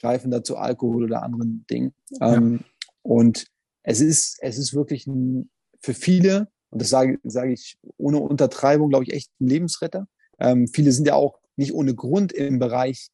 greifen 0.01 0.31
dazu 0.31 0.57
Alkohol 0.57 1.05
oder 1.05 1.23
anderen 1.23 1.67
Dingen. 1.69 1.93
Ja. 2.19 2.37
Ähm, 2.37 2.61
und 3.03 3.45
es 3.83 4.01
ist, 4.01 4.39
es 4.41 4.57
ist 4.57 4.73
wirklich 4.73 5.07
ein 5.07 5.51
für 5.81 5.93
viele, 5.93 6.49
und 6.71 6.81
das 6.81 6.89
sage, 6.89 7.19
sage 7.23 7.53
ich 7.53 7.79
ohne 7.99 8.21
Untertreibung, 8.21 8.89
glaube 8.89 9.05
ich, 9.05 9.13
echt 9.13 9.31
ein 9.39 9.49
Lebensretter. 9.49 10.09
Ähm, 10.39 10.67
viele 10.67 10.93
sind 10.93 11.07
ja 11.07 11.15
auch 11.15 11.41
nicht 11.57 11.75
ohne 11.75 11.95
Grund 11.95 12.33
im 12.33 12.59
Bereich 12.59 13.11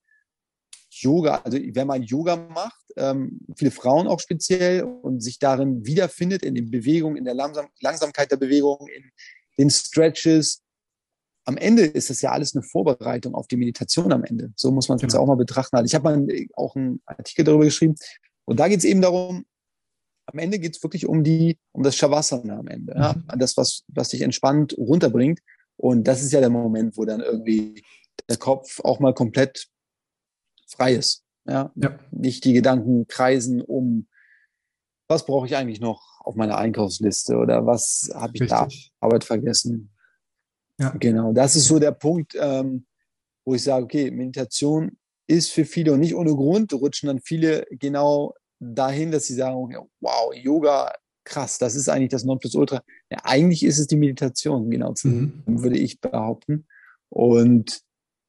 Yoga, 1.02 1.42
also 1.44 1.58
wenn 1.58 1.86
man 1.86 2.02
Yoga 2.02 2.36
macht, 2.36 2.80
ähm, 2.96 3.40
viele 3.56 3.70
Frauen 3.70 4.06
auch 4.06 4.20
speziell 4.20 4.82
und 4.82 5.20
sich 5.20 5.38
darin 5.38 5.84
wiederfindet, 5.84 6.42
in 6.42 6.54
den 6.54 6.70
Bewegungen, 6.70 7.16
in 7.16 7.24
der 7.24 7.34
Langsam 7.34 7.66
Langsamkeit 7.80 8.30
der 8.30 8.36
Bewegung, 8.36 8.86
in 8.88 9.04
den 9.58 9.70
Stretches. 9.70 10.62
Am 11.44 11.56
Ende 11.56 11.82
ist 11.82 12.10
das 12.10 12.22
ja 12.22 12.32
alles 12.32 12.56
eine 12.56 12.62
Vorbereitung 12.62 13.34
auf 13.34 13.46
die 13.46 13.56
Meditation 13.56 14.12
am 14.12 14.24
Ende. 14.24 14.52
So 14.56 14.72
muss 14.72 14.88
man 14.88 14.96
es 14.96 15.02
genau. 15.02 15.22
auch 15.22 15.26
mal 15.26 15.36
betrachten. 15.36 15.76
Also 15.76 15.86
ich 15.86 15.94
habe 15.94 16.04
mal 16.04 16.46
auch 16.54 16.74
einen 16.74 17.00
Artikel 17.06 17.44
darüber 17.44 17.64
geschrieben. 17.64 17.94
Und 18.46 18.58
da 18.58 18.68
geht 18.68 18.78
es 18.78 18.84
eben 18.84 19.02
darum, 19.02 19.44
am 20.26 20.38
Ende 20.38 20.58
geht 20.58 20.76
es 20.76 20.82
wirklich 20.82 21.06
um 21.06 21.22
die, 21.22 21.58
um 21.72 21.82
das 21.82 21.96
Shavasana 21.96 22.58
am 22.58 22.66
Ende. 22.66 22.94
Mhm. 22.94 23.00
Ja? 23.00 23.14
Das, 23.36 23.56
was, 23.56 23.84
was 23.88 24.08
dich 24.08 24.22
entspannt 24.22 24.76
runterbringt. 24.76 25.40
Und 25.76 26.08
das 26.08 26.22
ist 26.22 26.32
ja 26.32 26.40
der 26.40 26.50
Moment, 26.50 26.96
wo 26.96 27.04
dann 27.04 27.20
irgendwie 27.20 27.82
der 28.28 28.38
Kopf 28.38 28.80
auch 28.80 28.98
mal 28.98 29.14
komplett 29.14 29.68
frei 30.76 30.94
ist. 30.94 31.24
Ja? 31.46 31.72
ja. 31.76 31.98
Nicht 32.10 32.44
die 32.44 32.52
Gedanken 32.52 33.06
kreisen 33.06 33.60
um, 33.60 34.08
was 35.08 35.24
brauche 35.24 35.46
ich 35.46 35.56
eigentlich 35.56 35.80
noch 35.80 36.20
auf 36.20 36.34
meiner 36.34 36.58
Einkaufsliste 36.58 37.36
oder 37.36 37.66
was 37.66 38.10
habe 38.14 38.32
ich 38.34 38.42
Richtig. 38.42 38.92
da 39.00 39.06
Arbeit 39.06 39.24
vergessen. 39.24 39.90
Ja. 40.78 40.90
Genau, 40.90 41.32
das 41.32 41.56
ist 41.56 41.66
so 41.66 41.78
der 41.78 41.92
Punkt, 41.92 42.36
ähm, 42.38 42.86
wo 43.46 43.54
ich 43.54 43.62
sage, 43.62 43.84
okay, 43.84 44.10
Meditation 44.10 44.98
ist 45.28 45.52
für 45.52 45.64
viele 45.64 45.92
und 45.92 46.00
nicht 46.00 46.14
ohne 46.14 46.34
Grund 46.34 46.72
rutschen 46.72 47.06
dann 47.06 47.20
viele 47.20 47.66
genau 47.70 48.34
dahin, 48.58 49.10
dass 49.10 49.26
sie 49.26 49.34
sagen, 49.34 49.56
wow, 50.00 50.34
Yoga, 50.34 50.92
krass, 51.24 51.58
das 51.58 51.74
ist 51.74 51.88
eigentlich 51.88 52.10
das 52.10 52.24
Nonplusultra. 52.24 52.82
Ja, 53.10 53.18
eigentlich 53.24 53.64
ist 53.64 53.78
es 53.78 53.86
die 53.86 53.96
Meditation, 53.96 54.70
genau, 54.70 54.94
mhm. 55.02 55.42
würde 55.46 55.78
ich 55.78 56.00
behaupten. 56.00 56.66
Und 57.08 57.82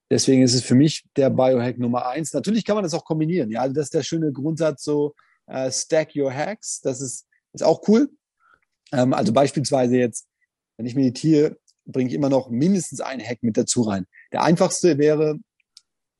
Deswegen 0.09 0.41
ist 0.41 0.53
es 0.53 0.63
für 0.63 0.75
mich 0.75 1.05
der 1.15 1.29
Biohack 1.29 1.77
Nummer 1.77 2.07
eins. 2.07 2.33
Natürlich 2.33 2.63
kann 2.63 2.75
man 2.75 2.83
das 2.83 2.93
auch 2.93 3.03
kombinieren. 3.03 3.51
Ja, 3.51 3.61
also 3.61 3.73
das 3.73 3.85
ist 3.85 3.93
der 3.93 4.03
schöne 4.03 4.31
Grundsatz 4.31 4.83
so, 4.83 5.13
uh, 5.49 5.69
stack 5.69 6.15
your 6.15 6.33
hacks. 6.33 6.79
Das 6.81 7.01
ist, 7.01 7.25
ist 7.53 7.63
auch 7.63 7.87
cool. 7.87 8.09
Ähm, 8.93 9.13
also 9.13 9.33
beispielsweise 9.33 9.97
jetzt, 9.97 10.27
wenn 10.77 10.85
ich 10.85 10.95
meditiere, 10.95 11.57
bringe 11.85 12.09
ich 12.09 12.15
immer 12.15 12.29
noch 12.29 12.49
mindestens 12.49 13.01
einen 13.01 13.21
Hack 13.21 13.39
mit 13.41 13.57
dazu 13.57 13.81
rein. 13.81 14.05
Der 14.31 14.43
einfachste 14.43 14.97
wäre 14.97 15.37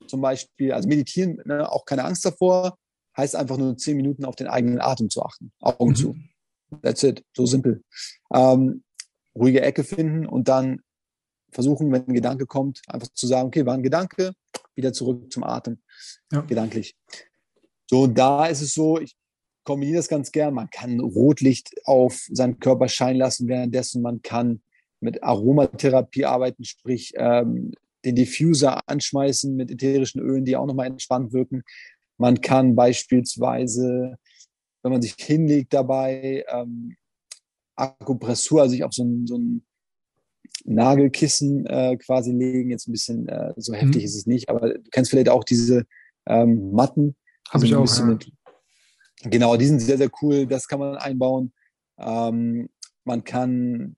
zum 0.06 0.20
Beispiel, 0.20 0.72
also 0.72 0.88
meditieren, 0.88 1.40
ne, 1.44 1.70
auch 1.70 1.84
keine 1.84 2.04
Angst 2.04 2.24
davor, 2.24 2.78
heißt 3.16 3.36
einfach 3.36 3.56
nur 3.56 3.76
zehn 3.76 3.96
Minuten 3.96 4.24
auf 4.24 4.36
den 4.36 4.46
eigenen 4.46 4.80
Atem 4.80 5.10
zu 5.10 5.22
achten. 5.22 5.52
Augen 5.60 5.90
mhm. 5.90 5.96
zu. 5.96 6.16
That's 6.82 7.02
it. 7.02 7.24
So 7.34 7.46
simpel. 7.46 7.82
Ähm, 8.32 8.82
ruhige 9.34 9.60
Ecke 9.60 9.84
finden 9.84 10.26
und 10.26 10.48
dann 10.48 10.80
versuchen, 11.50 11.90
wenn 11.92 12.06
ein 12.06 12.14
Gedanke 12.14 12.46
kommt, 12.46 12.82
einfach 12.88 13.08
zu 13.14 13.26
sagen, 13.26 13.48
okay, 13.48 13.64
war 13.66 13.74
ein 13.74 13.82
Gedanke, 13.82 14.32
wieder 14.74 14.92
zurück 14.92 15.32
zum 15.32 15.44
Atem, 15.44 15.78
ja. 16.32 16.42
gedanklich. 16.42 16.96
So, 17.90 18.06
da 18.06 18.46
ist 18.46 18.60
es 18.60 18.74
so, 18.74 19.00
ich 19.00 19.16
kombiniere 19.64 19.98
das 19.98 20.08
ganz 20.08 20.32
gern. 20.32 20.54
Man 20.54 20.70
kann 20.70 21.00
Rotlicht 21.00 21.74
auf 21.84 22.26
seinen 22.30 22.58
Körper 22.58 22.88
scheinen 22.88 23.18
lassen, 23.18 23.48
währenddessen 23.48 24.02
man 24.02 24.22
kann 24.22 24.62
mit 25.00 25.22
Aromatherapie 25.22 26.24
arbeiten, 26.24 26.64
sprich 26.64 27.12
ähm, 27.16 27.72
den 28.04 28.14
Diffuser 28.14 28.80
anschmeißen 28.86 29.54
mit 29.54 29.70
ätherischen 29.70 30.20
Ölen, 30.20 30.44
die 30.44 30.56
auch 30.56 30.66
nochmal 30.66 30.86
entspannt 30.86 31.32
wirken. 31.32 31.62
Man 32.16 32.40
kann 32.40 32.74
beispielsweise, 32.74 34.16
wenn 34.82 34.92
man 34.92 35.02
sich 35.02 35.14
hinlegt 35.18 35.72
dabei, 35.72 36.44
ähm, 36.48 36.96
Akupressur, 37.76 38.62
also 38.62 38.72
sich 38.72 38.84
auf 38.84 38.92
so 38.92 39.04
ein, 39.04 39.26
so 39.26 39.36
ein 39.36 39.64
Nagelkissen 40.64 41.66
äh, 41.66 41.96
quasi 41.96 42.32
legen. 42.32 42.70
Jetzt 42.70 42.88
ein 42.88 42.92
bisschen, 42.92 43.28
äh, 43.28 43.52
so 43.56 43.74
heftig 43.74 44.02
mhm. 44.02 44.06
ist 44.06 44.16
es 44.16 44.26
nicht, 44.26 44.48
aber 44.48 44.74
du 44.74 44.90
kennst 44.90 45.10
vielleicht 45.10 45.28
auch 45.28 45.44
diese 45.44 45.84
ähm, 46.26 46.72
Matten. 46.72 47.16
Habe 47.50 47.64
ich 47.64 47.74
auch. 47.74 47.86
Ja. 47.86 48.04
Mit, 48.04 48.30
genau, 49.24 49.56
die 49.56 49.66
sind 49.66 49.80
sehr, 49.80 49.98
sehr 49.98 50.10
cool. 50.22 50.46
Das 50.46 50.68
kann 50.68 50.78
man 50.78 50.96
einbauen. 50.96 51.52
Ähm, 51.98 52.68
man 53.04 53.24
kann 53.24 53.96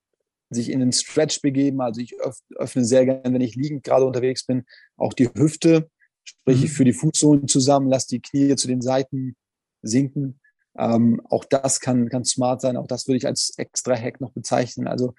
sich 0.50 0.70
in 0.70 0.80
den 0.80 0.92
Stretch 0.92 1.42
begeben. 1.42 1.80
Also 1.80 2.00
ich 2.00 2.14
öffne 2.56 2.84
sehr 2.84 3.04
gerne, 3.04 3.22
wenn 3.24 3.40
ich 3.40 3.54
liegend 3.54 3.84
gerade 3.84 4.04
unterwegs 4.04 4.44
bin, 4.44 4.64
auch 4.96 5.12
die 5.12 5.28
Hüfte, 5.28 5.88
sprich 6.24 6.58
mhm. 6.58 6.64
ich 6.64 6.72
für 6.72 6.84
die 6.84 6.92
Fußsohlen 6.92 7.48
zusammen, 7.48 7.88
lasse 7.88 8.08
die 8.08 8.20
Knie 8.20 8.54
zu 8.56 8.68
den 8.68 8.80
Seiten 8.80 9.36
sinken. 9.82 10.40
Ähm, 10.78 11.20
auch 11.28 11.44
das 11.44 11.80
kann, 11.80 12.08
kann 12.08 12.24
smart 12.24 12.60
sein. 12.60 12.76
Auch 12.76 12.86
das 12.86 13.06
würde 13.06 13.18
ich 13.18 13.26
als 13.26 13.52
extra 13.56 13.96
Hack 13.96 14.20
noch 14.20 14.32
bezeichnen. 14.32 14.86
Also 14.86 15.14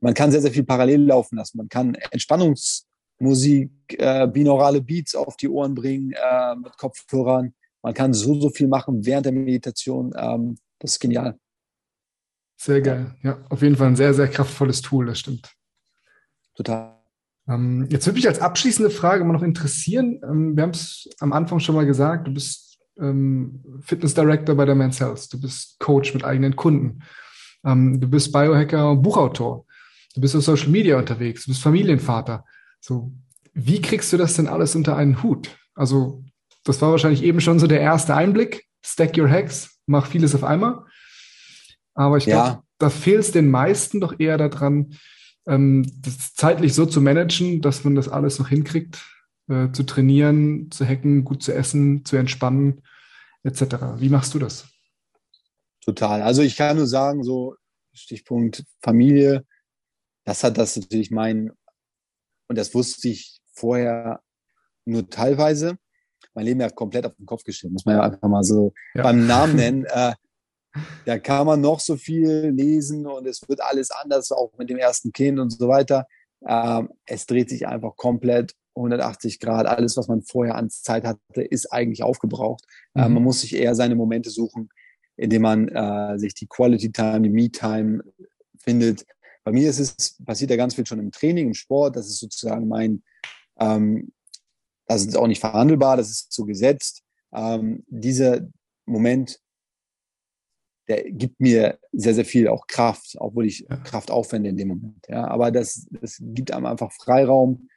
man 0.00 0.14
kann 0.14 0.30
sehr, 0.30 0.40
sehr 0.40 0.52
viel 0.52 0.64
parallel 0.64 1.04
laufen 1.04 1.36
lassen. 1.36 1.58
Man 1.58 1.68
kann 1.68 1.94
Entspannungsmusik, 2.10 3.70
äh, 3.98 4.26
binaurale 4.28 4.80
Beats 4.80 5.14
auf 5.14 5.36
die 5.36 5.48
Ohren 5.48 5.74
bringen 5.74 6.12
äh, 6.12 6.56
mit 6.56 6.76
Kopfhörern. 6.76 7.54
Man 7.82 7.94
kann 7.94 8.12
so, 8.12 8.40
so 8.40 8.50
viel 8.50 8.68
machen 8.68 9.04
während 9.04 9.26
der 9.26 9.32
Meditation. 9.32 10.12
Ähm, 10.16 10.58
das 10.78 10.92
ist 10.92 11.00
genial. 11.00 11.38
Sehr 12.56 12.80
geil. 12.80 13.14
Ja, 13.22 13.38
auf 13.48 13.62
jeden 13.62 13.76
Fall 13.76 13.88
ein 13.88 13.96
sehr, 13.96 14.14
sehr 14.14 14.28
kraftvolles 14.28 14.82
Tool, 14.82 15.06
das 15.06 15.20
stimmt. 15.20 15.52
Total. 16.54 16.96
Ähm, 17.48 17.86
jetzt 17.88 18.06
würde 18.06 18.16
mich 18.16 18.28
als 18.28 18.40
abschließende 18.40 18.90
Frage 18.90 19.22
immer 19.22 19.32
noch 19.32 19.42
interessieren. 19.42 20.20
Ähm, 20.24 20.56
wir 20.56 20.64
haben 20.64 20.70
es 20.70 21.08
am 21.20 21.32
Anfang 21.32 21.60
schon 21.60 21.76
mal 21.76 21.86
gesagt, 21.86 22.26
du 22.26 22.34
bist 22.34 22.78
ähm, 22.98 23.80
Fitness 23.82 24.14
Director 24.14 24.54
bei 24.56 24.64
der 24.64 24.74
Men's 24.74 25.00
Health, 25.00 25.32
du 25.32 25.40
bist 25.40 25.78
Coach 25.78 26.14
mit 26.14 26.24
eigenen 26.24 26.56
Kunden, 26.56 27.04
ähm, 27.64 28.00
du 28.00 28.08
bist 28.08 28.32
Biohacker 28.32 28.90
und 28.90 29.02
Buchautor 29.02 29.64
du 30.18 30.22
bist 30.22 30.34
auf 30.34 30.42
Social 30.42 30.70
Media 30.70 30.98
unterwegs, 30.98 31.44
du 31.44 31.52
bist 31.52 31.62
Familienvater. 31.62 32.44
So, 32.80 33.12
wie 33.54 33.80
kriegst 33.80 34.12
du 34.12 34.16
das 34.16 34.34
denn 34.34 34.48
alles 34.48 34.74
unter 34.74 34.96
einen 34.96 35.22
Hut? 35.22 35.56
Also, 35.74 36.24
das 36.64 36.82
war 36.82 36.90
wahrscheinlich 36.90 37.22
eben 37.22 37.40
schon 37.40 37.60
so 37.60 37.68
der 37.68 37.80
erste 37.80 38.16
Einblick. 38.16 38.66
Stack 38.84 39.16
your 39.16 39.30
hacks, 39.30 39.78
mach 39.86 40.06
vieles 40.06 40.34
auf 40.34 40.42
einmal. 40.42 40.84
Aber 41.94 42.16
ich 42.16 42.24
glaube, 42.24 42.48
ja. 42.48 42.62
da 42.78 42.90
fehlt 42.90 43.20
es 43.20 43.32
den 43.32 43.48
meisten 43.48 44.00
doch 44.00 44.18
eher 44.18 44.38
daran, 44.38 44.96
ähm, 45.46 45.88
das 46.00 46.34
zeitlich 46.34 46.74
so 46.74 46.84
zu 46.84 47.00
managen, 47.00 47.60
dass 47.60 47.84
man 47.84 47.94
das 47.94 48.08
alles 48.08 48.40
noch 48.40 48.48
hinkriegt, 48.48 49.04
äh, 49.48 49.70
zu 49.70 49.84
trainieren, 49.84 50.70
zu 50.72 50.84
hacken, 50.84 51.24
gut 51.24 51.44
zu 51.44 51.54
essen, 51.54 52.04
zu 52.04 52.16
entspannen, 52.16 52.82
etc. 53.44 53.62
Wie 53.98 54.08
machst 54.08 54.34
du 54.34 54.40
das? 54.40 54.68
Total. 55.80 56.22
Also 56.22 56.42
ich 56.42 56.56
kann 56.56 56.76
nur 56.76 56.88
sagen, 56.88 57.22
so 57.22 57.54
Stichpunkt 57.94 58.64
Familie, 58.82 59.44
das 60.28 60.44
hat 60.44 60.58
das 60.58 60.76
natürlich 60.76 61.10
mein, 61.10 61.52
und 62.48 62.58
das 62.58 62.74
wusste 62.74 63.08
ich 63.08 63.40
vorher 63.50 64.20
nur 64.84 65.08
teilweise, 65.08 65.78
mein 66.34 66.44
Leben 66.44 66.60
ja 66.60 66.68
komplett 66.68 67.06
auf 67.06 67.14
den 67.14 67.24
Kopf 67.24 67.44
gestellt, 67.44 67.72
muss 67.72 67.86
man 67.86 67.96
ja 67.96 68.02
einfach 68.02 68.28
mal 68.28 68.44
so 68.44 68.74
ja. 68.94 69.04
beim 69.04 69.26
Namen 69.26 69.56
nennen. 69.56 69.86
Äh, 69.86 70.12
da 71.06 71.18
kann 71.18 71.46
man 71.46 71.62
noch 71.62 71.80
so 71.80 71.96
viel 71.96 72.50
lesen 72.50 73.06
und 73.06 73.26
es 73.26 73.48
wird 73.48 73.62
alles 73.62 73.90
anders, 73.90 74.30
auch 74.30 74.52
mit 74.58 74.68
dem 74.68 74.76
ersten 74.76 75.12
Kind 75.12 75.38
und 75.38 75.48
so 75.48 75.66
weiter. 75.66 76.06
Ähm, 76.46 76.90
es 77.06 77.24
dreht 77.24 77.48
sich 77.48 77.66
einfach 77.66 77.96
komplett 77.96 78.52
180 78.76 79.40
Grad. 79.40 79.66
Alles, 79.66 79.96
was 79.96 80.08
man 80.08 80.20
vorher 80.20 80.56
an 80.56 80.68
Zeit 80.68 81.04
hatte, 81.04 81.40
ist 81.40 81.72
eigentlich 81.72 82.02
aufgebraucht. 82.02 82.64
Ähm, 82.94 83.00
mhm. 83.00 83.06
Ähm, 83.06 83.14
man 83.14 83.22
muss 83.22 83.40
sich 83.40 83.56
eher 83.56 83.74
seine 83.74 83.94
Momente 83.94 84.28
suchen, 84.28 84.68
indem 85.16 85.40
man 85.40 85.68
äh, 85.68 86.18
sich 86.18 86.34
die 86.34 86.46
Quality 86.46 86.92
Time, 86.92 87.22
die 87.22 87.30
Me 87.30 87.50
Time 87.50 88.04
findet, 88.58 89.06
bei 89.48 89.52
mir 89.52 89.70
ist 89.70 89.78
es, 89.78 90.22
passiert 90.26 90.50
ja 90.50 90.58
ganz 90.58 90.74
viel 90.74 90.84
schon 90.84 90.98
im 90.98 91.10
Training, 91.10 91.46
im 91.46 91.54
Sport. 91.54 91.96
Das 91.96 92.06
ist 92.06 92.18
sozusagen 92.18 92.68
mein, 92.68 93.02
ähm, 93.58 94.12
das 94.86 95.06
ist 95.06 95.16
auch 95.16 95.26
nicht 95.26 95.40
verhandelbar, 95.40 95.96
das 95.96 96.10
ist 96.10 96.32
so 96.34 96.44
gesetzt. 96.44 97.02
Ähm, 97.32 97.82
dieser 97.86 98.46
Moment, 98.84 99.40
der 100.86 101.10
gibt 101.10 101.40
mir 101.40 101.78
sehr, 101.92 102.12
sehr 102.12 102.26
viel 102.26 102.46
auch 102.48 102.66
Kraft, 102.66 103.16
obwohl 103.16 103.46
ich. 103.46 103.66
Kraft 103.84 104.10
aufwende 104.10 104.50
in 104.50 104.58
dem 104.58 104.68
Moment. 104.68 105.06
Ja, 105.08 105.26
aber 105.28 105.50
das, 105.50 105.86
das 105.92 106.18
gibt 106.20 106.52
einem 106.52 106.66
einfach 106.66 106.92
Freiraum, 106.92 107.70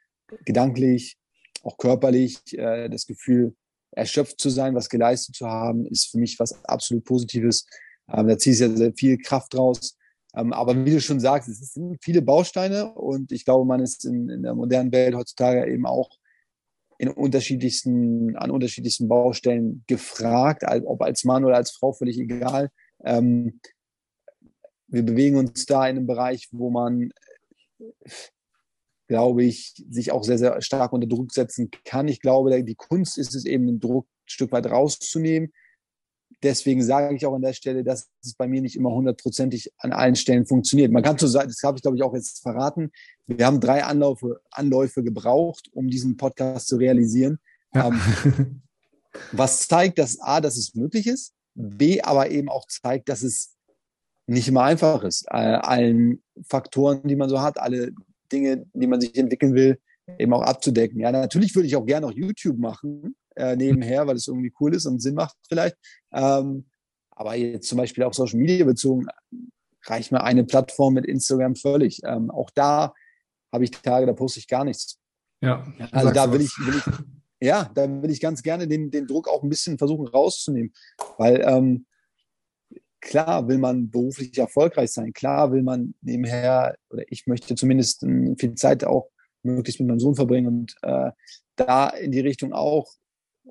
gedanklich, 0.44 1.16
auch 1.62 1.78
körperlich, 1.78 2.36
äh, 2.52 2.90
das 2.90 3.06
Gefühl, 3.06 3.56
erschöpft 3.92 4.38
zu 4.42 4.50
sein, 4.50 4.74
was 4.74 4.90
geleistet 4.90 5.36
zu 5.36 5.46
haben, 5.46 5.86
ist 5.86 6.10
für 6.10 6.18
mich 6.18 6.38
was 6.38 6.62
absolut 6.66 7.04
Positives. 7.04 7.64
Ähm, 8.12 8.28
da 8.28 8.36
ziehe 8.36 8.52
ich 8.52 8.58
sehr, 8.58 8.76
sehr 8.76 8.92
viel 8.92 9.16
Kraft 9.16 9.56
raus. 9.56 9.96
Ähm, 10.34 10.52
aber 10.52 10.84
wie 10.84 10.90
du 10.90 11.00
schon 11.00 11.20
sagst, 11.20 11.48
es 11.48 11.74
sind 11.74 11.98
viele 12.02 12.22
Bausteine 12.22 12.92
und 12.94 13.32
ich 13.32 13.44
glaube, 13.44 13.66
man 13.66 13.80
ist 13.80 14.04
in, 14.04 14.28
in 14.28 14.42
der 14.42 14.54
modernen 14.54 14.92
Welt 14.92 15.14
heutzutage 15.14 15.70
eben 15.70 15.86
auch 15.86 16.10
in 16.98 17.08
unterschiedlichsten, 17.08 18.36
an 18.36 18.50
unterschiedlichsten 18.50 19.08
Baustellen 19.08 19.84
gefragt, 19.86 20.62
ob 20.84 21.02
als 21.02 21.24
Mann 21.24 21.44
oder 21.44 21.56
als 21.56 21.72
Frau, 21.72 21.92
völlig 21.92 22.18
egal. 22.18 22.70
Ähm, 23.04 23.60
wir 24.86 25.02
bewegen 25.02 25.36
uns 25.36 25.66
da 25.66 25.86
in 25.88 25.96
einem 25.96 26.06
Bereich, 26.06 26.48
wo 26.52 26.70
man, 26.70 27.10
glaube 29.08 29.44
ich, 29.44 29.74
sich 29.90 30.12
auch 30.12 30.22
sehr, 30.22 30.38
sehr 30.38 30.60
stark 30.62 30.92
unter 30.92 31.08
Druck 31.08 31.32
setzen 31.32 31.70
kann. 31.84 32.08
Ich 32.08 32.20
glaube, 32.20 32.62
die 32.62 32.74
Kunst 32.74 33.18
ist 33.18 33.34
es 33.34 33.46
eben, 33.46 33.66
den 33.66 33.80
Druck 33.80 34.06
ein 34.06 34.28
Stück 34.28 34.52
weit 34.52 34.66
rauszunehmen 34.66 35.52
deswegen 36.42 36.82
sage 36.82 37.14
ich 37.14 37.26
auch 37.26 37.34
an 37.34 37.42
der 37.42 37.52
Stelle, 37.52 37.84
dass 37.84 38.10
es 38.22 38.34
bei 38.34 38.46
mir 38.46 38.60
nicht 38.60 38.76
immer 38.76 38.90
hundertprozentig 38.90 39.72
an 39.78 39.92
allen 39.92 40.16
Stellen 40.16 40.46
funktioniert. 40.46 40.92
Man 40.92 41.02
kann 41.02 41.18
so 41.18 41.26
sagen, 41.26 41.48
das 41.48 41.62
habe 41.62 41.78
ich 41.78 41.82
glaube 41.82 41.96
ich 41.96 42.02
auch 42.02 42.14
jetzt 42.14 42.42
verraten. 42.42 42.90
Wir 43.26 43.46
haben 43.46 43.60
drei 43.60 43.84
Anläufe, 43.84 44.40
Anläufe 44.50 45.02
gebraucht, 45.02 45.68
um 45.72 45.88
diesen 45.88 46.16
Podcast 46.16 46.68
zu 46.68 46.76
realisieren. 46.76 47.38
Ja. 47.74 47.88
Ähm, 47.88 48.62
Was 49.32 49.68
zeigt, 49.68 49.98
dass 49.98 50.20
A, 50.20 50.40
dass 50.40 50.56
es 50.56 50.74
möglich 50.74 51.06
ist, 51.06 51.34
B, 51.54 52.00
aber 52.00 52.30
eben 52.30 52.48
auch 52.48 52.66
zeigt, 52.66 53.08
dass 53.08 53.22
es 53.22 53.56
nicht 54.26 54.48
immer 54.48 54.62
einfach 54.62 55.04
ist, 55.04 55.30
allen 55.30 56.22
Faktoren, 56.48 57.06
die 57.06 57.16
man 57.16 57.28
so 57.28 57.40
hat, 57.40 57.58
alle 57.58 57.92
Dinge, 58.30 58.64
die 58.72 58.86
man 58.86 59.00
sich 59.00 59.14
entwickeln 59.16 59.54
will, 59.54 59.78
eben 60.18 60.32
auch 60.32 60.42
abzudecken. 60.42 61.00
Ja, 61.00 61.12
natürlich 61.12 61.54
würde 61.54 61.66
ich 61.66 61.76
auch 61.76 61.84
gerne 61.84 62.06
noch 62.06 62.14
YouTube 62.14 62.58
machen 62.58 63.14
äh, 63.36 63.56
nebenher, 63.56 64.06
weil 64.06 64.16
es 64.16 64.28
irgendwie 64.28 64.52
cool 64.60 64.74
ist 64.74 64.86
und 64.86 65.00
Sinn 65.00 65.14
macht 65.14 65.36
vielleicht. 65.48 65.76
Ähm, 66.12 66.66
aber 67.10 67.34
jetzt 67.34 67.68
zum 67.68 67.78
Beispiel 67.78 68.04
auch 68.04 68.14
Social 68.14 68.38
Media 68.38 68.64
bezogen 68.64 69.06
reicht 69.84 70.12
mir 70.12 70.22
eine 70.22 70.44
Plattform 70.44 70.94
mit 70.94 71.06
Instagram 71.06 71.56
völlig. 71.56 72.00
Ähm, 72.04 72.30
auch 72.30 72.50
da 72.50 72.94
habe 73.52 73.64
ich 73.64 73.70
Tage, 73.70 74.06
da 74.06 74.12
poste 74.12 74.40
ich 74.40 74.48
gar 74.48 74.64
nichts. 74.64 74.98
Ja. 75.40 75.66
Also 75.90 76.10
da 76.10 76.32
will 76.32 76.40
ich, 76.40 76.56
will 76.58 76.76
ich, 76.76 77.46
ja, 77.46 77.70
da 77.74 78.02
will 78.02 78.10
ich 78.10 78.20
ganz 78.20 78.42
gerne 78.42 78.68
den, 78.68 78.90
den 78.90 79.06
Druck 79.06 79.28
auch 79.28 79.42
ein 79.42 79.48
bisschen 79.48 79.76
versuchen 79.76 80.06
rauszunehmen. 80.06 80.72
Weil 81.18 81.42
ähm, 81.46 81.86
klar 83.00 83.48
will 83.48 83.58
man 83.58 83.90
beruflich 83.90 84.38
erfolgreich 84.38 84.92
sein, 84.92 85.12
klar 85.12 85.52
will 85.52 85.62
man 85.62 85.94
nebenher, 86.00 86.76
oder 86.90 87.02
ich 87.08 87.26
möchte 87.26 87.54
zumindest 87.56 88.00
viel 88.38 88.54
Zeit 88.54 88.84
auch 88.84 89.10
möglichst 89.42 89.80
mit 89.80 89.88
meinem 89.88 90.00
Sohn 90.00 90.14
verbringen 90.14 90.46
und 90.46 90.76
äh, 90.82 91.10
da 91.56 91.88
in 91.88 92.12
die 92.12 92.20
Richtung 92.20 92.52
auch 92.52 92.88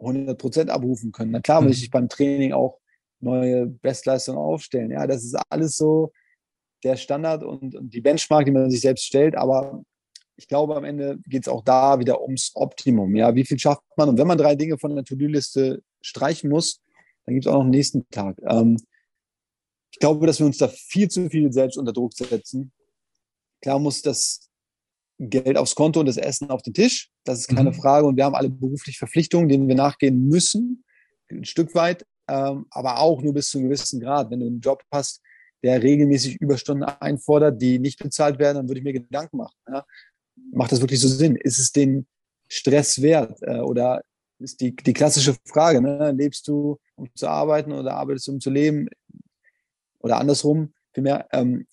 100 0.02 0.38
Prozent 0.38 0.70
abrufen 0.70 1.12
können. 1.12 1.32
Na 1.32 1.40
klar, 1.40 1.64
will 1.64 1.72
ich 1.72 1.88
mhm. 1.88 1.92
beim 1.92 2.10
Training 2.10 2.54
auch 2.54 2.80
neue 3.20 3.68
Bestleistungen 3.68 4.40
aufstellen. 4.40 4.92
Ja, 4.92 5.08
das 5.08 5.24
ist 5.24 5.38
alles 5.50 5.78
so 5.78 6.12
der 6.84 6.98
Standard 6.98 7.44
und, 7.44 7.76
und 7.76 7.94
die 7.94 8.02
Benchmark, 8.02 8.46
die 8.46 8.52
man 8.52 8.70
sich 8.70 8.82
selbst 8.82 9.06
stellt. 9.06 9.36
Aber 9.36 9.84
ich 10.36 10.48
glaube, 10.48 10.76
am 10.76 10.84
Ende 10.84 11.20
geht 11.28 11.44
es 11.44 11.48
auch 11.48 11.64
da 11.64 12.00
wieder 12.00 12.22
ums 12.22 12.52
Optimum. 12.56 13.16
Ja, 13.16 13.36
wie 13.36 13.46
viel 13.46 13.60
schafft 13.60 13.84
man? 13.96 14.10
Und 14.10 14.18
wenn 14.18 14.28
man 14.28 14.38
drei 14.38 14.56
Dinge 14.56 14.78
von 14.78 14.96
der 14.96 15.06
To-Do-Liste 15.06 15.84
streichen 16.02 16.50
muss, 16.50 16.82
dann 17.26 17.36
gibt 17.36 17.46
es 17.46 17.52
auch 17.52 17.58
noch 17.58 17.62
einen 17.62 17.70
nächsten 17.70 18.10
Tag. 18.10 18.38
Ähm, 18.48 18.78
ich 19.92 20.00
glaube, 20.00 20.26
dass 20.26 20.40
wir 20.40 20.48
uns 20.48 20.58
da 20.58 20.68
viel 20.68 21.10
zu 21.10 21.30
viel 21.30 21.52
selbst 21.52 21.78
unter 21.78 21.94
Druck 21.94 22.14
setzen. 22.14 22.72
Klar 23.62 23.78
muss 23.78 24.02
das 24.02 24.50
Geld 25.30 25.58
aufs 25.58 25.76
Konto 25.76 26.00
und 26.00 26.08
das 26.08 26.18
Essen 26.18 26.50
auf 26.50 26.62
den 26.64 26.74
Tisch. 26.74 27.10
Das 27.24 27.40
ist 27.40 27.48
keine 27.48 27.72
mhm. 27.72 27.76
Frage. 27.76 28.08
Und 28.08 28.18
wir 28.18 28.26
haben 28.26 28.36
alle 28.36 28.50
berufliche 28.50 28.98
Verpflichtungen, 28.98 29.50
denen 29.50 29.68
wir 29.68 29.76
nachgehen 29.76 30.28
müssen, 30.28 30.84
ein 31.30 31.46
Stück 31.46 31.76
weit, 31.76 32.06
ähm, 32.28 32.66
aber 32.72 33.00
auch 33.00 33.22
nur 33.22 33.34
bis 33.34 33.50
zu 33.50 33.58
einem 33.58 33.70
gewissen 33.70 34.00
Grad. 34.00 34.32
Wenn 34.32 34.40
du 34.40 34.48
einen 34.48 34.60
Job 34.60 34.84
hast, 34.92 35.22
der 35.64 35.82
regelmäßig 35.82 36.42
Überstunden 36.42 36.84
einfordert, 36.84 37.62
die 37.62 37.80
nicht 37.80 38.00
bezahlt 38.00 38.40
werden, 38.40 38.58
dann 38.58 38.68
würde 38.68 38.80
ich 38.80 38.84
mir 38.84 38.94
Gedanken 38.94 39.38
machen. 39.38 39.56
Ja? 39.68 39.86
Macht 40.52 40.72
das 40.72 40.82
wirklich 40.82 41.00
so 41.00 41.08
Sinn? 41.08 41.36
Ist 41.36 41.60
es 41.60 41.72
den 41.72 42.08
Stress 42.48 43.02
wert? 43.02 43.38
Äh, 43.44 43.60
oder 43.60 44.02
ist 44.40 44.60
die, 44.60 44.76
die 44.76 44.94
klassische 44.94 45.36
Frage, 45.46 45.82
ne? 45.82 46.12
lebst 46.12 46.48
du, 46.48 46.80
um 46.96 47.08
zu 47.14 47.28
arbeiten 47.28 47.72
oder 47.72 47.94
arbeitest 47.94 48.28
du, 48.28 48.32
um 48.34 48.40
zu 48.40 48.50
leben? 48.50 48.88
Oder 50.00 50.18
andersrum, 50.18 50.74
vielmehr, 50.94 51.28
ähm, 51.32 51.68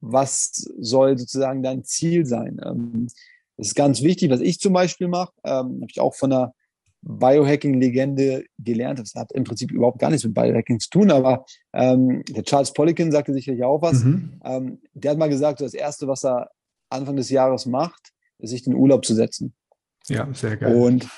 was 0.00 0.52
soll 0.78 1.18
sozusagen 1.18 1.62
dein 1.62 1.84
Ziel 1.84 2.26
sein? 2.26 2.60
Ähm, 2.64 3.08
das 3.56 3.68
ist 3.68 3.74
ganz 3.74 4.02
wichtig, 4.02 4.30
was 4.30 4.40
ich 4.40 4.60
zum 4.60 4.72
Beispiel 4.72 5.08
mache, 5.08 5.32
ähm, 5.44 5.80
habe 5.80 5.86
ich 5.88 6.00
auch 6.00 6.14
von 6.14 6.32
einer 6.32 6.54
Biohacking-Legende 7.02 8.44
gelernt. 8.58 8.98
Das 8.98 9.14
hat 9.14 9.32
im 9.32 9.44
Prinzip 9.44 9.70
überhaupt 9.70 9.98
gar 9.98 10.10
nichts 10.10 10.24
mit 10.24 10.34
Biohacking 10.34 10.80
zu 10.80 10.90
tun, 10.90 11.10
aber 11.10 11.44
ähm, 11.72 12.22
der 12.28 12.44
Charles 12.44 12.72
Poliquin 12.72 13.12
sagte 13.12 13.32
sicherlich 13.32 13.62
auch 13.64 13.82
was. 13.82 14.04
Mhm. 14.04 14.40
Ähm, 14.44 14.78
der 14.94 15.12
hat 15.12 15.18
mal 15.18 15.28
gesagt, 15.28 15.60
das 15.60 15.74
Erste, 15.74 16.08
was 16.08 16.24
er 16.24 16.50
Anfang 16.88 17.16
des 17.16 17.30
Jahres 17.30 17.66
macht, 17.66 18.12
ist 18.38 18.50
sich 18.50 18.62
den 18.62 18.74
Urlaub 18.74 19.04
zu 19.04 19.14
setzen. 19.14 19.54
Ja, 20.08 20.28
sehr 20.32 20.56
geil. 20.56 20.74
Und 20.74 21.08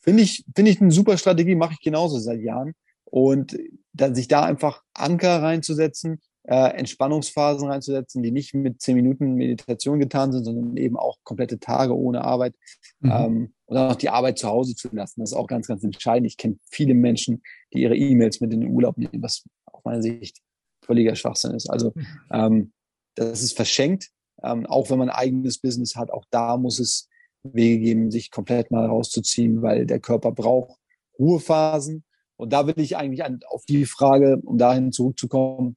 finde 0.00 0.22
ich, 0.22 0.44
finde 0.54 0.70
ich 0.70 0.80
eine 0.80 0.90
super 0.90 1.16
Strategie, 1.16 1.54
mache 1.54 1.74
ich 1.74 1.80
genauso 1.80 2.18
seit 2.18 2.40
Jahren. 2.40 2.72
Und 3.04 3.56
dann 3.92 4.14
sich 4.14 4.28
da 4.28 4.42
einfach 4.44 4.82
Anker 4.94 5.42
reinzusetzen, 5.42 6.20
äh, 6.48 6.76
Entspannungsphasen 6.78 7.68
reinzusetzen, 7.68 8.22
die 8.22 8.30
nicht 8.30 8.54
mit 8.54 8.80
zehn 8.80 8.94
Minuten 8.94 9.34
Meditation 9.34 9.98
getan 9.98 10.32
sind, 10.32 10.44
sondern 10.44 10.76
eben 10.76 10.96
auch 10.96 11.18
komplette 11.24 11.58
Tage 11.58 11.96
ohne 11.96 12.24
Arbeit. 12.24 12.54
Mhm. 13.00 13.10
Ähm, 13.10 13.54
und 13.66 13.74
dann 13.74 13.88
noch 13.88 13.96
die 13.96 14.10
Arbeit 14.10 14.38
zu 14.38 14.48
Hause 14.48 14.76
zu 14.76 14.88
lassen. 14.92 15.20
Das 15.20 15.32
ist 15.32 15.36
auch 15.36 15.48
ganz, 15.48 15.66
ganz 15.66 15.82
entscheidend. 15.82 16.28
Ich 16.28 16.36
kenne 16.36 16.56
viele 16.70 16.94
Menschen, 16.94 17.42
die 17.72 17.82
ihre 17.82 17.96
E-Mails 17.96 18.40
mit 18.40 18.52
in 18.52 18.60
den 18.60 18.70
Urlaub 18.70 18.96
nehmen, 18.96 19.22
was 19.22 19.44
aus 19.64 19.84
meiner 19.84 20.02
Sicht 20.02 20.40
völliger 20.84 21.16
Schwachsinn 21.16 21.52
ist. 21.52 21.68
Also 21.68 21.92
mhm. 21.94 22.06
ähm, 22.32 22.72
das 23.16 23.42
ist 23.42 23.56
verschenkt, 23.56 24.10
ähm, 24.44 24.66
auch 24.66 24.88
wenn 24.90 24.98
man 24.98 25.10
ein 25.10 25.16
eigenes 25.16 25.58
Business 25.58 25.96
hat. 25.96 26.12
Auch 26.12 26.24
da 26.30 26.56
muss 26.56 26.78
es 26.78 27.08
Wege 27.42 27.78
geben, 27.80 28.10
sich 28.10 28.30
komplett 28.30 28.70
mal 28.70 28.86
rauszuziehen, 28.86 29.62
weil 29.62 29.86
der 29.86 29.98
Körper 29.98 30.30
braucht 30.30 30.78
Ruhephasen. 31.18 32.04
Und 32.36 32.52
da 32.52 32.66
will 32.66 32.78
ich 32.78 32.96
eigentlich 32.96 33.24
an, 33.24 33.40
auf 33.48 33.64
die 33.64 33.84
Frage, 33.86 34.38
um 34.44 34.58
dahin 34.58 34.92
zurückzukommen, 34.92 35.76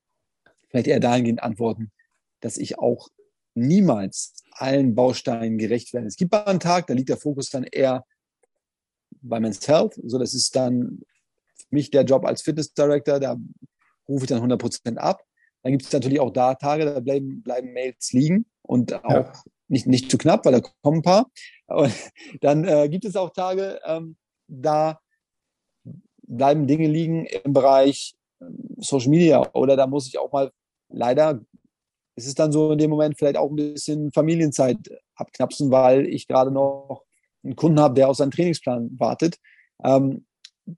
vielleicht 0.70 0.88
eher 0.88 1.00
dahingehend 1.00 1.44
antworten, 1.44 1.92
dass 2.42 2.58
ich 2.58 2.80
auch 2.80 3.10
niemals 3.56 4.36
allen 4.52 4.96
Bausteinen 4.96 5.58
gerecht 5.58 5.94
werde. 5.94 6.08
Es 6.08 6.16
gibt 6.16 6.32
mal 6.32 6.46
einen 6.46 6.60
Tag, 6.60 6.88
da 6.88 6.94
liegt 6.94 7.10
der 7.10 7.18
Fokus 7.18 7.50
dann 7.50 7.64
eher 7.64 8.06
bei 9.22 9.40
Men's 9.40 9.68
Health. 9.68 10.00
So, 10.04 10.18
das 10.18 10.34
ist 10.34 10.56
dann 10.56 11.02
für 11.56 11.68
mich 11.72 11.92
der 11.92 12.04
Job 12.04 12.26
als 12.26 12.42
Fitness 12.42 12.74
Director, 12.74 13.20
da 13.20 13.38
rufe 14.08 14.26
ich 14.26 14.30
dann 14.30 14.38
100 14.38 14.60
Prozent 14.60 14.98
ab. 14.98 15.24
Dann 15.62 15.74
gibt 15.74 15.84
es 15.84 15.92
natürlich 15.92 16.20
auch 16.20 16.32
da 16.32 16.56
Tage, 16.56 16.86
da 16.86 17.00
bleiben, 17.00 17.42
bleiben 17.44 17.74
Mails 17.74 18.14
liegen 18.14 18.46
und 18.62 18.94
auch 19.04 19.10
ja. 19.10 19.34
nicht, 19.68 19.88
nicht 19.88 20.10
zu 20.10 20.18
knapp, 20.18 20.46
weil 20.46 20.54
da 20.54 20.62
kommen 20.82 21.00
ein 21.00 21.04
paar. 21.04 21.30
Und 21.68 21.94
dann 22.42 22.66
äh, 22.66 22.88
gibt 22.90 23.06
es 23.06 23.16
auch 23.16 23.32
Tage, 23.32 23.80
ähm, 23.86 24.16
da 24.48 25.00
bleiben 26.24 26.68
Dinge 26.68 26.88
liegen 26.88 27.26
im 27.26 27.54
Bereich 27.54 28.16
ähm, 28.42 28.76
Social 28.78 29.10
Media 29.10 29.52
oder 29.54 29.76
da 29.76 29.88
muss 29.88 30.08
ich 30.08 30.18
auch 30.18 30.32
mal 30.32 30.52
leider 30.90 31.42
ist 32.16 32.28
es 32.28 32.36
dann 32.36 32.52
so 32.52 32.72
in 32.72 32.78
dem 32.78 32.90
Moment 32.90 33.18
vielleicht 33.18 33.38
auch 33.38 33.50
ein 33.50 33.56
bisschen 33.56 34.12
Familienzeit 34.12 34.78
abknapsen, 35.16 35.72
weil 35.72 36.06
ich 36.08 36.28
gerade 36.28 36.52
noch 36.52 37.06
einen 37.44 37.56
Kunden 37.56 37.80
habe, 37.80 37.96
der 37.96 38.10
auf 38.10 38.18
seinen 38.18 38.32
Trainingsplan 38.32 39.00
wartet. 39.00 39.40
Ähm, 39.84 40.26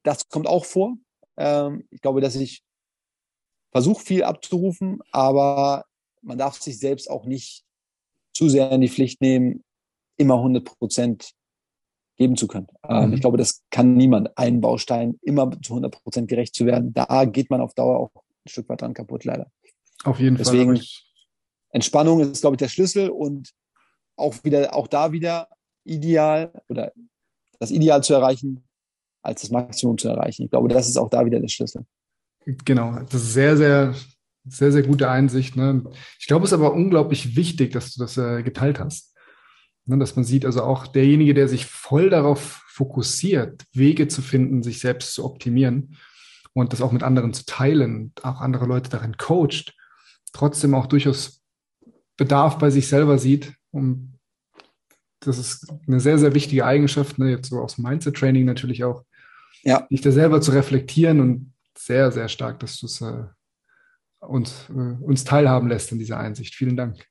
das 0.03 0.29
kommt 0.29 0.47
auch 0.47 0.65
vor. 0.65 0.95
Ähm, 1.37 1.87
ich 1.89 2.01
glaube, 2.01 2.21
dass 2.21 2.35
ich 2.35 2.63
versuche, 3.71 4.03
viel 4.03 4.23
abzurufen, 4.23 4.99
aber 5.11 5.85
man 6.21 6.37
darf 6.37 6.61
sich 6.61 6.77
selbst 6.79 7.09
auch 7.09 7.25
nicht 7.25 7.63
zu 8.33 8.49
sehr 8.49 8.71
in 8.71 8.81
die 8.81 8.89
Pflicht 8.89 9.21
nehmen, 9.21 9.63
immer 10.17 10.35
100 10.35 10.63
Prozent 10.63 11.31
geben 12.17 12.37
zu 12.37 12.47
können. 12.47 12.67
Ähm, 12.87 13.07
mhm. 13.07 13.13
Ich 13.13 13.21
glaube, 13.21 13.37
das 13.37 13.63
kann 13.71 13.95
niemand, 13.95 14.37
einen 14.37 14.61
Baustein 14.61 15.17
immer 15.21 15.49
zu 15.61 15.73
100 15.73 16.03
Prozent 16.03 16.27
gerecht 16.27 16.53
zu 16.53 16.65
werden. 16.65 16.93
Da 16.93 17.25
geht 17.25 17.49
man 17.49 17.61
auf 17.61 17.73
Dauer 17.73 17.99
auch 17.99 18.11
ein 18.45 18.49
Stück 18.49 18.69
weit 18.69 18.81
dran 18.81 18.93
kaputt, 18.93 19.25
leider. 19.25 19.51
Auf 20.03 20.19
jeden 20.19 20.37
Deswegen, 20.37 20.77
Fall. 20.77 20.85
Entspannung 21.71 22.19
ist, 22.19 22.41
glaube 22.41 22.55
ich, 22.55 22.59
der 22.59 22.69
Schlüssel 22.69 23.09
und 23.09 23.51
auch 24.17 24.43
wieder, 24.43 24.75
auch 24.75 24.87
da 24.87 25.11
wieder 25.11 25.47
ideal 25.83 26.51
oder 26.67 26.91
das 27.59 27.71
Ideal 27.71 28.03
zu 28.03 28.13
erreichen, 28.13 28.63
als 29.23 29.41
das 29.41 29.51
Maximum 29.51 29.97
zu 29.97 30.09
erreichen. 30.09 30.43
Ich 30.43 30.51
glaube, 30.51 30.67
das 30.67 30.87
ist 30.87 30.97
auch 30.97 31.09
da 31.09 31.25
wieder 31.25 31.39
der 31.39 31.47
Schlüssel. 31.47 31.85
Genau, 32.45 32.99
das 32.99 33.21
ist 33.21 33.33
sehr, 33.33 33.55
sehr, 33.55 33.95
sehr, 34.45 34.71
sehr 34.71 34.83
gute 34.83 35.09
Einsicht. 35.09 35.55
Ne? 35.55 35.83
Ich 36.19 36.27
glaube, 36.27 36.45
es 36.45 36.51
ist 36.51 36.57
aber 36.57 36.73
unglaublich 36.73 37.35
wichtig, 37.35 37.71
dass 37.71 37.93
du 37.93 38.01
das 38.01 38.17
äh, 38.17 38.41
geteilt 38.41 38.79
hast. 38.79 39.15
Ne? 39.85 39.97
Dass 39.99 40.15
man 40.15 40.25
sieht, 40.25 40.45
also 40.45 40.63
auch 40.63 40.87
derjenige, 40.87 41.33
der 41.33 41.47
sich 41.47 41.67
voll 41.67 42.09
darauf 42.09 42.63
fokussiert, 42.67 43.63
Wege 43.73 44.07
zu 44.07 44.21
finden, 44.21 44.63
sich 44.63 44.79
selbst 44.79 45.13
zu 45.13 45.23
optimieren 45.23 45.97
und 46.53 46.73
das 46.73 46.81
auch 46.81 46.91
mit 46.91 47.03
anderen 47.03 47.33
zu 47.33 47.45
teilen, 47.45 48.11
auch 48.23 48.41
andere 48.41 48.65
Leute 48.65 48.89
darin 48.89 49.17
coacht, 49.17 49.75
trotzdem 50.31 50.73
auch 50.73 50.87
durchaus 50.87 51.41
Bedarf 52.17 52.57
bei 52.57 52.69
sich 52.69 52.87
selber 52.87 53.17
sieht. 53.17 53.53
Und 53.71 54.19
das 55.21 55.37
ist 55.37 55.67
eine 55.87 55.99
sehr, 55.99 56.17
sehr 56.17 56.33
wichtige 56.33 56.65
Eigenschaft, 56.65 57.19
ne? 57.19 57.29
jetzt 57.29 57.49
so 57.49 57.59
aus 57.59 57.77
Mindset-Training 57.77 58.45
natürlich 58.45 58.83
auch, 58.83 59.03
ja. 59.63 59.87
dich 59.91 60.01
da 60.01 60.11
selber 60.11 60.41
zu 60.41 60.51
reflektieren 60.51 61.19
und 61.19 61.53
sehr, 61.77 62.11
sehr 62.11 62.27
stark, 62.27 62.59
dass 62.59 62.79
du 62.79 62.85
es 62.87 63.01
äh, 63.01 63.23
uns, 64.19 64.69
äh, 64.69 65.03
uns 65.03 65.23
teilhaben 65.23 65.67
lässt 65.67 65.91
in 65.91 65.99
dieser 65.99 66.19
Einsicht. 66.19 66.55
Vielen 66.55 66.75
Dank. 66.75 67.05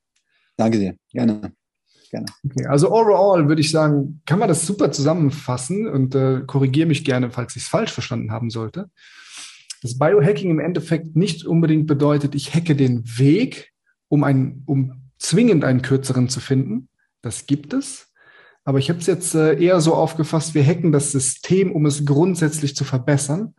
Danke 0.57 0.79
dir. 0.79 0.95
Gerne. 1.09 1.53
Gerne. 2.09 2.25
Okay, 2.45 2.65
also 2.65 2.91
overall 2.91 3.47
würde 3.47 3.61
ich 3.61 3.71
sagen, 3.71 4.21
kann 4.25 4.39
man 4.39 4.49
das 4.49 4.67
super 4.67 4.91
zusammenfassen 4.91 5.87
und 5.87 6.13
äh, 6.13 6.41
korrigiere 6.45 6.87
mich 6.87 7.05
gerne, 7.05 7.31
falls 7.31 7.55
ich 7.55 7.63
es 7.63 7.69
falsch 7.69 7.93
verstanden 7.93 8.31
haben 8.31 8.49
sollte 8.49 8.89
dass 9.81 9.97
Biohacking 9.97 10.51
im 10.51 10.59
Endeffekt 10.59 11.15
nicht 11.15 11.45
unbedingt 11.45 11.87
bedeutet, 11.87 12.35
ich 12.35 12.53
hacke 12.53 12.75
den 12.75 13.03
Weg, 13.17 13.71
um, 14.07 14.23
einen, 14.23 14.63
um 14.65 15.09
zwingend 15.17 15.63
einen 15.63 15.81
kürzeren 15.81 16.29
zu 16.29 16.39
finden. 16.39 16.89
Das 17.21 17.45
gibt 17.47 17.73
es. 17.73 18.11
Aber 18.63 18.77
ich 18.77 18.89
habe 18.89 18.99
es 18.99 19.07
jetzt 19.07 19.33
äh, 19.33 19.59
eher 19.59 19.81
so 19.81 19.95
aufgefasst, 19.95 20.53
wir 20.53 20.63
hacken 20.63 20.91
das 20.91 21.11
System, 21.11 21.71
um 21.71 21.85
es 21.85 22.05
grundsätzlich 22.05 22.75
zu 22.75 22.83
verbessern 22.83 23.55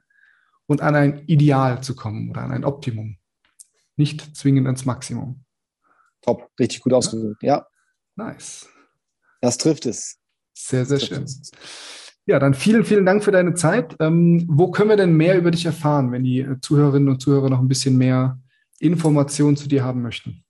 und 0.66 0.81
an 0.81 0.94
ein 0.94 1.24
Ideal 1.27 1.82
zu 1.82 1.97
kommen 1.97 2.31
oder 2.31 2.43
an 2.43 2.53
ein 2.53 2.65
Optimum. 2.65 3.19
Nicht 3.97 4.36
zwingend 4.36 4.66
ans 4.66 4.85
Maximum. 4.85 5.44
Top, 6.23 6.51
richtig 6.59 6.82
gut 6.82 6.93
ausgedrückt, 6.93 7.43
ja. 7.43 7.66
Nice. 8.15 8.69
Das 9.40 9.59
trifft 9.59 9.86
es. 9.86 10.19
Sehr, 10.55 10.86
sehr 10.86 11.01
schön. 11.01 11.24
Es. 11.24 11.51
Ja, 12.27 12.39
dann 12.39 12.55
vielen, 12.55 12.85
vielen 12.85 13.05
Dank 13.05 13.24
für 13.24 13.32
deine 13.32 13.55
Zeit. 13.55 13.97
Ähm, 13.99 14.47
wo 14.49 14.70
können 14.70 14.90
wir 14.90 14.97
denn 14.97 15.16
mehr 15.16 15.36
über 15.36 15.51
dich 15.51 15.66
erfahren, 15.66 16.12
wenn 16.12 16.23
die 16.23 16.40
äh, 16.40 16.61
Zuhörerinnen 16.61 17.09
und 17.09 17.20
Zuhörer 17.20 17.51
noch 17.51 17.59
ein 17.59 17.69
bisschen 17.69 17.99
mehr 17.99 18.40
Informationen 18.78 19.57
zu 19.57 19.69
dir 19.69 19.85
haben 19.85 20.03
möchten? 20.03 20.44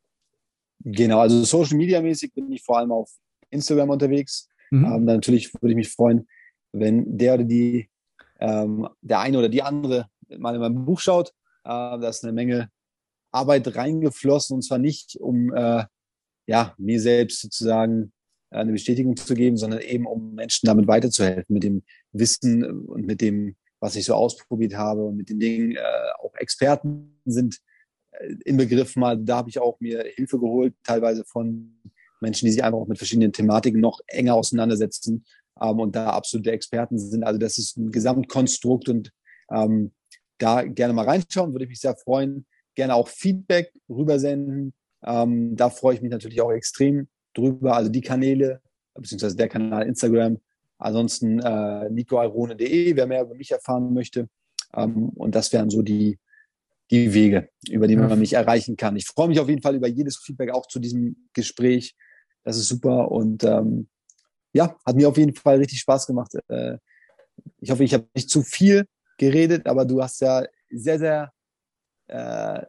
Genau, 0.84 1.20
also 1.20 1.42
Social 1.44 1.76
Media 1.76 2.02
mäßig 2.02 2.34
bin 2.34 2.50
ich 2.52 2.62
vor 2.62 2.78
allem 2.78 2.92
auf 2.92 3.10
Instagram 3.50 3.90
unterwegs. 3.90 4.48
Mhm. 4.70 4.84
Ähm, 4.84 5.04
natürlich 5.04 5.52
würde 5.54 5.70
ich 5.70 5.76
mich 5.76 5.88
freuen, 5.88 6.26
wenn 6.72 7.16
der 7.16 7.34
oder 7.34 7.44
die, 7.44 7.88
ähm, 8.40 8.88
der 9.00 9.20
eine 9.20 9.38
oder 9.38 9.48
die 9.48 9.62
andere 9.62 10.06
mal 10.38 10.54
in 10.54 10.60
mein 10.60 10.84
Buch 10.84 11.00
schaut. 11.00 11.30
Äh, 11.64 11.68
da 11.70 12.08
ist 12.08 12.24
eine 12.24 12.32
Menge 12.32 12.68
Arbeit 13.30 13.74
reingeflossen 13.74 14.56
und 14.56 14.62
zwar 14.62 14.78
nicht, 14.78 15.16
um 15.20 15.54
äh, 15.54 15.84
ja, 16.46 16.74
mir 16.76 17.00
selbst 17.00 17.40
sozusagen 17.40 18.12
eine 18.52 18.72
Bestätigung 18.72 19.16
zu 19.16 19.34
geben, 19.34 19.56
sondern 19.56 19.80
eben 19.80 20.06
um 20.06 20.34
Menschen 20.34 20.66
damit 20.66 20.86
weiterzuhelfen, 20.86 21.52
mit 21.52 21.64
dem 21.64 21.82
Wissen 22.12 22.64
und 22.64 23.06
mit 23.06 23.20
dem, 23.20 23.56
was 23.80 23.96
ich 23.96 24.04
so 24.04 24.14
ausprobiert 24.14 24.74
habe 24.74 25.04
und 25.04 25.16
mit 25.16 25.28
den 25.28 25.40
Dingen. 25.40 25.72
Äh, 25.72 25.80
auch 26.20 26.34
Experten 26.36 27.20
sind 27.24 27.58
äh, 28.12 28.34
im 28.44 28.56
Begriff 28.56 28.96
mal, 28.96 29.18
da 29.18 29.38
habe 29.38 29.50
ich 29.50 29.58
auch 29.58 29.80
mir 29.80 30.04
Hilfe 30.14 30.38
geholt, 30.38 30.74
teilweise 30.84 31.24
von 31.24 31.78
Menschen, 32.20 32.46
die 32.46 32.52
sich 32.52 32.62
einfach 32.62 32.78
auch 32.78 32.88
mit 32.88 32.98
verschiedenen 32.98 33.32
Thematiken 33.32 33.80
noch 33.80 34.00
enger 34.06 34.34
auseinandersetzen 34.34 35.24
ähm, 35.60 35.80
und 35.80 35.96
da 35.96 36.10
absolute 36.10 36.52
Experten 36.52 36.98
sind. 36.98 37.24
Also 37.24 37.38
das 37.38 37.58
ist 37.58 37.76
ein 37.76 37.90
Gesamtkonstrukt 37.90 38.88
und 38.88 39.12
ähm, 39.50 39.92
da 40.38 40.62
gerne 40.62 40.94
mal 40.94 41.04
reinschauen, 41.04 41.52
würde 41.52 41.64
ich 41.64 41.70
mich 41.70 41.80
sehr 41.80 41.96
freuen. 41.96 42.46
Gerne 42.74 42.94
auch 42.94 43.08
Feedback 43.08 43.72
rübersenden. 43.88 44.72
Ähm, 45.04 45.56
da 45.56 45.68
freue 45.68 45.94
ich 45.94 46.02
mich 46.02 46.10
natürlich 46.10 46.40
auch 46.40 46.52
extrem 46.52 47.08
drüber. 47.34 47.76
Also 47.76 47.90
die 47.90 48.00
Kanäle, 48.00 48.60
beziehungsweise 48.94 49.36
der 49.36 49.48
Kanal 49.48 49.86
Instagram. 49.86 50.38
Ansonsten 50.78 51.38
äh, 51.38 51.88
nicoalrone.de, 51.90 52.96
wer 52.96 53.06
mehr 53.06 53.22
über 53.22 53.34
mich 53.34 53.52
erfahren 53.52 53.94
möchte. 53.94 54.28
Ähm, 54.74 55.10
und 55.10 55.34
das 55.34 55.52
wären 55.52 55.70
so 55.70 55.82
die, 55.82 56.18
die 56.90 57.14
Wege, 57.14 57.48
über 57.68 57.86
die 57.86 57.96
man 57.96 58.18
mich 58.18 58.32
erreichen 58.32 58.76
kann. 58.76 58.96
Ich 58.96 59.06
freue 59.06 59.28
mich 59.28 59.40
auf 59.40 59.48
jeden 59.48 59.62
Fall 59.62 59.76
über 59.76 59.88
jedes 59.88 60.18
Feedback, 60.18 60.50
auch 60.50 60.66
zu 60.66 60.80
diesem 60.80 61.28
Gespräch. 61.32 61.94
Das 62.44 62.56
ist 62.56 62.68
super 62.68 63.10
und 63.12 63.44
ähm, 63.44 63.88
ja, 64.52 64.76
hat 64.84 64.96
mir 64.96 65.08
auf 65.08 65.16
jeden 65.16 65.34
Fall 65.34 65.58
richtig 65.58 65.80
Spaß 65.80 66.06
gemacht. 66.06 66.32
Äh, 66.48 66.78
ich 67.60 67.70
hoffe, 67.70 67.84
ich 67.84 67.94
habe 67.94 68.08
nicht 68.14 68.28
zu 68.28 68.42
viel 68.42 68.86
geredet, 69.18 69.66
aber 69.66 69.84
du 69.84 70.02
hast 70.02 70.20
ja 70.20 70.44
sehr, 70.68 70.98
sehr 70.98 71.32
äh, 72.08 72.62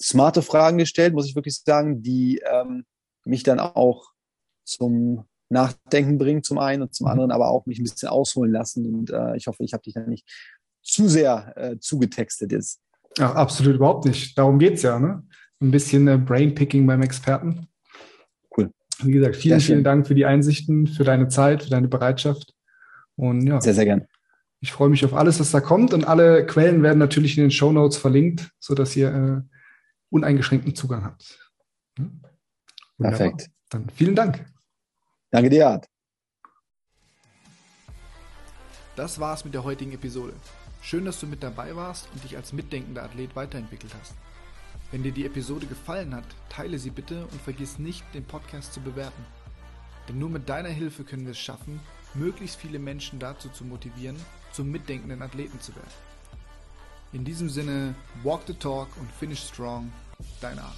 smarte 0.00 0.42
Fragen 0.42 0.78
gestellt, 0.78 1.12
muss 1.12 1.26
ich 1.26 1.34
wirklich 1.34 1.56
sagen, 1.56 2.02
die 2.02 2.40
ähm, 2.50 2.84
mich 3.28 3.42
dann 3.42 3.60
auch 3.60 4.12
zum 4.64 5.24
Nachdenken 5.50 6.18
bringen, 6.18 6.42
zum 6.42 6.58
einen 6.58 6.82
und 6.82 6.94
zum 6.94 7.06
mhm. 7.06 7.12
anderen, 7.12 7.30
aber 7.30 7.48
auch 7.48 7.66
mich 7.66 7.78
ein 7.78 7.84
bisschen 7.84 8.08
ausholen 8.08 8.52
lassen. 8.52 8.86
Und 8.94 9.10
äh, 9.10 9.36
ich 9.36 9.46
hoffe, 9.46 9.64
ich 9.64 9.72
habe 9.72 9.82
dich 9.82 9.94
da 9.94 10.00
nicht 10.00 10.26
zu 10.82 11.08
sehr 11.08 11.52
äh, 11.56 11.78
zugetextet 11.78 12.52
jetzt. 12.52 12.80
Ach, 13.18 13.34
absolut 13.34 13.76
überhaupt 13.76 14.04
nicht. 14.04 14.36
Darum 14.36 14.58
geht 14.58 14.74
es 14.74 14.82
ja, 14.82 14.98
ne? 14.98 15.22
Ein 15.60 15.70
bisschen 15.70 16.06
äh, 16.06 16.18
Brainpicking 16.18 16.86
beim 16.86 17.02
Experten. 17.02 17.66
Cool. 18.56 18.70
Wie 19.02 19.12
gesagt, 19.12 19.36
vielen, 19.36 19.60
vielen 19.60 19.84
Dank 19.84 20.06
für 20.06 20.14
die 20.14 20.24
Einsichten, 20.24 20.86
für 20.86 21.04
deine 21.04 21.28
Zeit, 21.28 21.64
für 21.64 21.70
deine 21.70 21.88
Bereitschaft. 21.88 22.54
Und 23.16 23.46
ja. 23.46 23.60
Sehr, 23.60 23.74
sehr 23.74 23.84
gern. 23.84 24.06
Ich 24.60 24.72
freue 24.72 24.88
mich 24.88 25.04
auf 25.04 25.14
alles, 25.14 25.40
was 25.40 25.50
da 25.50 25.60
kommt. 25.60 25.92
Und 25.94 26.06
alle 26.06 26.46
Quellen 26.46 26.82
werden 26.82 26.98
natürlich 26.98 27.36
in 27.36 27.44
den 27.44 27.50
Show 27.50 27.72
Notes 27.72 27.96
verlinkt, 27.96 28.50
sodass 28.60 28.94
ihr 28.96 29.12
äh, 29.12 29.56
uneingeschränkten 30.10 30.74
Zugang 30.74 31.04
habt. 31.04 31.52
Hm? 31.98 32.20
Perfekt. 32.98 33.50
Dann 33.70 33.88
vielen 33.90 34.14
Dank. 34.14 34.44
Danke 35.30 35.50
dir, 35.50 35.68
Art. 35.68 35.86
Das 38.96 39.20
war's 39.20 39.44
mit 39.44 39.54
der 39.54 39.64
heutigen 39.64 39.92
Episode. 39.92 40.32
Schön, 40.82 41.04
dass 41.04 41.20
du 41.20 41.26
mit 41.26 41.42
dabei 41.42 41.76
warst 41.76 42.08
und 42.12 42.24
dich 42.24 42.36
als 42.36 42.52
mitdenkender 42.52 43.04
Athlet 43.04 43.36
weiterentwickelt 43.36 43.94
hast. 44.00 44.14
Wenn 44.90 45.02
dir 45.02 45.12
die 45.12 45.26
Episode 45.26 45.66
gefallen 45.66 46.14
hat, 46.14 46.24
teile 46.48 46.78
sie 46.78 46.90
bitte 46.90 47.26
und 47.26 47.40
vergiss 47.42 47.78
nicht, 47.78 48.02
den 48.14 48.24
Podcast 48.24 48.72
zu 48.72 48.80
bewerten. 48.80 49.24
Denn 50.08 50.18
nur 50.18 50.30
mit 50.30 50.48
deiner 50.48 50.70
Hilfe 50.70 51.04
können 51.04 51.26
wir 51.26 51.32
es 51.32 51.38
schaffen, 51.38 51.80
möglichst 52.14 52.56
viele 52.56 52.78
Menschen 52.78 53.18
dazu 53.18 53.50
zu 53.50 53.64
motivieren, 53.64 54.16
zum 54.52 54.70
mitdenkenden 54.70 55.22
Athleten 55.22 55.60
zu 55.60 55.74
werden. 55.76 55.92
In 57.12 57.24
diesem 57.24 57.48
Sinne, 57.48 57.94
walk 58.22 58.42
the 58.46 58.54
talk 58.54 58.88
und 58.98 59.10
finish 59.12 59.46
strong, 59.46 59.92
dein 60.40 60.58
Art. 60.58 60.76